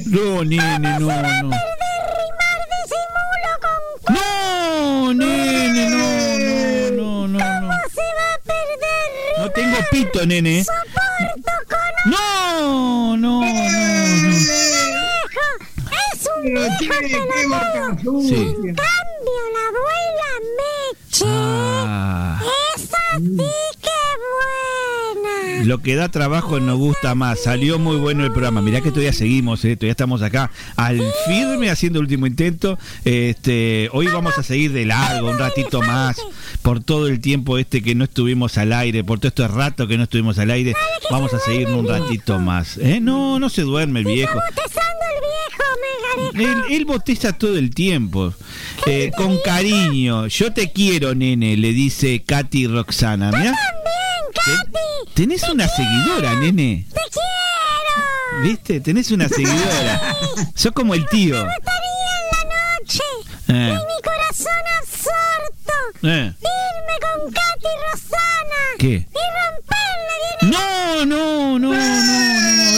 No, 0.06 0.44
nene, 0.44 0.78
no, 0.78 0.98
no. 0.98 1.06
perder 1.06 1.50
rimar 2.18 2.60
disimulo 2.76 3.52
con... 3.62 4.14
No, 4.14 5.14
nene, 5.14 5.84
no, 5.90 6.04
no, 6.38 6.58
no, 6.90 7.28
no, 7.28 7.28
no. 7.28 7.38
¿Cómo 7.38 7.72
se 7.94 8.06
va 8.16 8.28
a 8.34 8.38
perder 8.44 9.08
rimar 9.14 9.38
No 9.38 9.44
tengo 9.52 9.78
pito, 9.90 10.20
nene. 10.26 10.64
soporto 10.64 11.54
con... 11.68 11.90
No, 12.10 13.16
no, 13.16 13.40
no, 13.40 13.46
no. 13.46 14.30
¡Es 16.12 16.20
un 16.36 16.42
viejo! 16.42 16.66
Sí. 18.22 18.36
sucia. 18.36 18.74
Cambio 18.74 19.42
la 19.54 19.62
abuela 19.68 20.30
Meche. 20.58 21.24
Ah, 21.26 22.40
Esa 22.74 23.04
sí 23.18 23.26
que 23.28 23.36
buena. 23.38 23.99
Lo 25.64 25.78
que 25.78 25.94
da 25.94 26.08
trabajo 26.08 26.60
nos 26.60 26.78
gusta 26.78 27.14
más. 27.14 27.42
Salió 27.42 27.78
muy 27.78 27.96
bueno 27.96 28.24
el 28.24 28.32
programa. 28.32 28.62
Mirá 28.62 28.80
que 28.80 28.90
todavía 28.90 29.12
seguimos, 29.12 29.64
eh, 29.64 29.76
todavía 29.76 29.92
estamos 29.92 30.22
acá 30.22 30.50
al 30.76 31.00
firme 31.26 31.70
haciendo 31.70 31.98
el 31.98 32.04
último 32.04 32.26
intento. 32.26 32.78
Este, 33.04 33.88
hoy 33.92 34.06
vamos 34.06 34.38
a 34.38 34.42
seguir 34.42 34.72
de 34.72 34.86
largo, 34.86 35.30
un 35.30 35.38
ratito 35.38 35.82
más, 35.82 36.16
por 36.62 36.82
todo 36.82 37.08
el 37.08 37.20
tiempo 37.20 37.58
este 37.58 37.82
que 37.82 37.94
no 37.94 38.04
estuvimos 38.04 38.58
al 38.58 38.72
aire, 38.72 39.04
por 39.04 39.18
todo 39.18 39.28
este 39.28 39.48
rato 39.48 39.86
que 39.86 39.96
no 39.96 40.04
estuvimos 40.04 40.38
al 40.38 40.50
aire, 40.50 40.74
vamos 41.10 41.32
a 41.34 41.38
seguir 41.38 41.68
un 41.68 41.86
ratito 41.86 42.38
más. 42.38 42.78
¿eh? 42.78 43.00
No, 43.00 43.38
no 43.38 43.48
se 43.48 43.62
duerme 43.62 44.00
el 44.00 44.06
viejo. 44.06 44.38
Él, 46.34 46.62
él 46.70 46.84
boteza 46.84 47.32
todo 47.32 47.56
el 47.56 47.74
tiempo, 47.74 48.34
eh, 48.86 49.10
con 49.16 49.38
cariño. 49.44 50.26
Yo 50.26 50.52
te 50.52 50.70
quiero, 50.70 51.14
nene, 51.14 51.56
le 51.56 51.72
dice 51.72 52.22
Katy 52.22 52.66
Roxana. 52.66 53.30
Mirá, 53.30 53.54
Tenés 55.14 55.42
una 55.48 55.68
seguidora, 55.68 56.34
nene. 56.34 56.86
Te 56.88 57.00
quiero. 57.10 58.42
¿Viste? 58.42 58.80
Tenés 58.80 59.10
una 59.10 59.28
seguidora. 59.28 60.16
Sos 60.54 60.72
como 60.72 60.94
el 60.94 61.06
tío. 61.08 61.36
Estaría 61.36 62.12
en 62.20 62.26
la 62.32 62.44
noche. 62.78 63.02
Eh, 63.48 63.68
Y 63.68 63.86
mi 63.86 64.02
corazón 64.02 64.64
absorto. 64.80 66.08
eh. 66.08 66.32
Irme 66.40 66.96
con 67.02 67.32
Katy 67.32 67.72
Rosana. 67.92 68.62
¿Qué? 68.78 68.88
Y 68.94 69.24
romperle 69.40 70.14
bien 70.40 70.52
No, 70.52 71.04
no, 71.06 71.58
no, 71.58 71.72
no, 71.72 71.74
no. 71.74 71.78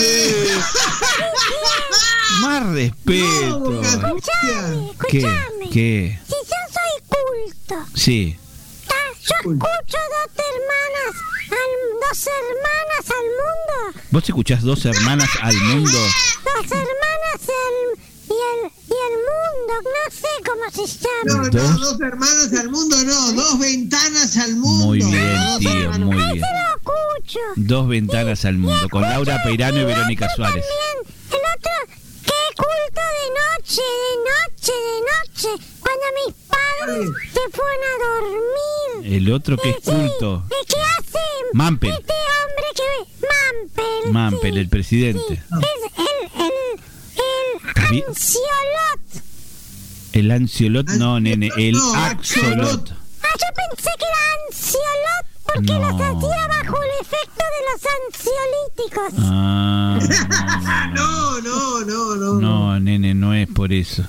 eh. 0.03 0.59
Más 2.43 2.67
respeto. 2.73 3.83
Escuchame, 3.83 4.91
¿Qué? 5.11 5.19
escuchame. 5.19 5.71
¿Qué? 5.73 6.19
Si 6.27 6.35
yo 6.35 6.61
soy 6.73 6.95
culto, 7.09 7.87
Sí. 7.95 8.37
Yo 9.23 9.37
escucho 9.53 9.99
dos 10.13 10.33
hermanas, 10.39 11.15
al, 11.51 11.73
dos 12.01 12.27
hermanas 12.27 13.11
al 13.11 13.27
mundo. 13.41 14.01
¿Vos 14.11 14.25
escuchás 14.29 14.63
dos 14.63 14.85
hermanas 14.85 15.29
al 15.41 15.57
mundo? 15.57 15.99
Dos 15.99 16.65
hermanas 16.71 17.41
al- 17.49 17.99
y, 18.29 18.35
el, 18.35 18.71
y 18.89 18.93
el 18.93 19.17
mundo, 19.29 19.75
no 19.85 20.11
sé 20.11 20.29
cómo 20.45 20.87
se 20.87 20.99
llama. 20.99 21.49
No, 21.53 21.61
no, 21.63 21.79
dos 21.79 22.01
hermanas 22.01 22.53
al 22.59 22.71
mundo, 22.71 22.97
no, 23.05 23.33
dos 23.33 23.59
ventanas 23.59 24.37
al 24.39 24.57
mundo. 24.57 24.87
Muy 24.87 24.99
bien, 24.99 25.37
Dos 25.37 25.59
tío, 25.59 25.91
muy 26.01 26.19
Ahí 26.23 26.33
bien. 26.33 26.45
se 26.45 26.51
lo 26.53 26.77
escucho. 26.77 27.39
Dos 27.57 27.89
ventanas 27.89 28.45
al 28.45 28.59
mundo, 28.59 28.89
con 28.91 29.03
Laura 29.03 29.43
Peirano 29.45 29.81
y 29.81 29.85
Verónica 29.85 30.29
Suárez. 30.35 30.65
También, 30.65 31.17
el 31.31 31.59
otro, 31.59 31.95
culto 32.57 33.03
de 33.19 33.27
noche, 33.41 33.83
de 33.83 34.13
noche, 34.31 34.73
de 34.73 34.97
noche. 35.13 35.65
Cuando 35.81 36.05
mis 36.25 36.35
padres 36.49 37.09
se 37.33 37.41
fueron 37.51 37.83
a 37.85 37.95
dormir. 38.05 39.15
El 39.17 39.33
otro 39.33 39.57
que 39.57 39.71
es 39.71 39.77
culto. 39.77 40.45
¿Y 40.47 40.67
qué 40.67 40.81
hace 40.99 41.19
Mampel. 41.53 41.91
este 41.93 42.13
hombre 42.13 42.67
que 42.77 43.27
Mampel? 43.27 44.13
Mampel, 44.13 44.59
el 44.59 44.69
presidente. 44.69 45.35
Es 45.35 45.43
el, 45.99 46.43
el, 46.43 47.97
el 47.97 48.05
ansiolot. 48.09 49.01
El 50.13 50.31
ansiolot, 50.31 50.89
no, 50.91 51.21
nene, 51.21 51.51
el 51.57 51.77
axolot. 51.95 52.91
Ah, 53.23 53.29
yo 53.35 53.47
pensé 53.55 53.91
que 53.99 54.05
era 54.05 54.23
ansiolot 54.47 55.27
porque 55.55 55.73
No. 55.73 55.79
los 55.81 55.93
hacía 56.01 56.47
bajo 56.49 56.77
el 56.83 56.91
efecto 57.01 57.45
de 57.53 57.61
los 57.69 57.81
ansiolíticos. 57.99 59.13
Ah, 59.25 59.99
No, 60.95 61.41
no, 61.41 61.81
no, 61.85 62.15
no. 62.17 62.41
no, 62.41 62.81
nene, 62.81 63.15
no 63.15 63.35
es 63.35 63.49
por 63.49 63.73
eso. 63.73 64.03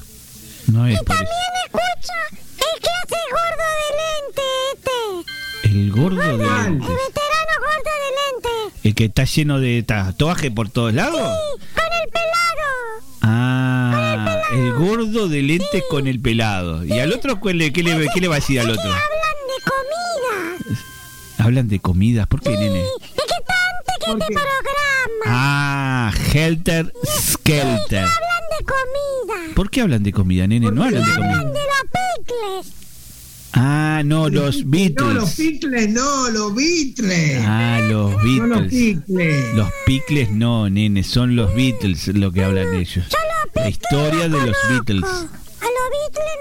No 0.68 0.86
es 0.88 0.98
por 1.04 1.16
eso. 1.16 1.24
También 1.24 1.54
escucho 1.66 2.14
el 2.58 2.82
que 2.82 2.90
hace 3.04 3.20
gordo 3.32 3.68
de 3.82 3.88
lente, 4.02 4.46
este. 4.74 5.70
El 5.70 5.92
gordo 5.92 6.16
de 6.22 6.30
El 6.32 6.38
lentes. 6.40 6.90
veterano 6.90 7.54
gordo 7.60 7.92
de 8.04 8.10
lente. 8.20 8.78
El 8.88 8.96
que 8.96 9.06
está 9.06 9.24
lleno 9.26 9.60
de 9.60 9.84
tatuaje 9.84 10.52
por 10.52 10.70
todos 10.70 10.94
lados. 10.94 11.22
Con 11.22 11.86
el 12.04 12.10
pelado. 12.10 12.68
Ah, 13.22 14.42
el 14.54 14.74
gordo 14.74 15.28
de 15.30 15.42
lentes 15.42 15.84
con 15.90 16.08
el 16.08 16.20
pelado. 16.20 16.84
¿Y 16.86 17.00
al 17.00 17.12
otro 17.14 17.40
cuál 17.40 17.58
le- 17.58 17.72
qué 17.74 17.82
le, 17.84 18.08
qué 18.14 18.20
le 18.22 18.28
va 18.28 18.36
a 18.36 18.40
decir 18.40 18.60
al 18.60 18.70
otro? 18.70 18.82
Hablan 18.84 19.00
de 19.00 19.64
comida. 19.64 20.03
Hablan 21.44 21.68
de 21.68 21.80
comidas. 21.80 22.26
¿Por 22.28 22.42
qué, 22.42 22.52
nene? 22.52 22.82
Es 22.82 22.88
que 23.14 23.44
tanto 23.46 23.94
que 24.00 24.12
este 24.12 24.34
programa. 24.34 25.26
Ah, 25.26 26.14
Helter 26.34 26.94
Skelter. 27.06 28.00
Hablan 28.06 28.44
de 28.58 28.66
comida. 28.66 29.54
¿Por 29.56 29.70
qué 29.70 29.82
hablan 29.82 30.04
de 30.04 30.14
comida, 30.14 30.48
nene? 30.48 30.72
No 30.72 30.84
hablan 30.84 31.04
de 31.04 31.12
comida. 31.12 31.32
Hablan 31.40 31.54
de 31.54 31.60
los 31.60 32.64
picles. 32.64 32.74
Ah, 33.56 34.02
no, 34.06 34.30
los 34.30 34.64
No, 34.64 34.64
los 34.64 34.66
Beatles. 34.72 35.38
Beatles, 35.38 35.90
no, 35.92 36.30
los 36.32 36.56
Beatles. 36.56 37.42
Ah, 37.46 37.80
los 37.84 38.12
No 38.24 38.48
los 38.48 38.62
Beatles. 38.62 39.04
picles. 39.06 39.54
Los 39.56 39.70
picles 39.86 40.32
no, 40.32 40.70
nene, 40.70 41.04
son 41.04 41.36
los 41.36 41.54
Beatles 41.54 42.08
lo 42.08 42.32
que 42.32 42.44
hablan 42.44 42.74
ellos. 42.74 43.06
La 43.54 43.70
historia 43.70 44.24
de 44.30 44.30
los 44.30 44.56
Beatles. 44.70 45.04
A 45.04 45.08
los 45.22 45.90
Beatles 45.92 46.34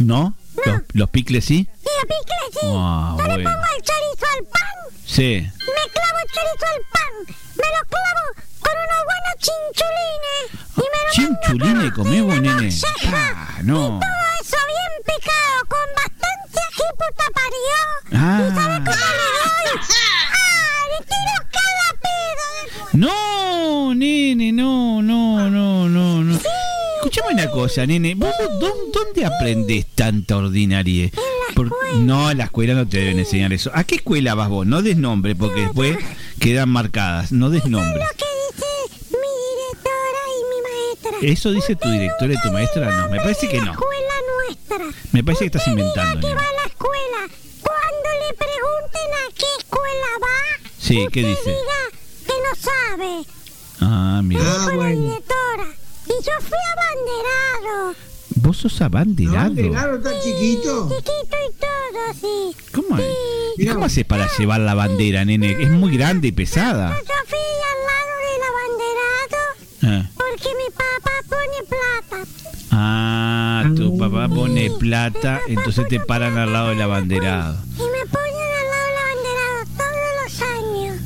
no. 0.00 0.06
¿No? 0.06 0.34
¿Los, 0.66 0.80
los 0.92 1.10
picles 1.10 1.44
sí? 1.44 1.68
Y 1.82 1.88
a 1.88 2.02
picles 2.02 2.60
sí. 2.60 2.66
Ah, 2.72 3.14
Yo 3.18 3.24
le 3.24 3.32
bueno. 3.34 3.50
pongo 3.50 3.66
el 3.76 3.82
chorizo 3.82 4.26
al 4.38 4.44
pan. 4.46 4.76
Sí. 5.06 5.50
Me 5.58 5.92
clavo 5.92 6.18
el 6.22 6.28
chorizo 6.34 6.66
al 6.74 6.82
pan. 6.92 7.36
Me 7.56 7.66
lo 7.66 7.88
clavo 7.88 8.24
con 8.60 8.72
unos 8.72 9.02
buenos 9.10 9.34
chinchulines. 9.44 10.46
Y 10.76 10.80
me 10.80 10.84
lo 10.84 11.10
Chinchulines 11.12 11.92
comés 11.92 12.22
vos, 12.22 12.40
nene. 12.40 12.68
Ah, 13.14 13.58
no. 13.62 14.00
Todo 14.00 14.24
eso 14.42 14.56
bien 14.66 14.92
picado, 15.06 15.64
con 15.68 15.86
bastante 15.96 16.60
ají 16.68 16.86
puta 16.98 17.26
parió. 17.34 17.78
Ah. 18.12 18.42
¿Y 18.46 18.54
sabe 18.54 18.74
cómo 18.76 18.90
le 18.90 19.26
doy? 19.40 19.80
¡Ah! 19.80 20.82
¡Le 20.90 20.98
tiro 21.06 21.36
cada 21.52 21.88
pedo! 22.02 22.46
No, 22.92 23.94
nene, 23.94 24.52
no, 24.52 25.02
no, 25.02 25.48
no, 25.50 25.88
no, 25.88 26.22
no. 26.24 26.38
Escuchame 27.10 27.34
una 27.42 27.50
cosa, 27.50 27.86
nene. 27.86 28.14
¿Vos 28.14 28.32
dó- 28.60 28.74
dónde 28.92 29.24
aprendés 29.26 29.84
tanta 29.96 30.36
ordinarie? 30.36 31.10
Por- 31.56 31.72
no, 31.96 32.30
en 32.30 32.38
la 32.38 32.44
escuela 32.44 32.74
no 32.74 32.86
te 32.86 32.98
deben 32.98 33.18
enseñar 33.18 33.52
eso. 33.52 33.70
¿A 33.74 33.82
qué 33.82 33.96
escuela 33.96 34.36
vas 34.36 34.48
vos? 34.48 34.64
No 34.64 34.80
des 34.80 34.96
nombre, 34.96 35.34
porque 35.34 35.62
después 35.62 35.98
quedan 36.38 36.68
marcadas. 36.68 37.32
No 37.32 37.50
des 37.50 37.64
nombre. 37.66 38.00
¿Qué 38.16 38.24
dice 38.54 38.66
mi 39.10 39.18
directora 39.50 40.22
y 40.38 40.40
mi 40.54 40.62
maestra? 40.62 41.28
¿Eso 41.32 41.50
dice 41.50 41.74
tu 41.74 41.90
directora 41.90 42.32
y 42.34 42.40
tu 42.42 42.52
maestra? 42.52 42.90
No, 42.96 43.08
me 43.08 43.18
parece 43.18 43.48
que 43.48 43.60
no. 43.60 43.72
escuela 43.72 44.14
nuestra. 44.46 45.00
Me 45.10 45.24
parece 45.24 45.40
que 45.40 45.46
estás 45.56 45.66
inventando, 45.66 46.28
que 46.28 46.32
va 46.34 46.40
a 46.40 46.52
la 46.62 46.66
escuela. 46.68 47.34
Cuando 47.60 48.08
le 48.28 48.34
pregunten 48.36 49.10
a 49.18 49.34
qué 49.36 49.46
escuela 49.58 50.06
va, 50.22 50.70
Sí, 50.78 51.06
¿qué 51.12 51.24
dice? 51.24 51.50
diga 51.50 52.24
que 52.24 52.32
no 52.40 52.54
sabe. 52.54 53.26
Ah, 53.80 54.20
mira. 54.22 54.42
Dijo 54.44 54.70
la 54.76 54.86
directora. 54.90 55.66
Y 56.10 56.24
yo 56.24 56.32
fui 56.40 56.58
abanderado. 56.74 57.94
¿Vos 58.36 58.56
sos 58.58 58.80
abanderado? 58.80 59.38
¿Abanderado 59.38 60.00
tan 60.00 60.14
chiquito? 60.22 60.88
Chiquito 60.88 61.36
y 61.48 61.52
todo, 61.60 62.14
sí. 62.20 62.56
¿Cómo, 62.74 62.98
es? 62.98 63.68
¿Cómo 63.72 63.84
haces 63.86 64.04
para 64.04 64.28
llevar 64.38 64.60
la 64.60 64.74
bandera, 64.74 65.24
nene? 65.24 65.52
Es 65.60 65.70
muy 65.70 65.96
grande 65.96 66.28
y 66.28 66.32
pesada. 66.32 66.90
Yo 66.90 67.14
fui 67.26 67.38
al 67.70 67.80
lado 67.90 68.12
del 68.26 68.42
abanderado 68.50 69.38
Ah. 69.82 70.10
porque 70.16 70.48
mi 70.56 70.68
papá 70.72 71.12
pone 71.28 71.58
plata. 71.68 72.30
Ah, 72.72 73.64
tu 73.76 73.98
papá 73.98 74.28
pone 74.28 74.70
plata, 74.78 75.40
entonces 75.48 75.86
te 75.88 76.00
paran 76.00 76.38
al 76.38 76.52
lado 76.52 76.68
del 76.70 76.82
abanderado. 76.82 77.56
Y 77.76 77.82
me 77.82 78.06
ponen 78.10 78.50
al 78.60 78.66
lado 78.70 78.86
del 78.86 78.98
abanderado 78.98 79.60
todos 79.76 80.10
los 80.22 80.42
años. 80.42 81.00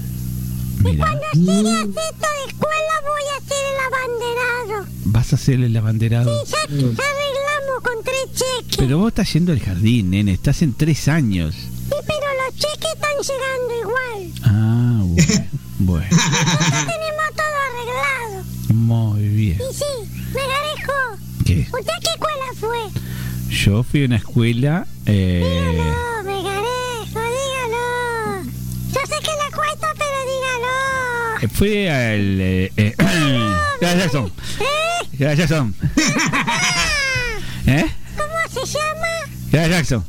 Mira, 0.84 1.04
Cuando 1.06 1.26
llegue 1.32 1.70
a 1.70 1.82
sexto 1.82 1.96
de 1.96 2.44
escuela 2.48 2.94
voy 3.02 3.22
a 3.36 3.40
ser 3.48 3.64
el 3.72 3.80
abanderado. 3.86 4.86
vas 5.06 5.32
a 5.32 5.36
ser 5.36 5.60
el 5.60 5.76
abanderado. 5.76 6.44
Ya, 6.44 6.56
ya 6.68 6.86
arreglamos 6.86 7.82
con 7.82 8.04
tres 8.04 8.26
cheques. 8.32 8.76
Pero 8.76 8.98
vos 8.98 9.08
estás 9.08 9.32
yendo 9.32 9.52
al 9.52 9.60
jardín, 9.60 10.10
nene, 10.10 10.32
estás 10.32 10.62
en 10.62 10.74
tres 10.74 11.08
años. 11.08 11.54
Sí, 11.54 11.94
pero 12.06 12.26
los 12.46 12.54
cheques 12.56 12.92
están 12.94 13.16
llegando 13.22 13.80
igual. 13.80 14.32
Ah, 14.44 15.00
bueno. 15.04 15.46
bueno. 15.78 16.06
Ya 16.10 16.86
tenemos 16.86 17.30
todo 17.34 17.56
arreglado. 17.68 18.44
Muy 18.74 19.28
bien. 19.28 19.58
Y 19.70 19.74
sí, 19.74 19.84
Megarejo, 20.34 21.18
¿Qué? 21.46 21.66
¿usted 21.72 21.92
a 21.92 22.00
qué 22.00 22.10
escuela 22.10 22.46
fue? 22.60 23.00
Yo 23.54 23.82
fui 23.84 24.02
a 24.02 24.06
una 24.06 24.16
escuela... 24.16 24.86
Eh, 25.06 25.74
No, 25.78 26.22
Megarejo, 26.24 27.20
dígalo. 27.20 28.44
Yo 28.92 29.00
sé 29.06 29.16
que 29.22 29.30
le 29.30 29.56
cuesta, 29.56 29.88
dígalo. 31.46 31.54
fui 31.56 31.88
al... 31.88 32.40
Eh, 32.40 32.72
eh, 32.76 32.94
Gracias, 33.80 34.12
son. 34.12 34.32
Gracias, 35.12 35.48
son. 35.48 35.74
¿Eh? 37.66 37.86
¿Cómo 38.16 38.66
se 38.66 38.78
llama? 38.78 39.08
Gracias, 39.50 39.70
Jackson. 39.70 40.04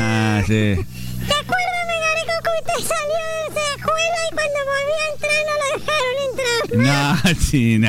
Ah, 0.00 0.40
sí. 0.46 0.52
¿Te 0.52 1.34
acuerdas, 1.34 1.84
Megarejo, 1.86 2.36
que 2.42 2.50
usted 2.60 2.80
salió 2.88 3.22
de 3.34 3.38
esa 3.50 3.64
escuela 3.76 4.18
y 4.30 4.34
cuando 4.34 4.58
volvió 4.70 4.96
a 5.00 5.06
entrar 5.12 5.40
no 5.46 5.54
lo 5.60 5.66
dejaron 5.78 6.16
entrar? 6.30 6.62
No, 6.86 7.40
sí, 7.40 7.78
no. 7.78 7.88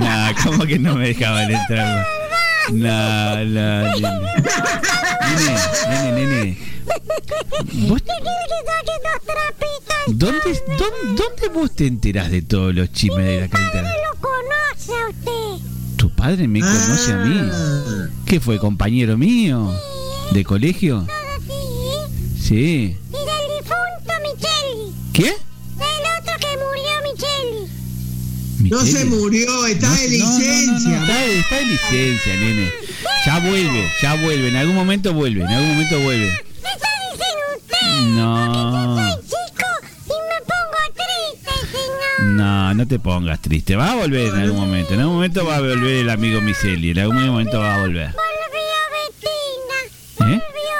No, 0.00 0.14
¿cómo 0.44 0.66
que 0.66 0.78
no 0.78 0.94
me 0.94 1.04
dejaban 1.08 1.50
entrar? 1.54 2.06
No, 2.70 3.44
no, 3.44 3.82
nene. 3.82 4.08
Nene, 5.34 5.54
nene, 5.90 6.26
nene. 6.26 6.71
¿Vos- 6.84 8.02
¿Qué 8.02 8.12
quiere 8.22 8.44
que 8.48 8.58
saque 8.66 8.92
dos 9.02 9.26
trapitos? 9.26 10.18
¿Dónde, 10.18 10.62
dónde, 10.78 11.22
dónde 11.22 11.48
vos 11.58 11.74
te 11.74 11.86
enterás 11.86 12.30
de 12.30 12.42
todos 12.42 12.74
los 12.74 12.92
chismes 12.92 13.24
de 13.24 13.40
la 13.42 13.48
capital? 13.48 13.84
lo 13.84 14.20
conoce 14.20 14.92
a 15.02 15.08
usted. 15.08 15.66
¿Tu 15.96 16.10
padre 16.10 16.48
me 16.48 16.60
conoce 16.60 17.12
a 17.12 17.16
mí? 17.18 17.40
¿Qué 18.26 18.40
fue, 18.40 18.58
compañero 18.58 19.16
mío? 19.16 19.72
¿De 20.32 20.44
colegio? 20.44 21.06
Sí. 22.40 22.96
Y 23.08 23.12
del 23.12 23.46
difunto 23.58 24.12
Micheli. 24.22 24.92
¿Qué? 25.12 25.24
Del 25.24 26.04
otro 26.18 26.34
que 26.40 26.56
murió 26.56 27.12
Micheli. 27.12 28.70
No 28.70 28.80
se 28.84 29.04
murió, 29.04 29.66
está 29.66 29.88
No, 29.88 29.94
de 29.96 30.18
no, 30.18 30.24
no, 30.26 30.30
no, 30.32 30.38
no, 30.38 30.38
licencia. 30.38 31.00
está, 31.00 31.18
de, 31.20 31.38
está 31.38 31.56
de 31.56 31.64
licencia, 31.66 32.36
nene. 32.36 32.72
Ya 33.26 33.38
vuelve, 33.38 33.88
ya 34.02 34.14
vuelve. 34.14 34.48
En 34.48 34.56
algún 34.56 34.74
momento 34.74 35.12
vuelve, 35.14 35.42
en 35.42 35.48
algún 35.48 35.68
momento 35.70 36.00
vuelve. 36.00 36.32
No, 38.00 38.96
Soy 38.96 39.22
chico 39.24 39.66
y 40.06 40.08
me 40.08 40.38
pongo 40.46 40.80
triste, 40.94 41.52
señor. 41.70 42.30
no, 42.36 42.74
no 42.74 42.86
te 42.88 42.98
pongas 42.98 43.40
triste. 43.40 43.76
Va 43.76 43.92
a 43.92 43.96
volver 43.96 44.28
en 44.28 44.40
algún 44.40 44.60
momento. 44.60 44.94
En 44.94 45.00
algún 45.00 45.16
momento 45.16 45.44
va 45.46 45.56
a 45.56 45.60
volver 45.60 45.96
el 45.96 46.10
amigo 46.10 46.40
Miseli. 46.40 46.90
En 46.90 46.98
algún 47.00 47.26
momento 47.26 47.58
va 47.60 47.76
a 47.76 47.80
volver. 47.80 48.14
Volvió 48.14 48.80
Betina. 50.18 50.34
¿Eh? 50.34 50.40
Volvió 50.40 50.78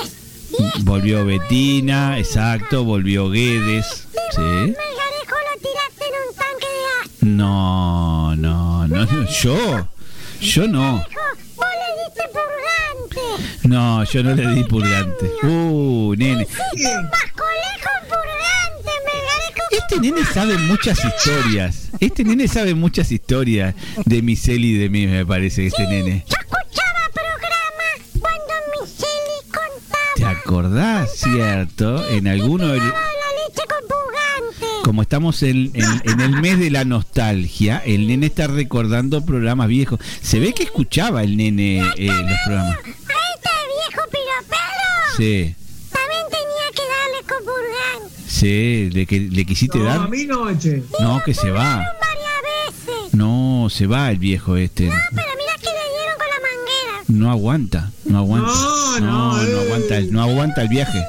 Eres. 0.00 0.84
Volvió 0.84 1.24
Betina, 1.24 2.18
exacto, 2.18 2.84
volvió 2.84 3.30
Guedes. 3.30 4.06
Sí. 4.32 4.40
Megarejo 4.40 5.36
lo 5.52 5.60
tiraste 5.60 6.04
en 6.04 6.14
un 6.28 6.34
tanque 6.34 6.66
de 6.66 6.84
ácido. 7.02 7.30
No, 7.36 8.36
no, 8.36 8.86
no, 8.88 9.06
yo. 9.28 9.88
Yo 10.40 10.66
no. 10.68 10.92
Vos 11.56 11.66
le 11.72 12.04
diste 12.04 12.22
purgante. 12.28 12.75
No, 13.64 14.04
yo 14.04 14.22
no 14.22 14.34
le 14.34 14.46
di 14.54 14.64
purgante. 14.64 15.30
Uh, 15.42 16.14
nene. 16.16 16.46
Este 19.70 20.00
nene 20.00 20.24
sabe 20.24 20.56
muchas 20.58 20.98
historias. 21.04 21.88
Este 22.00 22.24
nene 22.24 22.48
sabe 22.48 22.74
muchas 22.74 23.10
historias 23.12 23.74
de 24.04 24.22
Miseli 24.22 24.70
y 24.72 24.78
de 24.78 24.88
mí, 24.88 25.06
me 25.06 25.24
parece, 25.26 25.66
este 25.66 25.86
nene. 25.86 26.24
Yo 26.28 26.36
escuchaba 26.40 27.10
programas 27.12 28.20
cuando 28.20 28.54
Micheli 28.80 29.40
contaba. 29.50 30.14
¿Te 30.16 30.24
acordás, 30.24 31.10
cierto? 31.16 32.08
En 32.10 32.28
alguno 32.28 32.68
de... 32.68 32.80
como 34.84 35.02
estamos 35.02 35.42
en, 35.42 35.70
en- 35.74 36.02
en 36.04 36.20
el 36.20 36.30
mes 36.40 36.58
de 36.58 36.70
la 36.70 36.84
nostalgia, 36.84 37.82
el 37.84 38.06
nene 38.06 38.26
está 38.26 38.46
recordando 38.46 39.24
programas 39.24 39.68
viejos. 39.68 39.98
Se 40.22 40.38
ve 40.38 40.52
que 40.52 40.62
escuchaba 40.64 41.22
el 41.22 41.36
nene 41.36 41.78
eh, 41.96 42.06
los 42.06 42.38
programas. 42.44 42.78
Este 45.18 45.56
Sí, 45.56 45.56
también 45.92 46.22
tenía 46.30 46.66
que 46.74 46.82
darle 46.82 47.22
copurgán. 47.26 48.10
sí, 48.28 48.90
¿le, 48.92 49.06
que, 49.06 49.20
le 49.20 49.46
quisiste 49.46 49.78
No, 49.78 49.84
dar? 49.84 50.00
a 50.00 50.06
mi 50.08 50.24
noche. 50.26 50.82
No, 51.00 51.22
que 51.24 51.32
se 51.32 51.50
va. 51.50 51.76
Varias 51.78 52.86
veces. 52.86 53.14
No, 53.14 53.68
se 53.70 53.86
va 53.86 54.10
el 54.10 54.18
viejo 54.18 54.56
este. 54.56 54.84
Pero 54.88 54.96
mira 55.14 55.52
que 55.58 55.70
le 55.70 55.86
dieron 55.96 56.18
con 56.18 56.26
la 56.28 56.40
manguera. 56.42 57.04
No 57.08 57.30
aguanta, 57.30 57.90
no 58.04 58.18
aguanta. 58.18 58.48
No, 58.50 59.00
no, 59.00 59.36
no, 59.36 59.42
no 59.42 59.60
aguanta, 59.60 59.96
el- 59.96 60.12
no 60.12 60.22
aguanta 60.22 60.62
el 60.62 60.68
viaje. 60.68 60.98
Le 60.98 61.04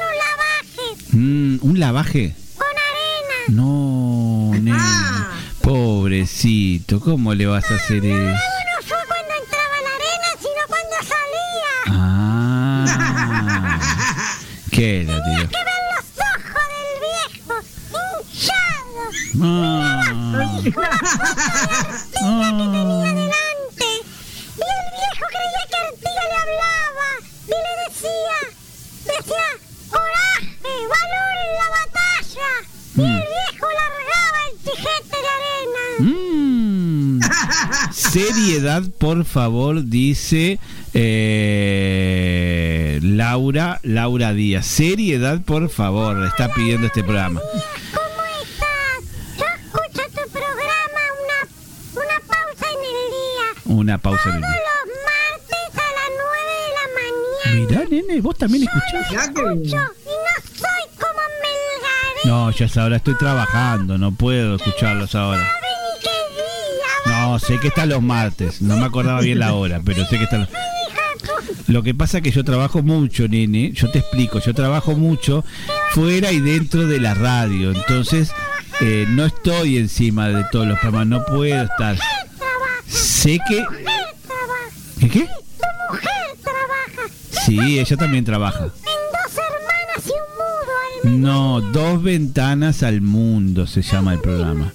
un 0.00 0.18
lavaje 0.18 1.16
Mm, 1.16 1.58
¿Un 1.62 1.78
lavaje? 1.80 2.34
con 2.56 2.66
arena. 2.66 3.62
No, 3.62 4.50
nene. 4.54 4.76
Pobrecito, 5.62 6.98
¿cómo 7.00 7.32
le 7.34 7.46
vas 7.46 7.70
a 7.70 7.76
hacer 7.76 8.04
eso? 8.04 8.16
No 8.18 8.82
fue 8.82 8.96
cuando 9.06 9.32
entraba 9.40 9.76
la 9.84 9.94
arena, 9.94 10.28
sino 10.40 10.66
cuando 10.66 10.96
salía. 11.06 12.00
Ah. 12.02 12.21
¿Qué 14.82 15.02
era, 15.02 15.14
tío? 15.22 15.48
Que 15.48 15.62
ver 15.62 15.82
los 15.94 16.06
ojos 16.18 16.66
del 16.74 16.90
viejo 17.06 17.54
hinchados. 17.94 19.14
Ah. 19.40 20.02
Ah. 22.20 22.50
Delante. 23.14 23.90
Y 24.56 24.66
el 24.74 24.86
viejo 24.98 25.24
creía 25.30 25.62
que 25.70 25.78
Artiga 25.86 26.24
le 26.30 26.36
hablaba. 26.42 27.08
Y 27.46 27.54
le 27.62 27.72
decía, 27.86 28.38
decía, 29.04 29.50
coraje, 29.88 30.74
valor 30.90 31.34
en 31.46 31.52
la 31.60 31.68
batalla. 31.78 32.50
Y 32.96 33.02
el 33.02 33.22
viejo 33.22 33.66
largaba 33.78 34.38
el 34.50 34.54
tijete 34.64 35.16
de 35.16 35.30
arena. 35.38 35.84
Mm. 36.00 36.41
Seriedad, 37.92 38.82
por 38.98 39.24
favor, 39.24 39.84
dice 39.84 40.58
eh, 41.62 42.98
Laura, 43.02 43.80
Laura 43.82 44.32
Díaz. 44.32 44.66
Seriedad, 44.66 45.40
por 45.42 45.68
favor, 45.70 46.16
le 46.18 46.28
está 46.28 46.52
pidiendo 46.52 46.86
este 46.86 47.02
programa. 47.02 47.40
¿Cómo 47.40 48.22
estás? 48.42 49.02
Yo 49.38 49.44
escucho 49.44 50.02
tu 50.10 50.30
programa 50.30 51.02
una, 51.22 51.38
una 52.02 52.18
pausa 52.26 52.66
en 52.66 52.80
el 52.84 52.92
día. 53.10 53.74
Una 53.76 53.98
pausa 53.98 54.28
en 54.30 54.34
el 54.36 54.40
día. 54.42 54.50
Los 54.50 54.88
martes 55.04 55.74
a 55.74 55.88
las 55.98 56.10
9 56.18 56.52
de 56.58 56.68
la 56.78 56.86
mañana. 56.98 57.68
Mirá, 57.68 57.80
nene, 57.90 58.20
vos 58.20 58.36
también 58.38 58.62
escuchás. 58.64 59.10
Ya 59.10 59.32
que- 59.32 59.40
Yo, 59.42 59.50
y 59.50 59.70
no 59.74 60.34
soy 60.54 60.84
como 60.98 61.22
Melgaré. 61.42 62.20
No, 62.24 62.50
ya 62.50 62.66
ahora 62.82 62.96
estoy 62.96 63.16
trabajando, 63.18 63.98
no 63.98 64.12
puedo 64.12 64.56
escucharlos 64.56 65.14
ahora. 65.14 65.42
No, 67.06 67.38
sé 67.38 67.58
que 67.58 67.68
están 67.68 67.88
los 67.88 68.02
martes, 68.02 68.62
no 68.62 68.76
me 68.76 68.84
acordaba 68.84 69.20
bien 69.20 69.38
la 69.38 69.54
hora, 69.54 69.80
pero 69.84 70.04
sé 70.06 70.18
que 70.18 70.24
están 70.24 70.40
los... 70.40 70.48
Lo 71.66 71.82
que 71.82 71.94
pasa 71.94 72.18
es 72.18 72.24
que 72.24 72.30
yo 72.30 72.44
trabajo 72.44 72.82
mucho, 72.82 73.28
nene, 73.28 73.72
yo 73.72 73.90
te 73.90 74.00
explico, 74.00 74.40
yo 74.40 74.54
trabajo 74.54 74.94
mucho 74.94 75.44
fuera 75.92 76.32
y 76.32 76.40
dentro 76.40 76.86
de 76.86 77.00
la 77.00 77.14
radio, 77.14 77.72
entonces 77.72 78.30
eh, 78.80 79.06
no 79.08 79.24
estoy 79.24 79.78
encima 79.78 80.28
de 80.28 80.44
todos 80.50 80.66
los 80.66 80.78
programas, 80.78 81.06
no 81.06 81.24
puedo 81.24 81.62
estar. 81.62 81.96
Sé 82.86 83.38
que... 83.48 83.64
¿Qué 85.00 85.08
qué? 85.08 85.20
Tu 85.20 85.92
mujer 85.92 86.12
trabaja 86.42 87.46
Sí, 87.46 87.78
ella 87.78 87.96
también 87.96 88.24
trabaja. 88.24 88.70
No, 91.04 91.60
dos 91.60 92.02
ventanas 92.02 92.82
al 92.82 93.00
mundo 93.00 93.66
se 93.66 93.82
llama 93.82 94.14
el 94.14 94.20
programa. 94.20 94.72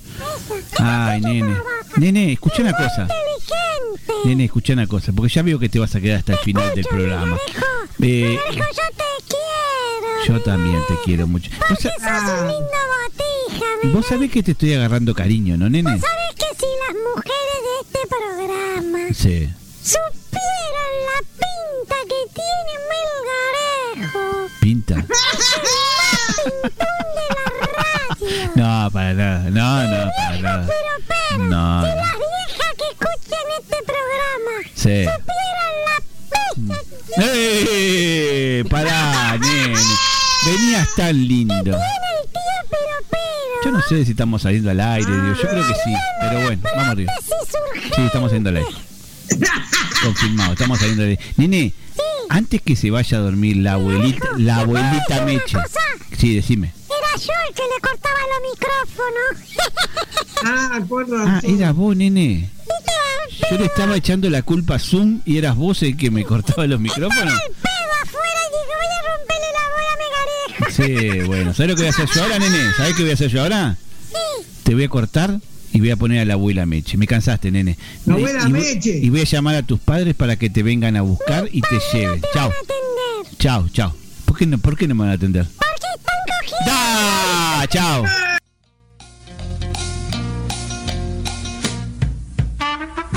Ay, 0.77 1.21
nene. 1.21 1.55
Nene, 1.97 2.33
escucha 2.33 2.61
una 2.61 2.73
cosa. 2.73 3.01
inteligente. 3.03 4.13
Nene, 4.25 4.45
escucha 4.45 4.73
una 4.73 4.87
cosa, 4.87 5.11
porque 5.13 5.33
ya 5.33 5.41
veo 5.41 5.59
que 5.59 5.69
te 5.69 5.79
vas 5.79 5.95
a 5.95 6.01
quedar 6.01 6.19
hasta 6.19 6.33
el 6.33 6.39
final 6.39 6.73
del 6.75 6.85
programa. 6.85 7.37
Eh, 8.01 8.37
yo 8.51 8.63
te 8.63 9.03
quiero. 9.27 10.25
yo 10.27 10.41
también 10.43 10.79
te 10.87 10.93
quiero 11.03 11.27
mucho. 11.27 11.49
¿Vos, 11.51 11.67
Porque 11.69 11.83
sa- 11.83 11.89
sos 11.99 12.41
un 12.41 12.47
lindo 12.47 12.67
botija, 12.67 13.65
¿me 13.83 13.89
vos 13.91 14.05
sabés 14.05 14.29
que 14.31 14.43
te 14.43 14.51
estoy 14.51 14.73
agarrando 14.75 15.13
cariño, 15.15 15.57
¿no, 15.57 15.69
nene? 15.69 15.89
¿Sabes 15.89 16.35
que 16.35 16.45
si 16.59 16.65
las 16.85 16.95
mujeres 17.15 17.59
de 17.65 17.73
este 17.81 17.99
programa 18.07 18.99
Sí. 19.13 19.49
supieran 19.83 20.93
la 21.07 21.19
pinta 21.39 21.95
que 22.07 22.21
tiene 22.33 22.73
Melgarejo? 23.97 24.25
Pinta. 24.59 24.95
Pintón 26.43 26.71
de 26.71 27.23
la 27.29 27.35
radio. 27.35 27.36
No, 28.87 28.91
para 28.91 29.13
nada. 29.13 29.49
No, 29.49 29.83
no, 29.83 30.11
para 30.15 30.39
nada. 30.39 30.65
Pero 30.65 30.79
pero, 31.29 31.43
No, 31.43 31.81
si 31.81 31.87
las 31.87 32.15
viejas 32.15 32.73
que 32.77 32.83
escuchan 32.89 33.45
este 33.59 33.75
programa 33.83 34.53
Sí. 34.75 35.03
supieran 35.03 35.73
la 35.85 36.55
pinta 36.55 36.75
que 37.17 38.59
¡Eh! 38.59 38.63
Pará, 38.69 39.37
nene. 39.37 39.75
Venías 40.45 40.87
tan 40.95 41.27
lindo. 41.27 41.77
Yo 43.65 43.71
no 43.71 43.81
sé 43.81 44.05
si 44.05 44.11
estamos 44.11 44.43
saliendo 44.43 44.71
al 44.71 44.79
aire, 44.79 45.11
digo. 45.11 45.33
yo 45.35 45.49
creo 45.49 45.67
que 45.67 45.73
sí. 45.73 45.93
Pero 46.21 46.41
bueno, 46.43 46.61
vamos 46.63 46.87
arriba. 46.87 47.13
Sí, 47.93 48.01
estamos 48.03 48.29
saliendo 48.29 48.49
al 48.51 48.57
aire. 48.57 48.69
Confirmado, 50.01 50.53
estamos 50.53 50.79
saliendo 50.79 51.03
al 51.03 51.09
aire. 51.09 51.21
Nene, 51.35 51.73
antes 52.29 52.61
que 52.61 52.77
se 52.77 52.89
vaya 52.89 53.17
a 53.17 53.21
dormir 53.21 53.57
la 53.57 53.73
abuelita, 53.73 54.27
la 54.37 54.57
abuelita 54.59 55.25
Meche. 55.25 55.57
Sí, 56.17 56.33
decime. 56.35 56.71
El 57.23 57.53
que 57.55 57.63
le 57.63 57.81
cortaba 57.81 58.19
los 58.33 58.41
micrófonos. 58.51 59.57
Ah, 60.45 60.69
Ah, 60.73 60.79
razón. 60.79 61.41
era 61.59 61.71
vos, 61.71 61.95
nene. 61.95 62.49
Yo 63.49 63.57
le 63.57 63.65
estaba 63.65 63.95
echando 63.97 64.29
la 64.29 64.43
culpa 64.43 64.75
a 64.75 64.79
Zoom 64.79 65.21
y 65.25 65.37
eras 65.37 65.55
vos 65.55 65.81
el 65.81 65.97
que 65.97 66.11
me 66.11 66.23
cortaba 66.23 66.67
los 66.67 66.79
micrófonos. 66.79 67.33
el 67.33 67.51
pedo 67.55 67.93
afuera 68.03 68.39
y 68.45 68.49
dije, 68.53 68.75
voy 68.77 68.91
a 68.93 69.01
romperle 69.17 69.49
la 69.57 69.65
bola 69.73 69.91
a 69.93 69.97
Megarejo. 69.97 71.21
Sí, 71.23 71.27
bueno. 71.27 71.53
¿Sabes 71.55 71.69
lo 71.71 71.75
que 71.75 71.81
voy 71.81 71.87
a 71.87 71.89
hacer 71.89 72.07
yo 72.13 72.21
ahora, 72.23 72.39
nene? 72.39 72.57
¿Sabes 72.77 72.93
qué 72.95 73.01
voy 73.01 73.11
a 73.11 73.13
hacer 73.15 73.29
yo 73.31 73.41
ahora? 73.41 73.77
Te 74.63 74.73
voy 74.75 74.83
a 74.83 74.89
cortar 74.89 75.39
y 75.73 75.79
voy 75.79 75.89
a 75.89 75.95
poner 75.97 76.19
a 76.19 76.25
la 76.25 76.33
abuela 76.35 76.65
Meche. 76.67 76.97
Me 76.97 77.07
cansaste, 77.07 77.49
nene. 77.49 77.77
La 78.05 78.13
abuela 78.13 78.39
y, 78.47 78.51
voy- 78.51 78.59
Meche. 78.61 78.97
Y 78.97 79.09
voy 79.09 79.21
a 79.21 79.25
llamar 79.25 79.55
a 79.55 79.63
tus 79.63 79.79
padres 79.79 80.13
para 80.13 80.35
que 80.35 80.49
te 80.51 80.61
vengan 80.61 80.95
a 80.97 81.01
buscar 81.01 81.49
y 81.51 81.61
te 81.61 81.79
lleven. 81.93 82.21
Chao. 82.33 82.51
Chao, 83.39 83.67
chao. 83.69 83.95
¿Por 84.25 84.37
qué 84.37 84.45
no, 84.45 84.59
por 84.59 84.77
qué 84.77 84.87
no 84.87 84.93
me 84.95 85.01
van 85.01 85.09
a 85.11 85.13
atender? 85.13 85.45
Porque. 85.45 85.67
¡Da! 86.65 87.65
Chao. 87.69 88.03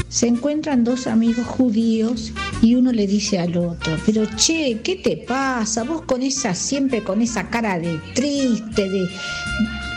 Se 0.09 0.27
encuentran 0.27 0.83
dos 0.85 1.07
amigos 1.07 1.47
judíos 1.47 2.33
y 2.61 2.75
uno 2.75 2.93
le 2.93 3.07
dice 3.07 3.39
al 3.39 3.57
otro, 3.57 3.97
pero 4.05 4.25
che, 4.37 4.81
¿qué 4.83 4.97
te 4.97 5.17
pasa? 5.17 5.85
Vos 5.85 6.03
con 6.03 6.23
esa, 6.23 6.55
siempre 6.55 7.03
con 7.03 7.23
esa 7.23 7.49
cara 7.49 7.79
de 7.79 7.99
triste, 8.13 8.91
de 8.91 9.09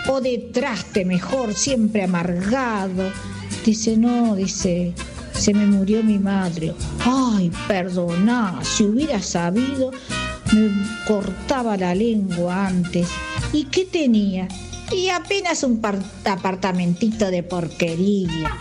o 0.07 0.21
de 0.21 0.37
traste 0.53 1.03
mejor, 1.03 1.53
siempre 1.53 2.03
amargado. 2.03 3.11
Dice, 3.65 3.97
no, 3.97 4.35
dice, 4.35 4.93
se 5.33 5.53
me 5.53 5.65
murió 5.65 6.03
mi 6.03 6.19
madre. 6.19 6.73
Ay, 7.05 7.51
perdona, 7.67 8.59
si 8.61 8.83
hubiera 8.83 9.21
sabido, 9.21 9.91
me 10.53 10.69
cortaba 11.07 11.77
la 11.77 11.95
lengua 11.95 12.67
antes. 12.67 13.07
¿Y 13.51 13.65
qué 13.65 13.85
tenía? 13.85 14.47
Y 14.91 15.09
apenas 15.09 15.63
un 15.63 15.79
par- 15.81 15.99
apartamentito 16.25 17.31
de 17.31 17.43
porquería. 17.43 18.57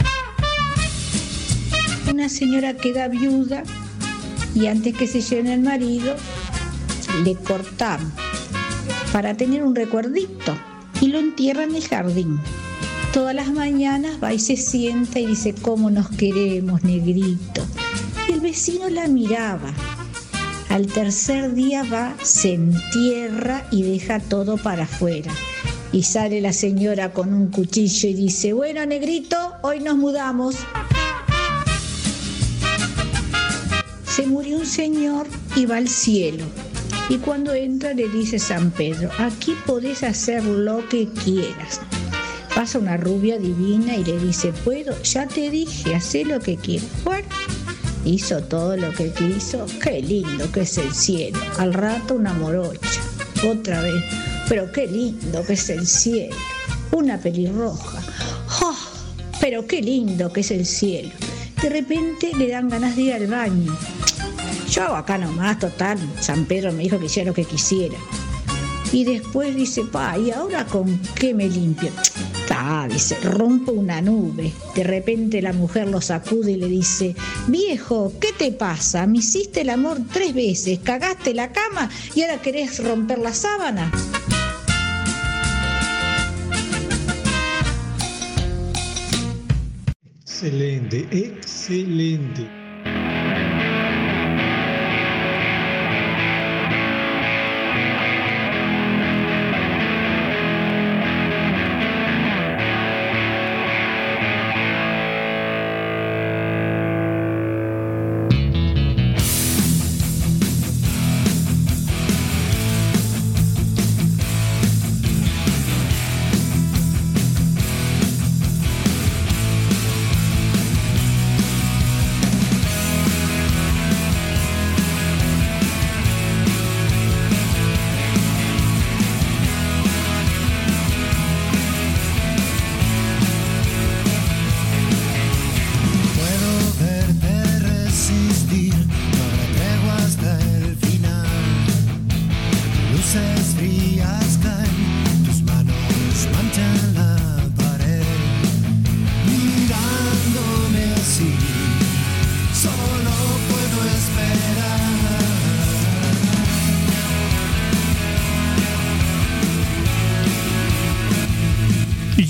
Una 2.11 2.29
señora 2.29 2.75
queda 2.75 3.09
viuda 3.09 3.63
y 4.55 4.67
antes 4.67 4.95
que 4.97 5.07
se 5.07 5.21
llene 5.23 5.55
el 5.55 5.61
marido, 5.61 6.15
le 7.25 7.35
cortamos 7.37 8.13
para 9.13 9.35
tener 9.37 9.63
un 9.63 9.75
recuerdito 9.75 10.57
y 11.01 11.09
lo 11.09 11.19
entierra 11.19 11.65
en 11.65 11.75
el 11.75 11.87
jardín. 11.87 12.41
Todas 13.13 13.35
las 13.35 13.51
mañanas 13.53 14.17
va 14.23 14.33
y 14.33 14.39
se 14.39 14.57
sienta 14.57 15.21
y 15.21 15.27
dice, 15.27 15.55
¿cómo 15.55 15.91
nos 15.91 16.09
queremos, 16.09 16.83
negrito? 16.83 17.63
Y 18.29 18.33
el 18.33 18.41
vecino 18.41 18.89
la 18.89 19.07
miraba. 19.09 19.71
Al 20.73 20.87
tercer 20.87 21.53
día 21.53 21.83
va, 21.83 22.17
se 22.23 22.55
entierra 22.55 23.67
y 23.71 23.83
deja 23.83 24.21
todo 24.21 24.57
para 24.57 24.85
afuera. 24.85 25.31
Y 25.93 26.05
sale 26.05 26.41
la 26.41 26.55
señora 26.55 27.13
con 27.13 27.35
un 27.35 27.49
cuchillo 27.49 28.09
y 28.09 28.15
dice, 28.15 28.55
bueno, 28.55 28.87
negrito, 28.87 29.37
hoy 29.61 29.81
nos 29.81 29.99
mudamos. 29.99 30.57
Se 34.07 34.27
murió 34.27 34.57
un 34.57 34.65
señor 34.65 35.27
y 35.57 35.67
va 35.67 35.77
al 35.77 35.89
cielo. 35.89 36.47
Y 37.11 37.19
cuando 37.19 37.53
entra 37.53 37.93
le 37.93 38.09
dice 38.09 38.39
San 38.39 38.71
Pedro, 38.71 39.11
aquí 39.19 39.55
podés 39.67 40.03
hacer 40.03 40.43
lo 40.43 40.89
que 40.89 41.07
quieras. 41.07 41.83
Pasa 42.55 42.79
una 42.79 42.97
rubia 42.97 43.39
divina 43.39 43.95
y 43.95 44.05
le 44.05 44.19
dice, 44.19 44.55
puedo, 44.65 45.01
ya 45.03 45.27
te 45.27 45.51
dije, 45.51 45.95
haz 45.95 46.15
lo 46.25 46.41
que 46.41 46.57
quieras. 46.57 46.89
Bueno, 47.05 47.29
hizo 48.05 48.43
todo 48.43 48.77
lo 48.77 48.93
que 48.93 49.11
quiso. 49.11 49.67
Qué 49.83 50.01
lindo 50.03 50.51
que 50.51 50.63
es 50.63 50.79
el 50.79 50.93
cielo. 50.93 51.39
Al 51.59 51.75
rato 51.75 52.15
una 52.15 52.33
morocha. 52.33 53.01
Otra 53.45 53.81
vez. 53.83 54.05
Pero 54.49 54.71
qué 54.73 54.87
lindo 54.87 55.45
que 55.45 55.55
es 55.55 55.69
el 55.71 55.87
cielo. 55.87 56.37
una 56.93 57.19
pelirroja. 57.19 58.03
¡Oh! 58.63 58.77
Pero 59.41 59.67
qué 59.67 59.81
lindo 59.81 60.33
que 60.33 60.41
es 60.41 60.51
el 60.51 60.67
cielo. 60.67 61.11
De 61.63 61.69
repente 61.69 62.33
le 62.37 62.49
dan 62.49 62.69
ganas 62.69 62.97
de 62.97 63.03
ir 63.03 63.15
al 63.15 63.27
baño. 63.27 63.77
Yo 64.71 64.85
hago 64.85 64.97
acá 64.97 65.19
nomás, 65.19 65.59
total. 65.59 65.99
San 66.21 66.45
Pedro 66.45 66.73
me 66.73 66.83
dijo 66.83 66.99
que 66.99 67.07
hiciera 67.07 67.29
lo 67.29 67.35
que 67.35 67.45
quisiera. 67.45 67.97
Y 68.93 69.05
después 69.05 69.57
dice, 69.57 69.85
pa, 69.85 70.19
¿y 70.19 70.31
ahora 70.31 70.67
con 70.67 70.99
qué 71.15 71.33
me 71.33 71.49
limpio? 71.49 71.91
Ta, 72.47 72.87
dice, 72.91 73.17
rompo 73.21 73.73
una 73.73 74.01
nube. 74.01 74.53
De 74.75 74.85
repente 74.85 75.43
la 75.43 75.53
mujer 75.53 75.89
lo 75.89 76.01
sacude 76.01 76.53
y 76.53 76.57
le 76.57 76.69
dice, 76.69 77.15
viejo, 77.47 78.13
¿qué 78.21 78.29
te 78.37 78.53
pasa? 78.53 79.07
Me 79.07 79.19
hiciste 79.19 79.63
el 79.63 79.71
amor 79.71 79.99
tres 80.13 80.35
veces, 80.35 80.79
cagaste 80.81 81.35
la 81.35 81.53
cama 81.53 81.91
y 82.15 82.23
ahora 82.23 82.41
querés 82.41 82.83
romper 82.83 83.19
la 83.19 83.33
sábana. 83.33 83.91
Excelente, 90.25 91.07
excelente. 91.13 92.62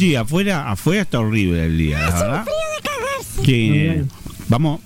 Sí, 0.02 0.16
afuera, 0.16 0.68
afuera 0.68 1.02
está 1.02 1.20
horrible 1.20 1.64
el 1.64 1.78
día, 1.78 2.00
la 2.00 2.10
verdad. 2.10 2.44
Sí. 3.44 4.02
Vamos. 4.48 4.80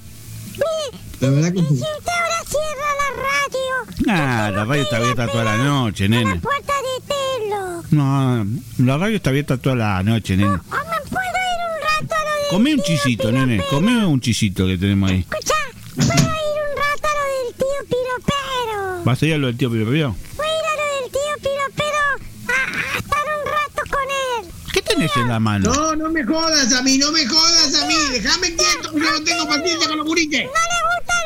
La 1.20 1.30
verdad 1.30 1.52
que 1.54 1.60
sí. 1.60 1.66
Si 1.68 1.74
usted 1.76 2.12
ahora 2.12 2.42
cierra 2.46 2.90
la 3.00 3.08
radio, 3.22 4.12
Ah, 4.14 4.50
la 4.54 4.64
radio 4.66 4.82
está 4.82 4.96
abierta 4.98 5.26
toda 5.26 5.44
la 5.44 5.56
noche, 5.56 6.06
la 6.06 6.16
nene. 6.18 6.36
puerta 6.36 6.74
de 6.74 7.06
pelo. 7.08 7.82
No, 7.92 8.46
la 8.76 8.98
radio 8.98 9.16
está 9.16 9.30
abierta 9.30 9.56
toda 9.56 9.74
la 9.76 10.02
noche, 10.02 10.36
nene. 10.36 10.50
¿O 10.50 10.52
me 10.54 10.60
puedo 11.08 11.22
ir 11.22 11.60
un 11.64 12.02
rato 12.02 12.14
a 12.14 12.18
lo 12.22 12.32
del 12.36 12.48
Come 12.50 12.74
un 12.74 12.82
tío 12.82 12.96
chisito, 12.98 13.32
nene. 13.32 13.62
Come 13.70 14.04
un 14.04 14.20
chisito 14.20 14.66
que 14.66 14.76
tenemos 14.76 15.10
ahí. 15.10 15.20
Escucha, 15.20 15.54
¿puedo 15.94 16.12
ir 16.12 16.60
un 16.60 16.76
rato 16.76 17.08
a 17.08 17.14
lo 17.16 17.24
del 17.46 17.54
tío 17.56 17.80
Piropero? 17.88 19.02
¿Vas 19.02 19.22
a 19.22 19.26
ir 19.26 19.32
a 19.32 19.38
lo 19.38 19.46
del 19.46 19.56
tío 19.56 19.70
Piro 19.70 19.90
Piro? 19.90 20.14
Voy 20.36 20.46
a 20.46 20.50
ir 20.50 20.66
a 20.66 20.76
lo 20.76 21.02
del 21.02 21.10
tío 21.10 21.34
Piropero 21.40 22.04
a, 22.48 22.94
a 22.94 22.98
estar 22.98 23.24
un 23.24 23.50
rato 23.50 23.82
con 23.90 24.44
él. 24.44 24.52
¿Qué 24.74 24.82
tenés 24.82 25.05
en 25.20 25.28
la 25.28 25.40
mano? 25.40 25.72
No, 25.72 25.96
no 25.96 26.10
me 26.10 26.24
jodas 26.24 26.72
a 26.72 26.82
mí, 26.82 26.98
no 26.98 27.10
me 27.12 27.26
jodas 27.26 27.74
a 27.82 27.86
mí. 27.86 27.94
Déjame 28.12 28.48
quieto, 28.54 28.92
que 28.92 29.00
yo 29.00 29.10
no 29.10 29.22
tengo 29.24 29.48
paciencia 29.48 29.88
con 29.88 29.98
los 29.98 30.06
gurites. 30.06 30.46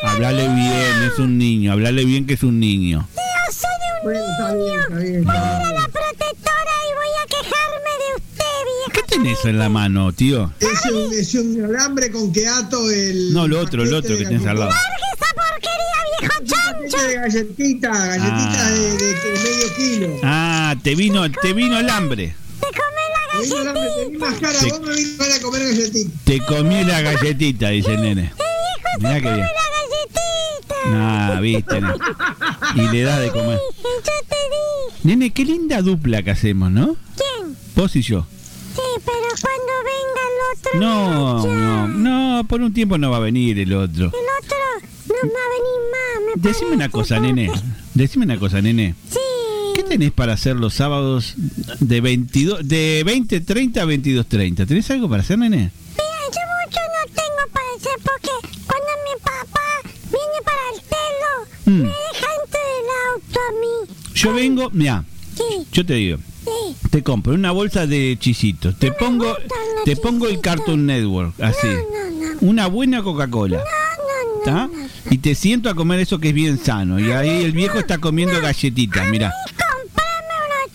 Hablale 0.03 0.49
bien, 0.49 1.03
es 1.13 1.19
un 1.19 1.37
niño. 1.39 1.73
Hablale 1.73 2.05
bien 2.05 2.27
que 2.27 2.35
es 2.35 2.43
un 2.43 2.59
niño. 2.59 3.07
Tío, 3.15 3.55
soy 3.55 3.71
un 3.97 4.05
Bueno, 4.05 4.25
está 4.33 4.55
bien, 4.55 4.81
está 4.81 4.99
bien. 4.99 5.25
Voy 5.25 5.35
está 5.37 5.43
a 5.43 5.61
ir 5.61 5.63
a 5.63 5.69
bien. 5.69 5.75
la 5.81 5.89
protectora 5.89 6.75
y 6.89 6.95
voy 6.95 7.13
a 7.23 7.27
quejarme 7.29 7.93
de 8.01 8.17
usted, 8.17 8.61
viejo. 8.65 8.93
¿Qué 8.93 9.03
tenés 9.17 9.45
en 9.45 9.59
la 9.59 9.69
mano, 9.69 10.13
tío? 10.13 10.53
Es 10.61 10.91
un, 10.91 11.13
es 11.13 11.35
un 11.35 11.65
alambre 11.65 12.11
con 12.11 12.33
que 12.33 12.47
ato 12.49 12.91
el. 12.91 13.33
No, 13.35 13.47
lo 13.47 13.61
otro, 13.61 13.83
el 13.83 13.93
otro 13.95 14.17
que 14.17 14.25
tenés 14.25 14.47
al 14.47 14.59
lado. 14.59 14.71
¡Largue 14.71 15.07
esa 15.15 15.35
porquería, 15.35 16.19
viejo 16.19 16.35
chancho! 16.45 16.97
paquete 16.97 17.09
de 17.09 17.15
galletitas, 17.15 17.99
galletitas 18.09 18.63
Ah. 18.63 18.71
de, 18.71 18.97
de- 18.97 19.15
de 19.15 19.39
medio 19.45 19.77
kilo. 19.77 20.21
Ah, 20.25 20.75
te 20.83 20.95
vino, 20.95 21.31
te 21.31 21.53
vino 21.53 21.79
el 21.79 21.91
hambre. 21.91 22.35
¡Te 23.33 23.49
come 23.49 23.65
la 23.65 23.73
Me 23.73 24.19
vos 24.19 25.37
a 25.37 25.43
comer 25.43 25.63
galletitas. 25.63 26.25
Te 26.25 26.39
comí 26.41 26.85
la 26.85 27.01
galletita, 27.01 27.69
dice 27.69 27.95
el 27.95 28.03
nene. 28.03 28.33
Mirá 28.99 29.15
que 29.15 29.21
bien. 29.21 29.39
la 29.39 29.47
galletita! 29.77 30.75
Ah, 30.87 31.41
viste. 31.41 31.81
nene. 31.81 31.95
Y 32.75 32.89
le 32.89 33.03
da 33.03 33.19
de 33.19 33.31
comer. 33.31 33.59
Yo 33.83 34.13
te 34.29 34.37
dije. 34.37 35.01
Nene, 35.05 35.31
qué 35.31 35.45
linda 35.45 35.81
dupla 35.83 36.23
que 36.23 36.31
hacemos, 36.31 36.71
¿no? 36.71 36.97
¿Quién? 37.17 37.57
Vos 37.77 37.95
y 37.97 38.03
yo. 38.03 38.27
Sí, 38.75 38.83
pero 39.05 39.29
cuando 39.41 39.73
venga 39.85 40.23
el 40.29 40.59
otro... 40.59 40.81
No, 40.81 41.47
no, 41.47 41.89
no, 41.89 42.45
por 42.47 42.61
un 42.61 42.73
tiempo 42.73 42.99
no 42.99 43.11
va 43.11 43.19
a 43.19 43.21
venir 43.21 43.59
el 43.59 43.73
otro. 43.73 44.07
El 44.07 44.45
otro 44.45 44.59
no 45.09 45.15
va 45.15 45.41
a 45.41 45.51
venir 45.51 45.81
más, 45.93 46.37
me 46.37 46.49
Decime 46.49 46.71
una 46.73 46.89
cosa, 46.89 47.19
nene. 47.21 47.51
Decime 47.95 48.25
una 48.25 48.39
cosa, 48.39 48.61
nene. 48.61 48.95
Sí. 49.11 49.19
¿Qué 49.91 49.99
tenés 49.99 50.13
para 50.13 50.35
hacer 50.35 50.55
los 50.55 50.75
sábados 50.75 51.35
de 51.81 52.01
22, 52.01 52.61
de 52.69 53.03
20.30 53.05 53.79
a 53.79 53.85
22.30? 53.87 54.65
¿Tenés 54.69 54.89
algo 54.93 55.11
para 55.11 55.23
hacer, 55.23 55.37
nene? 55.37 55.57
Mira, 55.57 55.73
yo 56.27 56.41
mucho 56.65 56.81
no 56.87 57.13
tengo 57.13 57.53
para 57.53 57.67
hacer 57.77 57.99
porque 58.05 58.31
cuando 58.69 58.87
mi 59.05 59.21
papá 59.21 59.91
viene 60.05 60.39
para 60.45 60.59
el 60.73 60.81
telo, 60.81 61.51
Mm. 61.67 61.83
me 61.83 61.89
deja 61.89 62.27
entre 62.45 62.61
el 62.61 63.15
auto 63.17 63.41
a 63.41 63.53
mí. 63.61 63.95
Yo 64.15 64.33
vengo, 64.33 64.71
mira, 64.73 65.05
Sí, 65.37 65.67
yo 65.73 65.85
te 65.85 65.95
digo, 65.95 66.19
sí. 66.45 66.77
te 66.91 67.03
compro 67.03 67.35
una 67.35 67.51
bolsa 67.51 67.89
de 67.89 68.17
chisitos, 68.21 68.79
te 68.79 68.93
pongo, 68.93 69.25
gustan 69.31 69.49
los 69.75 69.85
te 69.85 69.97
pongo 69.97 70.29
el 70.29 70.41
Cartoon 70.41 70.87
Network, 70.87 71.35
así, 71.41 71.67
No, 71.67 72.33
no, 72.33 72.39
una 72.43 72.69
buena 72.69 73.03
Coca-Cola, 73.03 73.57
no, 73.59 73.65
no, 74.55 74.69
no. 74.69 74.69
¿está? 74.69 75.11
Y 75.11 75.19
te 75.19 75.35
siento 75.35 75.69
a 75.69 75.75
comer 75.75 75.99
eso 75.99 76.21
que 76.21 76.29
es 76.29 76.35
bien 76.35 76.59
sano. 76.63 77.01
Y 77.01 77.11
ahí 77.11 77.43
el 77.45 77.51
viejo 77.53 77.81
está 77.81 77.99
comiendo 77.99 78.41
galletitas, 78.41 79.09
mira. 79.11 79.33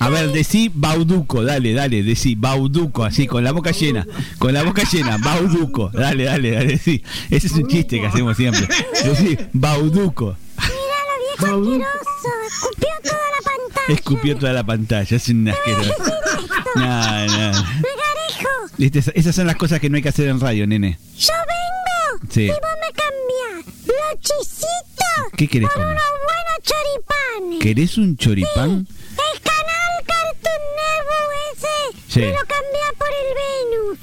A 0.06 0.10
ver, 0.10 0.32
decí 0.32 0.70
Bauduco, 0.72 1.44
dale, 1.44 1.74
dale, 1.74 2.04
decí 2.04 2.36
Bauduco, 2.36 3.04
así, 3.04 3.26
con 3.26 3.44
la 3.44 3.52
boca 3.52 3.72
llena, 3.72 4.06
con 4.38 4.54
la 4.54 4.62
boca 4.62 4.84
llena, 4.92 5.18
Bauduco, 5.18 5.90
dale, 5.92 6.26
dale, 6.26 6.52
dale, 6.52 6.78
sí. 6.78 7.02
Ese 7.32 7.48
es 7.48 7.54
un 7.54 7.68
chiste 7.68 8.00
que 8.00 8.06
hacemos 8.06 8.38
siempre. 8.38 8.68
Decí 9.04 9.36
Bauduco. 9.54 10.38
Mira 10.58 11.48
lo 11.50 11.60
viejo 11.66 11.82
asqueroso, 11.82 12.30
escupió 12.48 12.90
toda 13.04 13.16
la 13.16 13.42
pantalla. 13.44 13.94
Escupió 13.94 14.38
toda 14.38 14.54
la 14.54 14.64
pantalla, 14.64 15.18
es 15.18 15.30
un 15.30 15.48
asqueroso. 15.48 15.94
No, 16.76 17.26
no. 17.28 17.66
Esas 19.16 19.36
son 19.36 19.48
las 19.48 19.56
cosas 19.56 19.80
que 19.80 19.90
no 19.90 19.96
hay 19.96 20.04
que 20.04 20.10
hacer 20.10 20.28
en 20.28 20.40
radio, 20.40 20.68
nene. 20.68 21.00
yo 21.18 21.34
vengo 21.34 22.26
Sí. 22.32 22.44
y 22.44 22.50
vos 22.50 22.58
me 22.60 22.94
cambiás 22.94 23.88
los 23.88 24.20
chisitos 24.22 25.32
¿Qué 25.38 25.48
querés 25.48 25.70
por 25.70 25.82
comer? 25.82 25.94
unos 25.98 26.04
buenos 26.26 26.60
choripanes. 26.64 27.60
¿Querés 27.64 27.98
un 27.98 28.18
choripán? 28.18 28.88
Sí. 32.16 32.22
me 32.22 32.28
lo 32.28 32.38
cambia 32.38 32.88
por 32.98 33.08
el 33.10 33.30
Venus. 33.92 34.00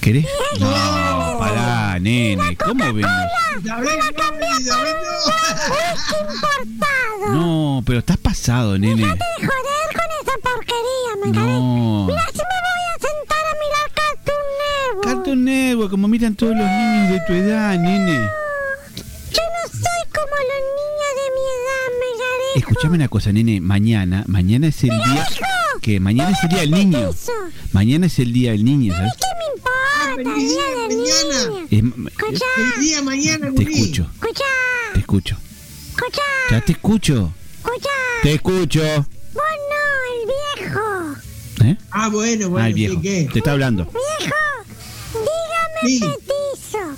¿Querés? 0.00 0.26
No, 0.60 1.36
pará, 1.40 1.98
nene, 1.98 2.56
¿cómo 2.56 2.92
ven? 2.92 3.04
Isabel, 3.60 3.98
no, 3.98 4.60
Isabel, 4.60 4.94
no. 5.02 5.74
Whisky 5.74 6.14
importado. 6.32 7.32
No, 7.32 7.82
pero 7.84 7.98
estás 7.98 8.18
pasado, 8.18 8.78
nene. 8.78 9.02
Déjate 9.02 9.24
de 9.40 9.46
joder 9.48 9.88
con 9.96 10.08
esa 10.22 10.38
porquería, 10.44 11.12
me 11.24 11.32
No. 11.32 12.06
Mira 12.06 12.24
si 12.30 12.38
me 12.38 12.58
voy 12.68 12.84
a 12.86 12.98
sentar 13.00 13.44
a 13.50 13.54
mirar 13.58 13.90
Cartoon 13.96 14.44
Network. 14.62 15.04
Cartoon 15.04 15.44
Network, 15.44 15.90
como 15.90 16.06
miran 16.06 16.36
todos 16.36 16.54
los 16.56 16.66
niños 16.70 17.10
de 17.10 17.20
tu 17.26 17.32
edad, 17.32 17.76
nene. 17.80 18.14
Yo 18.14 19.42
no 19.42 19.68
soy 19.72 20.02
como 20.14 20.36
los 20.50 20.62
niños 20.78 21.12
de 21.18 21.26
mi 21.34 21.44
edad, 21.58 21.86
Megarejo. 21.98 22.58
Escuchame 22.58 22.94
una 22.94 23.08
cosa, 23.08 23.32
nene. 23.32 23.60
Mañana, 23.60 24.22
mañana 24.28 24.68
es 24.68 24.84
el 24.84 24.90
día 24.90 25.26
que 25.86 26.00
mañana 26.00 26.32
es 26.32 26.38
el 26.42 26.48
día 26.48 26.60
del 26.62 26.70
niño. 26.72 27.14
Mañana 27.72 28.06
es 28.06 28.18
el 28.18 28.32
día 28.32 28.50
del 28.50 28.64
niño, 28.64 28.92
¿sabes? 28.92 29.12
¿Qué 29.14 29.26
me 29.38 29.46
importa? 29.56 30.34
feliz 30.34 30.50
Día 30.50 30.64
día 30.64 30.88
del 30.88 30.98
mañana. 30.98 31.50
niño. 31.70 32.08
El 32.74 32.80
día 32.82 33.02
mañana, 33.02 33.52
te 33.54 33.62
escucho, 33.62 34.10
escucha, 34.14 34.44
te 34.94 34.98
escucho. 34.98 35.36
escucha, 35.90 36.22
Ya 36.50 36.60
te 36.60 36.72
escucho, 36.72 37.32
escucha. 37.58 37.88
te 38.24 38.32
escucho. 38.34 38.82
Vos 38.82 39.44
no, 39.70 39.84
el 40.10 40.26
viejo. 40.58 41.70
¿Eh? 41.70 41.76
Ah, 41.92 42.08
bueno, 42.08 42.50
bueno, 42.50 42.64
ah, 42.64 42.68
el 42.68 42.74
viejo. 42.74 43.00
¿qué? 43.00 43.28
Te 43.32 43.38
está 43.38 43.52
hablando. 43.52 43.84
Viejo, 43.84 44.34
dígame 45.12 45.82
Sí. 45.86 46.00
petizo. 46.00 46.96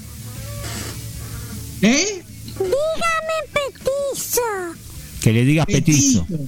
¿Eh? 1.82 2.22
Dígame 2.58 3.36
petizo. 3.52 4.40
Que 5.20 5.32
le 5.34 5.44
digas 5.44 5.66
petizo. 5.66 6.26
¿Eh? 6.30 6.46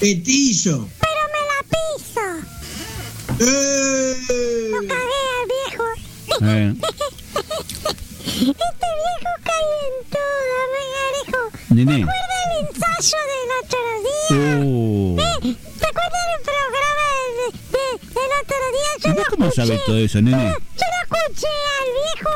Petizo. 0.00 0.88
Pero 1.00 1.22
me 1.34 1.40
la 1.50 1.60
piso. 1.74 2.24
¡Eh! 3.40 4.70
Lo 4.70 4.78
cagué 4.86 5.20
al 5.34 5.44
viejo. 5.54 5.86
Eh, 6.40 6.74
Este 8.38 8.46
viejo 8.46 9.32
cae 9.42 9.70
en 9.88 9.94
todo, 10.10 10.56
megarejo. 10.74 11.42
Nene. 11.70 11.98
¿Recuerda 11.98 12.36
el 12.44 12.52
ensayo 12.68 13.20
del 13.32 13.50
otro 13.60 13.82
día? 14.06 14.42
Oh. 14.64 15.16
¿Eh? 15.18 15.56
¿Te 15.80 15.86
acuerdas 15.86 16.24
del 16.30 16.42
programa 16.44 17.06
del, 17.18 17.52
de- 17.72 17.98
del 18.14 18.30
otro 18.42 18.62
día? 18.76 18.90
Yo 19.02 19.08
¿Y 19.08 19.12
vos 19.12 19.18
lo 19.18 19.30
cómo 19.30 19.44
escuché. 19.48 19.66
sabes 19.66 19.84
todo 19.84 19.98
eso, 19.98 20.18
nene? 20.22 20.44
Yo 20.44 20.86
lo 20.92 20.98
escuché 21.02 21.52
al 21.78 21.88
viejo 21.98 22.34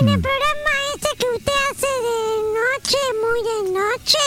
en 0.00 0.06
Mm. 0.06 0.08
el 0.08 0.20
programa 0.20 0.72
ese 0.96 1.10
que 1.16 1.26
usted 1.36 1.58
hace 1.70 1.86
de 1.86 2.26
noche, 2.58 2.98
muy 3.22 3.40
de 3.48 3.58
noche. 3.78 4.24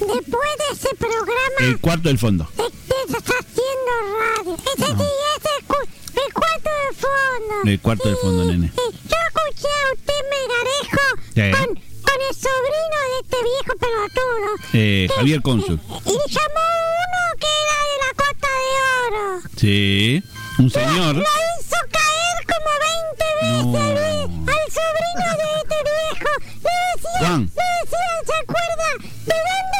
Después 0.00 0.48
de 0.58 0.74
ese 0.74 0.94
programa, 0.96 1.58
El 1.60 1.80
cuarto 1.80 2.08
del 2.08 2.18
fondo. 2.18 2.48
de- 2.56 2.62
de- 2.62 3.18
está 3.18 3.34
haciendo 3.40 3.92
radio. 4.18 4.56
Ese 4.56 4.86
sí, 4.86 5.08
ese 5.36 5.64
cu- 5.66 6.20
el 6.26 6.32
cuarto 6.32 6.70
de 6.70 6.96
fondo. 6.96 7.70
El 7.70 7.80
cuarto 7.80 8.08
del 8.08 8.16
fondo, 8.18 8.44
nene. 8.44 8.68
Sí, 8.74 8.82
Yo 9.08 9.16
escuché 9.26 9.68
a 9.68 9.92
usted, 9.94 10.20
Megarejo, 10.30 11.04
Sí. 11.34 11.50
con, 11.52 11.74
con 11.74 12.18
el 12.28 12.34
sobrino 12.34 12.98
de 13.06 13.18
este 13.22 13.36
viejo 13.42 13.78
pelotudo. 13.78 14.48
Eh, 14.74 15.08
Javier 15.16 15.42
Cónsul. 15.42 15.80
Y 16.04 16.10
le 16.10 16.26
llamó 16.28 16.66
uno 17.06 17.22
que 17.40 17.46
era 17.62 17.78
de 17.88 17.96
la 18.04 18.10
Costa 18.16 18.48
de 18.48 19.16
Oro. 19.16 19.42
Sí. 19.56 20.22
Un 20.58 20.70
señor. 20.70 21.14
Lo 21.16 21.22
hizo 21.22 21.76
caer 21.92 22.36
como 22.52 22.70
20 22.86 23.26
veces 23.42 23.64
No. 23.64 23.78
al, 23.78 24.72
sobrino 24.76 25.28
de 25.40 25.48
este 25.60 25.78
viejo. 25.88 26.30
Le 26.64 26.74
decía, 26.92 27.18
Juan. 27.18 27.40
le 27.42 27.64
decía, 27.80 28.10
¿se 28.26 28.34
acuerda? 28.42 28.88
¿De 29.26 29.34
dónde 29.46 29.70
te 29.72 29.75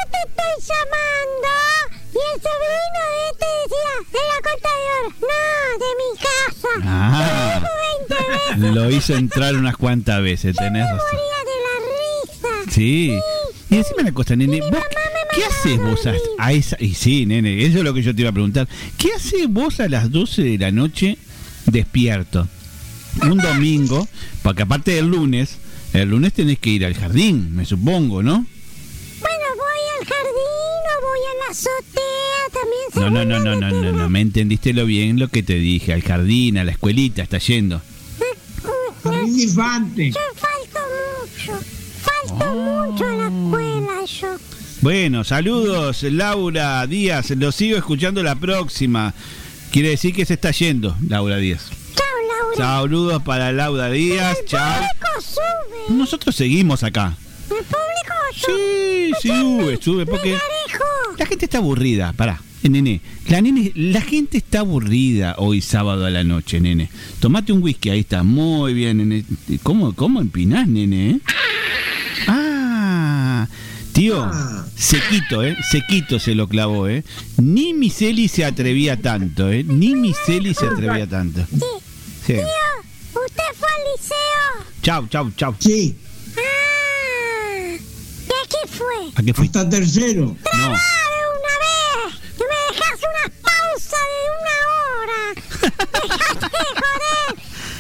llamando? 0.60 1.52
Y 2.12 2.18
el 2.18 2.40
sobrino 2.40 3.01
de 3.12 3.20
este 3.31 3.47
decía, 3.62 3.93
de 4.12 4.23
la 4.27 4.36
Oro. 4.97 5.09
No, 5.20 5.39
de 5.82 5.90
mi 6.01 6.10
casa. 6.27 6.73
Ah. 6.85 7.60
Lo 7.60 7.60
dijo 7.60 7.70
20 8.09 8.60
veces. 8.60 8.74
Lo 8.74 8.90
hizo 8.90 9.14
entrar 9.16 9.55
unas 9.56 9.77
cuantas 9.77 10.23
veces, 10.23 10.56
tenés 10.56 10.85
razón. 10.85 11.06
Moría 11.12 11.40
de 11.44 11.56
la 11.66 12.62
risa. 12.64 12.73
Sí. 12.73 13.18
Y 13.70 13.77
decime 13.77 14.02
una 14.02 14.12
cosa, 14.12 14.36
nene, 14.36 14.60
¿vos 14.60 14.85
qué 15.35 15.44
haces 15.44 15.78
vos 15.78 16.06
a, 16.06 16.14
a 16.39 16.52
esa... 16.52 16.77
Y 16.81 16.94
sí, 16.94 17.27
nene, 17.27 17.64
eso 17.64 17.78
es 17.78 17.85
lo 17.85 17.93
que 17.93 18.02
yo 18.02 18.14
te 18.14 18.23
iba 18.23 18.31
a 18.31 18.32
preguntar. 18.32 18.68
¿Qué 18.97 19.12
haces 19.14 19.48
vos 19.48 19.81
a 19.81 19.89
las 19.89 20.10
12 20.10 20.43
de 20.43 20.59
la 20.59 20.70
noche 20.70 21.18
despierto? 21.66 22.48
Un 23.23 23.39
domingo, 23.39 24.09
porque 24.43 24.62
aparte 24.62 24.93
del 24.93 25.06
lunes, 25.06 25.59
el 25.93 26.10
lunes 26.10 26.32
tenés 26.32 26.59
que 26.59 26.70
ir 26.70 26.85
al 26.85 26.94
jardín, 26.94 27.55
me 27.55 27.64
supongo, 27.64 28.23
¿no? 28.23 28.47
Al 29.98 30.06
jardín 30.06 30.82
o 30.93 31.06
voy 31.06 31.18
a 31.18 31.44
la 31.44 31.51
azotea 31.51 32.43
también. 32.52 32.86
No, 32.94 33.10
no, 33.10 33.24
no, 33.24 33.39
no, 33.39 33.56
no, 33.56 33.74
donde 33.74 33.93
no, 33.93 33.98
no, 33.98 34.09
me 34.10 34.20
entendiste 34.20 34.73
lo 34.73 34.85
bien 34.85 35.18
lo 35.18 35.28
que 35.28 35.43
te 35.43 35.55
dije, 35.55 35.93
al 35.93 36.02
jardín, 36.02 36.59
a 36.59 36.64
la 36.64 36.73
escuelita, 36.73 37.23
está 37.23 37.39
yendo. 37.39 37.81
Jardín 39.02 39.36
de 39.36 39.43
infante. 39.43 40.10
Yo 40.10 40.20
falto 40.35 40.81
mucho. 41.23 41.64
Falto 42.02 42.55
mucho 42.55 43.06
a 43.06 43.12
la 43.12 43.27
escuela 43.28 44.05
yo. 44.05 44.36
Bueno, 44.82 45.24
saludos, 45.24 46.02
Laura 46.02 46.86
Díaz, 46.86 47.31
lo 47.31 47.51
sigo 47.52 47.77
escuchando 47.77 48.23
la 48.23 48.35
próxima. 48.35 49.14
Quiere 49.73 49.90
decir 49.90 50.14
que 50.14 50.27
se 50.27 50.35
está 50.35 50.51
yendo, 50.51 50.97
Laura 51.09 51.39
Díaz. 51.39 51.70
Chao, 51.94 52.06
Laura. 52.28 52.56
Saludos 52.56 53.23
para 53.23 53.52
Laura 53.52 53.90
Díaz, 53.90 54.36
chao. 54.47 54.82
Nosotros 55.89 56.36
seguimos 56.36 56.82
acá. 56.82 57.16
Sí, 58.36 59.12
sí, 59.22 59.28
sube, 59.28 59.78
sube, 59.80 60.06
porque 60.06 60.36
la 61.18 61.26
gente 61.26 61.46
está 61.46 61.58
aburrida, 61.58 62.12
pará. 62.12 62.40
eh, 62.62 62.68
Nene, 62.68 63.00
la, 63.28 63.40
nene, 63.40 63.72
la 63.74 64.00
gente 64.02 64.36
está 64.38 64.60
aburrida 64.60 65.34
hoy 65.38 65.60
sábado 65.62 66.04
a 66.04 66.10
la 66.10 66.22
noche, 66.22 66.60
nene. 66.60 66.90
Tomate 67.20 67.52
un 67.52 67.62
whisky, 67.62 67.88
ahí 67.90 68.00
está, 68.00 68.22
muy 68.22 68.74
bien, 68.74 68.98
nene. 68.98 69.24
¿Cómo, 69.62 69.94
cómo 69.94 70.20
empinás, 70.20 70.68
nene? 70.68 71.10
eh? 71.12 71.20
Ah, 72.28 73.46
tío, 73.92 74.30
sequito, 74.76 75.42
¿eh? 75.42 75.56
Sequito 75.70 76.18
se 76.18 76.34
lo 76.34 76.48
clavó, 76.48 76.88
¿eh? 76.88 77.04
Ni 77.38 77.72
Miseli 77.72 78.28
se 78.28 78.44
atrevía 78.44 79.00
tanto, 79.00 79.50
¿eh? 79.50 79.64
Ni 79.64 79.94
Miseli 79.94 80.54
se 80.54 80.66
atrevía 80.66 81.06
tanto. 81.06 81.46
Sí. 82.26 82.34
Tío, 82.34 83.22
¿usted 83.24 83.44
fue 83.54 83.68
al 83.68 83.82
liceo? 83.96 84.66
Chau, 84.82 85.06
chau, 85.08 85.30
chau. 85.36 85.54
Sí. 85.58 85.94
Ah. 88.80 89.12
¿Y 89.12 89.20
a 89.20 89.22
qué 89.22 89.22
fue? 89.22 89.22
¿A 89.22 89.22
qué 89.22 89.34
fuiste? 89.34 89.58
Hasta 89.58 89.70
tercero. 89.70 90.24
No. 90.26 90.36
¡Ah, 90.52 91.04
de 91.12 91.22
una 91.32 91.54
vez! 91.62 92.20
¡Que 92.36 92.44
me 92.44 92.58
dejas 92.68 93.00
una 93.00 93.24
pausa 93.42 93.98
de 94.12 94.20
una 94.36 94.56
hora! 94.72 95.20
¡Dejate 96.02 96.46
de 96.46 96.64
joder! 96.80 97.28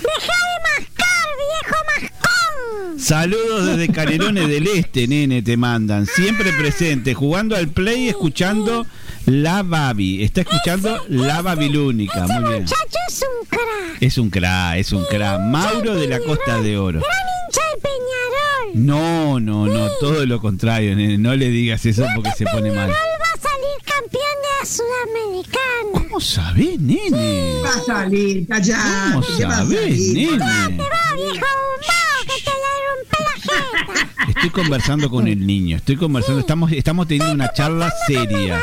¡Deja 0.02 0.36
de 0.46 0.56
mascar, 0.62 1.26
viejo 1.38 1.76
mascón! 1.86 3.00
Saludos 3.00 3.66
desde 3.66 3.92
Canelones 3.92 4.48
del 4.48 4.66
Este, 4.68 5.06
nene, 5.06 5.42
te 5.42 5.56
mandan. 5.56 6.06
Siempre 6.06 6.52
presente, 6.52 7.14
jugando 7.14 7.54
al 7.56 7.68
play, 7.68 8.08
escuchando 8.08 8.86
La 9.26 9.62
Babi. 9.62 10.22
Está 10.24 10.40
escuchando 10.42 11.04
La 11.08 11.42
Babilónica. 11.42 12.26
Muy 12.26 12.48
bien. 12.50 12.62
Muchacho 12.62 12.98
es 13.08 13.22
un 13.22 13.46
crack. 13.48 14.02
Es 14.02 14.18
un 14.18 14.30
cra, 14.30 14.76
es 14.78 14.92
un 14.92 15.04
cra. 15.04 15.38
Mauro 15.38 15.94
de 15.94 16.08
la 16.08 16.18
Costa 16.20 16.60
de 16.60 16.78
Oro. 16.78 17.00
Gran 17.00 17.35
hincha 17.56 17.60
de 17.74 17.80
Peñarol. 17.80 18.86
No, 18.86 19.40
no, 19.40 19.66
no, 19.66 19.88
todo 20.00 20.24
lo 20.26 20.40
contrario, 20.40 20.94
nene. 20.96 21.18
No 21.18 21.34
le 21.34 21.48
digas 21.50 21.84
eso 21.86 22.06
porque 22.14 22.30
se 22.36 22.44
pone 22.44 22.70
mal. 22.70 22.86
Peñarol 22.88 23.20
va 23.20 23.32
a 23.34 23.40
salir 23.40 23.76
campeón 23.84 24.36
de 24.42 24.48
la 24.60 24.66
Sudamericana. 24.66 25.92
¿Cómo 25.92 26.20
sabés, 26.20 26.80
nene? 26.80 27.52
Va 27.64 27.70
a 27.70 27.80
salir, 27.84 28.46
callate. 28.46 29.12
¿Cómo 29.12 29.26
¿qué 29.36 29.44
va 29.44 29.52
a 29.54 29.56
sabés, 29.58 30.06
salir? 30.06 30.14
nene? 30.14 30.36
¡Te 30.38 30.42
va, 30.42 30.68
viejo 31.14 31.46
bombao, 31.56 32.20
que 32.26 32.42
te 32.44 32.50
le 32.50 32.72
rompe 32.86 33.18
la 33.20 33.34
jeta! 33.42 34.30
Estoy 34.30 34.50
conversando 34.50 35.10
con 35.10 35.28
el 35.28 35.46
niño, 35.46 35.76
estoy 35.78 35.96
conversando, 35.96 36.40
estamos, 36.40 36.72
estamos 36.72 37.06
teniendo 37.08 37.32
una 37.34 37.52
charla 37.52 37.92
seria 38.06 38.60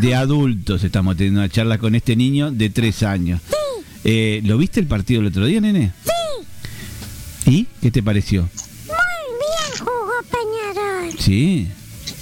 de 0.00 0.14
adultos, 0.14 0.84
estamos 0.84 1.16
teniendo 1.16 1.40
una 1.40 1.48
charla 1.48 1.78
con 1.78 1.94
este 1.94 2.14
niño 2.16 2.50
de 2.50 2.70
tres 2.70 3.02
años. 3.02 3.40
Eh, 4.04 4.40
¿Lo 4.44 4.56
viste 4.56 4.78
el 4.78 4.86
partido 4.86 5.20
el 5.20 5.26
otro 5.26 5.46
día, 5.46 5.60
nene? 5.60 5.92
Sí, 6.04 6.10
¿Y 7.46 7.66
qué 7.80 7.90
te 7.90 8.02
pareció? 8.02 8.42
muy 8.86 9.26
bien 9.38 9.78
jugó 9.78 10.14
Peñarol. 10.30 11.12
Sí. 11.18 11.70
Sí, 12.04 12.14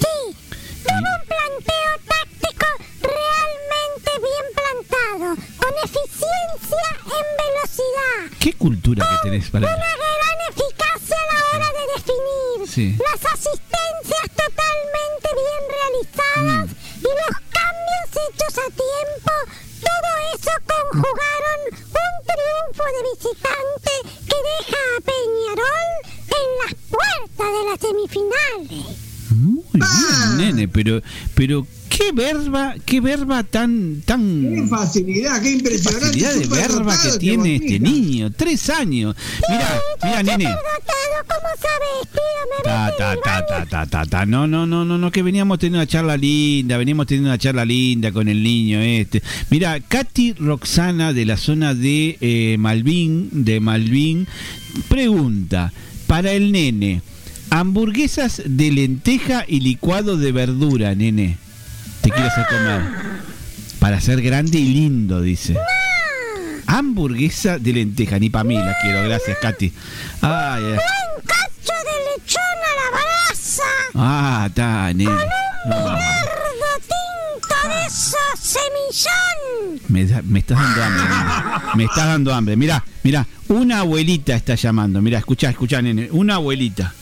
tuvo 0.83 0.97
un 0.99 1.27
planteo 1.27 1.93
táctico 2.07 2.67
realmente 3.01 4.11
bien 4.21 4.47
plantado, 4.55 5.37
con 5.59 5.73
eficiencia 5.83 6.87
en 7.05 7.27
velocidad. 7.43 8.39
¿Qué 8.39 8.53
cultura 8.53 9.07
que 9.09 9.29
tenés 9.31 9.51
para 9.51 9.67
Una 9.67 9.77
gran 9.77 10.39
eficacia 10.51 11.17
a 11.17 11.35
la 11.35 11.41
hora 11.57 11.67
de 11.73 11.85
definir. 11.97 12.69
Sí. 12.69 12.97
Las 12.99 13.33
asistencias 13.33 14.29
totalmente 14.37 15.29
bien 15.35 15.63
realizadas 15.71 16.69
Mm. 16.71 16.84
Y 17.05 17.09
los 17.09 17.37
cambios 17.53 18.09
hechos 18.13 18.55
a 18.59 18.67
tiempo. 18.73 19.33
Todo 19.85 20.11
eso 20.35 20.51
conjugaron 20.67 21.61
un 21.71 22.15
triunfo 22.25 22.85
de 22.95 23.01
visitante 23.13 23.93
que 24.29 24.39
deja 24.51 24.81
a 24.97 25.01
Peñarol 25.05 25.91
en 26.41 26.49
las 26.63 26.73
puertas 26.89 27.49
de 27.53 27.63
las 27.69 27.79
semifinales. 27.81 28.85
Muy 29.31 29.65
bien, 29.73 30.37
nene, 30.39 30.69
pero, 30.69 31.03
pero 31.35 31.67
qué 31.97 32.13
verba, 32.13 32.75
qué 32.85 33.01
verba 33.01 33.43
tan, 33.45 34.03
tan. 34.05 34.55
Qué 34.55 34.67
facilidad, 34.69 35.41
qué 35.41 35.53
impresionante. 35.53 36.07
facilidad 36.07 36.35
de 36.35 36.47
verba 36.47 37.01
que 37.01 37.09
este 37.09 37.19
tiene 37.21 37.57
este 37.57 37.79
niño, 37.81 38.31
tres 38.33 38.69
años. 38.71 39.15
Mira, 39.49 39.81
mira, 40.03 40.23
nene. 40.23 40.45
¿cómo 40.45 41.49
sabes, 41.61 42.13
tío? 42.13 42.21
Me 42.51 42.65
Ta, 42.65 42.93
ta, 42.97 43.17
ta, 43.47 43.67
ta, 43.67 43.87
ta, 43.87 44.07
ta. 44.07 44.27
No, 44.27 44.47
no, 44.47 44.67
no, 44.67 44.85
no, 44.85 44.99
no, 44.99 45.11
que 45.11 45.23
veníamos 45.23 45.59
teniendo 45.59 45.79
una 45.79 45.87
charla 45.87 46.17
linda, 46.17 46.77
veníamos 46.77 47.07
teniendo 47.07 47.31
una 47.31 47.39
charla 47.39 47.65
linda 47.65 48.13
con 48.13 48.29
el 48.29 48.43
niño 48.43 48.81
este. 48.81 49.23
Mira, 49.51 49.81
Katy 49.81 50.35
Roxana 50.35 51.13
de 51.13 51.25
la 51.25 51.37
zona 51.37 51.75
de 51.75 52.19
eh, 52.21 52.57
Malvin, 52.59 53.29
de 53.33 53.61
Malvin, 53.61 54.27
pregunta, 54.89 55.73
para 56.07 56.33
el 56.33 56.53
nene, 56.53 57.03
hamburguesas 57.51 58.43
de 58.45 58.73
lenteja 58.73 59.45
y 59.47 59.61
licuado 59.61 60.17
de 60.17 60.33
verdura, 60.33 60.95
nene. 60.95 61.44
Te 62.05 62.11
quiero 62.11 62.27
hacer 62.29 62.47
comer. 62.47 62.83
Para 63.81 64.01
ser 64.01 64.23
grande 64.23 64.59
y 64.59 64.69
lindo, 64.73 65.21
dice. 65.21 65.57
Hamburguesa 66.67 67.59
de 67.59 67.73
lenteja, 67.73 68.19
ni 68.19 68.31
para 68.31 68.45
mí 68.45 68.57
la 68.57 68.75
quiero, 68.83 69.03
gracias, 69.05 69.37
Katy. 69.41 69.73
Ay, 70.23 70.63
ay. 70.65 70.73
Un 70.73 71.23
cacho 71.27 71.73
de 71.85 72.21
lechón 72.23 72.43
a 72.43 72.73
la 72.81 72.91
brasa. 73.29 73.63
Ah, 73.95 74.45
está, 74.49 74.93
nene. 74.95 75.11
Ah. 75.71 75.99
Cerdo 76.25 76.81
tinto 76.81 77.69
de 77.69 77.87
esos 77.87 78.41
semillón. 78.41 79.81
Me, 79.89 80.07
da- 80.07 80.23
me 80.23 80.39
estás 80.41 80.59
dando 80.59 80.83
hambre. 80.83 81.05
nene. 81.05 81.75
Me 81.75 81.85
estás 81.85 82.07
dando 82.07 82.35
hambre. 82.35 82.57
Mirá, 82.57 82.85
mirá, 83.03 83.27
una 83.49 83.81
abuelita 83.81 84.35
está 84.35 84.55
llamando. 84.55 85.01
Mirá, 85.03 85.19
escuchá, 85.19 85.51
escuchá, 85.51 85.83
nene. 85.83 86.09
Una 86.13 86.37
abuelita. 86.37 86.93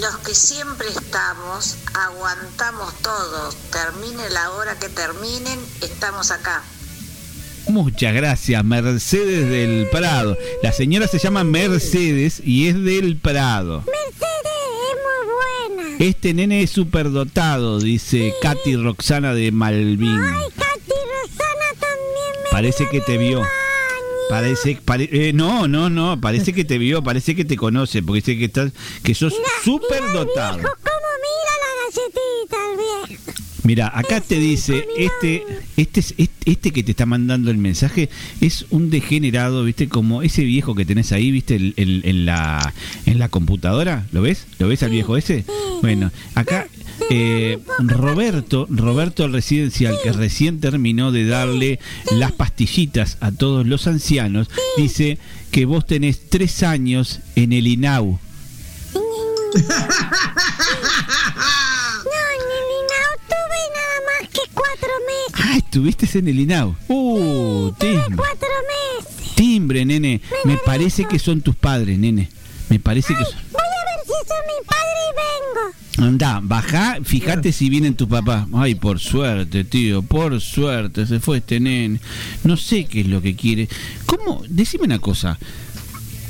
Los 0.00 0.18
que 0.18 0.34
siempre 0.34 0.88
estamos, 0.88 1.76
aguantamos 1.94 2.92
todo. 3.02 3.50
Termine 3.72 4.28
la 4.30 4.50
hora 4.50 4.78
que 4.78 4.90
terminen, 4.90 5.58
estamos 5.80 6.30
acá. 6.30 6.62
Muchas 7.68 8.14
gracias, 8.14 8.62
Mercedes 8.62 9.48
del 9.48 9.88
Prado. 9.90 10.36
La 10.62 10.72
señora 10.72 11.08
se 11.08 11.18
llama 11.18 11.44
Mercedes 11.44 12.40
y 12.44 12.68
es 12.68 12.82
del 12.82 13.16
Prado. 13.16 13.84
Mercedes 13.86 14.52
es 14.90 15.74
muy 15.74 15.76
buena. 15.78 15.96
Este 15.98 16.34
nene 16.34 16.62
es 16.62 16.70
superdotado, 16.70 17.80
dice 17.80 18.34
Katy 18.42 18.76
Roxana 18.76 19.32
de 19.32 19.50
Malvin. 19.50 20.22
Ay, 20.22 20.44
Katy 20.56 20.92
Rosana 21.22 21.70
también 21.80 22.44
me 22.44 22.50
Parece 22.50 22.86
que 22.88 23.00
te 23.00 23.16
vio. 23.16 23.42
Parece, 24.28 24.76
pare- 24.84 25.08
eh, 25.12 25.32
no, 25.32 25.68
no, 25.68 25.88
no, 25.88 26.20
parece 26.20 26.52
que 26.52 26.64
te 26.64 26.78
vio, 26.78 27.02
parece 27.02 27.36
que 27.36 27.44
te 27.44 27.56
conoce, 27.56 28.02
porque 28.02 28.20
dice 28.20 28.36
que 28.38 28.46
estás, 28.46 28.72
que 29.02 29.14
sos 29.14 29.34
superdotado. 29.62 30.56
dijo 30.58 30.70
cómo 30.82 31.08
mira 31.22 31.52
la 31.62 31.70
galletita 31.84 32.56
el 32.70 32.76
viejo. 33.08 33.32
Mira, 33.66 33.90
acá 33.92 34.20
te 34.20 34.38
dice, 34.38 34.86
este, 34.96 35.42
este, 35.76 35.98
es- 36.00 36.14
este, 36.18 36.50
este 36.52 36.70
que 36.70 36.84
te 36.84 36.92
está 36.92 37.04
mandando 37.04 37.50
el 37.50 37.58
mensaje 37.58 38.08
es 38.40 38.64
un 38.70 38.90
degenerado, 38.90 39.64
viste, 39.64 39.88
como 39.88 40.22
ese 40.22 40.44
viejo 40.44 40.76
que 40.76 40.84
tenés 40.84 41.10
ahí, 41.10 41.32
viste, 41.32 41.74
en, 41.76 42.26
la, 42.26 42.72
en 43.06 43.18
la 43.18 43.28
computadora, 43.28 44.06
¿lo 44.12 44.22
ves? 44.22 44.46
¿Lo 44.60 44.68
ves 44.68 44.84
al 44.84 44.90
viejo 44.90 45.16
ese? 45.16 45.44
Bueno, 45.82 46.12
acá 46.36 46.68
eh, 47.10 47.58
Roberto, 47.80 48.68
Roberto 48.70 49.26
residencial, 49.26 49.96
que 50.02 50.12
recién 50.12 50.60
terminó 50.60 51.10
de 51.10 51.26
darle 51.26 51.80
las 52.12 52.30
pastillitas 52.32 53.18
a 53.20 53.32
todos 53.32 53.66
los 53.66 53.88
ancianos, 53.88 54.48
dice 54.76 55.18
que 55.50 55.64
vos 55.66 55.84
tenés 55.86 56.28
tres 56.30 56.62
años 56.62 57.18
en 57.34 57.52
el 57.52 57.66
INAU. 57.66 58.20
cuatro 64.68 64.94
meses. 65.06 65.46
Ah, 65.46 65.56
estuviste 65.56 66.18
en 66.18 66.28
el 66.28 66.40
INAU. 66.40 66.76
Uh, 66.88 67.72
timbre. 67.78 68.16
Cuatro 68.16 68.48
meses. 68.68 69.34
Timbre, 69.34 69.84
nene. 69.84 70.20
Me 70.44 70.56
parece 70.58 71.04
que 71.04 71.18
son 71.18 71.40
tus 71.40 71.54
padres, 71.56 71.98
nene. 71.98 72.28
Me 72.68 72.78
parece 72.78 73.14
que 73.14 73.24
son... 73.24 73.34
Voy 73.52 73.62
a 73.62 73.84
ver 73.84 74.04
si 74.04 74.28
son 74.28 74.38
mi 74.46 74.66
padre 74.66 75.00
y 75.08 76.02
vengo. 76.02 76.08
Anda, 76.08 76.40
bajá, 76.42 76.98
fíjate 77.02 77.52
si 77.52 77.70
vienen 77.70 77.94
tus 77.94 78.08
papás. 78.08 78.46
Ay, 78.54 78.74
por 78.74 78.98
suerte, 78.98 79.64
tío, 79.64 80.02
por 80.02 80.40
suerte, 80.40 81.06
se 81.06 81.20
fue 81.20 81.38
este 81.38 81.60
nene. 81.60 82.00
No 82.44 82.56
sé 82.56 82.86
qué 82.86 83.00
es 83.00 83.06
lo 83.06 83.22
que 83.22 83.36
quiere. 83.36 83.68
¿Cómo? 84.06 84.42
Decime 84.48 84.84
una 84.84 84.98
cosa. 84.98 85.38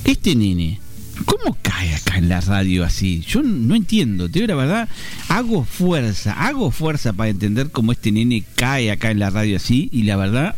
Este 0.05 0.35
nene, 0.37 0.81
¿cómo 1.25 1.57
cae 1.63 1.95
acá 1.95 2.19
en 2.19 2.29
la 2.29 2.41
radio 2.41 2.85
así? 2.85 3.23
Yo 3.27 3.43
no 3.43 3.75
entiendo, 3.75 4.29
te 4.29 4.41
digo 4.41 4.49
la 4.49 4.55
verdad. 4.57 4.89
Hago 5.29 5.65
fuerza, 5.65 6.33
hago 6.33 6.71
fuerza 6.71 7.13
para 7.13 7.31
entender 7.31 7.71
cómo 7.71 7.93
este 7.93 8.13
nene 8.13 8.45
cae 8.57 8.91
acá 8.91 9.11
en 9.11 9.19
la 9.19 9.31
radio 9.31 9.57
así 9.57 9.89
y 9.93 10.03
la 10.05 10.17
verdad... 10.17 10.55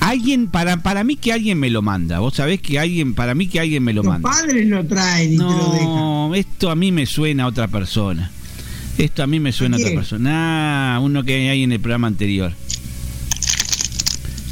Alguien, 0.00 0.48
para, 0.48 0.76
para 0.82 1.02
mí 1.02 1.16
que 1.16 1.32
alguien 1.32 1.58
me 1.58 1.70
lo 1.70 1.80
manda. 1.80 2.18
Vos 2.18 2.34
sabés 2.34 2.60
que 2.60 2.78
alguien, 2.78 3.14
para 3.14 3.34
mí 3.34 3.46
que 3.46 3.58
alguien 3.58 3.82
me 3.82 3.94
lo 3.94 4.02
Los 4.02 4.12
manda. 4.12 4.28
padres 4.30 4.66
lo 4.66 4.84
traen 4.84 5.32
y 5.32 5.36
te 5.38 5.42
lo 5.42 5.72
dejan. 5.72 5.86
No, 5.94 6.34
esto 6.34 6.70
a 6.70 6.76
mí 6.76 6.92
me 6.92 7.06
suena 7.06 7.44
a 7.44 7.46
otra 7.46 7.68
persona. 7.68 8.30
Esto 8.98 9.22
a 9.22 9.26
mí 9.26 9.40
me 9.40 9.50
suena 9.50 9.76
a 9.76 9.78
otra 9.78 9.88
quién? 9.88 9.98
persona. 9.98 10.96
Ah, 10.96 11.00
uno 11.00 11.24
que 11.24 11.48
hay 11.48 11.62
en 11.62 11.72
el 11.72 11.80
programa 11.80 12.06
anterior. 12.06 12.52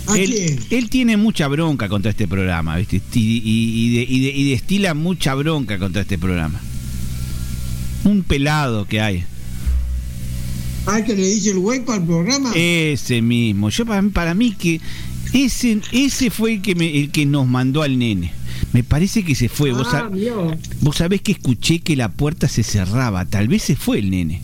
¿A 0.08 0.18
Él, 0.18 0.30
quién? 0.30 0.58
él 0.70 0.90
tiene 0.90 1.16
mucha 1.16 1.46
bronca 1.48 1.88
contra 1.88 2.10
este 2.10 2.26
programa, 2.26 2.76
¿viste? 2.76 3.00
Y, 3.14 3.20
y- 3.20 3.86
y 3.86 3.96
de- 3.96 4.06
y 4.08 4.20
de- 4.24 4.32
y 4.36 4.50
destila 4.50 4.94
mucha 4.94 5.34
bronca 5.34 5.78
contra 5.78 6.02
este 6.02 6.18
programa. 6.18 6.60
Un 8.04 8.22
pelado 8.24 8.84
que 8.86 9.00
hay. 9.00 9.24
Ah, 10.86 11.02
que 11.02 11.14
le 11.14 11.26
dice 11.28 11.50
el 11.50 11.58
hueco 11.58 11.92
al 11.92 12.04
programa. 12.04 12.50
Ese 12.54 13.22
mismo. 13.22 13.68
Yo 13.70 13.86
para, 13.86 14.02
para 14.08 14.34
mí 14.34 14.52
que 14.58 14.80
ese, 15.32 15.80
ese 15.92 16.30
fue 16.30 16.54
el 16.54 16.62
que, 16.62 16.74
me- 16.74 16.98
el 16.98 17.10
que 17.10 17.24
nos 17.24 17.46
mandó 17.46 17.82
al 17.82 17.96
nene. 17.98 18.32
Me 18.72 18.82
parece 18.82 19.22
que 19.24 19.34
se 19.36 19.48
fue. 19.48 19.70
Vos, 19.72 19.86
ah, 19.92 20.08
sab- 20.10 20.14
vio. 20.14 20.56
vos 20.80 20.96
sabés 20.96 21.20
que 21.22 21.32
escuché 21.32 21.78
que 21.78 21.94
la 21.94 22.08
puerta 22.10 22.48
se 22.48 22.64
cerraba. 22.64 23.24
Tal 23.24 23.46
vez 23.46 23.62
se 23.62 23.76
fue 23.76 24.00
el 24.00 24.10
nene. 24.10 24.42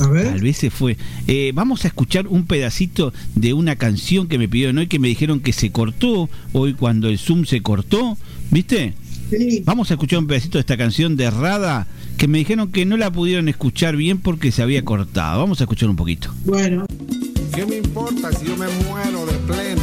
A 0.00 0.08
ver. 0.08 0.26
Tal 0.26 0.40
vez 0.40 0.56
se 0.56 0.70
fue. 0.70 0.96
Eh, 1.26 1.52
vamos 1.54 1.84
a 1.84 1.88
escuchar 1.88 2.26
un 2.28 2.44
pedacito 2.44 3.12
de 3.34 3.52
una 3.52 3.76
canción 3.76 4.28
que 4.28 4.38
me 4.38 4.48
pidieron 4.48 4.78
hoy 4.78 4.86
que 4.86 4.98
me 4.98 5.08
dijeron 5.08 5.40
que 5.40 5.52
se 5.52 5.70
cortó 5.70 6.28
hoy 6.52 6.74
cuando 6.74 7.08
el 7.08 7.18
Zoom 7.18 7.44
se 7.44 7.60
cortó. 7.62 8.16
¿Viste? 8.50 8.94
Sí. 9.30 9.62
Vamos 9.64 9.90
a 9.90 9.94
escuchar 9.94 10.20
un 10.20 10.26
pedacito 10.26 10.58
de 10.58 10.60
esta 10.60 10.76
canción 10.76 11.16
de 11.16 11.30
Rada 11.30 11.86
que 12.16 12.28
me 12.28 12.38
dijeron 12.38 12.72
que 12.72 12.86
no 12.86 12.96
la 12.96 13.12
pudieron 13.12 13.48
escuchar 13.48 13.96
bien 13.96 14.18
porque 14.18 14.52
se 14.52 14.62
había 14.62 14.84
cortado. 14.84 15.40
Vamos 15.40 15.60
a 15.60 15.64
escuchar 15.64 15.88
un 15.88 15.96
poquito. 15.96 16.32
Bueno. 16.44 16.86
¿Qué 17.54 17.66
me 17.66 17.78
importa 17.78 18.30
si 18.32 18.46
yo 18.46 18.56
me 18.56 18.68
muero 18.84 19.26
de 19.26 19.32
plena? 19.38 19.82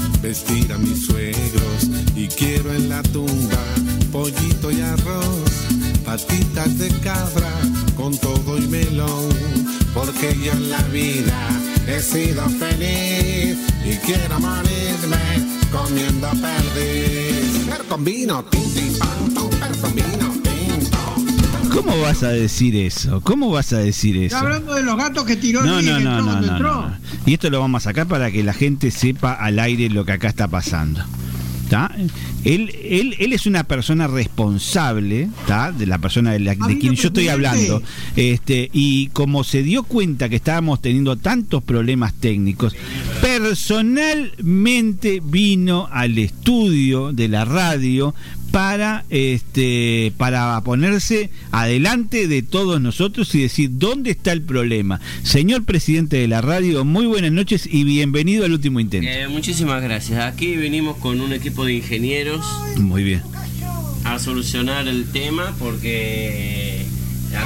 vestir 0.21 0.71
a 0.71 0.77
mis 0.77 1.05
suegros 1.05 1.89
y 2.15 2.27
quiero 2.27 2.73
en 2.73 2.89
la 2.89 3.01
tumba 3.03 3.63
pollito 4.11 4.71
y 4.71 4.81
arroz, 4.81 5.51
patitas 6.05 6.77
de 6.77 6.89
cabra 6.99 7.51
con 7.95 8.17
todo 8.17 8.57
y 8.57 8.67
melón, 8.67 9.29
porque 9.93 10.37
yo 10.43 10.51
en 10.51 10.69
la 10.69 10.81
vida 10.89 11.47
he 11.87 12.01
sido 12.01 12.47
feliz 12.49 13.57
y 13.85 13.95
quiero 14.05 14.39
morirme 14.39 15.61
comiendo 15.71 16.29
perdiz. 16.29 17.67
Per 17.69 17.83
con 17.87 18.03
vino, 18.03 18.43
tinti, 18.45 18.97
per 19.59 19.77
con 19.77 19.95
vino. 19.95 20.20
¿Cómo 21.71 21.99
vas 22.01 22.23
a 22.23 22.29
decir 22.29 22.75
eso? 22.75 23.21
¿Cómo 23.21 23.49
vas 23.51 23.73
a 23.73 23.79
decir 23.79 24.15
eso? 24.17 24.35
Está 24.35 24.39
hablando 24.39 24.73
de 24.75 24.83
los 24.83 24.97
gatos 24.97 25.25
que 25.25 25.35
tiró 25.35 25.63
No, 25.63 25.79
el 25.79 25.85
no, 25.85 25.99
no, 25.99 26.21
no, 26.21 26.41
no, 26.41 26.59
no. 26.59 26.93
Y 27.25 27.33
esto 27.33 27.49
lo 27.49 27.59
vamos 27.59 27.83
a 27.83 27.89
sacar 27.89 28.07
para 28.07 28.31
que 28.31 28.43
la 28.43 28.53
gente 28.53 28.91
sepa 28.91 29.33
al 29.33 29.59
aire 29.59 29.89
lo 29.89 30.05
que 30.05 30.11
acá 30.13 30.27
está 30.27 30.47
pasando. 30.47 31.03
Él, 32.43 32.69
él, 32.83 33.15
él 33.17 33.31
es 33.31 33.45
una 33.45 33.63
persona 33.63 34.05
responsable, 34.05 35.29
¿está? 35.39 35.71
De 35.71 35.85
la 35.85 35.99
persona 35.99 36.33
de, 36.33 36.39
la- 36.41 36.55
de 36.55 36.77
quien 36.77 36.95
yo 36.95 37.07
estoy 37.07 37.29
hablando. 37.29 37.81
Este, 38.17 38.69
y 38.73 39.07
como 39.13 39.45
se 39.45 39.63
dio 39.63 39.83
cuenta 39.83 40.27
que 40.27 40.35
estábamos 40.35 40.81
teniendo 40.81 41.15
tantos 41.15 41.63
problemas 41.63 42.13
técnicos, 42.15 42.75
personalmente 43.21 45.21
vino 45.23 45.87
al 45.91 46.17
estudio 46.17 47.13
de 47.13 47.29
la 47.29 47.45
radio 47.45 48.13
para 48.51 49.05
este 49.09 50.13
para 50.17 50.59
ponerse 50.61 51.29
adelante 51.51 52.27
de 52.27 52.41
todos 52.41 52.81
nosotros 52.81 53.33
y 53.35 53.41
decir 53.41 53.69
dónde 53.73 54.11
está 54.11 54.33
el 54.33 54.41
problema. 54.41 54.99
Señor 55.23 55.63
presidente 55.63 56.17
de 56.17 56.27
la 56.27 56.41
radio, 56.41 56.83
muy 56.83 57.05
buenas 57.05 57.31
noches 57.31 57.67
y 57.71 57.83
bienvenido 57.83 58.45
al 58.45 58.51
último 58.51 58.79
intento. 58.79 59.07
Eh, 59.09 59.27
muchísimas 59.29 59.81
gracias. 59.81 60.19
Aquí 60.25 60.55
venimos 60.57 60.97
con 60.97 61.21
un 61.21 61.33
equipo 61.33 61.65
de 61.65 61.73
ingenieros 61.75 62.45
Muy 62.77 63.03
bien. 63.03 63.21
a 64.03 64.19
solucionar 64.19 64.87
el 64.87 65.05
tema 65.11 65.55
porque 65.57 66.85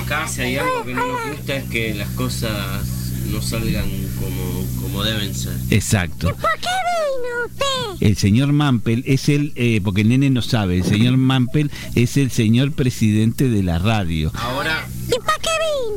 acá 0.01 0.27
si 0.27 0.41
hay 0.41 0.57
algo 0.57 0.83
que 0.85 0.93
no 0.93 1.07
nos 1.07 1.37
gusta 1.37 1.55
es 1.55 1.65
que 1.65 1.93
las 1.93 2.09
cosas 2.09 2.85
no 3.31 3.41
salgan 3.41 3.89
como, 4.19 4.65
como 4.95 5.03
deben 5.03 5.35
ser. 5.35 5.53
Exacto. 5.71 6.33
¿Por 6.35 6.51
qué 6.59 6.69
vino 6.69 7.45
usted? 7.93 8.05
El 8.07 8.15
señor 8.17 8.51
Mampel 8.53 9.03
es 9.05 9.27
el, 9.29 9.51
eh, 9.55 9.81
porque 9.83 10.01
el 10.01 10.09
nene 10.09 10.29
no 10.29 10.41
sabe, 10.41 10.77
el 10.77 10.83
señor 10.85 11.17
Mampel 11.17 11.69
es 11.95 12.15
el 12.17 12.31
señor 12.31 12.71
presidente 12.71 13.49
de 13.49 13.61
la 13.63 13.77
radio. 13.79 14.31
Ahora, 14.35 14.87
¿Y 15.07 15.19
para 15.19 15.37
qué 15.39 15.49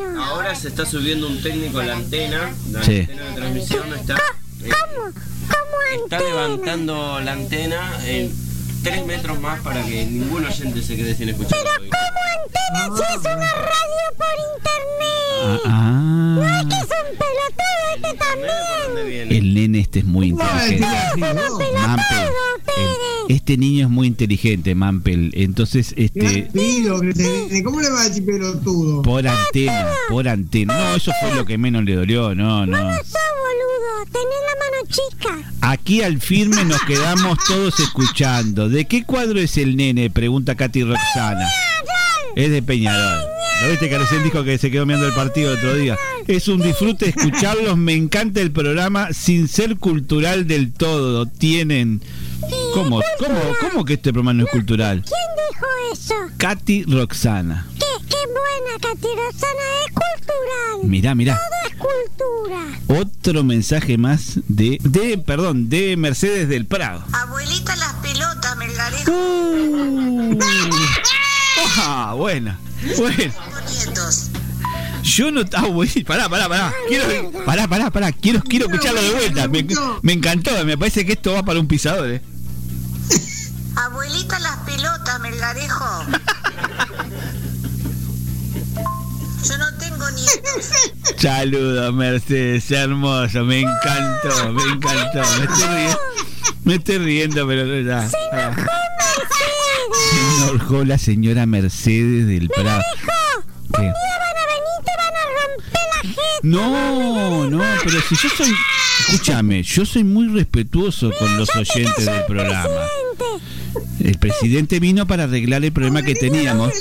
vino? 0.02 0.24
ahora 0.24 0.54
se 0.54 0.68
está 0.68 0.84
subiendo 0.84 1.28
un 1.28 1.40
técnico 1.40 1.78
a 1.78 1.84
la 1.86 1.96
antena, 1.96 2.52
la 2.72 2.82
Sí. 2.82 2.98
antena 3.00 3.22
de 3.24 3.34
transmisión 3.36 3.92
está, 3.94 4.14
eh, 4.16 4.68
¿Cómo? 4.70 5.04
¿Cómo 5.12 6.04
está 6.04 6.18
levantando 6.20 7.20
la 7.20 7.32
antena 7.32 7.98
en 8.06 8.32
tres 8.82 9.06
metros 9.06 9.40
más 9.40 9.60
para 9.60 9.82
que 9.84 10.04
ningún 10.06 10.44
oyente 10.44 10.82
se 10.82 10.96
quede 10.96 11.14
sin 11.14 11.28
escuchar. 11.30 11.58
Pero 11.58 11.70
hoy. 11.80 11.90
¿cómo 11.90 12.20
enteren 12.44 12.96
si 12.96 13.12
es 13.14 13.20
una 13.20 13.52
radio 13.52 14.04
por 14.16 14.36
internet. 14.56 15.62
Ah, 15.66 16.36
No 16.36 16.42
ah. 16.42 16.60
es 16.60 16.66
que 16.66 16.74
es 16.74 16.82
un 16.82 17.18
pelotudo 17.18 18.06
este 18.08 18.18
también. 18.18 19.32
El 19.32 19.54
nene 19.54 19.80
este 19.80 19.98
es 20.00 20.04
muy 20.04 20.28
inteligente. 20.28 20.86
Mampel. 21.18 22.28
el- 22.76 23.34
este 23.34 23.58
niño 23.58 23.86
es 23.86 23.90
muy 23.90 24.06
inteligente, 24.06 24.74
Mampel. 24.74 25.30
Entonces, 25.34 25.92
este. 25.96 26.48
Pido, 26.52 27.00
¿Cómo 27.64 27.80
le 27.80 27.90
va 27.90 28.00
a 28.00 28.04
decir 28.08 28.24
pelotudo? 28.24 29.02
Por 29.02 29.26
antena, 29.28 29.86
por 30.08 30.26
antena. 30.28 30.74
No, 30.90 30.96
eso 30.96 31.12
fue 31.20 31.34
lo 31.34 31.44
que 31.44 31.58
menos 31.58 31.84
le 31.84 31.94
dolió, 31.94 32.34
no, 32.34 32.64
no. 32.64 32.76
No 32.76 32.88
boludo, 32.88 34.04
tenés 34.06 34.40
la 34.48 34.54
mano 34.58 34.88
chica. 34.88 35.52
Aquí 35.60 36.02
al 36.02 36.20
firme 36.20 36.64
nos 36.64 36.80
quedamos 36.82 37.38
todos 37.46 37.78
escuchando. 37.80 38.67
¿De 38.68 38.86
qué 38.86 39.04
cuadro 39.04 39.40
es 39.40 39.56
el 39.56 39.76
nene? 39.76 40.10
Pregunta 40.10 40.54
Katy 40.54 40.84
Roxana. 40.84 41.46
Es 42.36 42.50
de 42.50 42.62
Peñarol. 42.62 43.24
¿Lo 43.62 43.70
viste 43.70 43.88
que 43.88 43.98
recién 43.98 44.22
dijo 44.22 44.44
que 44.44 44.56
se 44.58 44.70
quedó 44.70 44.86
mirando 44.86 45.08
el 45.08 45.14
partido 45.14 45.52
el 45.52 45.58
otro 45.58 45.74
día? 45.74 45.96
Es 46.26 46.46
un 46.46 46.60
disfrute 46.60 47.08
escucharlos. 47.08 47.76
Me 47.76 47.94
encanta 47.94 48.40
el 48.40 48.52
programa 48.52 49.12
sin 49.12 49.48
ser 49.48 49.76
cultural 49.78 50.46
del 50.46 50.72
todo. 50.72 51.26
Tienen. 51.26 52.00
¿Cómo, 52.74 53.00
cómo, 53.18 53.40
cómo 53.60 53.84
que 53.84 53.94
este 53.94 54.12
programa 54.12 54.34
no 54.34 54.44
es 54.44 54.50
cultural? 54.50 55.02
¿Quién 55.04 55.48
dijo 55.50 55.66
eso? 55.92 56.14
Katy 56.36 56.84
Roxana. 56.84 57.66
Qué, 57.78 57.87
qué 58.08 58.16
buena, 58.26 58.78
Katy 58.80 59.08
Rosana, 59.16 59.62
es 59.86 59.92
cultural. 59.92 60.88
Mirá, 60.88 61.14
mirá. 61.14 61.36
Todo 61.36 61.70
es 61.70 61.76
cultura. 61.76 63.00
Otro 63.00 63.44
mensaje 63.44 63.98
más 63.98 64.40
de, 64.48 64.78
de, 64.82 65.18
perdón, 65.18 65.68
de 65.68 65.96
Mercedes 65.96 66.48
del 66.48 66.66
Prado. 66.66 67.04
Abuelita 67.12 67.76
las 67.76 67.94
pelotas, 67.94 68.56
Melgarejo. 68.56 69.12
Ah, 71.80 72.14
buena. 72.16 72.58
Bueno. 72.96 73.32
Yo 75.02 75.30
no. 75.30 75.42
Ah, 75.54 75.66
güey, 75.66 76.04
pará, 76.04 76.28
pará, 76.28 76.48
pará. 76.48 76.72
Quiero, 76.88 77.30
pará, 77.44 77.68
pará, 77.68 77.90
pará. 77.90 78.12
Quiero, 78.12 78.42
quiero 78.42 78.66
escucharlo 78.66 79.02
de 79.02 79.10
vuelta. 79.10 79.48
Me, 79.48 79.66
me 80.02 80.12
encantó. 80.12 80.64
Me 80.64 80.76
parece 80.76 81.04
que 81.06 81.12
esto 81.12 81.32
va 81.32 81.42
para 81.42 81.60
un 81.60 81.68
pisador, 81.68 82.10
eh. 82.10 82.22
Abuelita 83.76 84.38
las 84.40 84.56
pelotas, 84.58 85.20
Melgarejo. 85.20 86.04
Saludos, 91.16 91.94
Mercedes. 91.94 92.70
Hermoso. 92.70 93.44
Me 93.44 93.60
encantó. 93.60 94.52
Me 94.52 94.62
encantó. 94.62 95.20
Me 95.38 95.44
estoy 95.44 95.68
riendo. 95.68 95.98
Me 96.64 96.74
estoy 96.74 96.98
riendo, 96.98 97.46
pero 97.46 97.80
ya. 97.80 98.08
Ah. 98.32 98.54
Se 100.10 100.50
enojó 100.50 100.84
la 100.84 100.98
señora 100.98 101.46
Mercedes 101.46 102.26
del 102.26 102.48
Prado. 102.48 102.82
¿Qué? 103.74 103.82
Van 103.82 103.86
a 103.86 104.44
venir, 104.46 104.78
te 104.84 104.92
van 104.96 105.14
a 105.14 105.24
romper 105.34 105.86
la 105.92 106.00
gente. 106.00 106.20
No, 106.42 107.50
no, 107.50 107.64
pero 107.84 108.00
si 108.00 108.14
yo 108.16 108.28
soy. 108.36 108.54
Escúchame, 109.00 109.62
yo 109.62 109.86
soy 109.86 110.04
muy 110.04 110.28
respetuoso 110.28 111.10
con 111.18 111.38
los 111.38 111.48
oyentes 111.56 112.04
del 112.04 112.24
programa. 112.26 112.68
El 114.00 114.18
presidente 114.18 114.80
vino 114.80 115.06
para 115.06 115.24
arreglar 115.24 115.64
el 115.64 115.72
problema 115.72 116.02
que 116.02 116.14
teníamos. 116.14 116.72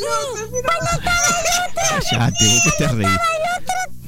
Cállate, 1.89 2.45
vos 2.45 2.61
que 2.63 2.71
te 2.77 2.87
reís. 2.89 3.09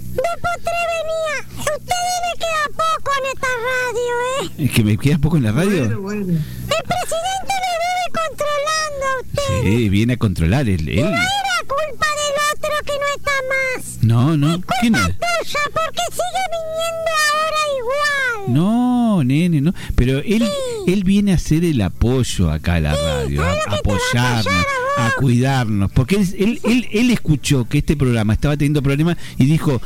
Después 0.10 0.56
tres 0.64 0.86
venía. 0.90 1.38
Usted 1.60 2.04
le 2.26 2.34
queda 2.38 2.66
poco 2.76 3.12
en 3.20 3.26
esta 3.34 3.52
radio, 3.90 4.52
¿eh? 4.60 4.66
¿Es 4.66 4.72
que 4.72 4.84
me 4.84 4.98
queda 4.98 5.18
poco 5.18 5.38
en 5.38 5.44
la 5.44 5.52
radio? 5.52 5.84
El 5.84 5.90
presidente 5.90 7.53
me 7.56 7.74
vive 7.80 8.06
controlando 8.14 9.06
a 9.06 9.22
usted. 9.22 9.64
Sí, 9.64 9.90
viene 9.90 10.14
a 10.14 10.18
controlar 10.18 10.70
él. 10.70 10.88
él. 10.90 11.02
No 11.02 11.07
era 11.07 11.20
culpa 11.68 12.07
del 12.20 12.36
otro 12.53 12.72
que 12.86 12.94
no 12.94 13.07
está 13.16 13.32
más. 13.49 13.98
No, 14.02 14.38
no. 14.38 14.61
¿Quién 14.82 14.95
es? 14.95 15.02
Tuya, 15.02 15.60
porque 15.74 16.02
sigue 16.11 16.45
viniendo 16.56 17.11
ahora 17.34 17.61
igual. 17.80 18.53
No, 18.53 19.24
nene, 19.24 19.61
no. 19.61 19.74
Pero 19.95 20.20
él, 20.20 20.49
él 20.88 21.03
viene 21.03 21.32
a 21.34 21.36
hacer 21.36 21.64
el 21.64 21.82
apoyo 21.82 22.52
acá 22.52 22.76
a 22.76 22.80
la 22.80 22.95
radio, 22.95 23.44
a, 23.44 23.52
a 23.52 23.76
apoyarnos, 23.78 24.66
a 24.98 25.11
cuidarnos. 25.18 25.91
Porque 25.91 26.16
él, 26.16 26.36
él, 26.38 26.61
él, 26.64 26.88
él 26.91 27.11
escuchó 27.11 27.68
que 27.68 27.80
este 27.80 27.95
programa 27.95 28.34
estaba 28.34 28.56
teniendo 28.57 28.82
problemas 28.82 29.18
y 29.38 29.45
dijo. 29.45 29.82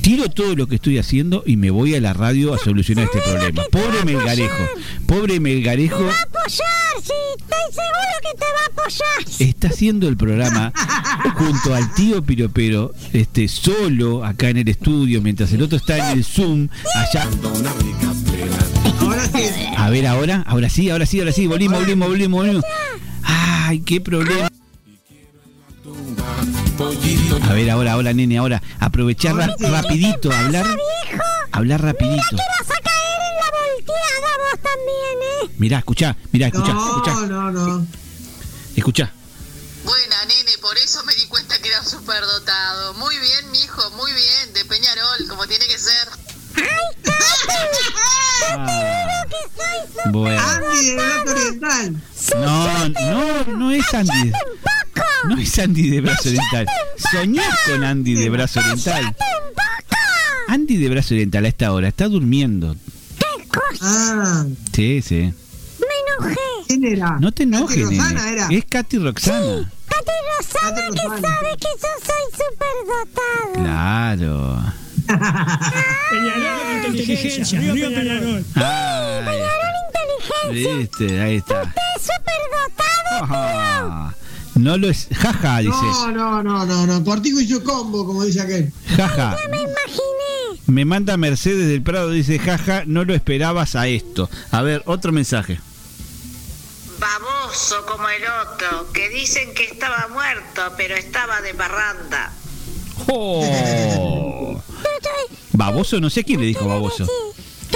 Tiro 0.00 0.28
todo 0.28 0.54
lo 0.54 0.66
que 0.66 0.76
estoy 0.76 0.98
haciendo 0.98 1.42
y 1.46 1.56
me 1.56 1.70
voy 1.70 1.94
a 1.94 2.00
la 2.00 2.12
radio 2.12 2.54
a 2.54 2.58
solucionar 2.58 3.04
este 3.04 3.20
problema. 3.20 3.62
Pobre 3.70 4.04
Melgarejo, 4.04 4.68
pobre 5.06 5.40
Melgarejo 5.40 6.04
Va 6.04 6.12
a 6.12 6.22
apoyar, 6.22 7.02
sí. 7.02 7.12
Estoy 7.38 7.72
seguro 7.72 8.14
que 8.22 8.38
te 8.38 8.44
va 8.44 8.62
a 8.62 8.82
apoyar. 8.82 9.48
está 9.50 9.68
haciendo 9.68 10.08
el 10.08 10.16
programa 10.16 10.72
junto 11.34 11.74
al 11.74 11.92
tío 11.94 12.22
Piropero, 12.22 12.94
este, 13.12 13.48
solo 13.48 14.24
acá 14.24 14.48
en 14.48 14.58
el 14.58 14.68
estudio, 14.68 15.20
mientras 15.20 15.52
el 15.52 15.62
otro 15.62 15.78
está 15.78 16.10
en 16.10 16.18
el 16.18 16.24
Zoom 16.24 16.68
allá. 16.94 17.28
Ahora 19.00 19.26
sí. 19.26 19.44
A 19.76 19.90
ver, 19.90 20.06
ahora, 20.06 20.44
ahora 20.46 20.68
sí, 20.68 20.90
ahora 20.90 21.06
sí, 21.06 21.18
ahora 21.20 21.32
sí, 21.32 21.46
volvimos, 21.46 21.78
volvimos, 21.78 22.08
volvimos, 22.08 22.40
volvimos. 22.40 22.64
Ay, 23.22 23.80
qué 23.80 24.00
problema. 24.00 24.48
A 26.80 27.52
ver, 27.54 27.70
ahora, 27.70 27.92
ahora, 27.94 28.12
nene, 28.12 28.38
ahora, 28.38 28.62
aprovechar 28.78 29.34
ra- 29.34 29.52
rapidito, 29.58 30.30
hablar, 30.32 30.64
hablar 31.50 31.82
rapidito. 31.82 32.36
Vas 32.36 32.70
a 32.70 32.80
caer 32.80 33.20
en 33.20 33.36
la 33.36 33.50
volteada 33.50 34.28
vos 34.38 34.60
también, 34.62 35.18
¿eh? 35.50 35.54
Mirá, 35.58 35.78
escuchá, 35.78 36.16
mirá, 36.30 36.46
escuchá, 36.46 36.70
escuchá, 36.70 37.14
No, 37.26 37.50
no, 37.50 37.50
no. 37.50 37.86
escuchá. 38.76 39.12
Buena, 39.84 40.24
nene, 40.26 40.56
por 40.60 40.76
eso 40.78 41.02
me 41.04 41.14
di 41.16 41.26
cuenta 41.26 41.58
que 41.60 41.68
era 41.68 41.84
superdotado. 41.84 42.94
Muy 42.94 43.18
bien, 43.18 43.50
mijo, 43.50 43.90
muy 43.92 44.12
bien. 44.12 44.52
De 44.54 44.64
Peñarol, 44.64 45.26
como 45.28 45.46
tiene 45.48 45.66
que 45.66 45.78
ser. 45.78 46.08
Bueno. 50.10 50.40
Andy 50.42 50.86
de 50.86 50.94
Brazo 50.94 51.30
Oriental. 51.30 52.02
No, 52.40 52.88
no, 52.88 53.44
no 53.56 53.70
es 53.72 53.94
Andy. 53.94 54.32
No 55.28 55.38
es 55.38 55.58
Andy 55.58 55.90
de 55.90 56.00
Brazo 56.00 56.28
Oriental. 56.28 56.66
Soñás 57.10 57.58
con 57.66 57.84
Andy 57.84 58.14
de 58.14 58.30
Brazo 58.30 58.60
Oriental. 58.60 59.14
Andy 60.48 60.76
de 60.76 60.88
Brazo 60.88 61.14
Oriental 61.14 61.44
a 61.44 61.48
esta 61.48 61.72
hora 61.72 61.88
está 61.88 62.08
durmiendo. 62.08 62.74
Ah, 63.82 64.44
Sí, 64.72 65.02
sí. 65.02 65.32
Me 65.78 66.22
enojé. 66.24 66.36
¿quién 66.66 66.84
era? 66.84 67.18
No 67.20 67.32
te 67.32 67.42
enojes, 67.44 67.82
Katy 67.84 67.96
Rosana 67.98 68.30
era. 68.30 68.48
Es 68.50 68.64
Katy 68.64 68.98
Roxana. 68.98 69.70
Katy 69.88 70.10
Rosana 70.38 70.90
que 70.90 71.02
sabe 71.20 71.56
que 71.58 71.68
yo 71.82 71.88
soy 72.06 72.24
superdotado. 72.32 73.64
Claro. 73.64 74.62
Peñarol, 76.10 76.86
inteligencia, 76.86 77.60
viva 77.60 77.88
Peñarol. 77.88 78.44
Ay, 78.54 79.24
Peñarol 79.24 79.74
inteligencia. 79.88 80.74
viste, 80.78 81.20
ahí 81.20 81.36
está. 81.36 81.62
Es 81.62 82.02
superdotado. 82.02 83.34
Ah, 83.34 84.14
no 84.54 84.76
lo 84.76 84.90
es. 84.90 85.08
Jaja, 85.16 85.58
dice. 85.58 85.70
No, 85.72 86.12
no, 86.12 86.42
no, 86.42 86.66
no, 86.66 86.86
no. 86.86 87.04
Portico 87.04 87.40
hizo 87.40 87.62
combo, 87.64 88.04
como 88.04 88.24
dice 88.24 88.42
aquel. 88.42 88.72
Jaja. 88.96 89.36
Me 89.50 89.62
imaginé. 89.62 90.60
Me 90.66 90.84
manda 90.84 91.16
Mercedes 91.16 91.68
del 91.68 91.82
Prado, 91.82 92.10
dice, 92.10 92.38
jaja, 92.38 92.82
no 92.86 93.04
lo 93.04 93.14
esperabas 93.14 93.74
a 93.74 93.86
esto. 93.88 94.28
A 94.50 94.60
ver, 94.60 94.82
otro 94.84 95.12
mensaje. 95.12 95.58
Baboso 97.00 97.86
como 97.86 98.06
el 98.08 98.22
otro, 98.24 98.92
que 98.92 99.08
dicen 99.08 99.54
que 99.54 99.64
estaba 99.64 100.08
muerto, 100.12 100.74
pero 100.76 100.94
estaba 100.96 101.40
de 101.40 101.54
parranda. 101.54 102.32
Oh. 103.10 104.60
Baboso, 105.52 106.00
no 106.00 106.10
sé 106.10 106.24
quién 106.24 106.40
le 106.40 106.46
dijo 106.46 106.66
baboso. 106.66 107.06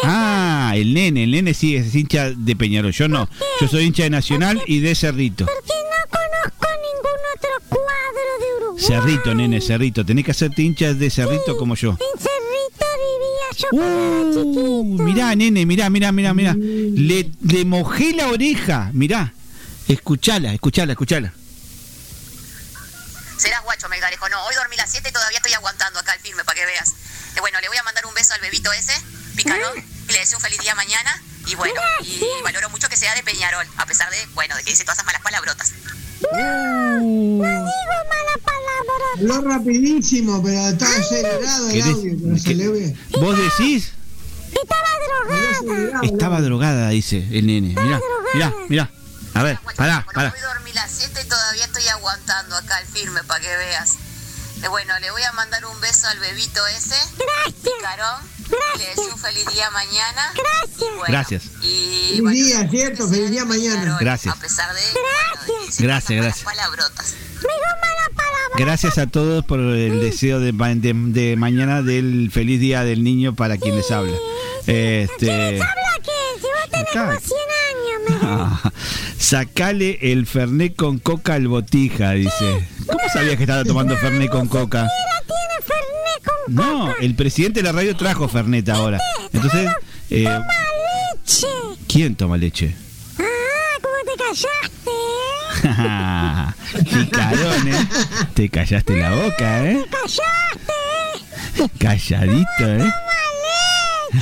Ah, 0.02 0.72
el 0.74 0.94
nene, 0.94 1.24
el 1.24 1.30
nene 1.30 1.54
sí 1.54 1.76
es 1.76 1.94
hincha 1.94 2.30
de 2.30 2.56
Peñarol. 2.56 2.92
Yo 2.92 3.08
no. 3.08 3.28
Yo 3.60 3.68
soy 3.68 3.84
hincha 3.84 4.04
de 4.04 4.10
Nacional 4.10 4.62
y 4.66 4.80
de 4.80 4.94
Cerrito. 4.94 5.46
Porque 5.46 5.72
no 5.72 6.10
conozco 6.10 6.66
ningún 6.80 7.20
otro 7.36 7.50
cuadro 7.68 8.30
de 8.40 8.64
Uruguay. 8.64 8.84
Cerrito, 8.84 9.34
nene, 9.34 9.60
Cerrito. 9.60 10.04
Tenés 10.04 10.24
que 10.24 10.30
hacerte 10.30 10.62
hincha 10.62 10.94
de 10.94 11.10
Cerrito 11.10 11.56
como 11.56 11.74
yo. 11.74 11.90
En 11.90 12.20
Cerrito 12.20 12.86
vivía 12.98 13.50
yo 13.58 13.68
cuando 13.70 14.18
era 14.18 14.30
chiquito. 14.30 14.60
Uh, 14.60 15.02
mirá, 15.02 15.34
nene, 15.36 15.66
mirá, 15.66 15.90
mirá, 15.90 16.10
mirá, 16.10 16.34
mirá. 16.34 16.54
Le, 16.54 17.30
le 17.42 17.64
mojé 17.64 18.14
la 18.14 18.28
oreja. 18.28 18.90
Mirá. 18.92 19.34
Escuchala, 19.88 20.52
escuchala, 20.54 20.92
escuchala. 20.92 21.32
Serás 23.36 23.62
guacho, 23.64 23.88
Melgarejo. 23.88 24.28
No, 24.28 24.44
hoy 24.46 24.54
dormí 24.54 24.76
las 24.76 24.90
7 24.90 25.08
y 25.08 25.12
todavía 25.12 25.38
estoy 25.38 25.52
aguantando 25.52 25.98
acá 25.98 26.14
el 26.14 26.20
firme 26.20 26.44
para 26.44 26.58
que 26.58 26.66
veas. 26.66 26.90
Eh, 27.36 27.40
bueno, 27.40 27.60
le 27.60 27.68
voy 27.68 27.76
a 27.76 27.82
mandar 27.82 28.06
un 28.06 28.11
beso 28.22 28.34
al 28.34 28.40
bebito 28.40 28.72
ese, 28.72 28.92
picarón, 29.34 29.76
y 30.08 30.12
le 30.12 30.18
deseo 30.20 30.38
un 30.38 30.42
feliz 30.42 30.60
día 30.60 30.74
mañana. 30.76 31.20
Y 31.48 31.56
bueno, 31.56 31.80
y 32.02 32.22
valoro 32.44 32.70
mucho 32.70 32.88
que 32.88 32.96
sea 32.96 33.12
de 33.16 33.22
Peñarol, 33.24 33.66
a 33.76 33.84
pesar 33.86 34.08
de, 34.10 34.26
bueno, 34.34 34.54
de 34.56 34.62
que 34.62 34.70
dice 34.70 34.84
todas 34.84 34.98
esas 34.98 35.06
malas 35.06 35.22
palabrotas. 35.22 35.72
No 36.22 36.38
digo 36.38 37.42
mala 37.42 38.36
palabra. 38.44 39.04
Habló 39.18 39.40
rapidísimo, 39.50 40.40
pero 40.40 40.68
está 40.68 40.86
acelerado 40.86 41.66
el 41.68 41.72
¿Qué 41.72 41.82
de- 41.82 41.90
audio, 41.90 42.16
pero 42.22 42.38
se 42.38 42.44
qué- 42.44 42.54
le 42.54 42.68
ve. 42.68 42.96
¿Vos 43.20 43.36
decís? 43.36 43.90
Estaba 44.52 44.88
drogada. 45.04 46.00
Estaba 46.04 46.40
drogada, 46.42 46.88
dice 46.90 47.26
el 47.32 47.46
nene. 47.48 47.68
Mirá, 47.70 48.00
mirá, 48.34 48.54
mirá. 48.68 48.90
A 49.34 49.42
ver, 49.42 49.58
pará, 49.76 50.06
pará. 50.14 50.32
Hoy 50.32 50.40
dormí 50.42 50.72
las 50.74 50.92
7 50.92 51.22
y 51.24 51.28
todavía 51.28 51.64
estoy 51.64 51.88
aguantando 51.88 52.54
acá 52.56 52.78
el 52.78 52.86
firme 52.86 53.24
para 53.24 53.40
que 53.40 53.48
veas. 53.56 53.94
Eh, 54.62 54.68
Bueno, 54.68 54.98
le 55.00 55.10
voy 55.10 55.22
a 55.22 55.32
mandar 55.32 55.64
un 55.66 55.80
beso 55.80 56.06
al 56.08 56.18
bebito 56.18 56.66
ese. 56.68 56.94
Gracias. 57.18 57.54
Picarón. 57.62 58.32
Le 58.78 58.84
deseo 58.86 59.14
un 59.14 59.18
feliz 59.18 59.46
día 59.52 59.70
mañana. 59.70 60.32
Gracias. 60.34 61.08
Gracias. 61.08 61.42
Y 61.62 62.20
Feliz 62.24 62.46
día, 62.46 62.68
¿cierto? 62.68 63.08
Feliz 63.08 63.30
día 63.30 63.44
mañana. 63.44 63.96
Gracias. 64.00 64.34
a 64.36 64.38
pesar 64.40 64.74
de, 64.74 64.80
Gracias. 65.40 65.80
Gracias, 65.80 66.22
gracias. 66.22 66.44
palabrotas. 66.44 67.14
Gracias 68.54 68.98
a 68.98 69.06
todos 69.06 69.44
por 69.46 69.58
el 69.60 70.00
deseo 70.02 70.38
de, 70.38 70.52
de- 70.52 70.92
de 70.94 71.36
mañana 71.36 71.80
del 71.82 72.30
feliz 72.30 72.60
día 72.60 72.84
del 72.84 73.02
niño 73.02 73.34
para 73.34 73.56
quien 73.56 73.76
les 73.76 73.90
habla. 73.90 74.16
Este, 74.66 75.60
Habla 75.60 75.98
que 76.02 76.40
si 76.40 76.46
vos 76.46 76.70
tenés 76.70 76.90
como 76.92 77.12
100 77.18 77.38
años, 77.70 78.20
me 78.20 78.21
ah, 78.32 78.72
sacale 79.18 79.98
el 80.00 80.26
Fernet 80.26 80.74
con 80.76 80.98
coca 80.98 81.34
al 81.34 81.48
botija, 81.48 82.12
dice. 82.12 82.68
¿Cómo 82.86 83.00
sabías 83.12 83.36
que 83.36 83.42
estaba 83.44 83.64
tomando 83.64 83.96
Fernet 83.96 84.30
con 84.30 84.48
coca? 84.48 84.82
Mira, 84.82 85.22
tiene 85.26 85.60
Fernet 85.62 86.22
con 86.24 86.54
No, 86.54 86.94
el 87.00 87.14
presidente 87.14 87.60
de 87.60 87.64
la 87.64 87.72
radio 87.72 87.96
trajo 87.96 88.28
Fernet 88.28 88.68
ahora. 88.68 88.98
Entonces, 89.32 89.70
eh, 90.10 90.24
toma 90.24 90.44
leche. 91.14 91.46
¿quién 91.88 92.14
toma 92.16 92.36
leche? 92.36 92.74
Ah, 93.18 93.22
¿cómo 93.82 93.96
te 94.04 94.16
callaste? 94.22 94.90
Picarón, 96.90 97.68
¿eh? 97.68 97.88
Te 98.34 98.48
callaste 98.48 98.96
la 98.96 99.14
boca, 99.14 99.64
¿eh? 99.64 99.84
Callaste. 99.90 100.72
Calladito, 101.78 102.84
¿eh? 102.84 102.92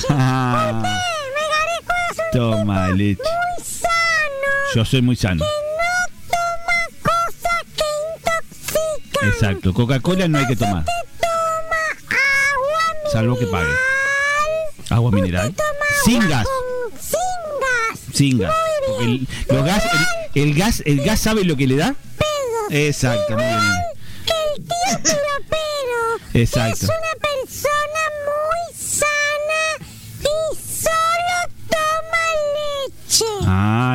Toma 0.07 0.83
leche. 0.83 1.01
Toma 2.33 2.89
leche. 2.89 3.40
Yo 4.75 4.85
soy 4.85 5.03
muy 5.03 5.17
sano. 5.17 5.45
No 5.45 5.51
toma 6.31 6.79
cosas 7.03 7.65
que 7.77 7.85
intoxican. 8.15 9.29
Exacto. 9.29 9.75
Coca-Cola 9.75 10.29
no 10.29 10.39
hay 10.39 10.47
que 10.47 10.57
tomar. 10.57 10.85
Toma 10.85 12.21
agua 12.55 13.11
Salvo 13.13 13.39
que 13.39 13.47
pague. 13.47 13.73
Agua 14.91 15.11
mineral. 15.11 15.55
Sin 16.05 16.29
gas. 16.29 16.47
sin 18.13 18.39
gas. 18.39 18.55
El, 19.01 19.27
los 19.49 19.65
gas, 19.65 19.85
el, 20.35 20.43
el 20.43 20.55
gas, 20.55 20.83
el 20.87 21.01
gas 21.03 21.21
sabe 21.21 21.45
lo 21.45 21.57
que 21.57 21.67
le 21.67 21.77
da. 21.77 21.95
Exacto, 22.71 23.35
muy 23.35 23.45
bien. 23.45 23.61
Que 24.27 24.33
el 24.55 24.65
tío 24.65 25.03
Piropero 25.03 26.31
Exacto. 26.35 26.87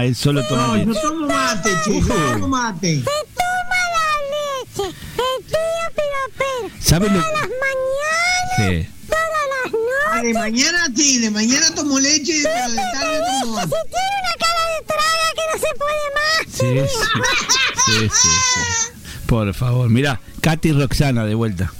Él 0.05 0.15
solo 0.15 0.43
toma 0.47 0.67
No, 0.67 0.77
yo 0.77 0.85
leche. 0.85 1.01
tomo 1.01 1.27
mate, 1.27 1.69
che, 1.83 1.99
yo 2.01 2.07
tomo 2.07 2.47
mate. 2.47 2.95
Se 2.97 3.03
toma 3.03 3.79
la 3.95 4.07
leche. 4.33 4.97
El 5.15 5.45
tío 5.45 5.85
Piropero. 5.95 6.81
¿Sabe 6.81 7.09
lo 7.09 7.19
Todas 7.19 7.31
las 7.33 7.49
mañanas, 7.65 8.55
Sí. 8.57 8.89
todas 9.07 9.45
las 9.51 9.73
Ah, 9.73 10.15
noches. 10.15 10.23
de 10.23 10.33
mañana 10.39 10.87
sí, 10.95 11.19
de 11.19 11.29
mañana 11.31 11.75
tomo 11.75 11.99
leche, 11.99 12.41
pero 12.43 12.69
de 12.71 12.75
tarde 12.93 13.19
tomo 13.41 13.53
Si 13.53 13.55
mate. 13.55 13.75
tiene 13.89 14.15
una 14.21 14.35
cara 14.39 14.63
de 14.71 14.85
traga 14.85 15.27
que 15.35 15.43
no 15.51 15.57
se 15.59 15.71
puede 15.75 16.05
más. 16.15 16.41
Sí, 16.55 16.67
sí, 17.85 17.91
sí, 17.99 18.09
sí, 18.09 18.29
sí. 18.53 19.19
Por 19.27 19.53
favor, 19.53 19.89
mira, 19.89 20.21
Katy 20.41 20.71
Roxana 20.73 21.25
de 21.25 21.33
vuelta. 21.35 21.71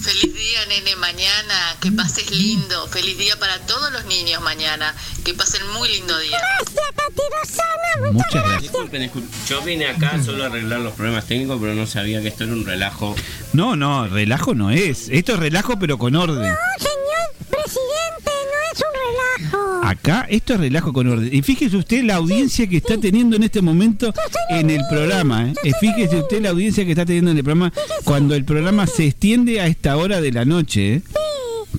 Feliz 0.00 0.34
día, 0.34 0.66
nene, 0.68 0.94
mañana. 0.96 1.76
Que 1.80 1.90
pases 1.90 2.30
lindo. 2.30 2.86
Feliz 2.88 3.18
día 3.18 3.36
para 3.40 3.58
todos 3.66 3.90
los 3.92 4.04
niños 4.04 4.40
mañana. 4.40 4.94
Que 5.26 5.34
pasen 5.34 5.60
muy 5.76 5.88
lindo 5.88 6.16
día. 6.20 6.38
Gracias, 6.38 6.86
Katy 6.94 7.22
Rosana. 7.42 8.12
Muchas 8.12 8.32
gracias. 8.32 8.62
Disculpen, 8.62 9.02
disculpen. 9.02 9.30
Yo 9.48 9.60
vine 9.62 9.86
acá 9.88 10.22
solo 10.22 10.44
a 10.44 10.46
arreglar 10.46 10.78
los 10.78 10.92
problemas 10.92 11.26
técnicos, 11.26 11.58
pero 11.60 11.74
no 11.74 11.84
sabía 11.88 12.22
que 12.22 12.28
esto 12.28 12.44
era 12.44 12.52
un 12.52 12.64
relajo. 12.64 13.16
No, 13.52 13.74
no, 13.74 14.06
relajo 14.06 14.54
no 14.54 14.70
es. 14.70 15.08
Esto 15.08 15.34
es 15.34 15.40
relajo 15.40 15.80
pero 15.80 15.98
con 15.98 16.14
orden. 16.14 16.48
No, 16.48 16.56
señor 16.78 17.50
presidente, 17.50 18.30
no 18.30 18.72
es 18.72 18.78
un 18.78 19.48
relajo. 19.50 19.84
Acá 19.84 20.26
esto 20.30 20.54
es 20.54 20.60
relajo 20.60 20.92
con 20.92 21.08
orden. 21.08 21.28
Y 21.34 21.42
fíjese 21.42 21.76
usted 21.76 22.04
la 22.04 22.14
audiencia 22.14 22.68
que 22.68 22.76
está 22.76 22.96
teniendo 22.96 23.34
en 23.34 23.42
este 23.42 23.60
momento 23.62 24.14
en 24.50 24.70
el 24.70 24.82
programa. 24.88 25.50
¿eh? 25.50 25.72
Fíjese 25.80 26.18
usted 26.18 26.40
la 26.40 26.50
audiencia 26.50 26.84
que 26.84 26.92
está 26.92 27.04
teniendo 27.04 27.32
en 27.32 27.38
el 27.38 27.42
programa 27.42 27.72
cuando 28.04 28.36
el 28.36 28.44
programa 28.44 28.86
se 28.86 29.06
extiende 29.06 29.60
a 29.60 29.66
esta 29.66 29.96
hora 29.96 30.20
de 30.20 30.30
la 30.30 30.44
noche. 30.44 30.94
¿eh? 30.94 31.02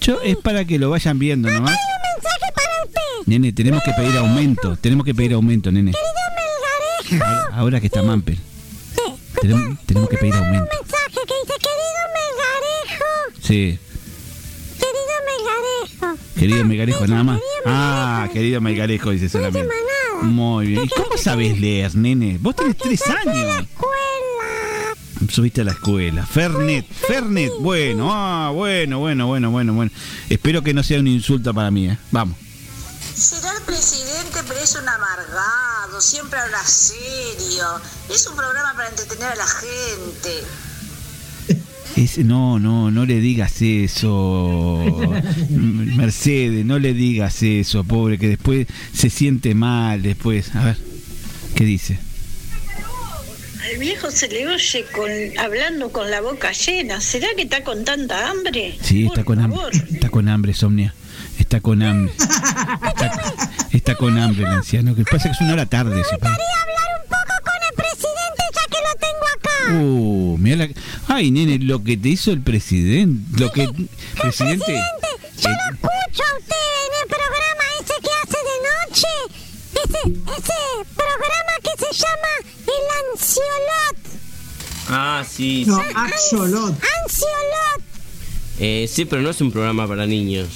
Yo 0.02 0.20
es 0.22 0.36
para 0.36 0.66
que 0.66 0.78
lo 0.80 0.90
vayan 0.90 1.18
viendo 1.18 1.50
nomás. 1.50 1.72
Hay 1.72 1.78
un 1.78 2.16
mensaje 2.16 2.52
para 2.54 2.84
usted. 2.84 3.07
Nene, 3.26 3.52
tenemos 3.54 3.82
que 3.84 3.92
pedir 3.92 4.18
aumento. 4.18 4.78
Tenemos 4.78 5.06
que 5.06 5.14
pedir 5.14 5.34
aumento, 5.34 5.72
nene. 5.72 5.92
Querido 5.92 7.20
Melgarejo. 7.20 7.54
Ahora, 7.54 7.80
que 7.80 7.88
está 7.88 8.04
Mampel. 8.04 8.40
Tenemos, 9.42 9.78
tenemos 9.86 10.10
que 10.10 10.18
pedir 10.18 10.34
un 10.34 10.44
aumento. 10.44 10.68
mensaje 10.82 11.20
que 11.28 11.34
dice, 11.44 11.54
querido 11.60 12.02
Melgarejo. 12.18 13.42
Sí. 13.42 13.80
Querido 14.78 15.16
Melgarejo. 15.28 16.40
Querido 16.40 16.66
Melgarejo, 16.66 17.08
nada 17.08 17.24
más. 17.24 17.40
Ah, 17.66 18.30
querido 18.34 18.62
Melgarejo, 18.62 19.12
dice 19.12 19.30
solamente. 19.30 19.74
Muy 20.24 20.68
bien. 20.68 20.86
¿Y 20.86 20.90
cómo 20.90 21.18
sabes 21.18 21.60
leer, 21.60 21.96
nene? 21.96 22.38
Vos 22.42 22.56
tenés 22.56 22.78
tres 22.78 23.02
años. 23.08 23.68
Subiste 25.30 25.62
a 25.62 25.64
la 25.66 25.72
escuela. 25.72 26.26
Fernet, 26.26 26.86
Fernet. 26.88 27.52
Bueno, 27.60 28.10
ah, 28.12 28.52
bueno, 28.54 29.00
bueno, 29.00 29.28
bueno, 29.28 29.52
bueno, 29.52 29.74
bueno. 29.74 29.92
Espero 30.30 30.62
que 30.62 30.74
no 30.74 30.84
sea 30.84 31.00
un 31.00 31.08
insulto 31.08 31.54
para 31.54 31.70
mí, 31.70 31.88
¿eh? 31.90 31.98
Vamos. 32.12 32.38
Será 33.18 33.52
el 33.58 33.64
presidente, 33.64 34.40
pero 34.48 34.60
es 34.60 34.76
un 34.76 34.88
amargado, 34.88 36.00
siempre 36.02 36.40
habla 36.40 36.64
serio. 36.64 37.66
Es 38.14 38.28
un 38.28 38.36
programa 38.36 38.74
para 38.76 38.90
entretener 38.90 39.30
a 39.30 39.36
la 39.36 39.48
gente. 39.48 40.44
Es- 41.96 42.20
no, 42.20 42.60
no, 42.60 42.92
no 42.92 43.06
le 43.08 43.20
digas 43.20 43.60
eso, 43.62 44.84
Mercedes, 45.50 46.64
no 46.64 46.78
le 46.78 46.94
digas 46.94 47.42
eso, 47.42 47.84
pobre, 47.84 48.20
que 48.20 48.28
después 48.30 48.68
se 48.94 49.10
siente 49.10 49.56
mal, 49.56 50.04
después. 50.04 50.56
A 50.56 50.64
ver, 50.64 50.78
¿qué 51.56 51.64
dice? 51.66 51.98
Al 53.72 53.80
viejo 53.80 54.12
se 54.12 54.28
le 54.30 54.48
oye 54.48 54.86
con, 54.94 55.10
hablando 55.40 55.90
con 55.92 56.10
la 56.12 56.22
boca 56.22 56.52
llena. 56.52 57.02
¿Será 57.02 57.28
que 57.36 57.42
está 57.44 57.64
con 57.64 57.84
tanta 57.84 58.30
hambre? 58.30 58.78
Sí, 58.82 59.08
está 59.08 59.24
con 59.24 59.40
hambre, 59.40 59.60
está 59.92 60.10
con 60.10 60.30
hambre, 60.30 60.54
Somnia, 60.54 60.94
está 61.38 61.60
con 61.62 61.82
hambre, 61.82 62.14
está, 62.18 63.12
está 63.72 63.96
con 63.96 64.18
hambre 64.18 64.44
el 64.44 64.50
anciano, 64.50 64.96
que 64.96 65.04
pasa 65.04 65.30
que 65.30 65.36
es 65.36 65.42
una 65.42 65.54
hora 65.54 65.66
tarde. 65.66 66.02
pasa. 66.02 66.16
Quería 66.18 66.62
hablar 66.62 67.02
un 67.02 67.10
poco 67.10 67.34
con 67.44 67.56
el 67.70 67.76
presidente 67.76 68.44
ya 68.54 68.66
que 68.70 68.78
lo 68.88 68.94
tengo 69.00 69.26
acá. 69.36 69.84
Uh, 69.84 70.38
mira 70.38 70.56
la... 70.58 70.70
Ay, 71.08 71.32
nene, 71.32 71.60
lo 71.60 71.84
que 71.84 71.98
te 71.98 72.10
hizo 72.10 72.32
el 72.32 72.42
presidente, 72.42 73.40
lo 73.40 73.52
que... 73.52 73.68
Presidente... 74.20 74.66
Presidente, 74.66 74.82
yo 75.42 75.50
lo 75.50 75.56
escucho 75.74 76.24
a 76.24 76.38
usted 76.38 76.68
en 76.86 76.94
el 77.02 77.08
programa 77.08 77.64
ese 77.80 77.94
que 78.02 78.10
hace 78.24 78.40
de 78.50 78.58
noche. 78.68 79.14
Ese, 79.74 80.00
ese 80.38 80.60
programa 80.96 81.54
que 81.62 81.86
se 81.86 81.94
llama 81.94 82.32
El 82.66 82.84
Ansiolot. 83.12 83.98
Ah, 84.90 85.24
sí. 85.30 85.66
No, 85.68 85.78
sí. 85.78 85.84
axolot. 85.96 86.72
Ansiolot. 86.72 87.82
Eh, 88.60 88.90
sí, 88.92 89.06
pero 89.06 89.22
no 89.22 89.30
es 89.30 89.40
un 89.42 89.52
programa 89.52 89.88
para 89.88 90.06
niños. 90.08 90.48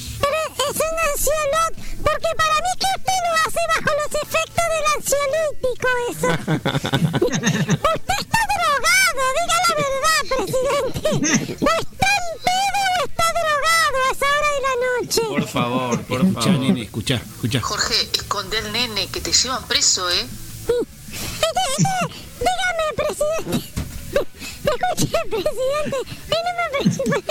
Es 0.72 0.78
un 0.78 0.96
ansiolot, 1.12 1.74
porque 2.02 2.30
para 2.38 2.56
mí 2.56 2.72
que 2.80 2.90
usted 2.98 3.20
lo 3.28 3.32
hace 3.46 3.62
bajo 3.74 3.92
los 4.00 4.12
efectos 4.24 4.66
del 4.72 4.86
ansiolítico, 4.96 5.88
eso. 6.10 6.28
usted 7.96 8.18
está 8.20 8.40
drogado, 8.54 9.22
diga 9.38 9.58
la 9.68 9.72
verdad, 9.82 10.22
presidente. 10.30 11.58
¿No 11.60 11.72
está 11.72 12.08
en 12.08 12.28
pedo 12.48 12.80
o 12.88 13.04
está 13.06 13.26
drogado 13.34 13.98
a 13.98 14.12
esa 14.12 14.26
hora 14.26 14.50
de 14.56 14.62
la 14.62 14.76
noche? 15.02 15.22
Por 15.28 15.48
favor, 15.48 16.02
por 16.04 16.20
Escuchá, 16.22 16.42
favor. 16.44 16.60
nene, 16.60 16.82
escuchá, 16.84 17.16
escuchá. 17.16 17.60
Jorge, 17.62 17.96
esconde 18.14 18.58
al 18.60 18.72
nene 18.72 19.08
que 19.08 19.20
te 19.22 19.32
llevan 19.34 19.68
preso, 19.68 20.10
¿eh? 20.10 20.26
Este, 21.12 21.62
este, 21.78 22.16
dígame, 22.40 22.86
presidente. 22.96 23.81
Escuche, 24.20 25.18
presidente. 25.30 25.98
Presidente. 26.28 27.22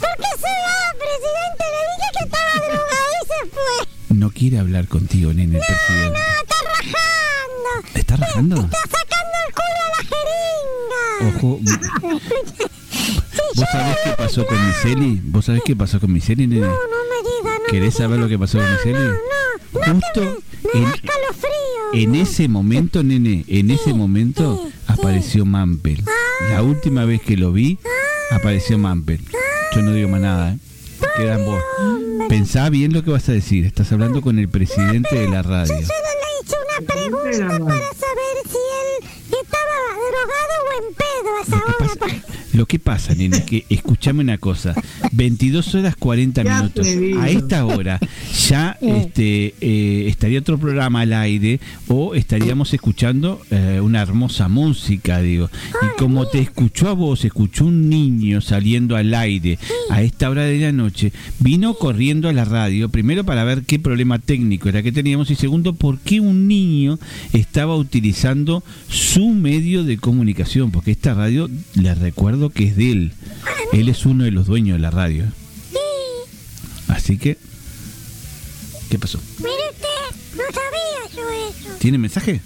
¿Por 0.00 0.14
qué 0.16 0.30
se 0.38 0.52
va, 0.64 0.78
presidente? 0.98 1.64
Le 1.72 1.80
dije 1.90 2.08
que 2.12 2.24
estaba 2.24 2.54
drogado 2.66 3.12
y 3.12 3.26
se 3.26 3.38
fue. 3.50 4.16
No 4.16 4.30
quiere 4.30 4.58
hablar 4.58 4.86
contigo, 4.88 5.32
nene, 5.32 5.58
el 5.58 5.64
presidente. 5.64 6.18
No, 6.18 6.24
está 6.42 6.56
rajando. 6.64 7.72
¿Está 7.94 8.16
rajando? 8.16 8.56
Está 8.56 8.80
sacando 8.82 9.36
el 9.46 9.54
culo 9.54 9.80
a 9.84 9.88
la 9.96 10.00
jeringa. 11.30 11.38
Ojo. 11.38 11.60
¿Vos 13.56 13.66
sabés 13.70 13.96
qué 14.04 14.10
pasó 14.16 14.46
con 14.46 14.66
Miseli? 14.66 15.20
¿Vos 15.24 15.44
sabés 15.44 15.62
qué 15.64 15.76
pasó 15.76 16.00
con 16.00 16.12
Miseli, 16.12 16.46
nene? 16.46 16.62
No, 16.62 16.72
no 16.72 16.74
me 16.74 17.28
diga, 17.28 17.58
no. 17.58 17.64
¿Querés 17.70 17.94
saber 17.94 18.18
lo 18.18 18.28
que 18.28 18.38
pasó 18.38 18.58
con 18.58 18.70
Miseli? 18.72 18.94
No, 18.94 19.10
no, 19.10 19.94
Justo 19.94 20.42
me 20.72 20.80
en, 20.80 20.84
da 20.84 20.90
escalofrío. 20.94 21.92
en 21.92 22.14
ese 22.16 22.48
momento, 22.48 23.02
nene, 23.02 23.44
en 23.48 23.70
ese 23.70 23.92
momento 23.94 24.68
apareció 24.86 25.44
Mampel. 25.44 26.02
La 26.50 26.62
última 26.62 27.04
vez 27.04 27.20
que 27.22 27.36
lo 27.36 27.52
vi, 27.52 27.78
apareció 28.30 28.78
Mampel. 28.78 29.20
Yo 29.74 29.82
no 29.82 29.92
digo 29.92 30.08
más 30.08 30.20
nada, 30.20 30.52
¿eh? 30.52 30.58
Queda 31.16 31.38
en 31.38 31.44
vos. 31.46 31.62
Pensá 32.28 32.68
bien 32.70 32.92
lo 32.92 33.04
que 33.04 33.10
vas 33.10 33.28
a 33.28 33.32
decir. 33.32 33.64
Estás 33.66 33.92
hablando 33.92 34.20
con 34.22 34.38
el 34.38 34.48
presidente 34.48 35.14
de 35.16 35.28
la 35.28 35.42
radio. 35.42 35.74
Yo 35.78 35.86
solo 35.86 36.08
le 36.20 36.46
hice 36.46 36.56
una 36.56 36.86
pregunta 36.92 37.48
para 37.64 37.78
saber 37.78 38.36
si 38.46 38.58
drogado 40.14 40.54
buen 40.70 40.94
pedo 40.94 41.36
a 41.38 41.42
esa 41.42 41.56
hora. 41.56 41.94
pa- 41.98 42.34
Lo 42.54 42.66
que 42.66 42.78
pasa, 42.78 43.14
nene, 43.16 43.44
que 43.44 43.64
escuchame 43.68 44.20
una 44.22 44.38
cosa, 44.38 44.74
22 45.10 45.74
horas 45.74 45.96
40 45.96 46.42
Qué 46.44 46.48
minutos. 46.50 46.86
A 47.20 47.28
esta 47.28 47.64
hora 47.66 47.98
ya 48.48 48.78
este, 48.80 49.54
eh, 49.60 50.04
estaría 50.08 50.38
otro 50.38 50.56
programa 50.58 51.00
al 51.00 51.12
aire 51.14 51.58
o 51.88 52.14
estaríamos 52.14 52.72
escuchando 52.72 53.40
eh, 53.50 53.80
una 53.82 54.02
hermosa 54.02 54.48
música, 54.48 55.20
digo. 55.20 55.50
Y 55.82 55.98
como 55.98 56.28
te 56.28 56.38
escuchó 56.38 56.88
a 56.88 56.92
vos, 56.92 57.24
escuchó 57.24 57.64
un 57.64 57.88
niño 57.88 58.40
saliendo 58.40 58.94
al 58.94 59.12
aire 59.14 59.58
a 59.90 60.02
esta 60.02 60.30
hora 60.30 60.42
de 60.44 60.58
la 60.60 60.70
noche, 60.70 61.12
vino 61.40 61.74
corriendo 61.74 62.28
a 62.28 62.32
la 62.32 62.44
radio, 62.44 62.88
primero 62.88 63.24
para 63.24 63.42
ver 63.42 63.62
qué 63.64 63.80
problema 63.80 64.20
técnico 64.20 64.68
era 64.68 64.82
que 64.84 64.92
teníamos 64.92 65.28
y 65.32 65.34
segundo, 65.34 65.74
por 65.74 65.98
qué 65.98 66.20
un 66.20 66.46
niño 66.46 67.00
estaba 67.32 67.74
utilizando 67.76 68.62
su 68.88 69.30
medio 69.30 69.82
de 69.82 69.96
comunicación, 70.04 70.70
porque 70.70 70.90
esta 70.90 71.14
radio, 71.14 71.48
le 71.72 71.94
recuerdo 71.94 72.50
que 72.50 72.64
es 72.64 72.76
de 72.76 72.92
él. 72.92 73.12
Él 73.72 73.88
es 73.88 74.04
uno 74.04 74.24
de 74.24 74.32
los 74.32 74.46
dueños 74.46 74.76
de 74.76 74.80
la 74.82 74.90
radio. 74.90 75.24
Así 76.88 77.16
que, 77.16 77.38
¿qué 78.90 78.98
pasó? 78.98 79.18
Mire 79.38 79.50
usted, 79.72 80.36
no 80.36 80.42
sabía 80.52 81.16
yo 81.16 81.30
eso. 81.48 81.76
¿Tiene 81.78 81.96
mensaje? 81.96 82.42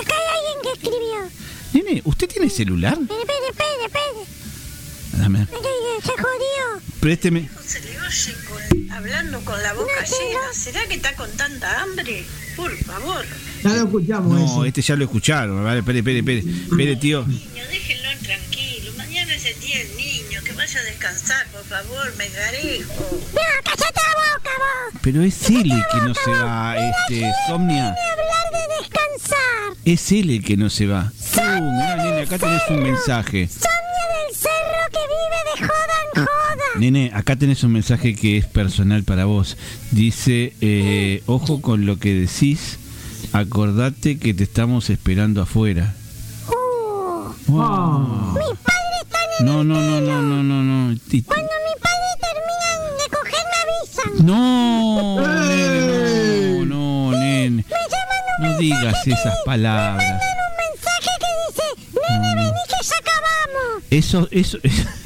Acá 0.00 0.14
hay 0.14 0.36
alguien 0.38 0.62
que 0.62 0.72
escribió. 0.80 1.84
Nene, 1.90 2.02
¿usted 2.04 2.28
tiene 2.28 2.48
celular? 2.48 2.96
Espere, 3.00 3.48
espere, 3.50 3.84
espere. 3.86 5.18
Dame, 5.20 5.46
Se 5.46 6.12
jodió. 6.12 6.82
présteme. 7.00 7.48
Se 7.66 7.80
le 7.80 8.00
oye 8.00 8.34
con- 8.48 8.92
hablando 8.92 9.40
con 9.44 9.60
la 9.60 9.72
boca 9.74 10.04
llena. 10.04 10.40
¿Será 10.52 10.86
que 10.86 10.94
está 10.94 11.14
con 11.16 11.30
tanta 11.32 11.82
hambre? 11.82 12.24
Por 12.60 12.76
favor. 12.84 13.24
Ya 13.64 13.70
lo 13.70 13.84
escuchamos 13.84 14.38
No, 14.38 14.44
eso. 14.44 14.64
este 14.64 14.82
ya 14.82 14.96
lo 14.96 15.04
escucharon. 15.04 15.64
Vale, 15.64 15.78
espere, 15.80 15.98
espere, 16.00 16.18
espere. 16.18 16.38
Espere, 16.40 16.96
tío. 16.96 17.24
Niño, 17.26 17.64
déjenlo 17.70 18.08
tranquilo. 18.22 18.92
Mañana 18.96 19.34
es 19.34 19.44
el 19.46 19.60
día 19.60 19.78
del 19.78 19.96
niño. 19.96 20.40
Que 20.44 20.52
vaya 20.52 20.80
a 20.80 20.82
descansar, 20.84 21.46
por 21.48 21.64
favor, 21.64 22.14
me 22.16 22.28
garejo. 22.28 22.92
No, 23.32 23.40
cállate 23.64 24.00
la 24.00 24.36
boca 24.36 24.50
vos. 24.58 25.00
Pero 25.02 25.22
es 25.22 25.48
él 25.50 25.72
el 25.72 25.84
que 25.90 25.98
no 26.06 26.14
se 26.14 26.30
va, 26.30 26.76
este, 26.76 27.32
Somnia. 27.48 27.88
Hablar 27.88 28.46
de 28.52 28.74
descansar. 28.80 29.76
Es 29.84 30.12
él 30.12 30.30
el 30.30 30.44
que 30.44 30.56
no 30.56 30.68
se 30.70 30.86
va. 30.86 31.10
Uh, 31.36 31.40
mirá, 31.40 31.96
nene, 31.96 32.22
acá 32.22 32.38
tenés 32.38 32.62
un 32.68 32.82
mensaje. 32.82 33.48
Sonia 33.48 34.04
del 34.26 34.36
cerro 34.36 34.90
que 34.92 34.98
vive 34.98 35.40
de 35.46 35.66
joda 35.66 35.96
en 36.14 36.24
joda. 36.26 36.49
Nene, 36.80 37.10
acá 37.12 37.36
tenés 37.36 37.62
un 37.62 37.72
mensaje 37.72 38.14
que 38.16 38.38
es 38.38 38.46
personal 38.46 39.04
para 39.04 39.26
vos. 39.26 39.58
Dice, 39.90 40.54
eh, 40.62 41.22
ojo 41.26 41.60
con 41.60 41.84
lo 41.84 41.98
que 41.98 42.14
decís, 42.14 42.78
acordate 43.34 44.18
que 44.18 44.32
te 44.32 44.44
estamos 44.44 44.88
esperando 44.88 45.42
afuera. 45.42 45.94
Uh, 46.48 47.34
Wow. 47.52 48.32
mi 48.32 48.56
padre 48.64 48.96
está 49.02 49.18
en 49.40 49.40
el 49.40 49.44
No, 49.46 49.62
no, 49.64 49.74
no, 49.78 50.00
no, 50.00 50.22
no, 50.22 50.42
no, 50.42 50.62
no. 50.62 50.96
Ti- 51.10 51.22
Cuando 51.22 51.44
mi 51.66 51.80
padre 51.82 52.10
termina 52.24 52.70
de 52.96 53.06
coger 53.14 53.44
me 53.50 53.58
avisan. 54.16 54.26
No, 54.26 55.20
nene, 55.48 56.64
no, 56.64 57.10
no, 57.12 57.18
nene. 57.18 57.56
Me 57.68 57.76
llaman 57.92 58.22
un 58.38 58.52
No 58.52 58.58
digas 58.58 59.06
esas 59.06 59.34
palabras. 59.44 60.22
un 60.22 60.56
mensaje 60.64 61.10
que 61.20 61.28
dice, 61.44 62.00
nene, 62.08 62.34
vení 62.36 62.50
que 62.68 62.86
ya 62.88 62.96
acabamos. 62.96 63.84
Eso, 63.90 64.28
eso, 64.30 64.58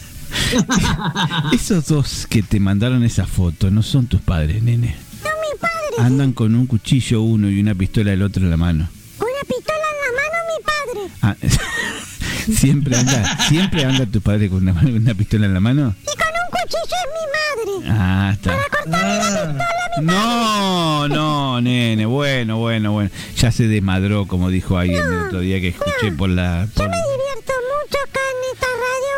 esos 1.53 1.87
dos 1.87 2.27
que 2.29 2.43
te 2.43 2.61
mandaron 2.61 3.05
esa 3.05 3.27
foto 3.27 3.71
no 3.71 3.83
son 3.83 4.07
tus 4.07 4.21
padres, 4.21 4.63
nene. 4.63 4.97
No, 5.23 5.31
mi 5.31 5.59
padre. 5.59 6.07
Andan 6.07 6.33
con 6.33 6.55
un 6.55 6.67
cuchillo 6.67 7.23
uno 7.23 7.49
y 7.51 7.61
una 7.61 7.75
pistola 7.75 8.13
el 8.13 8.23
otro 8.23 8.43
en 8.45 8.51
la 8.51 8.57
mano. 8.57 8.89
Una 9.19 9.29
pistola 9.49 9.85
en 9.93 10.01
la 10.05 10.11
mano, 10.21 10.37
mi 10.51 10.65
padre. 10.65 11.11
Ah, 11.23 11.37
siempre 12.55 12.97
anda, 12.97 13.39
siempre 13.49 13.85
anda 13.85 14.07
tu 14.07 14.21
padre 14.21 14.49
con 14.49 14.67
una, 14.69 15.15
pistola 15.15 15.47
en 15.47 15.55
la 15.55 15.61
mano. 15.61 15.95
Y 16.03 16.17
con 16.17 16.29
un 16.29 16.51
cuchillo 16.51 16.97
es 17.03 17.09
mi 17.15 17.83
madre. 17.83 17.99
Ah, 17.99 18.31
está. 18.33 18.57
No, 20.03 21.09
no, 21.09 21.61
nene, 21.61 22.05
bueno, 22.05 22.59
bueno, 22.59 22.93
bueno. 22.93 23.11
Ya 23.37 23.53
se 23.53 23.69
desmadró, 23.69 24.27
como 24.27 24.51
dijo 24.51 24.77
alguien 24.77 25.01
el 25.01 25.27
otro 25.27 25.41
día 25.41 25.61
que 25.61 25.69
escuché 25.69 26.11
por 26.17 26.29
la. 26.29 26.67
Yo 26.67 26.73
por- 26.75 26.89
me 26.89 26.97
divierto 26.97 27.53
mucho 27.71 27.99
acá 28.03 28.21
en 28.21 28.55
esta 28.55 28.67
radio 28.67 29.15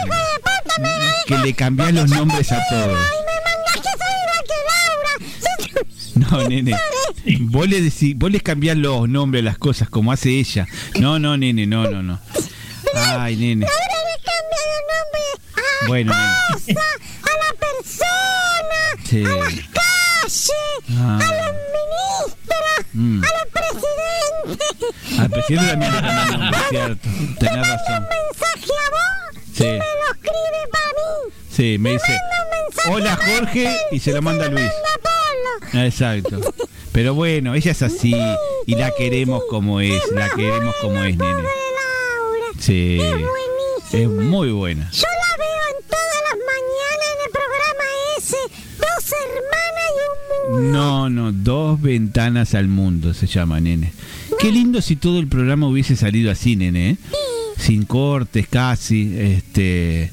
que 1.27 1.39
le 1.39 1.55
cambiás 1.55 1.93
los 1.93 2.09
nombres 2.11 2.53
a 2.53 2.59
todos. 2.69 2.99
No, 6.15 6.49
nene. 6.49 6.75
Vos 7.41 7.69
le, 7.69 7.81
decís, 7.81 8.17
vos 8.17 8.31
les 8.31 8.43
cambiás 8.43 8.77
los 8.77 9.09
nombres 9.09 9.41
a 9.43 9.45
las 9.45 9.59
cosas 9.59 9.89
como 9.89 10.13
hace 10.13 10.31
ella. 10.39 10.67
No, 11.01 11.19
no, 11.19 11.37
nene, 11.37 11.67
no, 11.67 11.89
no, 11.91 12.03
no. 12.03 12.21
Ay, 12.95 13.37
nene. 13.37 13.67
Ahora 13.67 13.85
le 14.07 14.17
cambian 14.25 14.69
el 14.77 14.85
nombre 14.95 15.23
a 15.57 15.87
Bueno, 15.89 16.13
la 16.13 16.19
nene. 16.67 16.81
a 17.23 17.31
la 17.43 17.51
persona, 17.59 18.81
Sí. 19.05 19.25
a 19.25 19.29
las 19.29 19.55
calles, 19.73 20.53
Ah. 20.99 21.19
a 21.19 21.27
los 21.35 21.53
ministros, 21.75 22.87
Mm. 22.93 23.23
a 23.23 23.27
los 23.27 23.47
presidentes. 23.53 25.19
Al 25.19 25.31
presidente 25.31 25.67
también 25.71 25.93
le 25.93 26.01
cambian 26.01 26.41
nombre, 26.41 26.61
cierto. 26.71 27.09
Tenés 27.39 27.69
razón. 27.69 28.03
Un 28.03 28.09
mensaje 28.09 28.73
a 28.73 28.91
vos 28.91 29.16
Sí. 29.57 29.65
y 29.65 29.67
me 29.67 29.79
lo 29.79 30.13
escribe 30.13 30.61
para 30.71 30.85
mí. 30.85 31.35
Sí, 31.51 31.77
me 31.79 31.93
dice. 31.93 32.19
Hola 32.89 33.17
Jorge 33.17 33.75
y 33.91 34.01
se 34.01 34.13
lo 34.13 34.21
manda 34.23 34.49
Luis. 34.49 34.71
Exacto. 35.73 36.41
Pero 36.93 37.15
bueno, 37.15 37.55
ella 37.55 37.73
es 37.73 37.83
así 37.83 38.15
y 38.67 38.75
la 38.75 38.91
queremos 38.97 39.43
como 39.51 39.81
es, 39.81 40.03
la 40.13 40.29
queremos 40.31 40.75
como 40.81 41.03
es, 41.05 41.17
nene. 41.17 41.43
Sí. 42.59 43.01
Es 43.93 44.09
muy 44.09 44.51
buena. 44.51 44.91
Yo 44.93 45.03
la 45.03 45.37
veo 45.39 45.79
en 45.79 45.89
todas 45.89 46.23
las 46.29 46.39
mañanas 46.53 47.09
en 47.13 47.25
el 47.25 47.31
programa 47.33 47.85
ese. 48.19 48.37
Dos 48.79 49.13
hermanas 49.25 49.89
y 49.93 50.55
un 50.55 50.63
mundo. 50.63 50.79
No, 50.79 51.11
no, 51.11 51.33
dos 51.33 51.81
ventanas 51.81 52.55
al 52.55 52.69
mundo 52.69 53.15
se 53.15 53.27
llama, 53.27 53.61
nene. 53.61 53.93
Qué 54.39 54.51
lindo 54.53 54.83
si 54.83 54.97
todo 54.97 55.19
el 55.19 55.29
programa 55.29 55.69
hubiese 55.69 55.97
salido 55.97 56.31
así, 56.31 56.57
nene. 56.57 56.91
¿eh? 56.91 56.97
Sin 57.59 57.85
cortes 57.85 58.47
casi, 58.49 59.17
este 59.19 60.13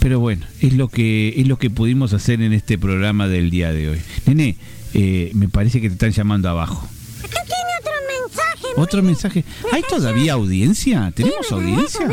pero 0.00 0.20
bueno, 0.20 0.46
es 0.60 0.74
lo 0.74 0.88
que 0.88 1.34
es 1.36 1.46
lo 1.46 1.58
que 1.58 1.70
pudimos 1.70 2.12
hacer 2.12 2.40
en 2.40 2.52
este 2.52 2.78
programa 2.78 3.26
del 3.28 3.50
día 3.50 3.72
de 3.72 3.90
hoy. 3.90 4.00
Nene, 4.26 4.56
eh, 4.94 5.30
me 5.34 5.48
parece 5.48 5.80
que 5.80 5.88
te 5.88 5.94
están 5.94 6.12
llamando 6.12 6.48
abajo. 6.48 6.88
Acá 7.18 7.42
tiene 7.44 7.70
otro 7.80 7.92
mensaje. 8.22 8.66
Otro 8.76 9.02
mensaje. 9.02 9.44
¿Hay 9.72 9.82
todavía 9.88 10.34
audiencia? 10.34 11.12
¿Tenemos 11.14 11.50
audiencia? 11.50 12.08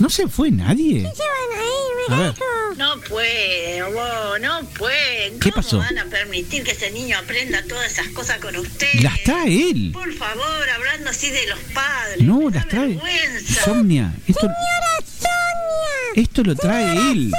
¿No 0.00 0.10
se 0.10 0.26
fue 0.28 0.50
nadie? 0.50 1.00
se 1.02 1.22
van 1.22 1.58
a 1.58 1.62
ir, 1.62 2.12
A 2.12 2.16
me 2.16 2.22
ver. 2.24 2.34
dijo. 2.34 2.44
No 2.76 3.00
puede, 3.02 3.82
vos, 3.92 4.40
no 4.40 4.60
puede. 4.78 5.32
¿Qué 5.40 5.50
¿Cómo 5.50 5.62
pasó? 5.62 5.78
van 5.78 5.98
a 5.98 6.04
permitir 6.06 6.64
que 6.64 6.70
ese 6.72 6.90
niño 6.90 7.18
aprenda 7.18 7.62
todas 7.68 7.92
esas 7.92 8.08
cosas 8.08 8.38
con 8.38 8.56
ustedes? 8.56 9.02
Las 9.02 9.22
trae 9.22 9.70
él. 9.70 9.90
Por 9.92 10.12
favor, 10.14 10.70
hablando 10.74 11.10
así 11.10 11.30
de 11.30 11.46
los 11.48 11.58
padres. 11.74 12.22
No, 12.22 12.48
las 12.50 12.66
trae. 12.68 12.88
vergüenza. 12.88 13.64
Somnia, 13.64 14.12
esto, 14.26 14.40
Señora 14.40 14.56
Sonia. 15.04 16.22
esto 16.22 16.42
lo 16.42 16.56
trae 16.56 17.12
él. 17.12 17.32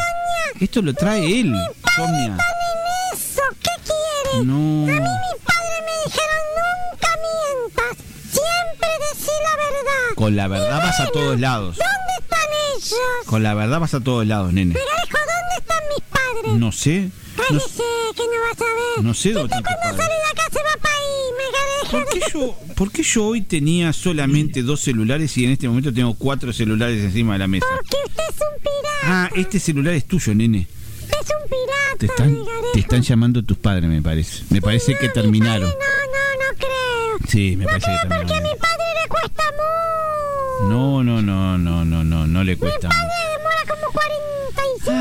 Esto 0.60 0.82
lo 0.84 0.94
trae 0.94 1.26
él, 1.40 1.56
Somnia. 1.96 2.38
¿Están 2.38 2.56
en 2.62 3.18
eso? 3.18 3.42
¿Qué 3.62 3.72
quiere? 3.84 4.46
No. 4.46 4.84
A 4.84 4.86
mí 4.86 4.94
mi 4.94 5.40
padre 5.44 5.78
me 5.88 5.94
dijeron 6.06 6.44
nunca 6.56 7.10
mientas. 7.26 8.06
Siempre 8.32 8.90
decí 9.10 9.32
la 9.44 9.56
verdad. 9.56 10.16
Con 10.16 10.36
la 10.36 10.48
verdad 10.48 10.78
vas 10.84 11.00
a 11.00 11.08
todos 11.08 11.40
lados. 11.40 11.78
¿Dónde 11.78 12.14
están 12.20 12.41
ellos? 12.78 12.94
Con 13.26 13.44
la 13.44 13.54
verdad 13.54 13.80
vas 13.80 13.94
a 13.94 14.00
todos 14.02 14.26
lados, 14.26 14.54
nene. 14.54 14.74
Pero 14.74 14.86
hijo, 14.86 15.18
¿dónde 15.18 15.56
están 15.60 15.84
mis 15.90 16.02
padres? 16.10 16.60
No 16.60 16.72
sé. 16.72 17.10
No, 17.38 17.44
Cállese, 17.48 17.84
que 18.16 18.24
no 18.24 18.42
vas 18.50 18.62
a 18.62 18.64
ver. 18.98 19.06
no 19.06 19.14
sé 19.14 19.32
dónde 19.32 19.56
están 19.56 19.64
cuando 19.82 19.98
sale 20.04 20.14
de 20.14 20.32
acá 20.32 20.44
se 20.52 20.58
va 20.60 20.82
para 20.82 20.96
ahí, 20.96 21.32
me 21.38 21.90
¿Por 21.92 22.08
qué, 22.10 22.22
yo, 22.34 22.56
¿Por 22.76 22.92
qué 22.92 23.04
yo 23.04 23.26
hoy 23.26 23.42
tenía 23.42 23.94
solamente 23.94 24.62
dos 24.64 24.80
celulares 24.82 25.36
y 25.38 25.46
en 25.46 25.52
este 25.52 25.68
momento 25.68 25.94
tengo 25.94 26.14
cuatro 26.14 26.54
celulares 26.54 27.04
encima 27.04 27.34
de 27.34 27.40
la 27.40 27.48
mesa? 27.48 27.66
Porque 27.76 27.98
usted 28.06 28.24
es 28.30 28.36
un 28.42 28.62
pirata. 28.62 29.04
Ah, 29.04 29.30
este 29.36 29.60
celular 29.60 29.94
es 29.94 30.06
tuyo, 30.06 30.34
nene. 30.36 30.68
Usted 31.02 31.18
es 31.20 31.28
un 31.30 31.50
pirata, 31.50 31.98
Te 32.00 32.06
están, 32.06 32.30
Vigarejo. 32.34 32.72
te 32.74 32.80
están 32.80 33.02
llamando 33.02 33.44
tus 33.44 33.58
padres, 33.58 33.90
me 33.90 34.02
parece. 34.02 34.44
Me 34.50 34.62
parece 34.62 34.98
que 34.98 35.10
terminaron. 35.10 35.70
No, 35.70 35.76
no, 35.76 36.52
no 36.52 36.58
creo. 36.58 37.30
Sí, 37.30 37.56
me 37.58 37.66
no 37.66 37.70
parece 37.72 37.88
que 37.88 38.08
creo 38.08 38.10
porque 38.22 38.34
a 38.34 38.38
terminaron. 38.38 38.54
mi 38.54 38.60
padre 38.60 38.86
le 39.04 39.10
cuesta 39.10 39.44
mucho. 39.52 40.70
No, 40.70 41.04
no, 41.04 41.22
no, 41.22 41.58
no, 41.58 41.84
no, 41.86 42.04
no, 42.04 42.04
no 42.32 42.44
le 42.44 42.58
cuesta 42.58 42.88
Mi 42.90 42.94
padre 42.96 43.14
demora 43.38 43.62
como 43.70 43.92
45 43.94 44.92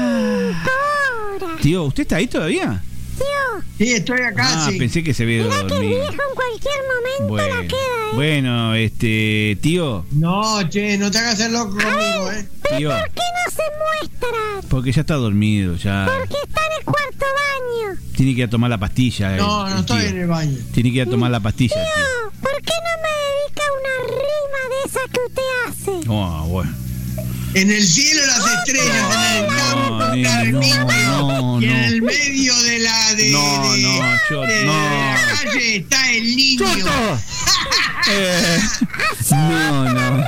horas. 1.44 1.61
Tío, 1.62 1.85
¿usted 1.85 2.02
está 2.02 2.16
ahí 2.16 2.27
todavía? 2.27 2.82
tío? 3.16 3.62
Sí, 3.78 3.93
estoy 3.93 4.20
acá, 4.20 4.44
Ah, 4.66 4.69
sí. 4.70 4.78
pensé 4.78 5.02
que 5.02 5.12
se 5.15 5.23
había 5.24 5.36
ido 5.43 5.52
a 5.52 5.62
Mirá 5.65 5.69
que 5.69 5.81
viejo 5.81 6.05
en 6.12 6.35
cualquier 6.35 6.81
momento 6.86 7.20
la 7.20 7.27
Bueno, 7.28 7.61
queda, 7.69 7.77
¿eh? 7.77 8.15
bueno, 8.15 8.74
este, 8.74 9.59
tío, 9.62 10.07
No, 10.12 10.69
che, 10.69 10.97
no 10.98 11.11
te 11.11 11.19
hagas 11.19 11.40
el 11.40 11.52
loco 11.52 11.70
conmigo, 11.77 12.32
¿eh? 12.32 12.48
tío, 12.77 12.90
¿Por 12.90 13.11
qué 13.11 13.20
no 13.20 13.52
se 13.52 13.62
muestra? 13.78 14.69
porque 14.69 14.93
ya 14.93 15.01
está 15.02 15.15
dormido, 15.15 15.77
ya 15.77 16.07
Porque 16.07 16.36
está 16.47 16.61
en 16.66 16.73
el 16.78 16.85
cuarto 16.85 17.27
baño. 17.27 17.98
tiene 18.16 18.35
que 18.35 18.39
ir 18.40 18.44
a 18.47 18.51
tomar 18.51 18.70
la 18.70 18.78
pastilla. 18.78 19.36
No, 19.36 19.66
el- 19.66 19.70
no 19.70 19.74
el 19.77 19.81
estoy 19.81 20.01
tío. 20.01 20.09
en 20.11 20.19
el 20.19 20.27
baño. 20.28 20.59
Tiene 20.73 20.90
que 20.90 20.97
ir 20.97 21.02
a 21.02 21.07
tomar 21.07 21.31
la 21.31 21.40
pastilla. 21.40 21.74
tío. 21.74 21.85
Tío, 21.85 22.40
¿por 22.40 22.62
qué 22.62 22.73
no 22.73 23.02
me 23.02 23.12
dedica 23.27 23.65
una 23.81 23.94
rima 24.09 24.62
de 24.70 24.89
esas 24.89 25.07
que 25.11 25.20
usted 25.27 25.43
hace? 25.66 26.09
Oh, 26.09 26.47
bueno. 26.48 26.70
En 27.52 27.68
el 27.70 27.85
cielo 27.85 28.24
las 28.27 28.47
estrellas, 28.47 29.16
en 29.16 29.44
el 29.44 29.47
campo 29.56 29.90
No, 29.90 30.06
no, 30.06 31.59
no, 31.59 31.60
y 31.60 31.64
en 31.64 31.72
no. 31.81 31.86
el 31.86 32.02
medio 32.02 32.56
de 32.62 32.78
la 32.78 33.14
de, 33.16 33.31
No, 33.32 33.72
de- 33.72 33.82
no, 33.82 34.20
yo- 34.31 34.43
de 34.43 34.64
no. 34.64 34.72
la 34.72 35.16
calle 35.43 35.77
está 35.77 36.10
el 36.12 36.36
niño. 36.36 36.66
Eh, 38.09 38.60
no, 39.31 39.85
no, 39.85 39.93
no, 39.93 40.22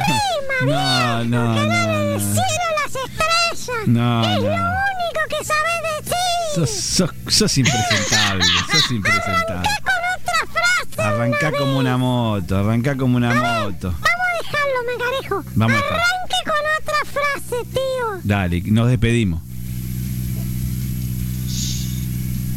no, 0.62 1.24
no, 1.24 1.24
En 1.24 1.30
no, 1.30 2.14
el 2.14 2.20
cielo 2.20 2.66
las 2.82 2.94
estrellas. 2.96 3.86
No, 3.86 4.22
es 4.28 4.42
lo 4.42 4.48
no. 4.48 4.54
único 4.56 5.20
que 5.28 5.44
sabes 5.44 6.04
decir. 6.04 6.54
Sos, 6.56 6.70
sos, 6.70 7.10
sos 7.34 7.58
impresentable, 7.58 8.44
sos 8.72 8.90
impresentable. 8.90 9.68
Con 9.82 10.20
otra 10.20 10.46
frase. 10.52 11.02
Arrancá 11.02 11.52
como 11.52 11.78
una 11.78 11.96
moto, 11.96 12.58
arrancá 12.58 12.96
como 12.96 13.16
una 13.16 13.32
moto. 13.34 13.94
Dejarlo, 14.43 14.78
megarejo. 14.86 15.44
Vamos. 15.55 15.77
Arranque 15.77 16.36
con 16.44 16.55
otra 16.81 17.05
frase, 17.05 17.64
tío. 17.73 18.20
Dale, 18.24 18.62
nos 18.66 18.89
despedimos. 18.89 19.43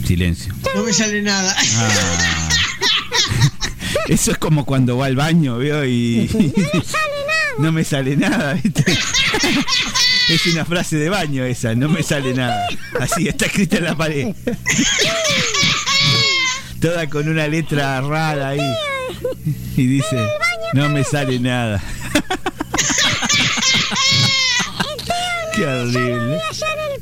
Silencio. 0.05 0.53
No 0.75 0.83
me 0.83 0.93
sale 0.93 1.21
nada. 1.21 1.55
Ah. 1.77 2.49
Eso 4.07 4.31
es 4.31 4.37
como 4.37 4.65
cuando 4.65 4.97
va 4.97 5.07
al 5.07 5.15
baño, 5.15 5.57
veo 5.57 5.83
y. 5.85 6.29
No 7.57 7.71
me 7.71 7.83
sale 7.83 8.15
nada, 8.17 8.53
¿viste? 8.53 8.85
Es 10.27 10.43
una 10.47 10.65
frase 10.65 10.95
de 10.95 11.07
baño 11.07 11.43
esa, 11.45 11.75
no 11.75 11.87
me 11.87 12.01
sale 12.01 12.33
nada. 12.33 12.65
Así 12.99 13.27
está 13.27 13.45
escrita 13.45 13.77
en 13.77 13.83
la 13.83 13.95
pared. 13.95 14.33
Toda 16.81 17.07
con 17.11 17.29
una 17.29 17.47
letra 17.47 18.01
rara 18.01 18.49
ahí. 18.49 18.73
Y 19.77 19.87
dice, 19.87 20.27
no 20.73 20.89
me 20.89 21.03
sale 21.03 21.39
nada. 21.39 21.81
Qué 25.55 25.65
horrible. 25.65 26.41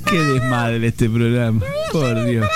Qué 0.06 0.20
desmadre 0.20 0.88
este 0.88 1.10
programa. 1.10 1.62
Por 1.92 2.26
Dios. 2.26 2.48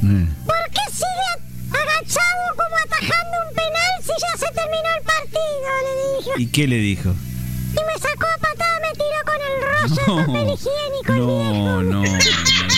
Eh. 0.00 0.26
¿por 0.46 0.56
qué 0.70 0.80
sigue 0.92 1.30
agachado 1.72 2.54
como 2.56 2.76
atajando 2.76 3.36
un 3.48 3.54
penal 3.54 3.92
si 4.02 4.12
ya 4.20 4.38
se 4.38 4.54
terminó 4.54 4.88
el 4.96 5.02
partido? 5.04 5.68
Le 5.82 5.92
dije. 6.16 6.30
¿Y 6.42 6.46
qué 6.46 6.66
le 6.68 6.76
dijo? 6.76 7.10
Y 7.10 7.74
me 7.74 7.94
sacó 8.00 8.26
a 8.26 8.38
patada, 8.38 8.78
me 8.80 8.92
tiró 8.92 9.20
con 9.26 9.40
el 9.44 9.54
rollo 9.64 9.94
de 9.96 10.24
papel 10.26 10.54
higiénico. 10.54 11.12
No, 11.12 11.82
no, 11.82 12.02
no. 12.02 12.77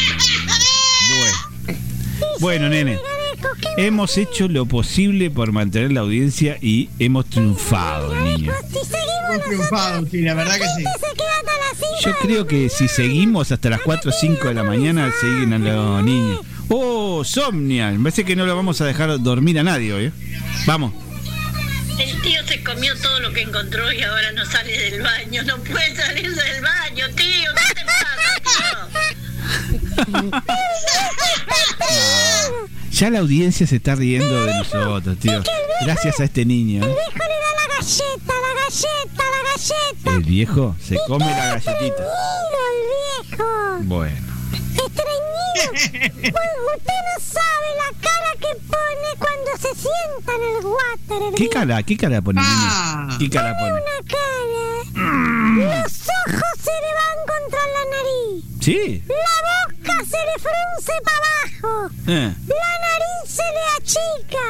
Bueno. 2.41 2.69
Nene. 2.69 2.99
Hemos 3.77 4.19
hecho 4.19 4.49
lo 4.49 4.67
posible 4.67 5.31
por 5.31 5.53
mantener 5.53 5.93
la 5.93 6.01
audiencia 6.01 6.59
y 6.61 6.91
hemos 6.99 7.27
triunfado, 7.27 8.15
niño. 8.17 8.53
Hemos 9.31 9.45
triunfado, 9.45 10.07
sí, 10.07 10.21
la 10.23 10.35
verdad 10.35 10.57
que 10.57 10.65
sí. 10.77 10.85
se 10.85 11.15
queda 11.17 11.31
hasta 11.39 11.53
las 11.53 11.79
5 11.79 11.87
Yo 12.05 12.15
creo 12.21 12.47
que 12.47 12.69
si 12.69 12.89
seguimos 12.89 13.53
hasta 13.53 13.71
las 13.71 13.81
4 13.81 14.11
o 14.11 14.13
5 14.13 14.49
de 14.49 14.55
la 14.55 14.65
mañana, 14.65 15.13
siguen 15.21 15.53
a 15.53 15.59
los 15.59 16.03
niños. 16.03 16.41
Oh, 16.69 17.25
Somnia. 17.25 17.91
Me 17.93 17.99
parece 17.99 18.25
que 18.25 18.37
no 18.37 18.47
lo 18.47 18.55
vamos 18.55 18.81
a 18.81 18.87
dejar 18.87 19.21
dormir 19.21 19.59
a 19.59 19.63
nadie 19.63 19.93
hoy. 19.93 20.05
¿eh? 20.07 20.13
Vamos. 20.67 20.93
El 21.99 22.21
tío 22.23 22.41
se 22.47 22.63
comió 22.63 22.97
todo 23.01 23.21
lo 23.21 23.33
que 23.33 23.43
encontró 23.43 23.93
y 23.93 24.03
ahora 24.03 24.33
no 24.33 24.45
sale 24.47 24.73
del 24.73 25.03
baño. 25.03 25.43
No 25.45 25.57
puede 25.59 25.95
salir 25.97 26.35
del 26.35 26.63
baño, 26.63 27.07
tío. 27.17 27.51
¿Qué 27.69 27.75
te? 27.75 28.00
Ya 32.93 33.09
la 33.09 33.21
audiencia 33.21 33.67
se 33.67 33.77
está 33.77 33.95
riendo 33.95 34.45
de 34.45 34.55
nosotros, 34.55 35.19
tío. 35.19 35.43
Gracias 35.83 36.21
a 36.21 36.25
este 36.25 36.45
niño. 36.45 36.85
¿eh? 36.85 36.89
El 36.89 36.95
viejo 36.95 37.19
le 37.19 37.35
da 37.41 37.51
la 37.57 37.67
galleta, 37.77 38.35
la 38.35 38.53
galleta, 38.61 39.25
la 39.25 39.41
galleta. 39.51 40.11
El 40.17 40.23
viejo 40.23 40.77
se 40.87 40.97
come 41.07 41.25
la 41.25 41.47
galletita. 41.47 42.05
El 42.63 43.31
viejo. 43.31 43.47
Bueno. 43.85 44.31
Bueno, 45.53 46.59
usted 46.77 47.01
no 47.07 47.25
sabe 47.25 47.69
la 47.77 48.01
cara 48.01 48.33
que 48.39 48.61
pone 48.67 49.09
cuando 49.19 49.51
se 49.57 49.75
sienta 49.75 50.33
en 50.35 50.43
el 50.57 50.65
water. 50.67 51.29
el 51.29 51.35
¿Qué 51.35 51.49
cara? 51.49 51.83
¿Qué 51.83 51.97
cara 51.97 52.21
pone? 52.23 52.41
Ah. 52.43 53.17
¿Qué 53.19 53.29
cara 53.31 53.57
Pone 53.59 53.71
pone? 53.71 53.83
una 53.83 53.99
cara. 54.09 55.85
Los 55.85 55.93
ojos 55.93 56.53
se 56.63 56.71
le 56.71 56.91
van 57.01 57.19
contra 57.27 57.61
la 57.67 57.85
nariz. 57.97 58.45
Sí. 58.61 59.03
La 59.09 59.37
boca 59.49 60.05
se 60.05 60.19
le 60.27 60.35
frunce 60.39 60.93
para 61.05 61.27
abajo. 61.27 61.91
Eh. 62.07 62.35
La 62.49 62.73
nariz 62.87 63.25
se 63.27 63.43
le 63.43 63.65
achica. 63.77 64.47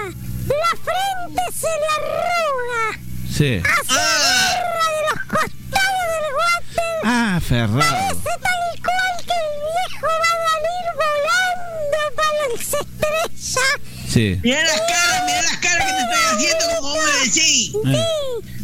La 0.49 0.73
frente 0.85 1.43
se 1.53 1.67
le 1.69 1.89
arruga. 1.97 3.01
Sí. 3.37 3.63
Hace 3.65 3.95
guerra 3.95 4.87
de 4.91 5.03
los 5.09 5.21
costados 5.29 6.05
del 6.11 6.27
water. 6.37 6.95
Ah, 7.05 7.41
Ferrado. 7.47 7.79
Parece 7.81 8.33
tal 8.43 8.63
cual 8.83 9.15
que 9.27 9.37
el 9.41 9.49
viejo 9.71 10.07
va 10.07 10.31
a 10.31 10.39
salir 10.51 10.87
volando 11.01 11.99
para 12.17 12.41
las 12.49 12.67
estrellas. 12.75 13.79
Sí. 14.09 14.27
Mirá 14.43 14.63
las 14.65 14.81
caras, 14.81 15.19
mirá 15.27 15.43
las 15.43 15.57
caras 15.59 15.85
que 15.87 15.93
te 15.93 16.01
estoy 16.01 16.25
haciendo 16.35 16.65
como 16.77 16.89
vos 16.89 17.05
me 17.05 17.13
decís. 17.25 17.75
Eh. 17.75 17.79
Sí, 17.85 18.05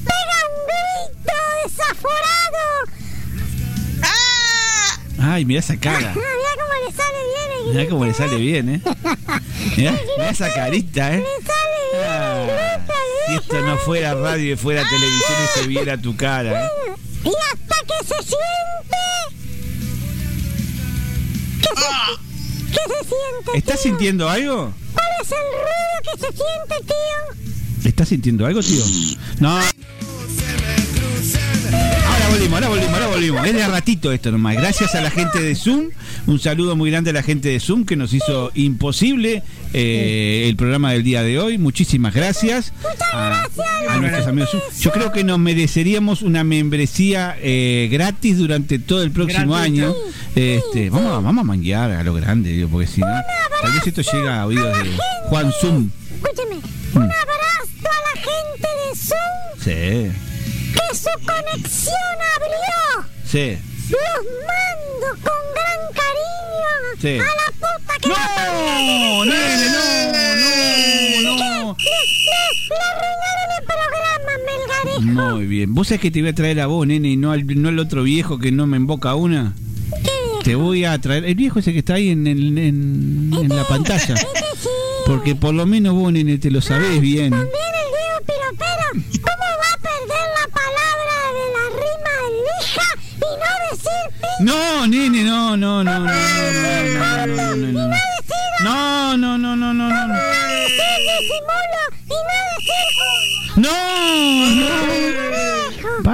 pega 0.05 0.39
un 0.51 0.57
grito 0.67 1.37
desaforado. 1.65 2.65
Ay, 5.27 5.45
mira 5.45 5.61
esa 5.61 5.77
cara. 5.77 6.15
Ah, 6.27 6.27
Mira 6.47 6.55
cómo 6.63 6.75
le 6.85 6.93
sale 6.93 7.19
bien 7.25 7.51
el 7.59 7.75
Mira 7.75 7.89
cómo 7.91 8.05
le 8.05 8.15
sale 8.15 8.37
bien, 8.37 8.69
¿eh? 8.69 8.81
Mirá, 9.77 9.93
mirá 10.17 10.31
esa 10.31 10.53
carita, 10.53 11.15
¿eh? 11.15 11.19
Le 11.19 11.47
sale 11.47 11.81
bien 11.93 12.05
Ah, 12.09 12.43
el 12.43 12.47
grito 12.47 12.93
al 12.93 13.29
si 13.29 13.35
esto 13.35 13.61
no 13.63 13.77
fuera 13.79 14.15
radio 14.15 14.53
y 14.53 14.57
fuera 14.57 14.83
televisión 14.89 15.37
y 15.45 15.59
se 15.61 15.67
viera 15.67 15.97
tu 15.99 16.17
cara, 16.17 16.65
¿eh? 16.65 16.69
Y 17.25 17.29
hasta 17.29 17.77
que 17.87 18.07
se 18.07 18.23
siente. 18.23 19.05
¿Qué 21.61 21.69
se, 21.75 22.71
¿qué 22.71 22.81
se 22.89 23.05
siente? 23.09 23.59
¿Estás 23.59 23.81
tío? 23.83 23.91
sintiendo 23.91 24.29
algo? 24.29 24.73
¿Cuál 24.93 25.07
es 25.23 25.33
el 25.33 25.39
ruido 25.53 26.03
que 26.05 26.19
se 26.21 26.33
siente, 26.33 26.95
tío? 26.95 27.89
¿Estás 27.89 28.09
sintiendo 28.09 28.47
algo, 28.47 28.61
tío? 28.63 28.85
No. 29.41 29.59
Ahora 31.17 32.29
volvimos, 32.29 32.55
ahora 32.55 32.69
volvimos, 32.69 32.93
ahora 32.95 33.07
volvimos. 33.09 33.47
Es 33.47 33.55
de 33.55 33.67
ratito 33.67 34.13
esto 34.13 34.31
nomás. 34.31 34.57
Gracias 34.57 34.95
a 34.95 35.01
la 35.01 35.11
gente 35.11 35.41
de 35.41 35.55
Zoom. 35.55 35.89
Un 36.27 36.39
saludo 36.39 36.77
muy 36.77 36.91
grande 36.91 37.11
a 37.11 37.13
la 37.15 37.23
gente 37.23 37.49
de 37.49 37.61
Zoom 37.61 37.85
que 37.85 37.97
nos 37.97 38.13
hizo 38.13 38.51
imposible 38.55 39.43
eh, 39.73 40.47
el 40.49 40.57
programa 40.57 40.93
del 40.93 41.03
día 41.03 41.23
de 41.23 41.39
hoy. 41.39 41.57
Muchísimas 41.59 42.15
gracias 42.15 42.73
a, 43.13 43.47
a 43.89 43.97
nuestros 43.99 44.27
amigos 44.27 44.51
Zoom. 44.51 44.63
Yo 44.81 44.93
creo 44.93 45.13
que 45.13 45.25
nos 45.25 45.39
mereceríamos 45.39 46.23
una 46.23 46.45
membresía 46.45 47.37
eh, 47.41 47.89
gratis 47.91 48.39
durante 48.39 48.79
todo 48.79 49.03
el 49.03 49.11
próximo 49.11 49.57
año. 49.57 49.95
Este, 50.35 50.91
vamos, 50.91 51.13
a- 51.13 51.21
vamos 51.21 51.43
a 51.43 51.45
manguear 51.45 51.91
a 51.93 52.03
lo 52.03 52.13
grande, 52.15 52.51
digo, 52.51 52.69
porque 52.69 52.87
si 52.87 53.01
no, 53.01 53.07
tal 53.63 53.73
vez 53.73 53.87
esto 53.87 54.03
llega 54.03 54.41
a 54.43 54.47
oídos 54.47 54.77
de 54.83 54.91
Juan 55.29 55.51
Zoom. 55.61 55.89
Escúcheme, 56.23 56.57
un 56.95 57.03
abrazo 57.03 57.85
a 57.85 58.17
la 58.17 58.21
gente 58.21 58.69
de 58.69 58.97
Zoom 58.97 60.11
Sí, 60.13 60.19
que 60.91 60.97
su 60.97 61.09
conexión 61.25 61.95
abrió. 62.37 63.09
sí. 63.25 63.59
Los 63.89 64.01
mando 64.49 65.23
con 65.23 65.41
gran 65.55 65.81
cariño 65.95 66.73
Sí. 67.01 67.19
a 67.21 67.23
la 67.23 67.49
puta 67.53 67.95
que 68.01 68.09
¡No! 68.09 69.25
¡Nene, 69.25 69.67
no! 69.71 69.79
¡No! 71.23 71.33
¡No! 71.37 71.77
Le, 71.79 71.85
le 71.87 73.59
el 73.59 73.65
programa, 73.65 74.33
Melgarejo. 74.45 75.01
Muy 75.37 75.47
bien. 75.47 75.73
¿Vos 75.75 75.87
sabés 75.87 76.01
que 76.01 76.11
te 76.11 76.21
voy 76.21 76.31
a 76.31 76.35
traer 76.35 76.61
a 76.61 76.67
vos, 76.67 76.85
nene, 76.87 77.09
y 77.11 77.17
no 77.17 77.31
al, 77.31 77.47
no 77.47 77.69
al 77.69 77.79
otro 77.79 78.03
viejo 78.03 78.39
que 78.41 78.51
no 78.51 78.67
me 78.67 78.77
invoca 78.77 79.15
una? 79.15 79.55
Te 80.43 80.57
voy 80.57 80.85
a 80.85 81.01
traer. 81.01 81.25
El 81.25 81.35
viejo 81.37 81.61
ese 81.61 81.73
que 81.73 81.79
está 81.81 81.95
ahí 81.95 82.09
en, 82.11 82.27
el- 82.27 82.59
en, 82.59 83.31
en 83.41 83.49
la 83.49 83.63
pantalla. 83.69 84.15
Porque 85.07 85.37
por 85.37 85.55
lo 85.55 85.65
menos 85.67 85.95
vos, 85.95 86.13
nene, 86.13 86.39
te 86.39 86.51
lo 86.51 86.61
sabés 86.61 87.01
bien. 87.01 87.33
No, 94.41 94.87
nene, 94.87 95.25
no, 95.25 95.57
no, 95.57 95.83
no, 95.83 95.99
no. 95.99 96.13
No, 98.63 99.17
no, 99.17 99.39
no, 99.39 99.57
no, 99.57 99.57
no, 99.57 99.75
no. 99.75 99.89
No, 103.57 103.73
no. 104.49 104.67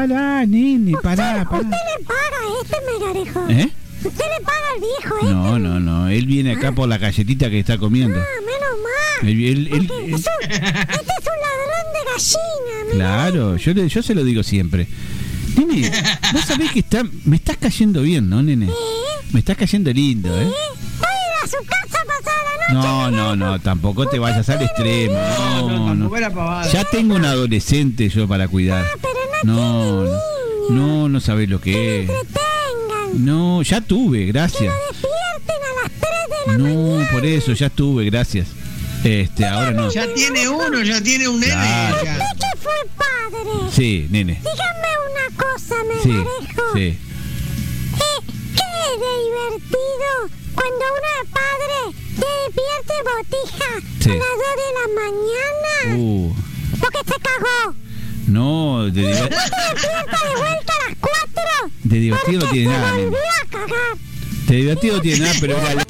no, 0.06 0.46
no, 0.46 1.00
pará, 1.02 1.44
pará. 1.44 1.58
Usted 1.58 1.76
le 1.98 2.04
paga 2.04 2.40
este 2.62 2.76
megarejo. 2.92 3.40
¿Eh? 3.48 3.70
Usted 4.04 4.24
le 4.24 4.44
paga 4.44 4.70
al 4.74 4.80
viejo, 4.80 5.16
¿eh? 5.16 5.32
No, 5.32 5.58
no, 5.58 5.80
no. 5.80 6.08
Él 6.08 6.26
viene 6.26 6.52
acá 6.52 6.72
por 6.72 6.88
la 6.88 6.98
galletita 6.98 7.50
que 7.50 7.58
está 7.58 7.78
comiendo. 7.78 8.18
Ah, 8.18 8.24
menos 8.40 8.78
mal. 8.82 9.28
Él, 9.28 9.44
él, 9.44 9.68
él, 9.72 9.90
él... 10.06 10.14
Es 10.14 10.26
un, 10.26 10.50
este 10.50 10.60
es 10.60 11.26
un 11.26 11.38
ladrón 11.40 11.86
de 11.92 12.00
gallina, 12.12 12.92
Claro, 12.92 13.56
yo, 13.56 13.74
le, 13.74 13.88
yo 13.88 14.02
se 14.02 14.14
lo 14.14 14.24
digo 14.24 14.42
siempre. 14.42 14.86
Nene, 15.56 15.90
vos 16.32 16.44
sabés 16.44 16.72
que 16.72 16.80
está, 16.80 17.04
me 17.24 17.36
estás 17.36 17.56
cayendo 17.58 18.02
bien, 18.02 18.28
¿no, 18.28 18.42
nene? 18.42 18.68
Me 19.32 19.40
estás 19.40 19.56
cayendo 19.56 19.92
lindo, 19.92 20.28
¿eh? 20.40 20.50
A 21.42 21.46
su 21.46 21.56
casa 21.66 22.02
a 22.02 22.06
pasar 22.06 22.34
la 22.58 22.74
noche. 22.74 22.88
No, 22.88 23.10
no, 23.10 23.36
no, 23.36 23.60
tampoco 23.60 24.06
te 24.06 24.18
vayas 24.18 24.48
al 24.48 24.62
extremo. 24.62 25.14
No, 25.14 25.94
no. 25.94 26.72
Ya 26.72 26.84
tengo 26.84 27.16
un 27.16 27.24
adolescente 27.24 28.08
yo 28.08 28.28
para 28.28 28.48
cuidar. 28.48 28.86
No, 29.42 30.04
no, 30.04 30.18
no, 30.70 31.08
no 31.08 31.20
sabés 31.20 31.48
lo 31.48 31.60
que 31.60 32.04
es. 32.04 32.10
No, 33.14 33.62
ya 33.62 33.80
tuve, 33.80 34.26
gracias. 34.26 34.72
Despierten 34.88 35.56
a 35.70 35.82
las 35.82 35.92
3 36.46 36.46
de 36.46 36.52
la 36.52 36.58
No, 36.58 37.12
por 37.12 37.26
eso, 37.26 37.52
ya 37.52 37.68
tuve, 37.68 38.04
gracias. 38.06 38.48
Este, 39.04 39.44
ahora 39.44 39.72
no. 39.72 39.90
Ya 39.90 40.06
tiene 40.14 40.48
uno, 40.48 40.82
ya 40.82 41.00
tiene 41.02 41.28
un 41.28 41.40
nene. 41.40 41.52
Claro. 41.52 41.96
fue 42.60 42.72
padre. 42.96 43.70
Sí, 43.72 44.06
nene. 44.10 44.34
Dígame 44.34 44.91
una 45.70 45.94
cosa, 45.94 46.02
Sí, 46.02 46.08
Melgarejo. 46.08 46.72
sí. 46.74 46.98
¿Qué, 47.98 48.10
qué 48.56 48.68
divertido 49.22 50.10
cuando 50.54 50.84
una 50.98 51.14
padre 51.32 51.78
te 52.18 52.26
despierte 52.44 52.94
botija 53.10 53.70
Sí. 54.00 54.10
a 54.10 54.14
las 54.14 54.34
2 54.38 54.54
de 54.62 54.68
la 54.78 54.86
mañana? 55.00 56.02
Uh, 56.02 56.34
Porque 56.80 56.98
se 56.98 57.20
cagó. 57.20 57.74
no, 58.26 58.84
de, 58.90 59.02
¿No 59.02 59.08
diver- 59.08 59.28
te 59.28 59.36
despierta 59.74 60.18
de 60.28 60.34
vuelta 60.40 60.72
a 60.72 60.88
las 60.88 60.96
4? 61.00 61.70
de 61.84 61.98
divertido 61.98 62.40
no 62.44 62.50
tiene 62.50 62.68
nada, 62.72 62.88
a 62.92 63.46
cagar. 63.50 63.96
De 64.46 64.56
divertido 64.56 64.96
no 64.96 65.02
tiene 65.02 65.18
nada, 65.20 65.34
pero 65.40 65.56
era- 65.68 65.84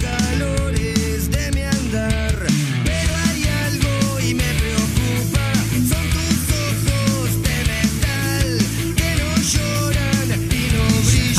calores 0.00 0.95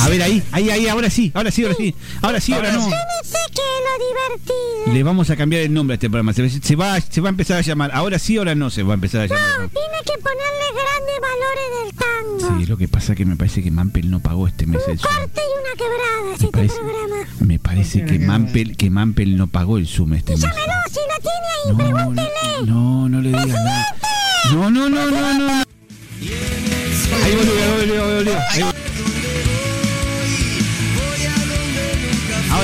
A 0.07 0.09
ver, 0.09 0.21
ahí, 0.23 0.41
ahí, 0.53 0.69
ahí, 0.69 0.87
ahora 0.87 1.09
sí, 1.09 1.33
ahora 1.35 1.51
sí, 1.51 1.63
ahora 1.65 1.75
sí. 1.77 1.95
Ahora 2.21 2.39
sí, 2.39 2.53
ahora 2.53 2.71
no. 2.71 2.79
Yo 2.79 2.95
no 2.95 2.95
sé 3.23 3.37
qué 3.53 3.61
es 3.61 3.83
lo 3.83 4.05
divertido. 4.07 4.93
Le 4.93 5.03
vamos 5.03 5.29
a 5.29 5.35
cambiar 5.35 5.63
el 5.63 5.73
nombre 5.73 5.95
a 5.95 5.95
este 5.95 6.09
programa. 6.09 6.31
Se, 6.31 6.49
se 6.49 6.75
va, 6.77 7.01
se 7.01 7.19
va 7.19 7.27
a 7.27 7.31
empezar 7.31 7.57
a 7.57 7.61
llamar. 7.61 7.91
Ahora 7.93 8.17
sí, 8.17 8.37
ahora 8.37 8.55
no 8.55 8.69
se 8.69 8.83
va 8.83 8.93
a 8.93 8.95
empezar 8.95 9.21
a 9.21 9.25
llamar. 9.25 9.41
No, 9.59 9.67
tiene 9.67 9.97
que 10.05 10.13
ponerle 10.21 10.65
grandes 10.73 11.19
valores 11.19 11.83
del 11.83 12.47
tango. 12.47 12.59
Sí, 12.61 12.65
lo 12.67 12.77
que 12.77 12.87
pasa 12.87 13.11
es 13.11 13.17
que 13.17 13.25
me 13.25 13.35
parece 13.35 13.61
que 13.61 13.69
Mampel 13.69 14.09
no 14.09 14.21
pagó 14.21 14.47
este 14.47 14.65
mes 14.65 14.81
el 14.87 14.97
Zoom. 14.97 15.13
Corte 15.13 15.41
y 15.41 15.59
una 15.59 15.75
quebrada 15.75 16.33
este 16.35 16.47
parece- 16.47 16.75
programa. 16.79 17.15
Me 17.41 17.59
parece 17.59 18.05
que 18.05 18.19
Mampel, 18.19 18.77
que 18.77 18.89
Mampel 18.89 19.35
no 19.35 19.47
pagó 19.47 19.77
el 19.77 19.87
Zoom 19.87 20.13
este 20.13 20.31
mes. 20.31 20.41
Llámelo, 20.41 20.73
si 20.89 20.99
lo 20.99 21.19
tiene 21.21 21.47
ahí, 21.53 21.71
No, 21.71 21.77
pregúntele. 21.77 22.65
No, 22.65 23.09
no 23.09 23.21
le 23.21 23.27
digas 23.29 23.47
nada. 23.47 23.95
No, 24.53 24.69
no, 24.71 24.89
no, 24.89 25.05
no, 25.11 25.33
no. 25.33 25.47
no. 25.47 25.63
Ahí 27.25 27.35
volvió, 27.35 27.53
ahí 27.53 27.71
volvió, 27.77 28.03
ahí 28.05 28.63
volvió. 28.63 28.76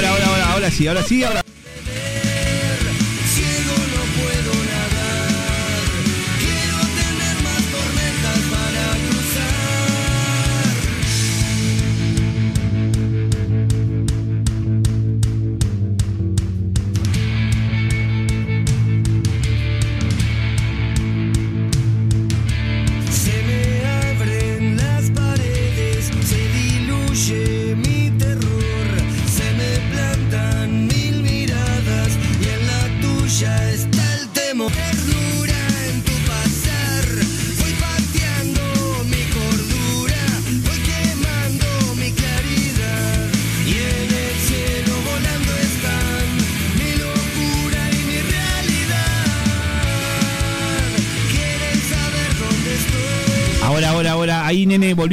Ahora, 0.06 0.26
ahora, 0.26 0.26
ahora, 0.26 0.52
ahora 0.54 0.72
sí, 0.72 0.88
ahora 0.88 1.04
sí, 1.04 1.24
ahora. 1.24 1.43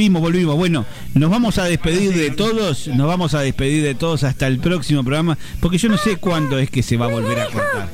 Volvimos, 0.09 0.23
volvimos. 0.23 0.57
Bueno, 0.57 0.87
nos 1.15 1.31
vamos 1.31 1.59
a 1.59 1.65
despedir 1.65 2.15
de 2.15 2.31
todos, 2.31 2.89
nos 2.89 3.07
vamos 3.07 3.35
a 3.35 3.41
despedir 3.41 3.83
de 3.83 3.95
todos 3.95 4.25
hasta 4.25 4.47
el 4.47 4.59
próximo 4.59 5.03
programa, 5.05 5.37
porque 5.61 5.77
yo 5.77 5.89
no 5.91 5.99
sé 5.99 6.17
cuándo 6.17 6.59
es 6.59 6.71
que 6.71 6.83
se 6.83 6.97
va 6.97 7.05
a 7.07 7.09
volver 7.09 7.39
a 7.41 7.47
cortar. 7.47 7.89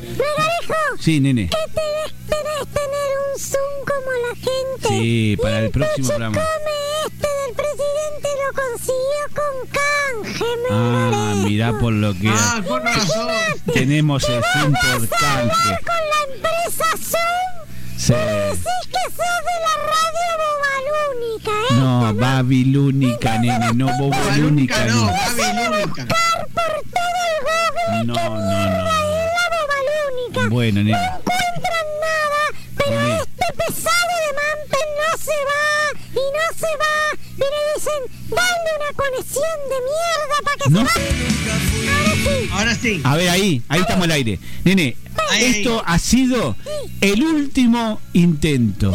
Sí, 1.00 1.18
nene. 1.20 1.48
¿qué 1.50 1.56
tenés, 1.74 2.28
tenés 2.28 2.68
tener 2.72 3.10
un 3.34 3.40
Zoom 3.40 3.84
como 3.84 4.10
la 4.28 4.34
gente? 4.36 4.88
Sí, 4.88 5.36
para 5.42 5.58
el 5.60 5.70
próximo 5.70 6.08
programa. 6.08 6.36
Come 6.36 6.76
este 7.06 7.26
del 7.26 7.54
presidente 7.56 8.28
lo 8.44 8.62
consiguió 8.62 9.24
con 9.34 10.32
canje, 10.32 10.44
Ah, 10.70 11.08
Megalejo. 11.10 11.48
mirá 11.48 11.78
por 11.78 11.92
lo 11.92 12.14
que 12.14 12.28
Ah, 12.28 12.62
con 12.66 12.82
razón. 12.82 13.28
tenemos 13.74 14.22
el 14.28 14.42
Zoom 14.52 14.72
por 14.72 15.00
¿Vas 15.00 15.12
a 15.12 15.18
canje. 15.18 15.84
con 15.84 15.96
la 16.12 16.34
empresa 16.34 16.84
Zoom? 17.10 17.55
Sí. 17.96 18.12
Decís 18.12 18.62
que 18.92 19.02
sos 19.10 19.40
de 19.48 19.56
la 19.66 19.74
radio 19.92 20.28
Bobalúnica, 20.42 21.50
¿eh? 21.50 21.74
No, 21.76 22.14
Babilónica, 22.14 23.38
nene, 23.40 23.72
no 23.74 23.86
Bobalúnica, 23.98 24.84
no, 24.86 24.94
no. 24.94 25.06
Babilónica. 25.06 26.02
Buscar 26.04 26.46
por 26.54 26.72
todo 26.92 27.18
el 27.26 27.36
Google 27.46 28.04
No, 28.04 28.14
que 28.14 28.20
no, 28.20 28.36
mierda 28.36 28.82
no. 28.82 28.88
es 28.90 29.32
la 29.32 29.44
Bobalúnica. 29.56 30.48
Bueno, 30.50 30.78
nene. 30.82 30.92
No 30.92 30.98
encuentran 31.04 31.86
nada, 32.00 32.42
pero 32.76 33.00
Nene. 33.00 33.16
este 33.16 33.46
pesado 33.56 34.12
de 34.22 34.30
Mampel 34.38 34.88
no 35.00 35.10
se 35.18 35.38
va 35.48 35.64
y 36.12 36.24
no 36.36 36.46
se 36.58 36.70
va. 36.76 36.96
Y 37.36 37.40
le 37.40 37.60
dicen, 37.74 38.28
dale 38.30 38.70
una 38.78 38.92
conexión 38.96 39.58
de 39.68 39.78
mierda 39.86 40.36
para 40.44 40.56
que 40.56 40.70
No. 40.70 40.78
se 40.80 40.98
vaya. 40.98 41.96
Ahora 41.96 42.14
sí. 42.16 42.50
Ahora 42.52 42.74
sí. 42.74 43.00
A 43.04 43.16
ver, 43.16 43.28
ahí, 43.28 43.62
ahí 43.68 43.80
estamos 43.80 44.04
al 44.04 44.10
aire. 44.12 44.38
Nene, 44.64 44.96
Ahí, 45.30 45.44
esto 45.44 45.82
ha 45.86 45.98
sido 45.98 46.56
el 47.00 47.22
último 47.22 48.00
intento. 48.12 48.92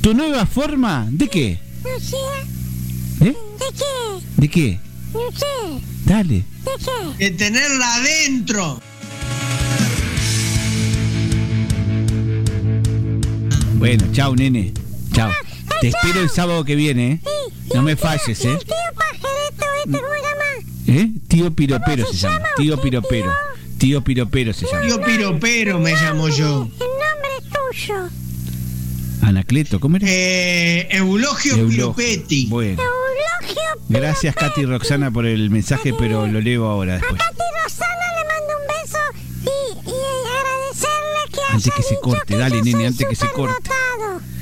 ¿Tu 0.00 0.14
nueva 0.14 0.46
forma 0.46 1.06
de 1.10 1.28
qué? 1.28 1.60
No 1.84 2.00
sé, 2.00 2.16
¿Eh? 3.28 3.36
¿de 3.58 3.68
qué? 3.78 4.20
¿De 4.36 4.48
qué? 4.48 4.80
No 5.12 5.30
sé, 5.32 5.82
Dale. 6.04 6.34
¿de 6.64 6.70
qué? 7.18 7.24
De 7.24 7.30
tenerla 7.36 7.94
adentro. 7.96 8.80
Bueno, 13.78 14.04
chao, 14.12 14.34
nene. 14.36 14.72
Chao. 15.12 15.30
Te 15.82 15.88
espero 15.88 16.20
el 16.20 16.30
sábado 16.30 16.64
que 16.64 16.76
viene, 16.76 17.12
¿eh? 17.12 17.20
No 17.74 17.82
me 17.82 17.96
falles, 17.96 18.44
¿Y 18.44 18.46
¿eh? 18.46 18.52
el 18.52 18.58
tío 18.58 18.76
pajarito 18.94 19.66
este 19.84 19.98
cómo 19.98 20.14
se 20.14 20.22
llama? 20.22 21.00
¿Eh? 21.00 21.08
Tío 21.26 21.50
Piropero 21.52 22.04
¿Cómo 22.04 22.12
se 22.12 22.18
se 22.18 22.26
llama. 22.26 22.36
llama 22.38 22.48
Tío 22.56 22.80
Piropero. 22.80 23.32
Tío 23.78 24.04
Piropero 24.04 24.52
se 24.52 24.66
llama. 24.66 24.82
Tío 24.82 25.00
Piropero 25.00 25.78
me 25.80 25.92
llamo 25.94 26.28
yo. 26.28 26.68
El 26.70 26.78
nombre 26.78 27.30
es 27.38 27.84
tuyo. 27.84 27.94
Anacleto, 29.22 29.80
¿cómo 29.80 29.96
era? 29.96 30.06
Eh, 30.08 30.86
Eulogio 30.92 31.54
Eulogio. 31.56 31.94
Piropetti. 31.96 32.46
Bueno. 32.46 32.80
Eulogio. 32.80 33.62
Gracias, 33.88 34.36
Katy 34.36 34.60
y 34.60 34.66
Roxana, 34.66 35.10
por 35.10 35.26
el 35.26 35.50
mensaje, 35.50 35.92
pero 35.98 36.28
lo 36.28 36.40
leo 36.40 36.66
ahora 36.66 36.96
A. 36.96 37.00
Katy 37.00 37.16
Rosana 37.64 38.06
le 38.18 38.24
mando 38.28 38.52
un 38.60 38.66
beso 38.68 38.98
y, 39.42 39.90
y 39.90 39.94
agradecerle 40.38 41.32
que 41.32 41.40
Antes 41.52 41.66
haya 41.66 41.76
que 41.76 41.82
se 41.82 41.98
corte, 42.00 42.36
dale, 42.36 42.62
nene, 42.62 42.86
antes 42.86 43.08
que 43.08 43.16
se 43.16 43.28
corte. 43.30 43.70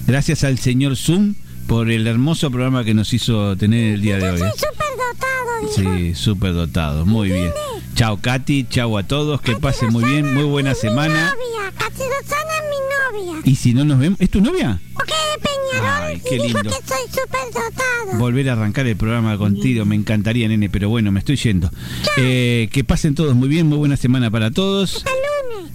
Gracias 0.07 0.45
al 0.45 0.59
señor 0.59 0.97
Zoom 0.97 1.35
por 1.67 1.91
el 1.91 2.07
hermoso 2.07 2.51
programa 2.51 2.85
que 2.85 2.95
nos 2.95 3.13
hizo 3.13 3.57
tener 3.57 3.95
el 3.95 4.01
día 4.01 4.19
de 4.19 4.31
hoy. 4.31 4.39
Soy 4.39 4.49
¿eh? 4.49 4.53
superdotado, 4.57 5.61
dijo. 5.63 5.97
Sí, 5.99 6.15
súper 6.15 6.53
dotado. 6.55 7.07
Muy 7.07 7.31
bien. 7.31 7.53
Chao, 7.95 8.19
Katy. 8.21 8.67
Chao 8.69 8.99
a 8.99 9.03
todos. 9.05 9.41
Que 9.41 9.55
pasen 9.57 9.91
muy 9.93 10.05
bien. 10.05 10.35
Muy 10.35 10.45
buena 10.45 10.75
semana. 10.75 11.33
Novia. 11.35 11.73
Katy 11.79 12.03
Rosana 12.03 12.51
es 12.57 13.21
mi 13.25 13.27
novia. 13.29 13.41
Y 13.45 13.55
si 13.57 13.73
no 13.75 13.85
nos 13.85 13.99
vemos, 13.99 14.21
¿es 14.21 14.31
tu 14.31 14.41
novia? 14.41 14.81
Porque 14.95 15.13
de 15.13 15.39
Peñarol 15.39 16.03
Ay, 16.03 16.21
qué 16.29 16.37
y 16.37 16.43
dijo 16.43 16.59
lindo. 16.61 16.71
que 16.71 16.77
soy 16.89 17.07
superdotado. 17.09 18.19
Volver 18.19 18.51
a 18.51 18.55
arrancar 18.55 18.87
el 18.89 18.97
programa 18.97 19.39
contigo, 19.39 19.85
me 19.85 19.95
encantaría, 19.95 20.49
nene, 20.49 20.69
pero 20.69 20.89
bueno, 20.89 21.13
me 21.13 21.21
estoy 21.21 21.37
yendo. 21.37 21.71
Eh, 22.17 22.69
que 22.73 22.83
pasen 22.83 23.15
todos 23.15 23.37
muy 23.37 23.49
bien, 23.49 23.67
muy 23.69 23.79
buena 23.79 23.97
semana 23.97 24.31
para 24.31 24.51
todos. 24.51 24.97
Hasta. 24.97 25.20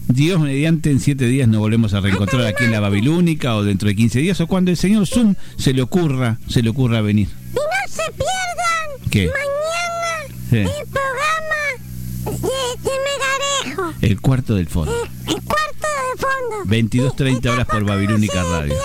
Dios 0.08 0.40
mediante, 0.40 0.92
en 0.92 1.00
siete 1.00 1.25
días 1.27 1.48
nos 1.48 1.59
volvemos 1.59 1.93
a 1.93 2.00
reencontrar 2.00 2.45
aquí 2.45 2.64
en 2.64 2.72
la 2.72 2.80
Babilónica 2.80 3.56
o 3.56 3.64
dentro 3.64 3.88
de 3.88 3.95
15 3.95 4.19
días 4.19 4.40
o 4.40 4.48
cuando 4.48 4.72
el 4.72 4.77
señor 4.77 5.08
Zoom 5.08 5.35
se 5.58 5.74
le 5.74 5.82
ocurra, 5.82 6.38
se 6.48 6.61
le 6.61 6.69
ocurra 6.69 7.01
venir. 7.01 7.27
Y 7.51 7.56
no 7.56 7.61
se 7.90 8.11
pierdan 8.11 9.09
¿Qué? 9.11 9.27
mañana 9.27 10.35
Sí. 10.50 10.58
El 10.58 10.88
programa 10.88 11.59
de, 12.25 12.90
de 12.90 12.95
Megarejo. 13.66 13.93
El 14.01 14.22
cuarto 14.22 14.56
del 14.56 14.67
fondo. 14.67 14.93
El 15.27 15.42
cuarto 15.42 15.88
de 15.88 16.22
fondo. 16.22 16.66
22, 16.66 17.16
30 17.16 17.51
horas 17.51 17.66
por 17.67 17.84
Babilónica 17.84 18.43
Radio. 18.43 18.75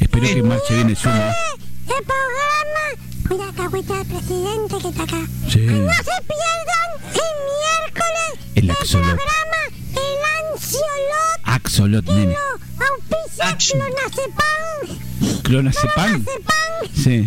Espero 0.00 0.26
que 0.26 0.42
marche 0.42 0.74
bien 0.74 0.88
el 0.88 0.96
sumo. 0.96 1.14
El 1.14 2.04
programa. 2.04 2.84
Mira, 3.30 3.48
acá 3.48 3.78
está 3.78 4.00
el 4.00 4.06
presidente 4.06 4.76
que 4.80 4.88
está 4.88 5.02
acá. 5.02 5.26
Sí. 5.48 5.58
No 5.60 5.92
se 5.92 6.22
pierdan 6.26 6.88
el 7.12 7.34
miércoles 7.52 8.30
El 8.54 8.66
programa 8.66 9.16
El 10.74 11.52
Ansiolot. 11.52 12.04
Axolot, 12.04 12.06
nene. 12.06 12.36
Auspicia 12.78 13.56
Clonazepam 13.58 14.62
Clonazepam. 15.42 16.24
Sí. 16.94 17.10
y 17.10 17.26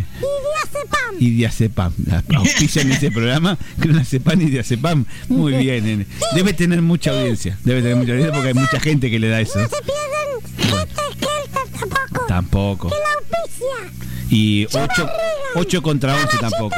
Diazepam. 0.50 1.16
Y 1.20 1.30
diazepam. 1.32 1.94
Auspician 2.36 2.92
ese 2.92 3.12
programa. 3.12 3.58
Clonazepam 3.80 4.42
y 4.42 4.46
diazepam. 4.46 5.06
Muy 5.30 5.54
bien, 5.54 5.84
nene. 5.84 6.06
Debe 6.34 6.54
tener 6.54 6.82
mucha 6.82 7.12
audiencia. 7.12 7.58
Debe 7.64 7.82
tener 7.82 7.98
mucha 7.98 8.12
audiencia 8.12 8.34
porque 8.34 8.50
hay 8.50 8.54
mucha 8.54 8.80
gente 8.80 9.10
que 9.10 9.20
le 9.20 9.30
da 9.30 9.42
eso. 9.42 9.60
No 9.60 9.70
se 9.70 9.76
pierdan 9.82 10.26
Skelter 11.14 11.80
tampoco. 11.80 12.26
Tampoco. 12.28 12.90
Que 12.90 12.96
la 12.96 13.40
auspicia. 13.40 14.06
Y 14.30 14.66
8, 14.66 15.10
8 15.56 15.82
contra 15.82 16.16
11 16.16 16.38
tampoco. 16.40 16.76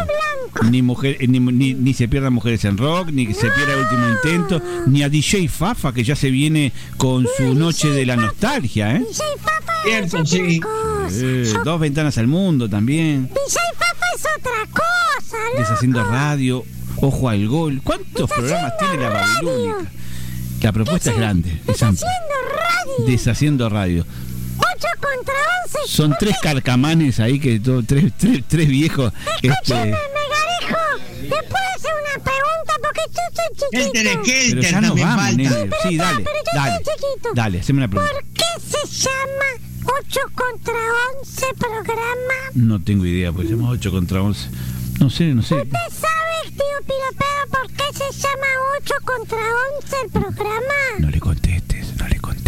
Ni, 0.69 0.81
mujer, 0.81 1.17
ni, 1.27 1.39
ni, 1.39 1.73
ni 1.73 1.93
se 1.93 2.07
pierdan 2.07 2.33
mujeres 2.33 2.65
en 2.65 2.77
rock, 2.77 3.09
ni 3.11 3.33
se 3.33 3.49
pierda 3.51 3.73
el 3.73 3.81
último 3.81 4.09
intento, 4.09 4.61
ni 4.87 5.03
a 5.03 5.09
DJ 5.09 5.47
Fafa 5.47 5.93
que 5.93 6.03
ya 6.03 6.15
se 6.15 6.29
viene 6.31 6.71
con 6.97 7.27
su 7.37 7.53
noche 7.53 7.89
de 7.89 8.05
la 8.05 8.15
nostalgia, 8.15 8.95
¿eh? 8.95 9.05
Cierto, 9.83 10.25
sí. 10.25 10.59
Eh, 11.11 11.53
dos 11.63 11.79
ventanas 11.79 12.17
al 12.17 12.27
mundo 12.27 12.67
también. 12.69 13.27
DJ 13.27 13.59
Fafa 13.77 14.05
es 14.15 14.21
otra 14.37 14.51
cosa, 14.71 15.37
loco. 15.49 15.59
Deshaciendo 15.59 16.03
radio, 16.03 16.65
ojo 16.97 17.29
al 17.29 17.47
gol. 17.47 17.81
¿Cuántos 17.83 18.29
programas 18.29 18.73
tiene 18.79 18.97
la 18.97 19.09
Babilónica? 19.09 19.91
La 20.61 20.71
propuesta 20.71 21.11
es 21.11 21.17
grande, 21.17 21.61
es 21.67 21.83
amplia. 21.83 22.07
Haciendo 22.09 22.55
radio. 22.55 23.05
Deshaciendo 23.11 23.69
radio. 23.69 24.05
8 24.57 24.87
contra 24.99 25.33
11. 25.65 25.79
Son 25.87 26.15
tres 26.19 26.35
carcamanes 26.41 27.19
ahí 27.19 27.39
que 27.39 27.59
todo, 27.59 27.83
tres, 27.83 28.11
tres, 28.17 28.43
tres 28.47 28.67
viejos. 28.67 29.13
Escúchame, 29.43 29.91
Este. 29.91 30.16
¿Te 31.29 31.43
puedo 31.43 31.67
hacer 31.75 31.91
una 32.03 32.23
pregunta? 32.23 32.73
Porque 32.81 33.01
tú 33.13 33.21
sos 33.35 33.51
chiquito. 33.57 33.97
Helter 33.99 34.07
Skelter 34.23 34.49
pero 34.49 34.61
ya 34.61 34.81
no 34.81 34.87
también 34.87 35.07
vamos, 35.07 35.25
falta. 35.25 35.37
nene. 35.37 35.69
Sí, 35.83 35.97
dale, 35.97 36.23
pero 36.23 36.37
yo 36.37 36.51
dale. 36.59 36.73
soy 36.75 36.83
chiquito. 36.83 37.29
Dale, 37.35 37.59
haceme 37.59 37.77
una 37.79 37.87
pregunta. 37.87 38.13
¿Por 38.13 38.23
qué 38.33 38.43
se 38.61 38.87
llama 39.09 39.49
8 39.99 40.19
contra 40.35 40.73
11 41.21 41.45
programa? 41.57 42.33
No 42.53 42.79
tengo 42.81 43.05
idea, 43.05 43.31
porque 43.31 43.49
somos 43.49 43.69
8 43.71 43.91
contra 43.91 44.21
11. 44.21 44.49
No 44.99 45.09
sé, 45.09 45.25
no 45.33 45.41
sé. 45.43 45.55
¿Usted 45.55 45.77
sabe, 45.91 46.51
tío 46.51 46.79
Piropero, 46.81 47.47
por 47.51 47.71
qué 47.71 47.83
se 47.93 48.11
llama 48.19 48.47
8 48.81 48.93
contra 49.05 49.37
11 49.37 49.95
el 50.03 50.09
programa? 50.11 50.73
No 50.99 51.09
le 51.09 51.19
contestes, 51.19 51.95
no 51.97 52.07
le 52.07 52.19
contestes. 52.19 52.46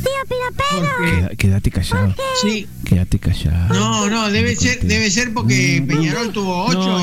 Queda- 0.00 1.30
quédate 1.36 1.70
callado. 1.70 2.14
Sí. 2.40 2.66
Quédate 2.84 3.18
callado. 3.18 3.74
No, 3.74 4.08
no, 4.10 4.30
debe 4.30 4.54
ser, 4.56 4.80
debe 4.80 5.10
ser 5.10 5.32
porque 5.32 5.82
Peñarol 5.86 6.32
tuvo 6.32 6.66
8 6.66 7.00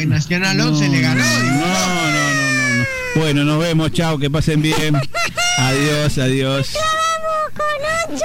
y 0.00 0.06
Nacional 0.06 0.58
11 0.60 0.88
le 0.88 1.00
ganó. 1.00 1.22
No, 1.22 1.38
no, 1.42 2.10
no, 2.10 2.34
no, 2.34 2.76
no. 2.78 2.84
Bueno, 3.16 3.44
nos 3.44 3.58
vemos, 3.60 3.92
chao, 3.92 4.18
que 4.18 4.30
pasen 4.30 4.62
bien. 4.62 4.96
Adiós, 5.58 6.18
adiós. 6.18 6.70
¡Vamos 6.74 7.52
con 7.54 8.14
8! 8.14 8.24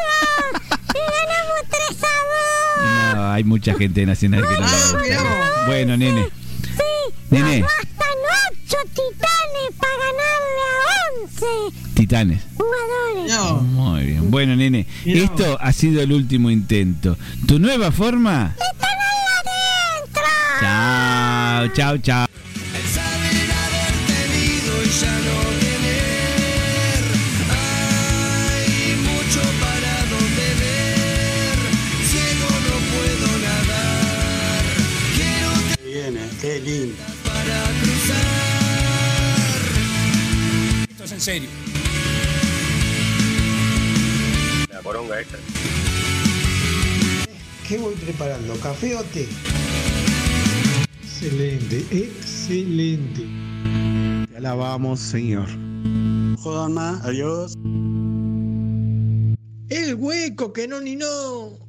¡Y 0.96 1.00
ganamos 1.12 1.62
3 1.70 2.04
a 2.04 3.14
2! 3.14 3.16
No, 3.16 3.32
hay 3.34 3.44
mucha 3.44 3.74
gente 3.76 4.00
de 4.02 4.06
nacional 4.08 4.42
que 4.48 4.54
no 4.56 4.62
gusta. 4.62 5.66
Bueno, 5.68 5.98
nene. 5.98 6.28
Nene, 7.30 7.62
Bastan 7.62 8.18
8 8.66 8.78
titanes 8.90 9.72
para 9.78 9.94
ganarle 10.06 10.64
a 10.72 10.94
11 11.24 11.46
titanes. 11.96 12.42
jugadores. 12.56 13.62
Muy 13.64 14.04
bien. 14.06 14.32
Bueno, 14.32 14.56
nene, 14.56 14.86
esto 15.06 15.58
ha 15.60 15.74
sido 15.74 16.02
el 16.02 16.12
último 16.12 16.50
intento. 16.50 17.18
¿Tu 17.48 17.60
nueva 17.60 17.92
forma? 17.92 18.56
¡Están 18.58 18.90
ahí 19.00 19.26
adentro! 20.02 20.24
Chao, 20.62 21.68
chao, 21.74 21.98
chao. 21.98 22.28
tenido 24.08 24.84
y 24.84 24.90
ya 24.90 25.20
no 25.20 25.49
qué 36.50 36.60
lindo. 36.62 36.96
para 37.24 37.64
cruzar. 37.82 38.26
Esto 40.90 41.04
es 41.04 41.12
en 41.12 41.22
serio. 41.22 41.50
La 44.72 44.82
poronga 44.82 45.20
esta. 45.20 45.38
¿Qué 47.68 47.78
voy 47.78 47.94
preparando? 47.96 48.56
¿Café 48.62 48.96
o 48.96 49.04
té? 49.04 49.28
Excelente, 51.04 51.86
excelente. 51.92 53.28
Te 54.32 54.38
alabamos, 54.38 55.00
Señor. 55.00 55.48
Jodan 56.40 56.74
más, 56.74 57.06
adiós. 57.06 57.54
El 59.70 59.96
hueco, 59.96 60.52
que 60.52 60.68
no 60.68 60.82
ni 60.82 60.96
no. 60.96 61.69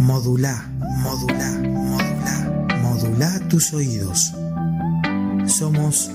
Modula, 0.00 0.66
modula, 1.02 1.50
modula, 1.60 2.78
modula 2.80 3.48
tus 3.50 3.74
oídos. 3.74 4.32
Somos 5.46 6.10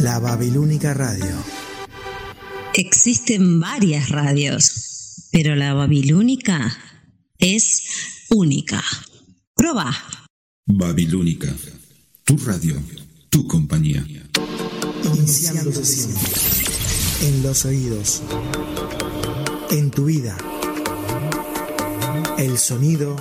la 0.00 0.18
Babilónica 0.18 0.94
Radio. 0.94 1.36
Existen 2.72 3.60
varias 3.60 4.08
radios, 4.08 5.28
pero 5.32 5.54
la 5.54 5.74
babilónica 5.74 6.78
es 7.38 7.84
única. 8.30 8.82
Proba. 9.54 9.94
Babilónica, 10.64 11.54
tu 12.24 12.38
radio, 12.38 12.82
tu 13.28 13.46
compañía. 13.46 14.02
Iniciando 15.14 15.72
sesión. 15.72 16.16
En 17.20 17.42
los 17.42 17.66
oídos. 17.66 18.22
En 19.70 19.90
tu 19.90 20.06
vida. 20.06 20.38
El 22.38 22.58
sonido 22.58 23.16